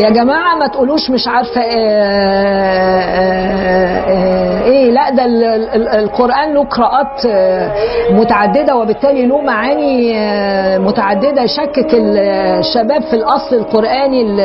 يا 0.03 0.09
جماعة 0.09 0.55
ما 0.55 0.67
تقولوش 0.67 1.09
مش 1.09 1.27
عارفة 1.27 1.61
آه، 1.61 1.65
آه، 3.01 4.11
آه، 4.11 4.63
إيه 4.65 4.91
لا 4.91 5.09
ده 5.09 5.25
ال- 5.25 5.43
ال- 5.43 5.87
القرآن 5.87 6.53
له 6.53 6.63
قراءات 6.63 7.25
متعددة 8.11 8.75
وبالتالي 8.75 9.25
له 9.25 9.41
معاني 9.41 10.13
متعددة. 10.79 11.41
يشكك 11.43 11.93
ال- 11.93 12.17
الشباب 12.59 13.01
في 13.01 13.13
الأصل 13.15 13.55
القرآني 13.55 14.21
ال- 14.21 14.39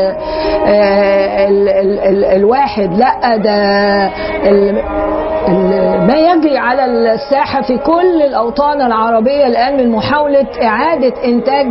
ال- 1.48 1.68
ال- 1.68 1.98
ال- 1.98 2.24
الواحد 2.24 2.96
لا 2.98 3.36
ده 3.36 3.52
ما 6.06 6.14
يجري 6.16 6.58
على 6.58 6.84
الساحة 7.14 7.62
في 7.62 7.78
كل 7.78 8.22
الأوطان 8.22 8.80
العربية 8.80 9.46
الآن 9.46 9.76
من 9.76 9.88
محاولة 9.90 10.46
إعادة 10.62 11.12
إنتاج 11.24 11.66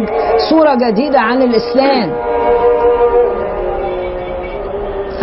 صورة 0.50 0.76
جديدة 0.76 1.20
عن 1.20 1.42
الإسلام. 1.42 2.12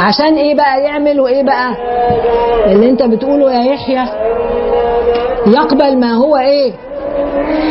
عشان 0.01 0.35
إيه 0.37 0.55
بقى 0.55 0.81
يعملوا 0.83 1.29
إيه 1.29 1.43
بقى؟ 1.43 1.71
اللي 2.67 2.91
أنت 2.91 3.03
بتقوله 3.03 3.53
يا 3.53 3.73
يحيى 3.73 4.05
يقبل 5.47 5.99
ما 6.01 6.13
هو 6.13 6.37
إيه؟ 6.37 6.73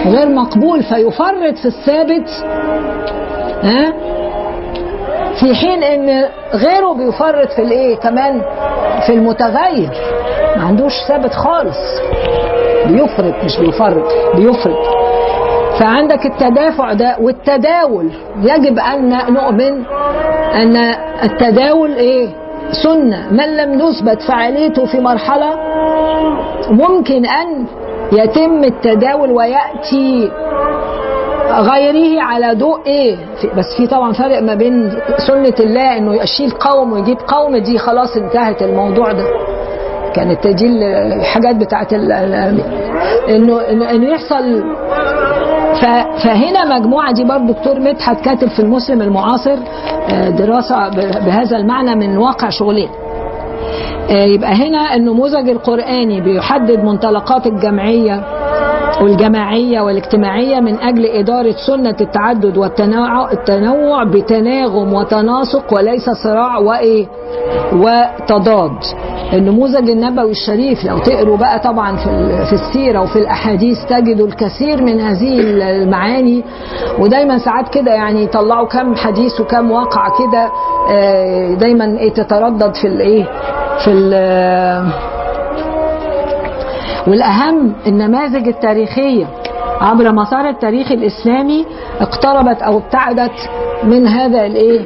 غير 0.06 0.30
مقبول 0.30 0.84
فيفرط 0.84 1.58
في 1.62 1.66
الثابت 1.66 2.30
ها؟ 3.64 3.94
في 5.40 5.56
حين 5.56 5.84
إن 5.84 6.26
غيره 6.54 6.94
بيفرط 6.94 7.52
في 7.52 7.62
الإيه؟ 7.62 7.96
كمان 7.96 8.42
في 9.06 9.14
المتغير. 9.14 9.90
ما 10.58 10.64
عندوش 10.64 10.94
ثابت 11.08 11.34
خالص. 11.34 11.78
بيفرط 12.88 13.44
مش 13.46 13.58
بيفرط 13.60 14.36
بيفرط. 14.36 14.78
فعندك 15.80 16.26
التدافع 16.26 16.94
ده 16.94 17.18
والتداول. 17.22 18.10
يجب 18.42 18.80
أن 18.80 19.10
نؤمن 19.34 19.84
أن 20.56 20.78
التداول 21.24 21.92
إيه؟ 21.96 22.30
سنة. 22.84 23.28
من 23.32 23.58
لم 23.58 23.80
يثبت 23.80 24.22
فعاليته 24.22 24.86
في 24.86 25.00
مرحلة 25.00 25.50
ممكن 26.70 27.26
أن 27.26 27.66
يتم 28.12 28.64
التداول 28.64 29.32
ويأتي 29.32 30.32
غيره 31.52 32.22
على 32.22 32.54
ضوء 32.56 32.80
إيه؟ 32.86 33.16
بس 33.58 33.66
في 33.78 33.88
طبعا 33.88 34.12
فرق 34.14 34.42
ما 34.42 34.54
بين 34.56 34.90
سنة 35.28 35.54
الله 35.60 35.98
إنه 35.98 36.16
يشيل 36.24 36.52
قوم 36.52 36.94
ويجيب 36.94 37.18
قوم 37.28 37.58
دي 37.58 37.78
خلاص 37.78 38.18
انتهت 38.18 38.62
الموضوع 38.62 39.12
ده. 39.12 39.24
كانت 40.16 40.48
دي 40.48 40.66
الحاجات 41.14 41.56
بتاعت 41.56 41.94
انه 41.94 43.62
انه 43.72 44.10
يحصل. 44.14 44.64
فهنا 46.24 46.78
مجموعة 46.80 47.14
دي 47.14 47.24
برضه 47.24 47.48
دكتور 47.54 47.80
مدحت 47.80 48.22
كاتب 48.26 48.48
في 48.50 48.60
المسلم 48.60 49.02
المعاصر 49.02 49.56
آه، 50.10 50.30
دراسة 50.30 50.90
ب- 50.90 51.26
بهذا 51.26 51.58
المعنى 51.58 51.96
من 51.96 52.18
واقع 52.18 52.50
شغلين. 52.50 52.90
آه، 54.10 54.24
يبقى 54.26 54.54
هنا 54.54 54.96
النموذج 54.96 55.50
القرآني 55.50 56.22
بيحدد 56.22 56.84
منطلقات 56.84 57.48
الجمعية 57.48 58.24
والجماعية 59.02 59.82
والاجتماعية 59.82 60.60
من 60.60 60.80
أجل 60.80 61.06
إدارة 61.06 61.56
سنة 61.68 61.96
التعدد 62.02 62.58
والتنوع 62.58 63.32
التنوع 63.32 64.04
بتناغم 64.04 64.94
وتناسق 64.94 65.74
وليس 65.74 66.10
صراع 66.24 66.58
وإيه؟ 66.58 67.08
وتضاد. 67.74 68.72
النموذج 69.34 69.90
النبوي 69.90 70.32
الشريف 70.32 70.86
لو 70.86 70.98
تقروا 70.98 71.38
بقى 71.38 71.60
طبعا 71.60 71.96
في 71.96 72.10
ال- 72.10 72.46
في 72.46 72.54
السيرة 72.54 73.02
وفي 73.02 73.20
الأحاديث 73.20 73.78
تجدوا 73.90 74.28
الكثير 74.28 74.82
من 74.84 75.00
هذه 75.02 75.40
المعاني. 75.82 76.44
ودايما 77.00 77.38
ساعات 77.38 77.70
كده 77.70 77.92
يعني 77.92 78.24
يطلعوا 78.24 78.68
كم 78.68 78.96
حديث 78.96 79.42
وكم 79.42 79.72
واقع 79.72 80.08
كده 80.20 80.50
آه، 80.92 81.54
دايما 81.54 81.86
إيه 82.00 82.14
تتردد 82.14 82.76
في 82.76 82.88
الايه 82.88 83.24
في 83.86 83.92
والأهم 87.08 87.74
النماذج 87.88 88.48
التاريخية. 88.48 89.26
عبر 89.82 90.12
مسار 90.12 90.50
التاريخ 90.50 90.92
الإسلامي 90.92 91.66
اقتربت 92.00 92.62
أو 92.62 92.78
ابتعدت 92.78 93.50
من 93.84 94.08
هذا 94.08 94.46
الإيه؟ 94.46 94.86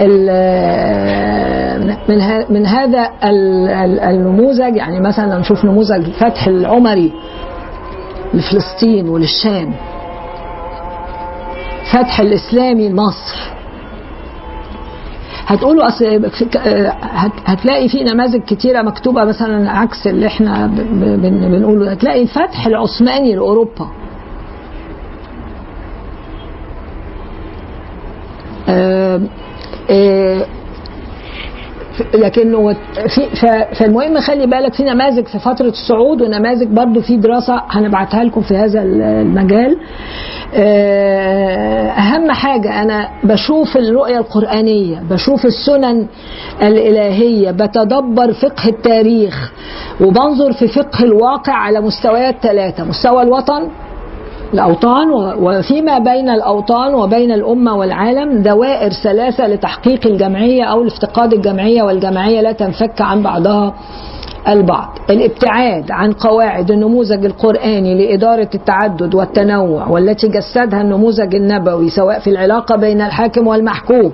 ال- 0.00 1.96
من 2.08 2.44
من 2.54 2.66
هذا 2.66 3.08
ال- 3.24 3.68
ال- 3.68 4.00
النموذج. 4.00 4.76
يعني 4.76 5.00
مثلا 5.00 5.38
نشوف 5.38 5.64
نموذج 5.64 5.92
الفتح 6.04 6.46
العمري 6.46 7.12
لفلسطين 8.34 9.08
وللشام. 9.08 9.72
فتح 11.92 12.20
الإسلامي 12.20 12.88
لمصر. 12.88 13.52
هتقولوا 15.46 15.88
أصل 15.88 16.30
هتلاقي 17.44 17.88
في 17.88 18.04
نماذج 18.04 18.40
كتيرة 18.42 18.82
مكتوبة 18.82 19.24
مثلا 19.24 19.70
عكس 19.70 20.06
اللي 20.06 20.26
إحنا 20.26 20.66
بنقوله. 20.66 21.90
هتلاقي 21.92 22.22
الفتح 22.22 22.66
العثماني 22.66 23.34
لأوروبا. 23.34 23.88
آه، 28.68 29.20
آه، 29.90 30.46
لكنه 32.14 32.72
في 33.14 33.26
فالمهم 33.74 34.20
خلي 34.20 34.46
بالك 34.46 34.74
في 34.74 34.82
نماذج 34.82 35.26
في 35.26 35.38
فترة 35.38 35.68
الصعود 35.68 36.22
ونماذج 36.22 36.66
برضو 36.68 37.00
في 37.00 37.16
دراسة 37.16 37.62
هنبعتها 37.70 38.24
لكم 38.24 38.40
في 38.40 38.56
هذا 38.56 38.82
المجال. 38.82 39.76
آه، 40.54 41.86
أهم 41.90 42.30
حاجة 42.30 42.82
أنا 42.82 43.08
بشوف 43.24 43.76
الرؤية 43.76 44.18
القرآنية 44.18 45.02
بشوف 45.10 45.46
السنن 45.46 46.06
الإلهية 46.62 47.50
بتدبر 47.50 48.32
فقه 48.32 48.68
التاريخ 48.68 49.52
وبنظر 50.00 50.52
في 50.52 50.68
فقه 50.68 51.04
الواقع 51.04 51.52
على 51.52 51.80
مستويات 51.80 52.34
ثلاثة 52.42 52.84
مستوى 52.84 53.22
الوطن 53.22 53.68
الأوطان 54.54 55.10
وفيما 55.38 55.98
بين 55.98 56.28
الأوطان 56.30 56.94
وبين 56.94 57.32
الأمة 57.32 57.76
والعالم 57.76 58.42
دوائر 58.42 58.90
ثلاثة 58.90 59.46
لتحقيق 59.46 60.06
الجمعية 60.06 60.64
أو 60.64 60.82
لافتقاد 60.82 61.32
الجمعية 61.32 61.82
والجمعية 61.82 62.40
لا 62.40 62.52
تنفك 62.52 63.00
عن 63.00 63.22
بعضها 63.22 63.74
البعض. 64.48 64.98
الابتعاد 65.10 65.90
عن 65.90 66.12
قواعد 66.12 66.70
النموذج 66.70 67.24
القرآني 67.24 67.94
لإدارة 67.94 68.48
التعدد 68.54 69.14
والتنوع 69.14 69.88
والتي 69.88 70.28
جسدها 70.28 70.80
النموذج 70.80 71.34
النبوي 71.34 71.88
سواء 71.88 72.18
في 72.18 72.30
العلاقة 72.30 72.76
بين 72.76 73.00
الحاكم 73.00 73.46
والمحكوم. 73.46 74.12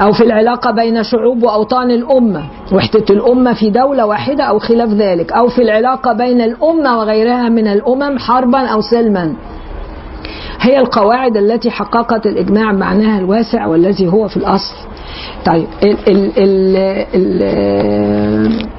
أو 0.00 0.12
في 0.12 0.24
العلاقة 0.24 0.70
بين 0.70 1.02
شعوب 1.02 1.42
وأوطان 1.42 1.90
الأمة 1.90 2.42
وحدة 2.72 3.04
الأمة 3.10 3.52
في 3.54 3.70
دولة 3.70 4.06
واحدة 4.06 4.44
أو 4.44 4.58
خلاف 4.58 4.88
ذلك 4.88 5.32
أو 5.32 5.48
في 5.48 5.62
العلاقة 5.62 6.12
بين 6.12 6.40
الأمة 6.40 6.98
وغيرها 6.98 7.48
من 7.48 7.66
الأمم 7.68 8.18
حربا 8.18 8.58
أو 8.66 8.80
سلما. 8.80 9.34
هي 10.60 10.78
القواعد 10.78 11.36
التي 11.36 11.70
حققت 11.70 12.26
الإجماع 12.26 12.72
بمعناها 12.72 13.18
الواسع 13.18 13.66
والذي 13.66 14.08
هو 14.08 14.28
في 14.28 14.36
الأصل. 14.36 14.74
طيب 15.46 15.66
ال 15.82 15.96
ال 16.08 16.32
ال 16.38 16.76
ال 17.14 18.74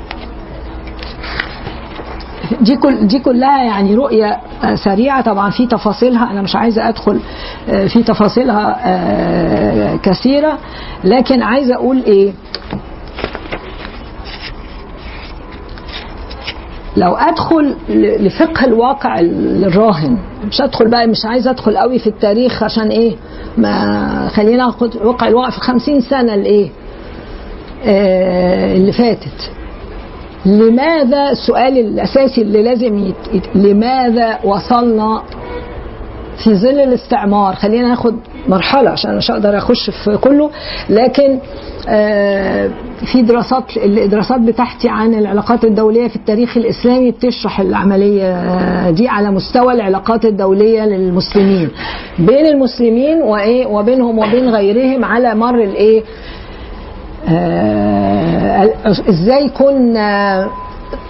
دي 2.61 2.75
كل 2.75 3.07
دي 3.07 3.19
كلها 3.19 3.63
يعني 3.63 3.95
رؤية 3.95 4.37
آه، 4.63 4.75
سريعة. 4.75 5.21
طبعا 5.21 5.49
في 5.49 5.67
تفاصيلها 5.67 6.31
أنا 6.31 6.41
مش 6.41 6.55
عايزة 6.55 6.89
أدخل 6.89 7.19
آه، 7.69 7.87
في 7.87 8.03
تفاصيلها 8.03 8.77
آه، 8.85 9.95
كثيرة. 9.95 10.57
لكن 11.03 11.41
عايزة 11.41 11.75
أقول 11.75 12.03
إيه؟ 12.07 12.33
لو 16.97 17.15
أدخل 17.15 17.75
لفقه 18.19 18.65
الواقع 18.65 19.19
الراهن 19.19 20.17
مش 20.47 20.61
أدخل 20.61 20.89
بقى 20.89 21.07
مش 21.07 21.25
عايزة 21.25 21.51
أدخل 21.51 21.77
قوي 21.77 21.99
في 21.99 22.07
التاريخ 22.07 22.63
عشان 22.63 22.87
إيه؟ 22.87 23.15
ما 23.57 24.27
خلينا 24.33 24.65
واقع 25.01 25.27
الواقع 25.27 25.49
في 25.49 25.59
خمسين 25.59 26.01
سنة 26.01 26.33
الايه 26.33 26.69
آه 27.85 28.75
اللي 28.75 28.91
فاتت. 28.91 29.51
لماذا 30.45 31.29
السؤال 31.31 31.77
الأساسي 31.77 32.41
اللي 32.41 32.63
لازم 32.63 32.97
يت... 32.97 33.43
لماذا 33.55 34.39
وصلنا 34.43 35.21
في 36.43 36.53
ظل 36.55 36.79
الاستعمار؟ 36.79 37.55
خلينا 37.55 37.87
ناخد 37.87 38.15
مرحلة 38.47 38.89
عشان 38.89 39.17
مش 39.17 39.31
هقدر 39.31 39.57
أخش 39.57 39.89
في 39.89 40.17
كله 40.17 40.49
لكن 40.89 41.39
آه، 41.89 42.69
في 43.13 43.21
دراسات 43.21 43.63
الدراسات 43.77 44.39
بتاعتي 44.41 44.89
عن 44.89 45.13
العلاقات 45.13 45.63
الدولية 45.63 46.07
في 46.07 46.15
التاريخ 46.15 46.57
الإسلامي 46.57 47.11
بتشرح 47.11 47.59
العملية 47.59 48.89
دي 48.89 49.07
على 49.07 49.31
مستوى 49.31 49.73
العلاقات 49.73 50.25
الدولية 50.25 50.85
للمسلمين 50.85 51.69
بين 52.19 52.45
المسلمين 52.47 53.21
وإيه 53.21 53.65
وبينهم 53.65 54.19
وبين 54.19 54.49
غيرهم 54.49 55.05
على 55.05 55.35
مر 55.35 55.63
الإيه 55.63 56.03
إزاي 59.09 59.49
كنا 59.49 60.47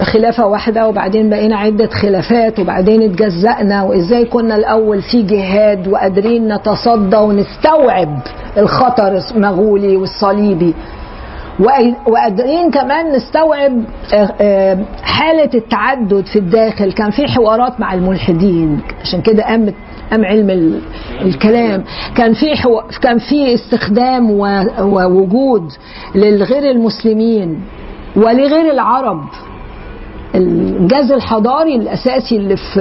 خلافة 0.02 0.46
واحدة 0.48 0.88
وبعدين 0.88 1.30
بقينا 1.30 1.56
عدة 1.58 1.88
خلافات 1.88 2.60
وبعدين 2.60 3.02
اتجزأنا 3.02 3.84
وازاي 3.84 4.26
كنا 4.26 4.56
الأول 4.56 5.02
في 5.02 5.22
جهاد 5.22 5.88
وقادرين 5.88 6.54
نتصدى 6.54 7.18
ونستوعب 7.18 8.20
الخطر 8.58 9.22
المغولي 9.36 9.98
والصليبي. 9.98 10.74
وقادرين 12.08 12.72
كمان 12.72 13.12
نستوعب 13.12 13.82
آه، 14.14 14.34
آه، 14.42 14.78
حالة 15.04 15.50
التعدد 15.54 16.26
في 16.26 16.40
الداخل. 16.40 16.92
كان 16.92 17.12
في 17.12 17.28
حوارات 17.28 17.80
مع 17.80 17.94
الملحدين 17.94 18.80
عشان 19.02 19.22
كده 19.22 19.44
قامت 19.44 19.74
قام 20.12 20.26
علم 20.26 20.50
ال- 20.50 20.82
الكلام 21.22 21.84
كان 22.16 22.34
في. 22.34 22.46
كان 23.02 23.18
في 23.18 23.54
استخدام. 23.54 24.32
ووجود 24.80 25.72
للغير 26.16 26.72
المسلمين 26.72 27.62
ولغير 28.16 28.72
العرب 28.72 29.22
الجاز 30.36 31.12
الحضاري 31.12 31.76
الأساسي 31.76 32.38
اللي 32.38 32.56
في 32.58 32.80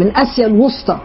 من 0.00 0.16
أسيا 0.16 0.46
الوسطى 0.46 0.98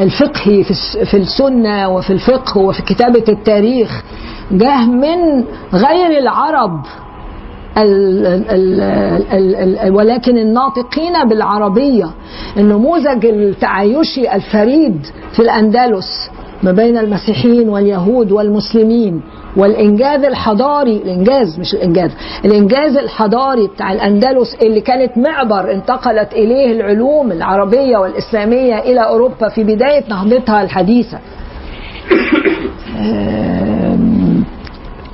الفقهي 0.00 0.64
في 1.04 1.14
السنة 1.16 1.88
وفي 1.88 2.12
الفقه 2.12 2.58
وفي 2.58 2.82
كتابة 2.82 3.24
التاريخ 3.28 4.02
جاه 4.52 4.86
من 4.86 5.44
غير 5.74 6.18
العرب 6.18 6.80
ولكن 9.90 10.38
الناطقين 10.38 11.28
بالعربية 11.28 12.10
النموذج 12.56 13.26
التعايشي 13.26 14.34
الفريد 14.34 15.06
في 15.32 15.42
الأندلس 15.42 16.30
ما 16.62 16.72
بين 16.72 16.98
المسيحيين 16.98 17.68
واليهود 17.68 18.32
والمسلمين 18.32 19.22
والإنجاز 19.56 20.24
الحضاري 20.24 20.96
الإنجاز 20.96 21.58
مش 21.58 21.74
الإنجاز 21.74 22.10
الإنجاز 22.44 22.96
الحضاري 22.96 23.66
بتاع 23.66 23.92
الأندلس 23.92 24.54
اللي 24.62 24.80
كانت 24.80 25.18
معبر 25.18 25.72
انتقلت 25.72 26.32
إليه 26.32 26.72
العلوم 26.72 27.32
العربية 27.32 27.96
والإسلامية 27.96 28.78
إلى 28.78 29.00
أوروبا 29.00 29.48
في 29.48 29.64
بداية 29.64 30.04
نهضتها 30.08 30.62
الحديثة. 30.62 31.18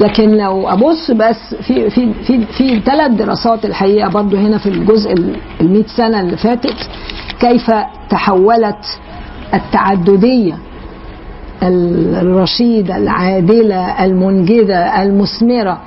لكن 0.02 0.30
لو 0.36 0.68
أبص 0.68 1.10
بس 1.10 1.54
في 1.62 1.90
في 1.90 2.12
في 2.26 2.44
في 2.46 2.80
ثلاث 2.80 3.10
دراسات 3.12 3.64
الحقيقة 3.64 4.08
برضو 4.10 4.36
هنا 4.36 4.58
في 4.58 4.68
الجزء 4.68 5.12
ال 5.12 5.72
100 5.72 5.84
سنة 5.96 6.20
اللي 6.20 6.36
فاتت 6.36 6.74
كيف 7.40 7.70
تحولت 8.10 8.84
التعددية 9.54 10.54
الرشيدة 11.62 12.96
العادلة 12.96 14.04
المنجدة 14.04 15.02
المثمرة 15.02 15.78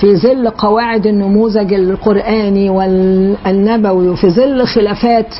في 0.00 0.16
ظل 0.16 0.50
قواعد 0.50 1.06
النموذج 1.06 1.74
القرآني 1.74 2.70
والنبوي 2.70 4.08
وفي 4.08 4.30
ظل 4.30 4.66
خلافات 4.66 5.34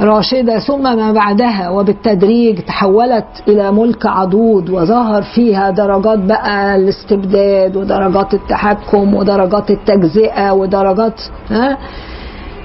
راشدة 0.00 0.58
ثم 0.58 0.82
ما 0.82 1.12
بعدها 1.12 1.70
وبالتدريج 1.70 2.58
تحولت 2.58 3.26
إلى 3.48 3.72
ملك 3.72 4.06
عضوض 4.06 4.68
وظهر 4.70 5.22
فيها 5.22 5.70
درجات 5.70 6.18
بقى 6.18 6.76
الاستبداد 6.76 7.76
ودرجات 7.76 8.34
التحكم 8.34 9.14
ودرجات 9.14 9.70
التجزئة 9.70 10.52
ودرجات 10.52 11.20
ها؟ 11.50 11.78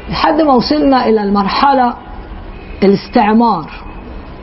لحد 0.09 0.41
ما 0.41 0.53
وصلنا 0.53 1.09
إلى 1.09 1.23
المرحلة 1.23 1.93
الاستعمار. 2.83 3.69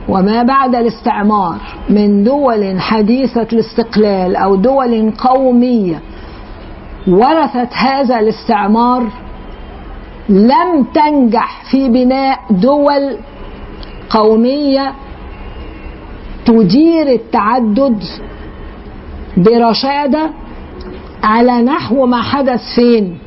وما 0.08 0.42
بعد 0.42 0.74
الاستعمار 0.74 1.56
من 1.90 2.24
دول 2.24 2.80
حديثة 2.80 3.46
الاستقلال 3.52 4.36
أو 4.36 4.54
دول 4.54 5.12
قومية 5.18 6.00
ورثت 7.08 7.68
هذا 7.74 8.20
الاستعمار 8.20 9.02
لم 10.28 10.84
تنجح 10.94 11.62
في 11.70 11.88
بناء 11.88 12.38
دول 12.50 13.16
قومية 14.10 14.92
تدير 16.46 17.06
التعدد 17.12 18.02
برشادة 19.36 20.30
على 21.22 21.62
نحو 21.62 22.06
ما 22.06 22.22
حدث 22.22 22.60
فين؟ 22.74 23.18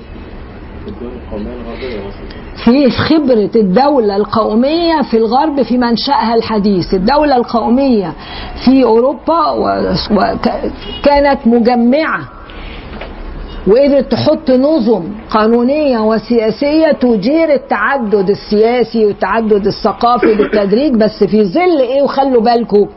في 2.66 2.90
خبرة 2.92 3.50
الدولة 3.56 4.16
القومية 4.16 5.02
في 5.02 5.18
الغرب 5.18 5.62
في 5.62 5.78
منشأها 5.78 6.36
الحديث. 6.36 6.94
الدولة 6.94 7.36
القومية 7.36 8.14
في 8.66 8.84
أوروبا 8.84 9.50
وكانت 9.50 11.48
مجمعة 11.48 12.20
وقدرت 13.68 14.12
تحط 14.12 14.52
نظم 14.52 15.04
قانونية 15.30 16.00
وسياسية 16.00 16.92
تدير 16.92 17.54
التعدد 17.54 18.30
السياسي 18.30 19.06
والتعدد 19.06 19.68
الثقافي 19.68 20.36
بالتدريج 20.36 20.94
بس 20.94 21.24
في 21.24 21.44
ظل 21.44 21.80
إيه 21.82 22.02
وخلوا 22.02 22.42
بالكم 22.42 22.88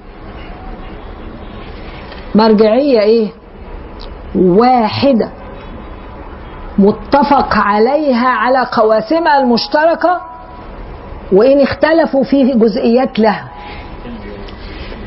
مرجعية 2.35 3.01
إيه؟ 3.01 3.29
واحدة 4.35 5.29
متفق 6.79 7.55
عليها 7.55 8.29
على 8.29 8.67
قواسمها 8.73 9.39
المشتركة 9.41 10.21
وإن 11.33 11.61
اختلفوا 11.61 12.25
في 12.25 12.53
جزئيات 12.53 13.19
لها. 13.19 13.49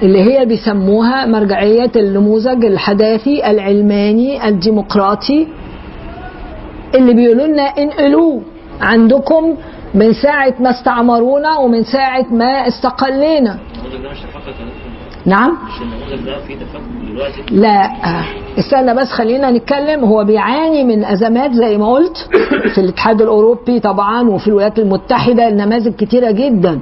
اللي 0.04 0.22
هي 0.24 0.46
بيسموها 0.46 1.26
مرجعية 1.26 1.92
النموذج 1.96 2.66
الحداثي 2.66 3.50
العلماني 3.52 4.48
الديمقراطي 4.48 5.48
اللي 6.96 7.14
بيقولوا 7.14 7.48
لنا 7.48 7.64
انقلوه 7.64 8.42
عندكم 8.82 9.56
من 9.94 10.14
ساعة 10.14 10.54
ما 10.60 10.70
استعمرونا 10.70 11.58
ومن 11.58 11.84
ساعة 11.84 12.26
ما 12.34 12.68
استقلينا. 12.68 13.60
نعم. 15.26 15.58
لا 17.52 17.90
استنى 18.60 18.94
بس 18.96 19.08
خلينا 19.08 19.52
نتكلم. 19.52 20.04
هو 20.06 20.24
بيعاني 20.24 20.84
من 20.84 21.06
أزمات 21.06 21.52
زي 21.54 21.78
ما 21.78 21.94
قلت 21.94 22.18
في 22.74 22.78
الاتحاد 22.82 23.22
الأوروبي 23.22 23.80
طبعا 23.80 24.30
وفي 24.30 24.48
الولايات 24.48 24.80
المتحدة 24.80 25.50
نماذج 25.50 25.96
كتيرة 25.96 26.32
جدا. 26.32 26.80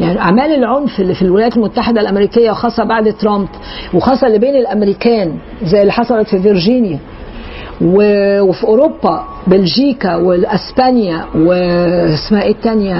يعني 0.00 0.20
أعمال 0.20 0.54
العنف 0.54 1.00
اللي 1.00 1.14
في 1.14 1.22
الولايات 1.22 1.56
المتحدة 1.56 2.00
الأمريكية 2.00 2.50
وخاصة 2.50 2.84
بعد 2.84 3.12
ترامب 3.12 3.48
وخاصة 3.94 4.26
اللي 4.26 4.38
بين 4.38 4.56
الأمريكان 4.56 5.38
زي 5.62 5.80
اللي 5.82 5.92
حصلت 5.92 6.28
في 6.28 6.38
فيرجينيا 6.38 6.98
وفي 7.82 8.64
أوروبا 8.64 9.24
بلجيكا 9.46 10.16
واسبانيا 10.16 11.24
واسمها 11.36 12.42
إيه 12.42 12.50
الثانية 12.50 12.94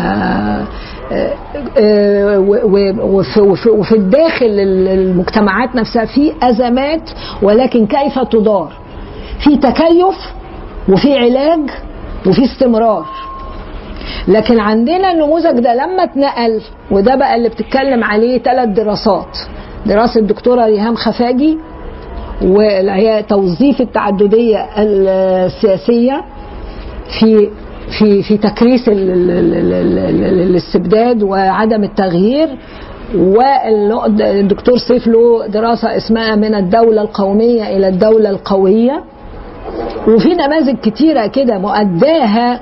وفي, 3.41 3.93
الداخل 3.93 4.47
ال- 4.47 4.89
المجتمعات 4.89 5.75
نفسها 5.77 6.05
في 6.05 6.33
أزمات 6.43 7.11
ولكن 7.43 7.87
كيف 7.87 8.19
تدار؟ 8.19 8.73
في 9.45 9.57
تكيف 9.57 10.17
وفي 10.89 11.19
علاج 11.19 11.61
وفي 12.27 12.45
استمرار. 12.45 13.07
لكن 14.29 14.61
عندنا 14.61 15.13
النموذج 15.13 15.59
ده 15.61 15.75
لما 15.75 16.05
اتنقل 16.05 16.61
وده 16.91 17.15
بقى 17.15 17.35
اللي 17.37 17.49
بتتكلم 17.49 18.05
عليه 18.05 18.39
ثلاث 18.39 18.69
دراسات. 18.69 19.39
دراسة 19.87 20.21
الدكتورة 20.21 20.67
ريهام 20.67 20.95
خفاجي 20.95 21.59
وتوظيف 22.43 23.81
التعددية 23.81 24.67
السياسية 24.79 26.25
في 27.21 27.49
في 27.99 28.23
في 28.23 28.37
تكريس 28.39 28.89
ال- 28.89 29.11
ال- 29.11 29.31
ال- 29.31 29.55
ال- 29.55 29.73
ال- 29.73 30.25
ال- 30.25 30.41
الاستبداد 30.51 31.23
وعدم 31.23 31.85
التغيير 31.85 32.49
والدكتور 33.15 34.77
سيف 34.79 35.07
له 35.07 35.47
دراسة 35.47 35.97
اسمها 35.97 36.37
من 36.37 36.55
الدولة 36.55 37.03
القومية 37.03 37.77
إلى 37.77 37.89
الدولة 37.89 38.31
القوية 38.31 39.05
وفي 40.09 40.29
نماذج 40.35 40.77
كتيرة 40.77 41.27
كده 41.27 41.59
مؤداها 41.59 42.61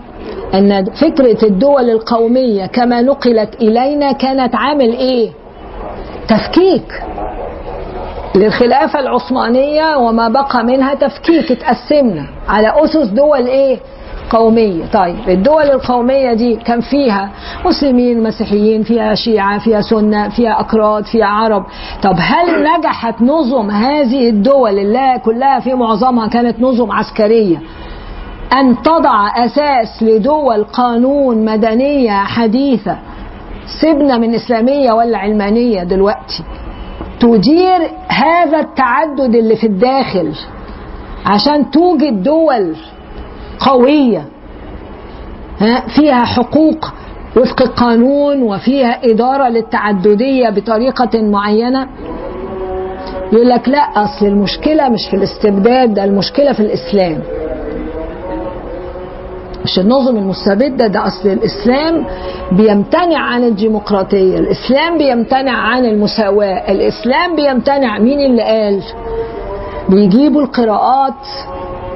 إن 0.55 0.85
فكرة 0.85 1.45
الدول 1.47 1.91
القومية 1.91 2.67
كما 2.67 3.01
نقلت 3.03 3.55
إلينا 3.63 4.13
كانت 4.13 4.55
عامل 4.55 4.93
إيه؟ 4.93 5.31
تفكيك 6.29 7.03
للخلافة 8.35 9.01
العثمانية 9.01 9.97
وما 9.97 10.29
بقى 10.29 10.65
منها 10.65 10.95
تفكيك 10.95 11.53
اتقسمنا 11.53 12.27
على 12.49 12.73
أسس 12.85 13.07
دول 13.07 13.47
إيه؟ 13.47 13.79
قومية. 14.31 14.87
طيب 14.87 15.29
الدول 15.29 15.63
القومية 15.63 16.33
دي 16.33 16.57
كان 16.57 16.81
فيها 16.81 17.31
مسلمين 17.65 18.23
مسيحيين 18.23 18.83
فيها 18.83 19.15
شيعة 19.15 19.59
فيها 19.59 19.81
سنة 19.81 20.29
فيها 20.29 20.61
أكراد 20.61 21.05
فيها 21.05 21.27
عرب. 21.27 21.65
طب 22.03 22.15
هل 22.19 22.65
نجحت 22.79 23.23
نظم 23.23 23.71
هذه 23.71 24.29
الدول 24.29 24.79
اللي 24.79 25.21
كلها 25.25 25.61
في 25.61 25.75
معظمها 25.75 26.27
كانت 26.29 26.61
نظم 26.61 26.93
عسكرية؟ 26.93 27.57
أن 28.53 28.83
تضع 28.83 29.45
أساس 29.45 30.03
لدول 30.03 30.65
قانون 30.65 31.45
مدنية 31.45 32.11
حديثة 32.25 32.97
سيبنا 33.81 34.19
من 34.19 34.35
إسلامية 34.35 34.93
ولا 34.93 35.19
علمانية 35.19 35.83
دلوقتي 35.83 36.43
تدير 37.21 37.91
هذا 38.09 38.59
التعدد 38.61 39.35
اللي 39.35 39.57
في 39.57 39.67
الداخل 39.67 40.33
عشان 41.27 41.71
توجد 41.71 42.23
دول 42.23 42.77
قوية. 43.61 44.25
ها 45.61 45.89
فيها 45.89 46.25
حقوق 46.25 46.93
وفق 47.37 47.63
القانون 47.63 48.43
وفيها 48.43 49.05
إدارة 49.05 49.49
للتعددية 49.49 50.51
بطريقة 50.51 51.23
معينة. 51.23 51.87
يقول 53.33 53.49
لك 53.49 53.69
لا 53.69 53.79
أصل 53.79 54.27
المشكلة 54.27 54.89
مش 54.89 55.07
في 55.11 55.17
الاستبداد 55.17 55.95
ده 55.95 56.05
المشكلة 56.05 56.53
في 56.53 56.61
الإسلام. 56.61 57.21
مش 59.65 59.79
النظم 59.79 60.17
المستبدة 60.17 60.87
ده 60.87 61.07
أصل 61.07 61.29
الإسلام 61.29 62.07
بيمتنع 62.53 63.19
عن 63.19 63.45
الديمقراطية 63.45 64.39
الإسلام 64.39 64.99
بيمتنع 64.99 65.53
عن 65.59 65.85
المساواة 65.85 66.71
الإسلام 66.73 67.37
بيمتنع 67.37 67.99
مين 67.99 68.21
اللي 68.21 68.43
قال؟ 68.43 68.83
بيجيبوا 69.89 70.43
القراءات 70.43 71.15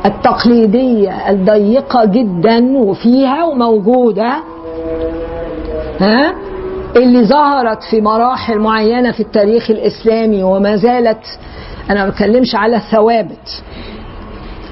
التقليدية 0.06 1.31
الضيقة 1.31 2.05
جدا 2.05 2.78
وفيها 2.78 3.44
وموجودة 3.44 4.32
ها؟ 6.01 6.35
اللي 6.97 7.24
ظهرت 7.24 7.82
في 7.90 8.01
مراحل 8.01 8.59
معينة 8.59 9.12
في 9.12 9.20
التاريخ 9.20 9.70
الإسلامي 9.70 10.43
وما 10.43 10.77
زالت 10.77 11.39
أنا 11.90 12.05
ما 12.05 12.10
بتكلمش 12.10 12.55
على 12.55 12.77
الثوابت. 12.77 13.62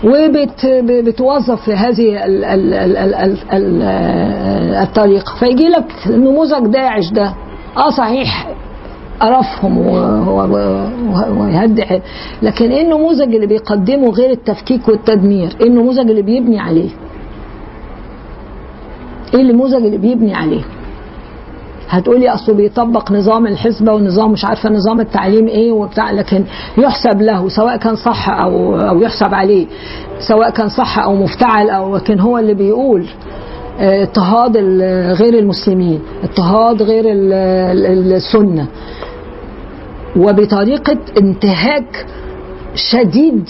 وبتوظف 0.05 1.63
في 1.65 1.73
هذه 1.73 2.25
ال 2.25 2.45
ال 2.45 2.75
ال 2.75 2.97
ال 2.97 3.15
ال 3.15 3.37
ال 3.53 4.75
الطريقة 4.75 5.35
فيجي 5.41 5.69
لك 5.69 5.93
نموذج 6.07 6.67
داعش 6.67 7.11
ده. 7.13 7.35
آه 7.77 7.91
صحيح. 7.91 8.49
قرفهم 9.20 9.78
ويهدي 11.39 11.82
حيل. 11.85 12.01
لكن 12.43 12.70
إيه 12.70 12.82
النموذج 12.82 13.35
اللي 13.35 13.47
بيقدمه 13.47 14.11
غير 14.11 14.31
التفكيك 14.31 14.89
والتدمير؟ 14.89 15.49
إيه 15.61 15.66
النموذج 15.66 15.99
اللي 16.11 16.23
بيبني 16.23 16.61
عليه؟ 16.61 16.90
إيه 19.35 19.40
النموذج 19.40 19.74
اللي 19.74 19.99
بيبني 19.99 20.35
عليه؟ 20.35 20.61
هتقولي 21.89 22.28
أصله 22.28 22.55
بيطبق 22.55 23.12
نظام 23.12 23.47
الحسبة 23.47 23.93
ونظام 23.93 24.32
مش 24.32 24.45
عارفة 24.45 24.70
نظام 24.70 25.01
التعليم 25.01 25.47
إيه 25.47 25.73
وبتاع 25.73 26.11
لكن 26.11 26.45
يحسب 26.78 27.23
له 27.23 27.49
سواء 27.49 27.77
كان 27.77 27.97
صح 27.97 28.28
أو 28.31 28.77
أو 28.81 29.01
يحسب 29.03 29.35
عليه 29.35 29.66
سواء 30.28 30.51
كان 30.51 30.69
صح 30.69 30.99
أو 30.99 31.15
مفتعل 31.15 31.70
أو 31.70 31.97
لكن 31.97 32.20
هو 32.20 32.39
اللي 32.39 32.55
بيقول 32.55 33.07
آه، 33.81 34.03
اضطهاد 34.03 34.57
غير 35.20 35.39
المسلمين 35.39 36.01
اضطهاد 36.24 36.82
غير 36.82 37.05
ال- 37.05 37.32
ال- 37.86 38.12
السنة. 38.12 38.66
وبطريقة 40.17 40.99
انتهاك 41.19 42.07
شديد 42.75 43.49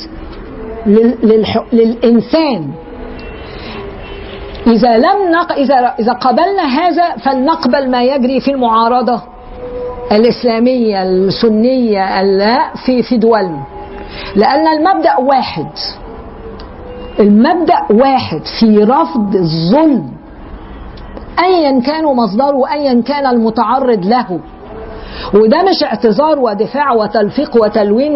للإنسان. 1.73 2.71
إذا 4.67 4.97
لم 4.99 5.31
نق... 5.33 5.53
إذا 5.53 5.75
إذا 6.01 6.13
قبلنا 6.13 6.63
هذا 6.63 7.17
فلنقبل 7.17 7.91
ما 7.91 8.03
يجري 8.03 8.41
في 8.41 8.51
المعارضة 8.51 9.23
الإسلامية 10.13 11.03
السنية 11.03 12.21
ال- 12.21 12.61
في 12.87 13.03
في 13.03 13.17
دولنا. 13.17 13.63
لأن 14.37 14.67
المبدأ 14.67 15.17
واحد 15.19 15.67
المبدأ 17.21 17.79
واحد 17.91 18.41
في 18.61 18.79
رفض 18.85 19.35
الظلم 19.35 20.11
أيا 21.45 21.81
كان 21.81 22.05
مصدره 22.05 22.73
أيا 22.73 23.03
كان 23.03 23.27
المتعرض 23.27 24.07
له 24.07 24.41
وده 25.35 25.63
مش 25.63 25.83
اعتذار 25.85 26.39
ودفاع 26.39 26.93
وتلفيق 26.93 27.63
وتلوين 27.63 28.15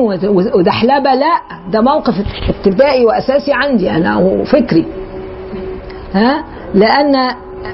ودحلبة 0.54 1.14
لا 1.14 1.40
ده 1.72 1.80
موقف 1.80 2.14
ابتدائي 2.48 3.04
وأساسي 3.06 3.52
عندي 3.52 3.90
أنا 3.90 4.18
وفكري. 4.18 4.86
ها؟ 6.14 6.44
لأن 6.74 7.16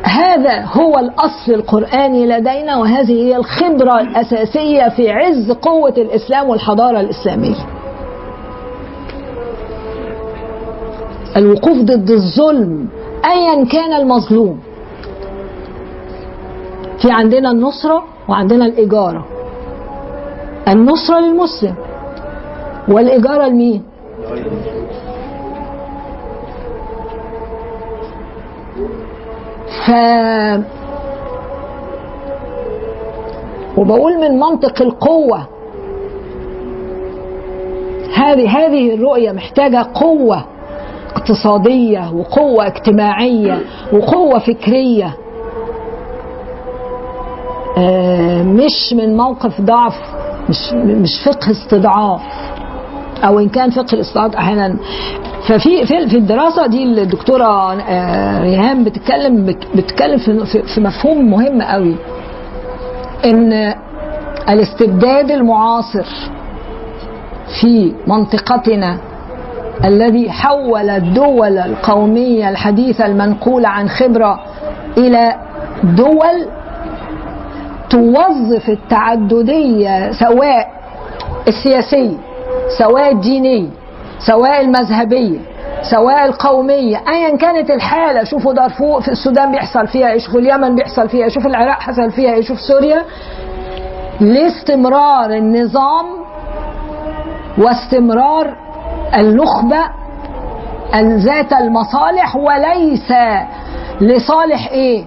هذا 0.02 0.64
هو 0.64 0.98
الأصل 0.98 1.54
القرآني 1.54 2.26
لدينا 2.26 2.76
وهذه 2.76 3.12
هي 3.12 3.36
الخبرة 3.36 4.00
الأساسية 4.00 4.88
في 4.88 5.10
عز 5.10 5.50
قوة 5.52 5.94
الإسلام 5.98 6.48
والحضارة 6.48 7.00
الإسلامية. 7.00 7.56
الوقوف 11.36 11.78
ضد 11.78 12.10
الظلم 12.10 12.88
أيا 13.24 13.64
كان 13.64 13.92
المظلوم. 13.92 14.60
في 17.02 17.10
عندنا 17.10 17.50
النصرة 17.50 18.04
وعندنا 18.28 18.66
الإجارة. 18.66 19.26
النصرة 20.68 21.20
للمسلم. 21.20 21.74
والإجارة 22.88 23.48
لمين؟ 23.48 23.82
ف 29.86 29.90
وبقول 33.78 34.18
من 34.20 34.38
منطق 34.38 34.82
القوة. 34.82 35.46
هذه 38.14 38.58
هذه 38.58 38.94
الرؤية 38.94 39.32
محتاجة 39.32 39.86
قوة 39.94 40.44
اقتصادية 41.16 42.12
وقوة 42.14 42.66
اجتماعية 42.66 43.60
وقوة 43.92 44.38
فكرية. 44.38 45.16
مش 48.42 48.92
من 48.92 49.16
موقف 49.16 49.60
ضعف 49.60 49.94
مش 50.48 50.72
مش 50.74 51.20
فقه 51.24 51.50
استضعاف. 51.50 52.20
أو 53.24 53.38
إن 53.38 53.48
كان 53.48 53.70
فقه 53.70 53.94
الاستضعاف 53.94 54.36
أحيانا. 54.36 54.76
ففي 55.48 55.86
في 55.86 56.08
في 56.08 56.16
الدراسة 56.16 56.66
دي 56.66 56.82
الدكتورة 56.84 57.72
آه، 57.82 58.42
ريهام 58.42 58.84
بتتكلم 58.84 59.44
بت- 59.46 59.66
بتتكلم 59.76 60.18
في 60.74 60.80
مفهوم 60.80 61.30
مهم 61.30 61.62
قوي. 61.62 61.94
إن 63.24 63.74
الاستبداد 64.48 65.30
المعاصر 65.30 66.06
في 67.60 67.92
منطقتنا 68.06 68.98
الذي 69.84 70.30
حول 70.30 70.90
الدول 70.90 71.58
القومية 71.58 72.48
الحديثة 72.48 73.06
المنقولة 73.06 73.68
عن 73.68 73.88
خبرة 73.88 74.40
إلى 74.98 75.34
دول 75.84 76.46
توظف 77.90 78.68
التعددية 78.68 80.12
سواء 80.12 80.68
السياسية 81.48 82.16
سواء 82.78 83.12
الدينية 83.12 83.68
سواء 84.26 84.60
المذهبية 84.60 85.38
سواء 85.90 86.24
القومية 86.24 87.02
أيا 87.08 87.36
كانت 87.36 87.70
الحالة. 87.70 88.24
شوفوا 88.24 88.52
دارفور 88.52 89.00
في 89.00 89.08
السودان 89.08 89.52
بيحصل 89.52 89.86
فيها 89.86 90.12
إيه 90.12 90.18
شوفوا 90.18 90.40
اليمن 90.40 90.74
بيحصل 90.74 91.08
فيها 91.08 91.24
إيه 91.24 91.28
شوفوا 91.30 91.50
العراق 91.50 91.80
حصل 91.80 92.10
فيها 92.10 92.34
إيه 92.34 92.42
شوف 92.42 92.60
سوريا. 92.60 93.02
لاستمرار 94.20 95.30
النظام 95.30 96.06
واستمرار 97.58 98.56
النخبة 99.16 99.78
ذات 100.94 101.52
المصالح 101.52 102.36
وليس 102.36 103.12
لصالح 104.00 104.70
الش- 104.72 105.04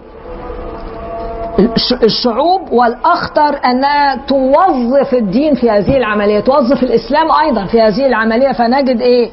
الشعوب 2.04 2.72
والأخطر 2.72 3.60
انها 3.66 4.16
توظف 4.16 5.14
الدين 5.14 5.56
في 5.56 5.70
هذه 5.70 5.98
العملية 5.98 6.40
توظف 6.40 6.84
الإسلام 6.84 7.32
أيضا 7.32 7.66
في 7.66 7.82
هذه 7.82 8.06
العملية 8.06 8.52
فنجد 8.52 9.02
إيه؟ 9.02 9.30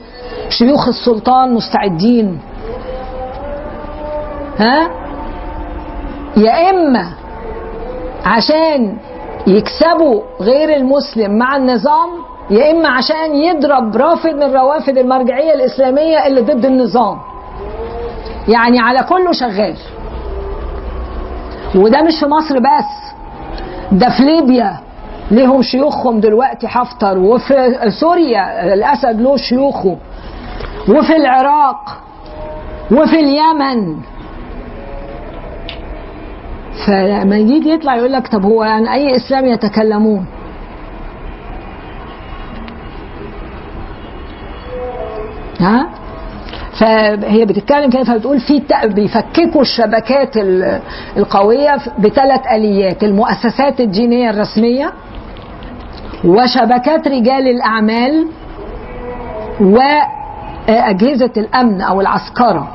شيوخ 0.48 0.88
السلطان 0.88 1.54
مستعدين. 1.54 2.38
ها؟ 4.58 4.90
يا 6.36 6.70
إما 6.70 7.12
عشان 8.24 8.96
يكسبوا 9.46 10.22
غير 10.40 10.76
المسلم 10.76 11.38
مع 11.38 11.56
النظام 11.56 12.08
يا 12.50 12.70
إما 12.70 12.88
عشان 12.88 13.34
يضرب 13.34 13.96
رافد 13.96 14.34
من 14.34 14.56
روافد 14.56 14.98
المرجعية 14.98 15.54
الإسلامية 15.54 16.26
اللي 16.26 16.40
ضد 16.40 16.64
النظام. 16.64 17.18
يعني 18.48 18.78
على 18.80 18.98
كله 19.08 19.32
شغال. 19.32 19.76
وده 21.74 22.02
مش 22.02 22.20
في 22.20 22.26
مصر 22.26 22.58
بس 22.58 23.14
ده 23.92 24.08
في 24.16 24.22
ليبيا. 24.24 24.76
ليهم 25.30 25.62
شيوخهم 25.62 26.20
دلوقتي 26.20 26.68
حفتر 26.68 27.18
وفي 27.18 27.78
سوريا 28.00 28.74
الاسد 28.74 29.20
له 29.20 29.36
شيوخه. 29.36 29.96
وفي 30.88 31.16
العراق 31.16 31.98
وفي 32.92 33.20
اليمن. 33.20 33.96
فلما 36.86 37.36
يجي 37.38 37.70
يطلع 37.70 37.96
يقول 37.96 38.12
لك 38.12 38.28
طب 38.28 38.44
هو 38.44 38.62
عن 38.62 38.86
أي 38.88 39.16
إسلام 39.16 39.46
يتكلمون؟ 39.46 40.26
ها؟ 45.60 45.88
فهي 46.78 47.44
بتتكلم 47.44 47.90
كده 47.90 48.04
فبتقول 48.04 48.40
في 48.40 48.62
بيفككوا 48.84 49.60
الشبكات 49.60 50.36
ال- 50.36 50.80
القوية 51.16 51.76
بثلاث 51.98 52.40
آليات 52.52 53.04
المؤسسات 53.04 53.80
الدينية 53.80 54.30
الرسمية 54.30 54.92
وشبكات 56.24 57.08
رجال 57.08 57.48
الأعمال 57.48 58.28
واجهزه 59.60 61.30
الأمن 61.36 61.80
أو 61.80 62.00
العسكرة. 62.00 62.68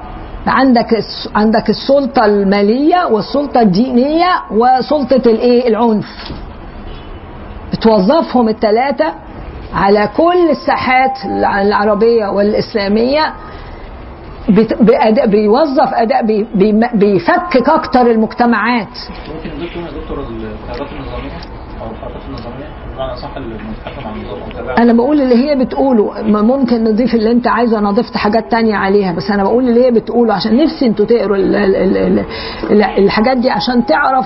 عندك 0.47 0.97
عندك 1.35 1.69
السلطة 1.69 2.25
المالية 2.25 3.05
والسلطة 3.05 3.61
الدينية 3.61 4.29
وسلطة 4.51 5.15
الإيه؟ 5.31 5.67
العنف. 5.67 6.05
بتوظفهم 7.73 8.49
الثلاثه 8.49 9.13
على 9.73 10.09
كل 10.17 10.49
الساحات 10.49 11.11
الع- 11.25 11.61
العربية 11.61 12.27
والإسلامية 12.27 13.33
بأداء 14.79 15.27
بيوظف 15.27 15.93
اداء 15.93 16.25
بي- 16.25 16.47
بي- 16.55 16.89
بيفكك 16.93 17.69
أكتر 17.69 18.01
المجتمعات. 18.11 18.87
ممكن 19.35 19.49
يا 19.85 19.91
دكتور 20.01 20.19
القيادات 20.19 20.87
النظامية 20.93 21.31
أو 21.81 21.91
الحركات 21.91 22.21
النظامية 22.29 22.65
بمعنى 22.95 23.11
على 24.05 24.15
النظام 24.15 24.77
أنا 24.79 24.93
بقول 24.93 25.21
اللي 25.21 25.35
هي 25.35 25.55
بتقوله 25.65 26.21
ممكن 26.41 26.83
نضيف 26.83 27.15
اللي 27.15 27.31
أنت 27.31 27.47
عايزه 27.47 27.79
أنا 27.79 27.91
ضفت 27.91 28.17
حاجات 28.17 28.51
تانية 28.51 28.75
عليها 28.75 29.11
بس 29.13 29.31
أنا 29.31 29.43
بقول 29.43 29.69
اللي 29.69 29.85
هي 29.85 29.91
بتقوله 29.91 30.33
عشان 30.33 30.57
نفسي 30.63 30.85
أنتوا 30.85 31.05
تقروا 31.05 31.37
ال- 31.37 31.55
ال- 31.55 31.75
ال- 31.75 31.97
ال- 31.97 32.25
ال- 32.71 32.83
الحاجات 32.83 33.37
دي 33.37 33.49
عشان 33.49 33.85
تعرف 33.85 34.25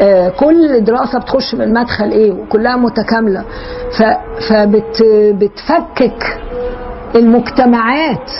آه، 0.00 0.28
كل 0.28 0.84
دراسة 0.84 1.18
بتخش 1.18 1.54
من 1.54 1.72
مدخل 1.72 2.10
إيه 2.10 2.32
وكلها 2.32 2.76
متكاملة. 2.76 3.44
فبتفكك 4.48 6.38
المجتمعات. 7.14 8.30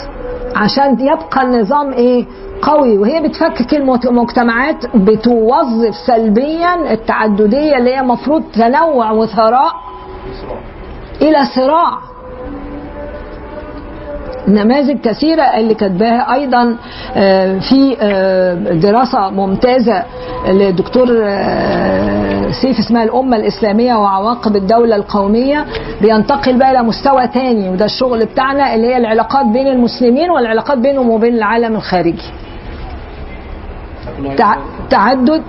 عشان 0.57 1.01
يبقى 1.01 1.43
النظام 1.43 1.93
إيه؟ 1.93 2.27
قوي. 2.63 2.99
وهي 2.99 3.21
بتفكك 3.29 3.75
المجتمعات 3.75 4.97
بتوظف 4.97 5.95
سلبيا 6.07 6.93
التعددية 6.93 7.77
اللي 7.77 7.97
هي 7.97 8.03
مفروض 8.03 8.43
تنوع 8.55 9.11
وثراء 9.11 9.73
إلى 11.23 11.39
صراع. 11.57 11.99
نماذج 14.49 15.01
كثيرة 15.01 15.43
اللي 15.43 15.75
كاتباها 15.75 16.35
أيضا 16.35 16.77
آه، 17.17 17.59
في 17.59 17.97
آه، 18.01 18.55
دراسة 18.55 19.31
ممتازة 19.31 20.03
للدكتور 20.49 21.09
آه، 21.25 22.51
سيف 22.63 22.79
اسمها 22.79 23.03
الأمة 23.05 23.37
الإسلامية 23.37 23.95
وعواقب 23.95 24.57
الدولة 24.57 24.97
القومية. 24.97 25.65
بينتقل 26.01 26.59
بقى 26.59 26.71
إلى 26.71 26.83
مستوى 26.83 27.29
تاني 27.29 27.69
وده 27.69 27.85
الشغل 27.85 28.25
بتاعنا 28.27 28.75
اللي 28.75 28.87
هي 28.87 28.97
العلاقات 28.97 29.47
بين 29.47 29.67
المسلمين 29.67 30.31
والعلاقات 30.31 30.79
بينهم 30.79 31.11
وبين 31.11 31.35
العالم 31.35 31.77
الخارجي. 31.77 32.23
تع- 34.37 34.57
تعدد 34.91 35.43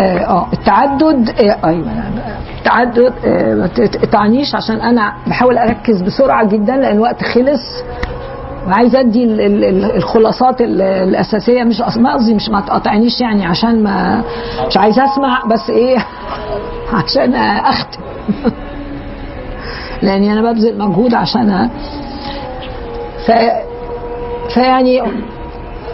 آه 0.00 0.18
آه، 0.18 0.46
التعدد 0.52 1.28
آه، 1.40 1.68
أيوه 1.68 1.86
التعدد 2.58 3.12
آه، 3.24 3.54
ما 3.54 3.66
تقطعنيش 3.66 4.54
عشان 4.54 4.80
أنا 4.80 5.12
بحاول 5.26 5.58
أركز 5.58 6.02
بسرعة 6.02 6.44
جدا 6.48 6.76
لأن 6.76 6.96
الوقت 6.96 7.22
خلص. 7.24 7.82
وعايز 8.66 8.96
أدي 8.96 9.24
ال- 9.24 9.40
ال- 9.40 9.64
ال- 9.64 9.96
الخلاصات 9.96 10.60
ال- 10.60 10.82
الأساسية 10.82 11.64
مش 11.64 11.80
ما 11.96 12.14
قصدي 12.14 12.34
مش 12.34 12.48
ما 12.48 12.60
تقاطعنيش 12.60 13.20
يعني 13.20 13.46
عشان 13.46 13.82
ما 13.82 14.22
مش 14.68 14.76
عايز 14.76 14.98
أسمع 14.98 15.44
بس 15.44 15.70
إيه؟ 15.70 15.98
عشان 17.04 17.34
أختم. 17.34 18.00
لأني 20.02 20.32
أنا 20.32 20.52
ببذل 20.52 20.78
مجهود 20.78 21.14
عشان 21.14 21.68
ف 23.26 23.30
فيعني 24.54 25.02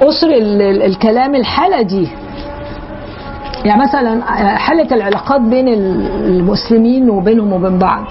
أسر 0.03 0.27
ال- 0.29 0.62
ال- 0.62 0.83
الكلام 0.83 1.35
الحالة 1.35 1.83
دي. 1.83 2.09
يعني 3.69 3.82
مثلا 3.82 4.23
حالة 4.57 4.97
العلاقات 4.97 5.40
بين 5.40 5.69
المسلمين 5.69 7.11
وبينهم 7.11 7.53
وبين 7.53 7.78
بعض. 7.78 8.05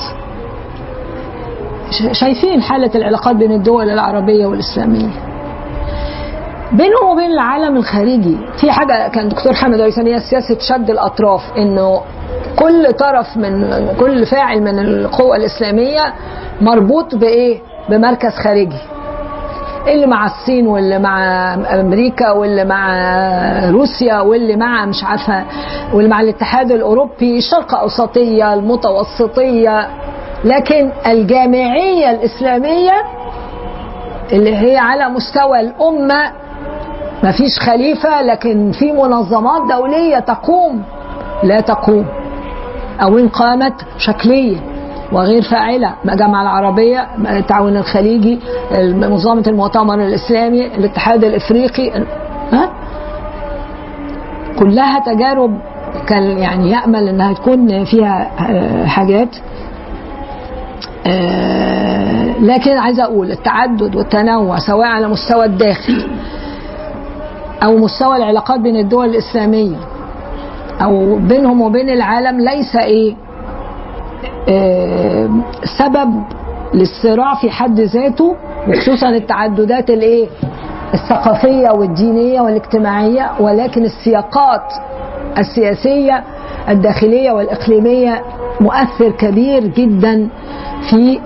شايفين 2.11 2.61
حالة 2.61 2.91
العلاقات 2.95 3.35
بين 3.35 3.51
الدول 3.51 3.89
العربية 3.89 4.45
والإسلامية؟ 4.45 5.09
بينهم 6.71 7.09
وبين 7.11 7.31
العالم 7.31 7.77
الخارجي. 7.77 8.38
في 8.61 8.71
حاجة 8.71 9.07
كان 9.07 9.29
دكتور 9.29 9.53
حامد 9.53 9.79
يسميها 9.79 10.19
سياسة 10.19 10.59
شد 10.59 10.89
الأطراف 10.89 11.41
إنه 11.57 12.01
كل 12.59 12.93
طرف 12.93 13.38
من 13.38 13.69
كل 13.99 14.25
فاعل 14.25 14.61
من 14.61 14.79
القوى 14.79 15.38
الإسلامية 15.38 16.13
مربوط 16.61 17.15
بإيه؟ 17.15 17.59
بمركز 17.89 18.31
خارجي. 18.43 18.77
اللي 19.87 20.05
مع 20.07 20.25
الصين 20.25 20.67
واللي 20.67 20.99
مع 20.99 21.53
أمريكا 21.53 22.31
واللي 22.31 22.65
مع 22.65 22.89
روسيا 23.69 24.19
واللي 24.21 24.55
مع 24.55 24.85
مش 24.85 25.03
عارفة 25.03 25.43
واللي 25.93 26.09
مع 26.09 26.21
الاتحاد 26.21 26.71
الأوروبي 26.71 27.37
الشرق 27.37 27.75
أوسطية 27.75 28.53
المتوسطية. 28.53 29.87
لكن 30.45 30.91
الجامعية 31.07 32.11
الإسلامية 32.11 32.91
اللي 34.31 34.55
هي 34.57 34.77
على 34.77 35.09
مستوى 35.09 35.59
الأمة 35.59 36.31
ما 37.23 37.31
فيش 37.31 37.59
خليفة 37.59 38.21
لكن 38.21 38.71
في 38.71 38.91
منظمات 38.91 39.61
دولية 39.77 40.19
تقوم. 40.19 40.83
لا 41.43 41.59
تقوم. 41.59 42.05
أو 43.01 43.17
إن 43.17 43.27
قامت 43.29 43.73
شكليه 43.97 44.57
وغير 45.11 45.41
فاعلة. 45.41 45.93
الجامعة 46.09 46.41
العربية 46.41 47.07
التعاون 47.29 47.77
الخليجي 47.77 48.39
منظمة 48.77 49.43
المؤتمر 49.47 49.95
الإسلامي 49.95 50.65
الاتحاد 50.75 51.23
الإفريقي 51.23 51.91
ها؟ 52.51 52.69
كلها 54.59 54.99
تجارب 54.99 55.51
كان 56.07 56.23
يعني 56.23 56.71
يأمل 56.71 57.07
أنها 57.07 57.34
تكون 57.34 57.85
فيها 57.85 58.31
آه، 58.49 58.85
حاجات. 58.85 59.35
آه، 61.07 62.39
لكن 62.39 62.77
عايزة 62.77 63.03
أقول 63.03 63.31
التعدد 63.31 63.95
والتنوع 63.95 64.57
سواء 64.67 64.88
على 64.88 65.07
مستوى 65.07 65.45
الداخل 65.45 66.07
أو 67.63 67.77
مستوى 67.77 68.15
العلاقات 68.17 68.59
بين 68.59 68.75
الدول 68.75 69.05
الإسلامية 69.09 69.75
أو 70.81 71.15
بينهم 71.15 71.61
وبين 71.61 71.89
العالم 71.89 72.39
ليس 72.39 72.75
إيه؟ 72.75 73.15
سبب 75.77 76.23
للصراع 76.73 77.35
في 77.35 77.49
حد 77.51 77.79
ذاته 77.79 78.35
وخصوصا 78.67 79.09
التعددات 79.09 79.89
الإيه؟ 79.89 80.27
الثقافية 80.93 81.69
والدينية 81.69 82.41
والاجتماعية 82.41 83.31
ولكن 83.39 83.83
السياقات 83.83 84.73
السياسية 85.37 86.23
الداخلية 86.69 87.31
والإقليمية 87.31 88.21
مؤثر 88.61 89.11
كبير 89.11 89.67
جدا 89.67 90.29
في 90.89 91.19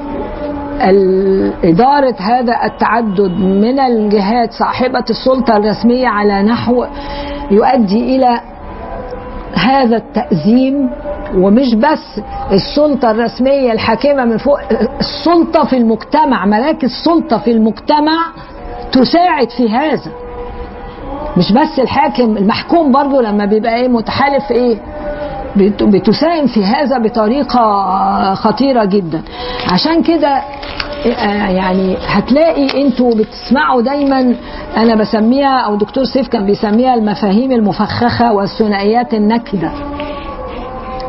إدارة 1.63 2.15
هذا 2.19 2.53
التعدد 2.65 3.31
من 3.39 3.79
الجهات. 3.79 4.51
صاحبة 4.51 5.03
السلطة 5.09 5.57
الرسمية 5.57 6.07
على 6.07 6.43
نحو 6.43 6.85
يؤدي 7.51 8.15
إلى 8.15 8.39
هذا 9.53 9.95
التأزيم 9.97 10.89
ومش 11.35 11.73
بس 11.75 12.21
السلطة 12.51 13.11
الرسمية 13.11 13.71
الحاكمة 13.71 14.25
من 14.25 14.37
فوق 14.37 14.59
السلطة 14.99 15.63
في 15.65 15.77
المجتمع 15.77 16.45
مراكز 16.45 16.83
السلطة 16.83 17.37
في 17.37 17.51
المجتمع 17.51 18.17
تساعد 18.91 19.49
في 19.49 19.69
هذا. 19.69 20.11
مش 21.37 21.51
بس 21.51 21.79
الحاكم 21.79 22.37
المحكوم 22.37 22.91
برضه 22.91 23.21
لما 23.21 23.45
بيبقى 23.45 23.75
إيه 23.75 23.87
متحالف 23.87 24.51
إيه 24.51 24.77
بت- 25.55 25.83
بتساهم 25.83 26.47
في 26.47 26.65
هذا 26.65 26.97
بطريقة 26.97 28.33
خطيرة 28.33 28.85
جدا. 28.85 29.21
عشان 29.73 30.03
كده 30.03 30.41
آه، 31.05 31.49
يعني 31.49 31.97
هتلاقي 32.07 32.81
أنتوا 32.81 33.11
بتسمعوا 33.15 33.81
دايما 33.81 34.35
أنا 34.77 34.95
بسميها 34.95 35.59
أو 35.59 35.75
دكتور 35.75 36.03
سيف 36.03 36.27
كان 36.27 36.45
بيسميها 36.45 36.93
المفاهيم 36.93 37.51
المفخخة 37.51 38.33
والثنائيات 38.33 39.13
النكدة. 39.13 39.71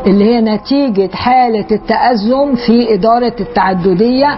اللي 0.07 0.25
هي 0.25 0.41
نتيجة 0.41 1.09
حالة 1.15 1.65
التأزم 1.71 2.55
في 2.55 2.93
إدارة 2.93 3.33
التعددية 3.39 4.37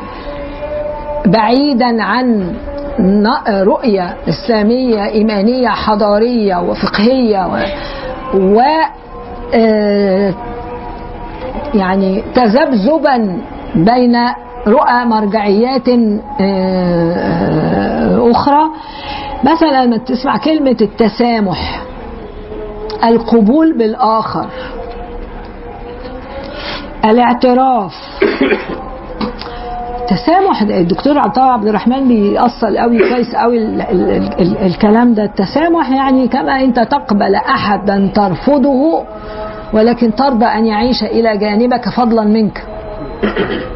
بعيدا 1.26 2.04
عن 2.04 2.54
رؤية 3.50 4.16
إسلامية 4.30 5.06
إيمانية 5.06 5.70
حضارية 5.70 6.56
وفقهية 6.62 7.48
و, 7.48 7.58
و 8.34 8.62
آه، 9.54 10.34
يعني 11.74 12.24
تذبذبا 12.36 13.38
بين 13.76 14.16
رؤى 14.68 15.06
مرجعيات 15.06 15.90
آه، 16.42 18.32
أخرى. 18.32 18.64
مثلا 19.44 19.86
لما 19.86 19.98
تسمع 19.98 20.38
كلمة 20.38 20.78
التسامح 20.82 21.82
القبول 23.04 23.78
بالآخر. 23.78 24.48
الاعتراف. 27.11 27.91
تسامح 30.10 30.61
الدكتور 30.61 31.18
عبد 31.18 31.38
الله 31.38 31.52
عبد 31.52 31.68
الرحمن 31.68 32.07
بيأصل 32.07 32.77
قوي 32.77 32.98
كويس 33.10 33.36
قوي 33.36 33.57
ال 33.57 33.82
ال 33.82 34.10
ال 34.10 34.41
ال 34.41 34.57
الكلام 34.57 35.14
ده. 35.14 35.23
التسامح 35.23 35.91
يعني 35.91 36.27
كما 36.27 36.64
انت 36.64 36.80
تقبل 36.80 37.36
أحدا 37.36 38.11
ترفضه 38.15 39.03
ولكن 39.73 40.15
ترضى 40.15 40.45
أن 40.45 40.65
يعيش 40.65 41.03
إلى 41.03 41.38
جانبك 41.38 41.90
فضلا 41.90 42.23
منك. 42.23 42.64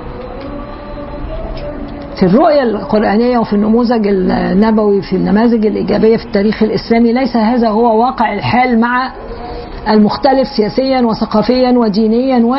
في 2.20 2.26
الرؤية 2.26 2.64
القرآنية 2.64 3.38
وفي 3.38 3.54
النموذج 3.54 4.08
النبوي 4.08 5.02
في 5.02 5.16
النماذج 5.16 5.66
الإيجابية 5.66 6.18
في 6.18 6.26
التاريخ 6.26 6.64
الإسلامي 6.64 7.14
ليس 7.14 7.38
هذا 7.38 7.70
هو 7.70 8.02
واقع 8.02 8.34
الحال 8.34 8.80
مع 8.80 9.12
المختلف 9.90 10.48
سياسيا 10.48 11.02
وثقافيا 11.02 11.72
ودينيا 11.72 12.46
و 12.46 12.56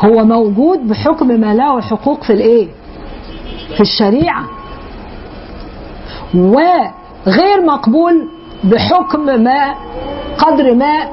هو 0.00 0.24
موجود 0.24 0.88
بحكم 0.88 1.26
ما 1.26 1.54
له 1.54 1.80
حقوق 1.80 2.24
في 2.24 2.32
الإيه؟ 2.32 2.68
في 3.74 3.80
الشريعة. 3.80 4.44
وغير 6.34 7.60
مقبول 7.66 8.28
بحكم 8.64 9.42
ما 9.42 9.74
قدر 10.38 10.74
ما 10.74 11.08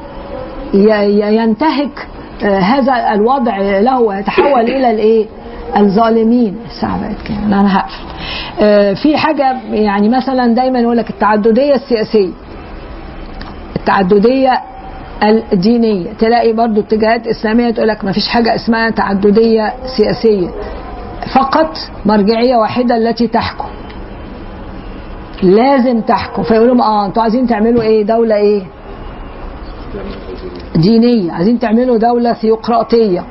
ينتهك 0.74 2.08
آه، 2.44 2.60
هذا 2.60 3.14
الوضع 3.14 3.58
له 3.80 4.00
ويتحول 4.00 4.62
إلى 4.62 4.92
الإيه؟ 4.92 5.26
الظالمين. 5.78 6.58
الساعة 6.66 7.02
بقت 7.02 7.32
أنا 7.46 7.78
هقفل. 7.78 8.04
آه، 8.62 8.94
في 8.94 9.18
حاجة 9.18 9.58
يعني 9.72 10.10
مثلا 10.10 10.56
دايما 10.56 10.80
يقول 10.80 10.98
لك 10.98 11.10
التعددية 11.10 11.76
السياسية. 11.76 12.32
التعددية 13.76 14.62
الدينية. 15.24 16.14
تلاقي 16.14 16.54
برضو 16.54 16.80
اتجاهات 16.82 17.28
إسلامية 17.28 17.70
تقول 17.70 17.88
لك 17.88 18.06
ما 18.06 18.12
فيش 18.12 18.28
حاجة 18.28 18.56
اسمها 18.56 18.90
تعددية 18.90 19.74
سياسية. 19.98 20.48
فقط 21.36 21.78
مرجعية 22.06 22.56
واحدة 22.56 22.98
التي 22.98 23.28
تحكم. 23.28 23.68
لازم 25.44 26.02
تحكم. 26.02 26.44
فيقولوا 26.44 26.84
آه 26.84 27.06
أنتوا 27.06 27.24
عايزين 27.24 27.48
تعملوا 27.48 27.82
إيه؟ 27.82 28.04
دولة 28.06 28.36
إيه؟ 28.36 28.64
دينية. 30.76 31.32
عايزين 31.32 31.60
تعملوا 31.60 31.98
دولة 31.98 32.34
ثيوقراطية. 32.34 33.24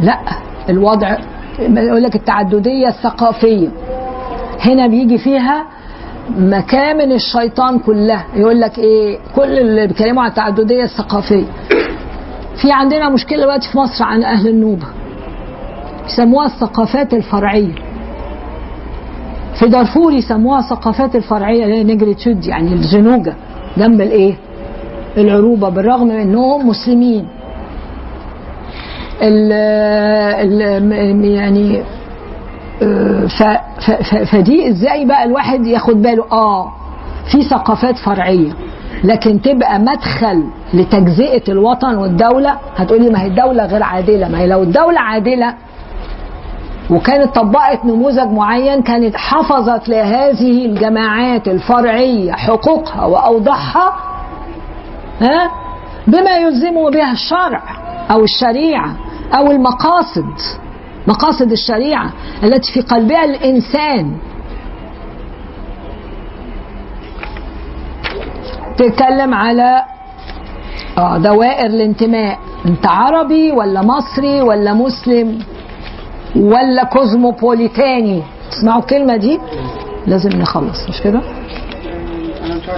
لا 0.00 0.18
الوضع 0.68 1.16
يقول 1.58 2.02
لك 2.02 2.16
التعددية 2.16 2.88
الثقافية. 2.88 3.68
هنا 4.60 4.86
بيجي 4.86 5.18
فيها 5.18 5.64
مكامن 6.38 7.12
الشيطان 7.12 7.78
كلها 7.78 8.24
يقول 8.36 8.60
لك 8.60 8.78
إيه؟ 8.78 9.18
كل 9.36 9.58
اللي 9.58 9.86
بيتكلموا 9.86 10.22
عن 10.22 10.28
التعددية 10.28 10.84
الثقافية. 10.84 11.44
في 12.62 12.72
عندنا 12.72 13.08
مشكلة 13.08 13.38
دلوقتي 13.42 13.68
في 13.72 13.78
مصر 13.78 14.04
عن 14.04 14.22
أهل 14.24 14.48
النوبة. 14.48 14.86
يسموها 16.06 16.46
الثقافات 16.46 17.14
الفرعية. 17.14 17.74
في 19.58 19.68
دارفور 19.68 20.12
يسموها 20.12 20.58
الثقافات 20.58 21.16
الفرعية 21.16 21.64
اللي 21.64 21.76
هي 21.76 21.84
نجريتشود 21.84 22.46
يعني 22.46 22.72
الزنوجه 22.72 23.34
جنب 23.76 24.00
الإيه؟ 24.00 24.34
العروبة 25.16 25.68
بالرغم 25.68 26.06
من 26.08 26.14
إنهم 26.16 26.68
مسلمين. 26.68 27.26
ال 29.22 29.52
يعني 31.24 31.82
ف 33.28 33.42
فدي 34.32 34.68
إزاي 34.68 35.04
بقى 35.04 35.24
الواحد 35.24 35.66
ياخد 35.66 36.02
باله؟ 36.02 36.24
آه 36.32 36.72
في 37.32 37.42
ثقافات 37.42 37.96
فرعية. 37.98 38.52
لكن 39.04 39.42
تبقى 39.42 39.78
مدخل 39.78 40.44
لتجزئة 40.74 41.42
الوطن 41.52 41.96
والدولة 41.96 42.56
هتقولي 42.76 43.10
ما 43.10 43.22
هي 43.22 43.26
الدولة 43.26 43.66
غير 43.66 43.82
عادلة. 43.82 44.28
ما 44.28 44.38
هي 44.38 44.46
لو 44.46 44.62
الدولة 44.62 45.00
عادلة 45.00 45.54
وكانت 46.90 47.34
طبقت 47.34 47.84
نموذج 47.84 48.28
معين 48.30 48.82
كانت 48.82 49.16
حفظت 49.16 49.88
لهذه 49.88 50.66
الجماعات 50.66 51.48
الفرعية 51.48 52.32
حقوقها 52.32 53.04
واوضحها 53.04 53.92
ها 55.20 55.50
بما 56.06 56.36
يلزمه 56.36 56.90
بها 56.90 57.12
الشرع 57.12 57.62
أو 58.10 58.24
الشريعة 58.24 58.94
أو 59.34 59.50
المقاصد. 59.50 60.32
مقاصد 61.06 61.52
الشريعة 61.52 62.12
التي 62.44 62.72
في 62.72 62.80
قلبها 62.80 63.24
الإنسان. 63.24 64.16
تتكلم 68.76 69.34
على 69.34 69.82
آه 70.98 71.18
دوائر 71.18 71.66
الانتماء. 71.66 72.38
أنت 72.66 72.86
عربي 72.86 73.52
ولا 73.52 73.82
مصري 73.82 74.42
ولا 74.42 74.74
مسلم 74.74 75.38
ولا 76.36 76.84
كوزموبوليتاني؟ 76.84 78.22
تسمعوا 78.50 78.80
الكلمة 78.80 79.16
دي؟ 79.16 79.40
لازم 80.06 80.28
نخلص 80.30 80.88
مش 80.88 81.00
كده؟ 81.00 81.20
أنا 82.44 82.54
مش 82.54 82.68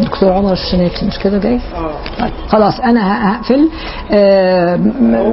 دكتور 0.00 0.32
عمر 0.32 0.52
الشناتي 0.52 1.06
مش 1.06 1.18
كده 1.18 1.38
جاي؟ 1.38 1.60
آه. 1.74 2.30
خلاص 2.48 2.80
أنا 2.80 3.34
هقفل. 3.36 3.68
آه 4.10 4.76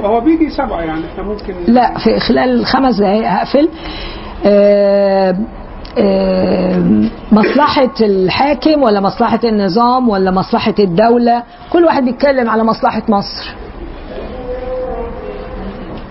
هو 0.04 0.20
بيجي 0.20 0.50
سبعة 0.50 0.80
يعني 0.80 1.00
إحنا 1.12 1.22
ممكن 1.22 1.54
لا 1.68 1.98
في 1.98 2.20
خلال 2.20 2.66
خمس 2.66 2.96
دقايق 2.96 3.28
هقفل. 3.30 3.68
آه 4.46 5.36
آه، 5.98 6.82
مصلحة 7.32 7.90
الحاكم 8.00 8.82
ولا 8.82 9.00
مصلحة 9.00 9.40
النظام 9.44 10.08
ولا 10.08 10.30
مصلحة 10.30 10.74
الدولة؟ 10.78 11.42
كل 11.72 11.84
واحد 11.84 12.04
بيتكلم 12.04 12.50
على 12.50 12.64
مصلحة 12.64 13.02
مصر. 13.08 13.54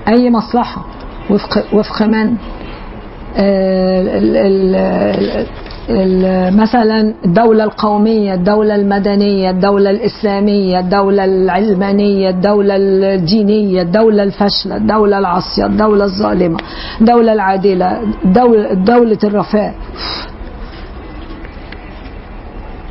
أي 0.07 0.29
مصلحة؟ 0.29 0.85
وفق, 1.29 1.63
وفق 1.73 2.01
من؟ 2.01 2.35
مثلا 6.49 7.13
الدولة 7.25 7.63
القومية 7.63 8.33
الدولة 8.33 8.75
المدنية 8.75 9.49
الدولة 9.49 9.89
الإسلامية 9.89 10.79
الدولة 10.79 11.25
العلمانية 11.25 12.29
الدولة 12.29 12.75
الدينية 12.77 13.81
الدولة 13.81 14.23
الفاشلة 14.23 14.75
الدولة 14.75 15.17
العاصية 15.19 15.65
الدولة 15.65 16.03
الظالمة 16.05 16.57
الدولة 17.01 17.33
العادلة 17.33 18.01
دولة, 18.25 18.73
دولة 18.73 19.17
الرفاه. 19.23 19.73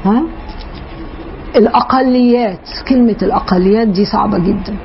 ها؟ 0.05 0.23
الأقليات 1.57 2.69
كلمة 2.89 3.17
الأقليات 3.23 3.89
دي 3.89 4.05
صعبة 4.05 4.39
جدا. 4.39 4.77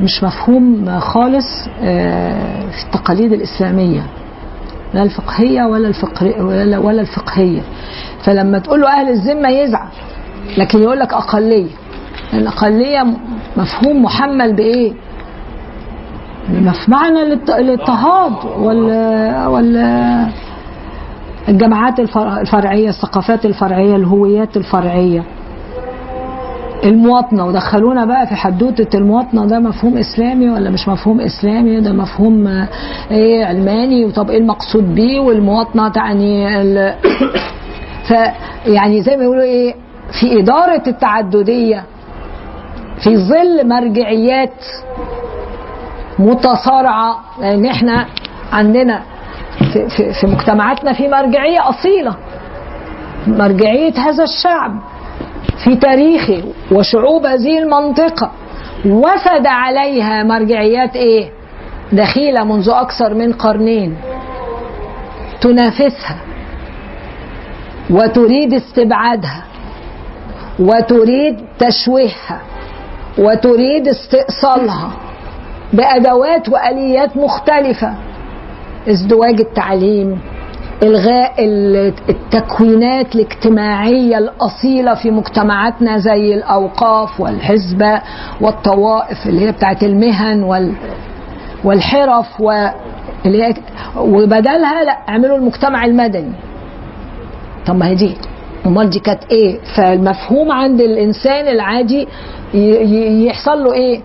مش 0.00 0.24
مفهوم 0.24 0.98
خالص 1.00 1.46
آه، 1.82 2.60
في 2.70 2.84
التقاليد 2.86 3.32
الإسلامية. 3.32 4.02
لا 4.94 5.02
الفقهية 5.02 5.62
ولا 5.64 5.88
الفقه 5.88 6.44
ولا, 6.44 6.78
ولا 6.78 7.00
الفقهية. 7.00 7.60
فلما 8.24 8.58
تقول 8.58 8.80
له 8.80 8.88
أهل 8.88 9.08
الذمة 9.08 9.48
يزعل 9.48 9.88
لكن 10.58 10.82
يقول 10.82 10.98
لك 10.98 11.12
أقلية. 11.14 11.70
الأقلية 12.32 13.06
مفهوم 13.56 14.02
محمل 14.02 14.52
بإيه؟ 14.52 14.92
في 16.46 16.90
معنى 16.90 17.22
الاضط- 17.22 17.50
الاضطهاد 17.50 18.32
وال 18.58 18.86
وال 19.46 19.76
الجماعات 21.48 22.00
الفر- 22.00 22.40
الفرعية 22.40 22.88
الثقافات 22.88 23.44
الفرعية 23.44 23.96
الهويات 23.96 24.56
الفرعية. 24.56 25.22
المواطنة 26.84 27.46
ودخلونا 27.46 28.04
بقى 28.04 28.26
في 28.26 28.34
حدوتة 28.34 28.96
المواطنة 28.96 29.46
ده 29.46 29.58
مفهوم 29.58 29.98
إسلامي 29.98 30.50
ولا 30.50 30.70
مش 30.70 30.88
مفهوم 30.88 31.20
إسلامي؟ 31.20 31.80
ده 31.80 31.92
مفهوم 31.92 32.46
آه، 32.46 32.68
إيه 33.10 33.44
علماني. 33.44 34.04
وطب 34.04 34.30
إيه 34.30 34.38
المقصود 34.38 34.94
بيه؟ 34.94 35.20
والمواطنة 35.20 35.88
تعني 35.88 36.62
ال... 36.62 36.94
فيعني 38.08 39.02
زي 39.02 39.16
ما 39.16 39.22
يقولوا 39.22 39.42
إيه 39.42 39.74
في 40.20 40.40
إدارة 40.40 40.82
التعددية 40.86 41.84
في 43.04 43.16
ظل 43.16 43.68
مرجعيات 43.68 44.64
متصارعة. 46.18 47.18
لأن 47.40 47.66
إحنا 47.66 48.06
عندنا 48.52 49.02
في, 49.72 49.88
في, 49.88 50.12
في 50.20 50.26
مجتمعاتنا 50.26 50.92
في 50.92 51.08
مرجعية 51.08 51.68
أصيلة 51.68 52.16
مرجعية 53.26 53.92
هذا 53.98 54.24
الشعب. 54.24 54.72
في 55.64 55.76
تاريخه 55.76 56.42
وشعوب 56.72 57.26
هذه 57.26 57.58
المنطقة 57.58 58.30
وفد 58.86 59.46
عليها 59.46 60.22
مرجعيات 60.22 60.96
إيه؟ 60.96 61.30
دخيلة 61.92 62.44
منذ 62.44 62.68
أكثر 62.70 63.14
من 63.14 63.32
قرنين 63.32 63.96
تنافسها 65.40 66.16
وتريد 67.90 68.54
استبعادها 68.54 69.42
وتريد 70.58 71.36
تشويهها 71.58 72.40
وتريد 73.18 73.88
استئصالها 73.88 74.90
بأدوات 75.72 76.48
وآليات 76.48 77.16
مختلفة 77.16 77.94
ازدواج 78.88 79.40
التعليم 79.40 80.18
إلغاء 80.82 81.44
ال- 81.44 81.94
التكوينات 82.08 83.14
الاجتماعية 83.14 84.18
الأصيلة 84.18 84.94
في 84.94 85.10
مجتمعاتنا 85.10 85.98
زي 85.98 86.34
الأوقاف 86.34 87.20
والحزبه 87.20 88.00
والطوائف 88.40 89.26
اللي 89.26 89.40
هي 89.46 89.52
بتاعت 89.52 89.82
المهن 89.84 90.42
وال 90.42 90.72
والحرف 91.64 92.40
و 92.40 92.68
اللي 93.26 93.42
هي 93.44 93.54
وبدلها 93.96 94.84
لا 94.84 94.92
اعملوا 95.08 95.36
المجتمع 95.36 95.84
المدني. 95.84 96.32
طب 97.66 97.76
ما 97.76 97.86
هي 97.86 97.94
دي. 97.94 98.16
امال 98.66 98.90
دي 98.90 98.98
كانت 98.98 99.20
إيه؟ 99.30 99.58
فالمفهوم 99.76 100.52
عند 100.52 100.80
الإنسان 100.80 101.48
العادي 101.48 102.08
يحصل 103.26 103.64
له 103.64 103.72
إيه؟ 103.72 104.00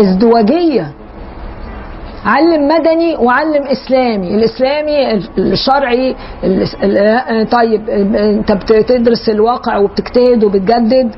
ازدواجية. 0.00 0.90
علم 2.26 2.68
مدني 2.68 3.16
وعلم 3.16 3.62
إسلامي. 3.62 4.34
الإسلامي 4.34 5.14
الشرعي 5.38 6.16
ال- 6.44 6.66
ال- 6.82 7.48
طيب 7.50 7.90
انت 8.16 8.52
بتدرس 8.52 9.28
الواقع 9.28 9.76
وبتجتهد 9.78 10.44
وبتجدد. 10.44 11.10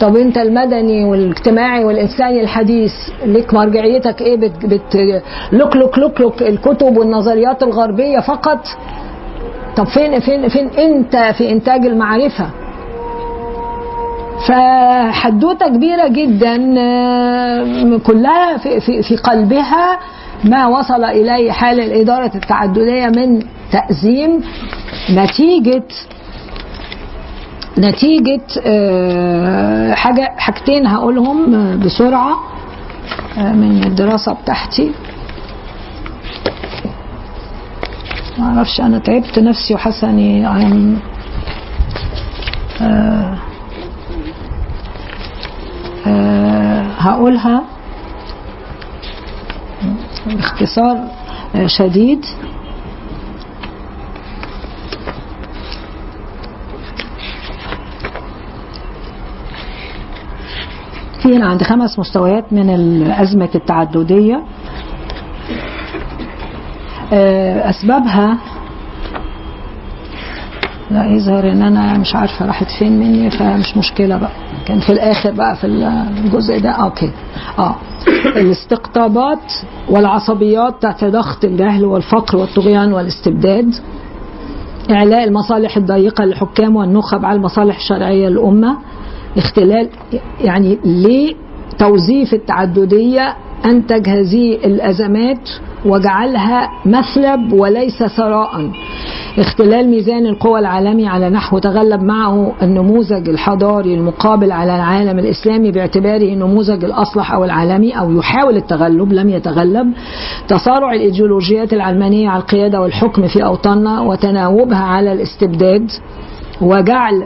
طب 0.00 0.16
انت 0.16 0.38
المدني 0.38 1.04
والاجتماعي 1.04 1.84
والإنساني 1.84 2.40
الحديث 2.40 2.92
ليك 3.24 3.54
مرجعيتك 3.54 4.22
إيه؟ 4.22 4.36
بت, 4.36 4.66
بت 4.66 4.96
لك 5.52 5.76
لك 5.76 5.98
لك 5.98 6.20
لك 6.20 6.42
الكتب 6.42 6.96
والنظريات 6.98 7.62
الغربية 7.62 8.18
فقط؟ 8.20 8.58
طب 9.76 9.84
فين 9.86 10.18
فين 10.20 10.48
فين 10.48 10.68
انت 10.78 11.16
في 11.38 11.50
إنتاج 11.52 11.86
المعرفة؟ 11.86 12.50
فحدوتة 14.48 15.68
كبيرة 15.68 16.08
جدا 16.08 16.74
آه، 16.78 17.98
كلها 18.06 18.56
في, 18.56 18.80
في, 18.80 19.02
في 19.02 19.16
قلبها 19.16 19.98
ما 20.44 20.66
وصل 20.66 21.04
إليه 21.04 21.52
حال 21.52 21.80
الإدارة 21.80 22.30
التعددية 22.34 23.06
من 23.06 23.42
تأزيم 23.72 24.40
نتيجه 25.10 25.82
نتيجة 27.78 28.40
آه، 28.66 29.94
حاجة 29.94 30.34
حاجتين 30.38 30.86
هقولهم 30.86 31.78
بسرعة 31.80 32.36
آه، 33.38 33.52
من 33.52 33.84
الدراسة 33.84 34.32
بتاعتي. 34.32 34.92
ما 38.38 38.46
أعرفش 38.56 38.80
أنا 38.80 38.98
تعبت 38.98 39.38
نفسي 39.38 39.76
I'm- 40.44 40.98
آه 42.82 43.38
آه 46.06 46.82
هقولها. 46.98 47.62
باختصار 50.36 50.98
آه، 51.54 51.66
شديد. 51.66 52.24
في 61.22 61.36
هنا 61.36 61.46
عند 61.46 61.62
خمس 61.62 61.98
مستويات 61.98 62.52
من 62.52 62.70
الأزمة 62.74 63.48
التعددية. 63.54 64.42
آه، 67.12 67.70
أسبابها 67.70 68.38
لا 70.90 71.06
يظهر 71.06 71.52
إن 71.52 71.62
أنا 71.62 71.98
مش 71.98 72.14
عارفة 72.14 72.46
راحت 72.46 72.66
فين 72.78 72.92
مني 73.00 73.30
فمش 73.30 73.76
مشكلة 73.76 74.16
بقى. 74.16 74.47
كان 74.68 74.80
في 74.80 74.92
الآخر 74.92 75.30
بقى 75.30 75.56
في 75.56 75.66
الجزء 75.66 76.60
ده. 76.60 76.70
أوكي. 76.70 77.10
آه. 77.58 77.76
الاستقطابات 78.40 79.52
والعصبيات 79.90 80.82
تحت 80.82 81.04
ضغط 81.04 81.44
الجهل 81.44 81.84
والفقر 81.84 82.38
والطغيان 82.38 82.92
والاستبداد. 82.92 83.74
إعلاء 84.90 85.24
المصالح 85.24 85.76
الضيقة 85.76 86.24
للحكام 86.24 86.76
والنخب 86.76 87.24
على 87.24 87.36
المصالح 87.36 87.76
الشرعية 87.76 88.28
للأمة. 88.28 88.76
اختلال 89.36 89.88
يعني 90.40 90.78
ليه 90.84 91.34
توظيف 91.78 92.34
التعددية 92.34 93.36
أنتج 93.64 94.08
هذه 94.08 94.54
الأزمات 94.54 95.50
وجعلها 95.86 96.70
مثلب 96.86 97.52
وليس 97.52 98.02
ثراء. 98.02 98.70
اختلال 99.38 99.88
ميزان 99.88 100.26
القوى 100.26 100.60
العالمي 100.60 101.08
على 101.08 101.30
نحو 101.30 101.58
تغلب 101.58 102.02
معه 102.02 102.52
النموذج 102.62 103.28
الحضاري 103.28 103.94
المقابل 103.94 104.52
على 104.52 104.76
العالم 104.76 105.18
الإسلامي 105.18 105.70
باعتباره 105.70 106.32
النموذج 106.32 106.84
الأصلح 106.84 107.32
أو 107.32 107.44
العالمي 107.44 107.98
أو 107.98 108.12
يحاول 108.18 108.56
التغلب 108.56 109.12
لم 109.12 109.28
يتغلب. 109.28 109.92
تصارع 110.48 110.92
الإيديولوجيات 110.92 111.72
العلمانية 111.72 112.28
على 112.28 112.42
القيادة 112.42 112.80
والحكم 112.80 113.26
في 113.26 113.44
أوطاننا 113.44 114.00
وتناوبها 114.00 114.84
على 114.84 115.12
الاستبداد 115.12 115.90
وجعل 116.60 117.22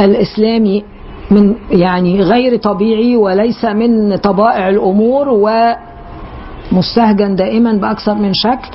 الإسلامي 0.00 0.84
من 1.30 1.54
يعني 1.70 2.22
غير 2.22 2.56
طبيعي 2.56 3.16
وليس 3.16 3.64
من 3.64 4.16
طبائع 4.16 4.68
الأمور 4.68 5.28
و 5.28 5.48
مستهجن 6.72 7.34
دائما 7.34 7.72
بأكثر 7.72 8.14
من 8.14 8.32
شكل. 8.34 8.68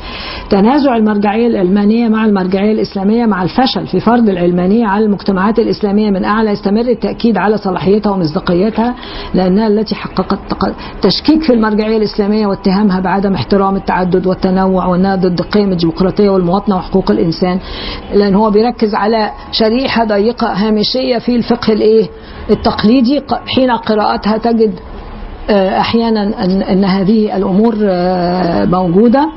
تنازع 0.49 0.95
المرجعية 0.95 1.47
العلمانيه 1.47 2.09
مع 2.09 2.25
المرجعية 2.25 2.71
الإسلامية 2.71 3.25
مع 3.25 3.43
الفشل 3.43 3.87
في 3.87 3.99
فرض 3.99 4.29
العلمانيه 4.29 4.85
على 4.87 5.05
المجتمعات 5.05 5.59
الإسلامية 5.59 6.09
من 6.09 6.25
أعلى 6.25 6.51
يستمر 6.51 6.81
التأكيد 6.81 7.37
على 7.37 7.57
صلاحيتها 7.57 8.11
ومصداقيتها 8.11 8.95
لأنها 9.33 9.67
التي 9.67 9.95
حققت 9.95 10.39
تشكيك 11.01 11.43
في 11.43 11.53
المرجعية 11.53 11.97
الإسلامية 11.97 12.47
واتهامها 12.47 12.99
بعدم 12.99 13.33
احترام 13.33 13.75
التعدد 13.75 14.27
والتنوع 14.27 14.85
وأنها 14.85 15.15
ضد 15.15 15.41
قيم 15.41 15.71
الديمقراطية 15.71 16.29
والمواطنة 16.29 16.75
وحقوق 16.75 17.11
الإنسان. 17.11 17.59
لأن 18.13 18.35
هو 18.35 18.49
بيركز 18.49 18.95
على 18.95 19.31
شريحة 19.51 20.03
ضيقة 20.03 20.47
هامشية 20.47 21.17
في 21.17 21.35
الفقه 21.35 21.73
الإيه؟ 21.73 22.07
التقليدي 22.49 23.21
حين 23.47 23.71
قراءتها 23.71 24.37
تجد 24.37 24.79
أحيانا 25.51 26.45
ان 26.71 26.83
هذه 26.83 27.37
الأمور 27.37 27.75
آه، 27.83 28.65
موجودة. 28.65 29.29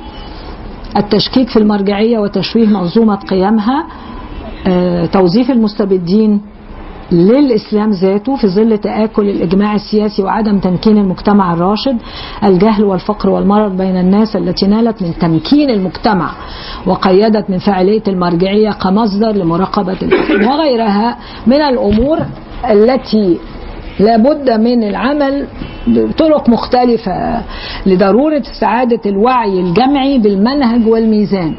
التشكيك 0.96 1.48
في 1.48 1.58
المرجعية 1.58 2.18
وتشويه 2.18 2.66
منظومة 2.66 3.16
قيمها 3.16 3.84
آه، 4.66 5.06
توظيف 5.06 5.50
المستبدين 5.50 6.40
للإسلام 7.12 7.90
ذاته 7.90 8.36
في 8.36 8.46
ظل 8.48 8.78
تآكل 8.78 9.28
الإجماع 9.28 9.74
السياسي 9.74 10.22
وعدم 10.22 10.58
تمكين 10.58 10.98
المجتمع 10.98 11.52
الراشد 11.52 11.96
الجهل 12.44 12.84
والفقر 12.84 13.30
والمرض 13.30 13.76
بين 13.76 13.96
الناس 13.96 14.36
التي 14.36 14.66
نالت 14.66 15.02
من 15.02 15.18
تمكين 15.18 15.70
المجتمع 15.70 16.30
وقيدت 16.86 17.50
من 17.50 17.58
فاعلية 17.58 18.02
المرجعية 18.08 18.70
كمصدر 18.70 19.30
لمراقبة 19.32 19.96
وغيرها 20.30 21.16
من 21.46 21.60
الأمور 21.60 22.18
التي 22.70 23.38
لابد 24.00 24.50
من 24.50 24.82
العمل 24.82 25.46
بطرق 25.86 26.48
مختلفة 26.48 27.42
لضرورة 27.86 28.42
سعادة 28.60 29.00
الوعي 29.06 29.60
الجمعي 29.60 30.18
بالمنهج 30.18 30.86
والميزان. 30.86 31.54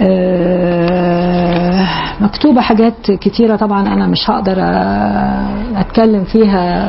آه، 0.00 1.86
مكتوبة 2.20 2.60
حاجات 2.60 3.10
كتيرة 3.10 3.56
طبعا 3.56 3.94
أنا 3.94 4.06
مش 4.06 4.30
هقدر 4.30 4.56
آه، 4.58 5.46
أتكلم 5.76 6.24
فيها 6.24 6.88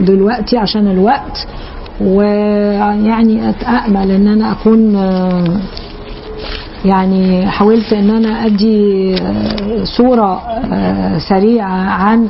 دلوقتي 0.00 0.58
عشان 0.58 0.90
الوقت 0.90 1.46
ويعني 2.00 3.48
أتأمل 3.50 4.10
إن 4.10 4.28
أنا 4.28 4.52
أكون 4.52 4.96
آه، 4.96 5.44
يعني 6.84 7.46
حاولت 7.46 7.92
إن 7.92 8.10
أنا 8.10 8.46
أدي 8.46 9.14
آه، 9.14 9.84
صورة 9.84 10.42
آه، 10.72 11.18
سريعة 11.18 11.90
عن 11.90 12.28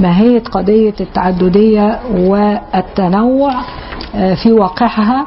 ماهية 0.00 0.42
قضية 0.42 0.94
التعددية 1.00 2.00
والتنوع 2.16 3.54
آه، 4.14 4.34
في 4.34 4.52
واقعها 4.52 5.26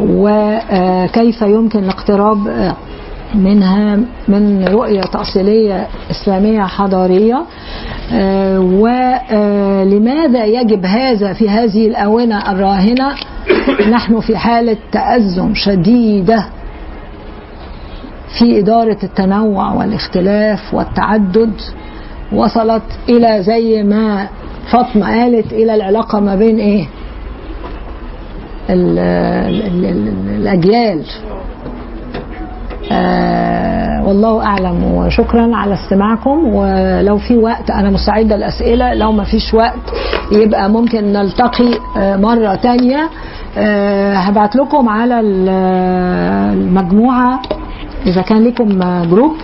وكيف 0.00 1.42
يمكن 1.42 1.78
الاقتراب 1.78 2.72
منها 3.34 3.98
من 4.28 4.64
رؤية 4.68 5.00
تأصيلية 5.00 5.86
إسلامية 6.10 6.62
حضارية 6.62 7.42
ولماذا 8.80 10.44
يجب 10.44 10.84
هذا 10.84 11.32
في 11.32 11.50
هذه 11.50 11.86
الآونة 11.86 12.52
الراهنة؟ 12.52 13.14
نحن 13.94 14.20
في 14.20 14.36
حالة 14.36 14.76
تأزم 14.92 15.54
شديدة. 15.54 16.46
في 18.38 18.58
إدارة 18.58 18.96
التنوع 19.02 19.72
والاختلاف 19.72 20.74
والتعدد 20.74 21.52
وصلت 22.32 22.82
إلى 23.08 23.42
زي 23.42 23.82
ما 23.82 24.28
فاطمة 24.72 25.06
قالت 25.20 25.52
إلى 25.52 25.74
العلاقة 25.74 26.20
ما 26.20 26.34
بين 26.36 26.58
إيه؟ 26.58 26.86
ال 28.70 28.98
ال 28.98 29.84
ال 29.84 30.08
الأجيال. 30.36 31.02
آه 32.92 34.06
والله 34.06 34.44
أعلم 34.46 34.84
وشكرا 34.84 35.56
على 35.56 35.74
استماعكم 35.74 36.54
ولو 36.54 37.18
في 37.18 37.36
وقت 37.36 37.70
أنا 37.70 37.90
مستعدة 37.90 38.36
للأسئلة 38.36 38.94
لو 38.94 39.12
ما 39.12 39.24
فيش 39.24 39.54
وقت 39.54 39.78
يبقى 40.32 40.70
ممكن 40.70 41.04
نلتقي 41.12 41.74
آه 41.98 42.16
مرة 42.16 42.54
تانية. 42.54 43.08
آه 43.58 44.14
هبعت 44.14 44.56
لكم 44.56 44.88
على 44.88 45.20
ال- 45.20 45.48
المجموعة 46.58 47.42
إذا 48.06 48.22
كان 48.22 48.44
لكم 48.44 48.68
جروب 49.10 49.36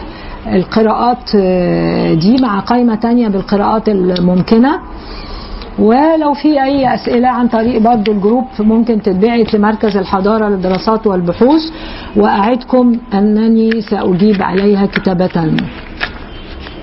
القراءات 0.46 1.30
آه، 1.36 2.14
دي 2.14 2.36
مع 2.42 2.60
قائمة 2.60 2.94
تانية 2.94 3.28
بالقراءات 3.28 3.88
الممكنة. 3.88 4.78
ولو 5.78 6.34
في 6.34 6.62
أي 6.62 6.94
أسئلة 6.94 7.28
عن 7.28 7.48
طريق 7.48 7.78
برضو 7.82 8.12
الجروب 8.12 8.44
ممكن 8.60 9.02
تتبعت 9.02 9.54
لمركز 9.54 9.96
الحضارة 9.96 10.48
للدراسات 10.48 11.06
والبحوث. 11.06 11.62
وأعدكم 12.16 12.98
أنني 13.14 13.80
سأجيب 13.80 14.42
عليها 14.42 14.86
كتابة. 14.86 15.56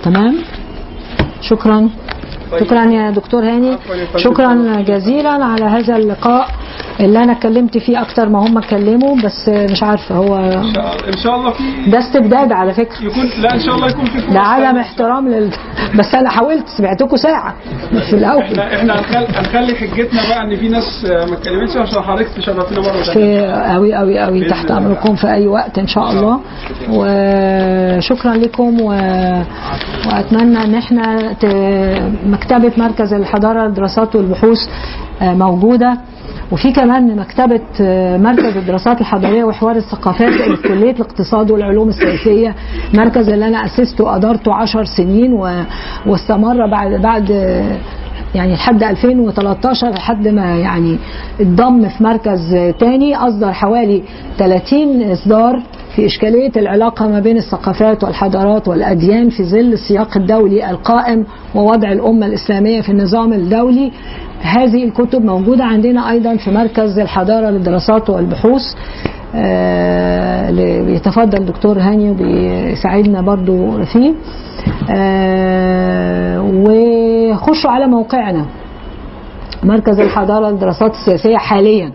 تمام؟ 0.03 0.35
شكرا. 1.41 1.89
شكرا 2.59 2.85
يا 2.85 3.11
دكتور 3.11 3.43
هاني. 3.43 3.77
شكرا 4.15 4.81
جزيلا 4.81 5.45
على 5.45 5.65
هذا 5.65 5.95
اللقاء. 5.97 6.47
اللي 6.99 7.23
أنا 7.23 7.31
اتكلمت 7.31 7.77
فيه 7.77 8.01
أكتر 8.01 8.29
ما 8.29 8.39
هم 8.47 8.57
اتكلموا 8.57 9.15
بس 9.15 9.49
مش 9.49 9.83
عارفة 9.83 10.15
هو 10.15 10.37
إن 11.07 11.17
شاء 11.23 11.35
الله 11.35 11.51
في 11.51 11.89
ده 11.89 11.99
استبداد 11.99 12.51
على 12.51 12.73
فكرة. 12.73 13.03
يكون 13.03 13.29
لا 13.41 13.53
إن 13.53 13.59
شاء 13.59 13.75
الله 13.75 13.87
يكون 13.87 14.05
في 14.05 14.33
ده 14.33 14.39
عدم 14.39 14.77
احترام 14.77 15.27
لل... 15.27 15.49
بس 15.99 16.15
أنا 16.15 16.29
حاولت 16.29 16.67
سمعتكم 16.77 17.17
ساعة 17.17 17.53
في 18.09 18.13
الأول. 18.13 18.41
إحنا 18.43 18.75
إحنا 18.75 18.99
هنخلي, 18.99 19.27
هنخلي 19.35 19.75
حجتنا 19.75 20.21
بقى 20.29 20.43
إن 20.43 20.55
في 20.55 20.69
ناس 20.69 21.05
ما 21.05 21.33
اتكلمتش 21.33 21.77
عشان 21.77 22.01
حضرتك 22.01 22.27
تشرفينا 22.37 22.81
مرة 22.81 23.01
ثانية 23.03 23.51
قوي 23.51 23.93
قوي 23.93 24.19
قوي 24.19 24.45
تحت 24.49 24.71
أمركم 24.71 25.15
في 25.15 25.27
أي 25.27 25.47
وقت 25.47 25.77
إن 25.79 25.87
شاء 25.87 26.11
الله. 26.11 26.39
وشكرا 26.89 28.33
لكم 28.33 28.81
و... 28.81 28.87
وأتمنى 30.07 30.63
إن 30.63 30.75
إحنا 30.75 31.33
ت... 31.33 31.45
مكتبة 32.25 32.71
مركز 32.77 33.13
الحضارة 33.13 33.67
للدراسات 33.67 34.15
والبحوث 34.15 34.59
آه، 35.21 35.33
موجودة. 35.33 35.97
وفي 36.51 36.71
كمان 36.71 37.15
مكتبة 37.15 37.61
آه، 37.81 38.17
مركز 38.17 38.57
الدراسات 38.57 39.01
الحضارية 39.01 39.43
وحوار 39.43 39.75
الثقافات 39.75 40.29
في 40.33 40.67
كلية 40.67 40.91
الاقتصاد 40.91 41.51
والعلوم 41.51 41.89
السياسية 41.89 42.55
مركز 42.93 43.29
اللي 43.29 43.47
أنا 43.47 43.65
أسسته 43.65 44.15
أدارته 44.15 44.53
عشر 44.53 44.83
سنين 44.85 45.33
و... 45.33 45.63
واستمر 46.05 46.67
بعد 46.67 46.91
بعد 47.01 47.29
يعني 48.35 48.53
لحد 48.53 48.83
2013 48.83 49.89
لحد 49.89 50.27
ما 50.27 50.57
يعني 50.57 50.97
اتضم 51.39 51.89
في 51.89 52.03
مركز 52.03 52.55
تاني. 52.79 53.15
أصدر 53.15 53.53
حوالي 53.53 54.03
30 54.37 55.11
إصدار 55.11 55.61
في 55.95 56.05
إشكالية 56.05 56.51
العلاقة 56.57 57.07
ما 57.07 57.19
بين 57.19 57.37
الثقافات 57.37 58.03
والحضارات 58.03 58.67
والأديان 58.67 59.29
في 59.29 59.43
ظل 59.43 59.73
السياق 59.73 60.17
الدولي 60.17 60.69
القائم 60.69 61.25
ووضع 61.55 61.91
الأمة 61.91 62.25
الإسلامية 62.25 62.81
في 62.81 62.89
النظام 62.89 63.33
الدولي. 63.33 63.91
هذه 64.45 64.83
الكتب 64.83 65.25
موجودة 65.25 65.63
عندنا 65.63 66.11
أيضا 66.11 66.37
في 66.37 66.51
مركز 66.51 66.99
الحضارة 66.99 67.49
للدراسات 67.49 68.09
والبحوث. 68.09 68.61
آه، 69.35 70.51
بيتفضل 70.81 71.37
الدكتور 71.37 71.79
هاني 71.79 72.09
وبيساعدنا 72.09 73.21
برضو 73.21 73.83
فيه. 73.83 74.13
آه، 74.89 76.41
وخشوا 76.41 77.71
على 77.71 77.87
موقعنا 77.87 78.45
مركز 79.63 79.99
الحضارة 79.99 80.49
للدراسات 80.49 80.91
السياسية 80.91 81.37
حاليا 81.37 81.91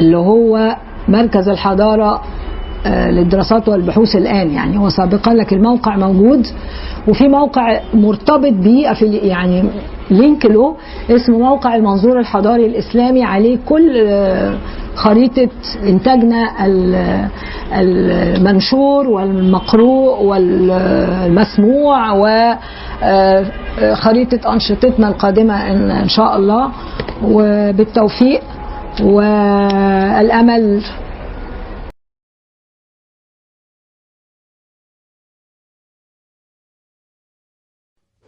اللي 0.00 0.16
هو 0.16 0.76
مركز 1.08 1.48
الحضارة 1.48 2.22
آه، 2.86 3.10
للدراسات 3.10 3.68
والبحوث 3.68 4.16
الآن. 4.16 4.50
يعني 4.50 4.78
هو 4.78 4.88
سابقا 4.88 5.34
لكن 5.34 5.56
الموقع 5.56 5.96
موجود 5.96 6.46
وفي 7.08 7.28
موقع 7.28 7.80
مرتبط 7.94 8.52
بيه 8.52 8.88
يعني 9.22 9.64
لينك 10.12 10.46
له 10.46 10.76
اسمه 11.10 11.38
موقع 11.38 11.74
المنظور 11.74 12.20
الحضاري 12.20 12.66
الإسلامي 12.66 13.24
عليه 13.24 13.58
كل 13.68 14.04
آه، 14.06 14.54
خريطة 14.94 15.48
إنتاجنا 15.88 16.66
ال- 16.66 17.28
المنشور 17.72 19.08
والمقروء 19.08 20.22
والمسموع 20.22 22.12
وخريطة 23.02 24.52
أنشطتنا 24.52 25.08
القادمة 25.08 25.70
إن 25.70 25.90
إن 25.90 26.08
شاء 26.08 26.36
الله. 26.36 26.68
وبالتوفيق. 27.24 28.40
والأمل 29.02 30.80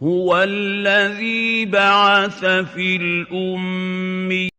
هو 0.05 0.43
الذي 0.43 1.65
بعث 1.65 2.45
في 2.45 2.95
الأمي 2.95 4.49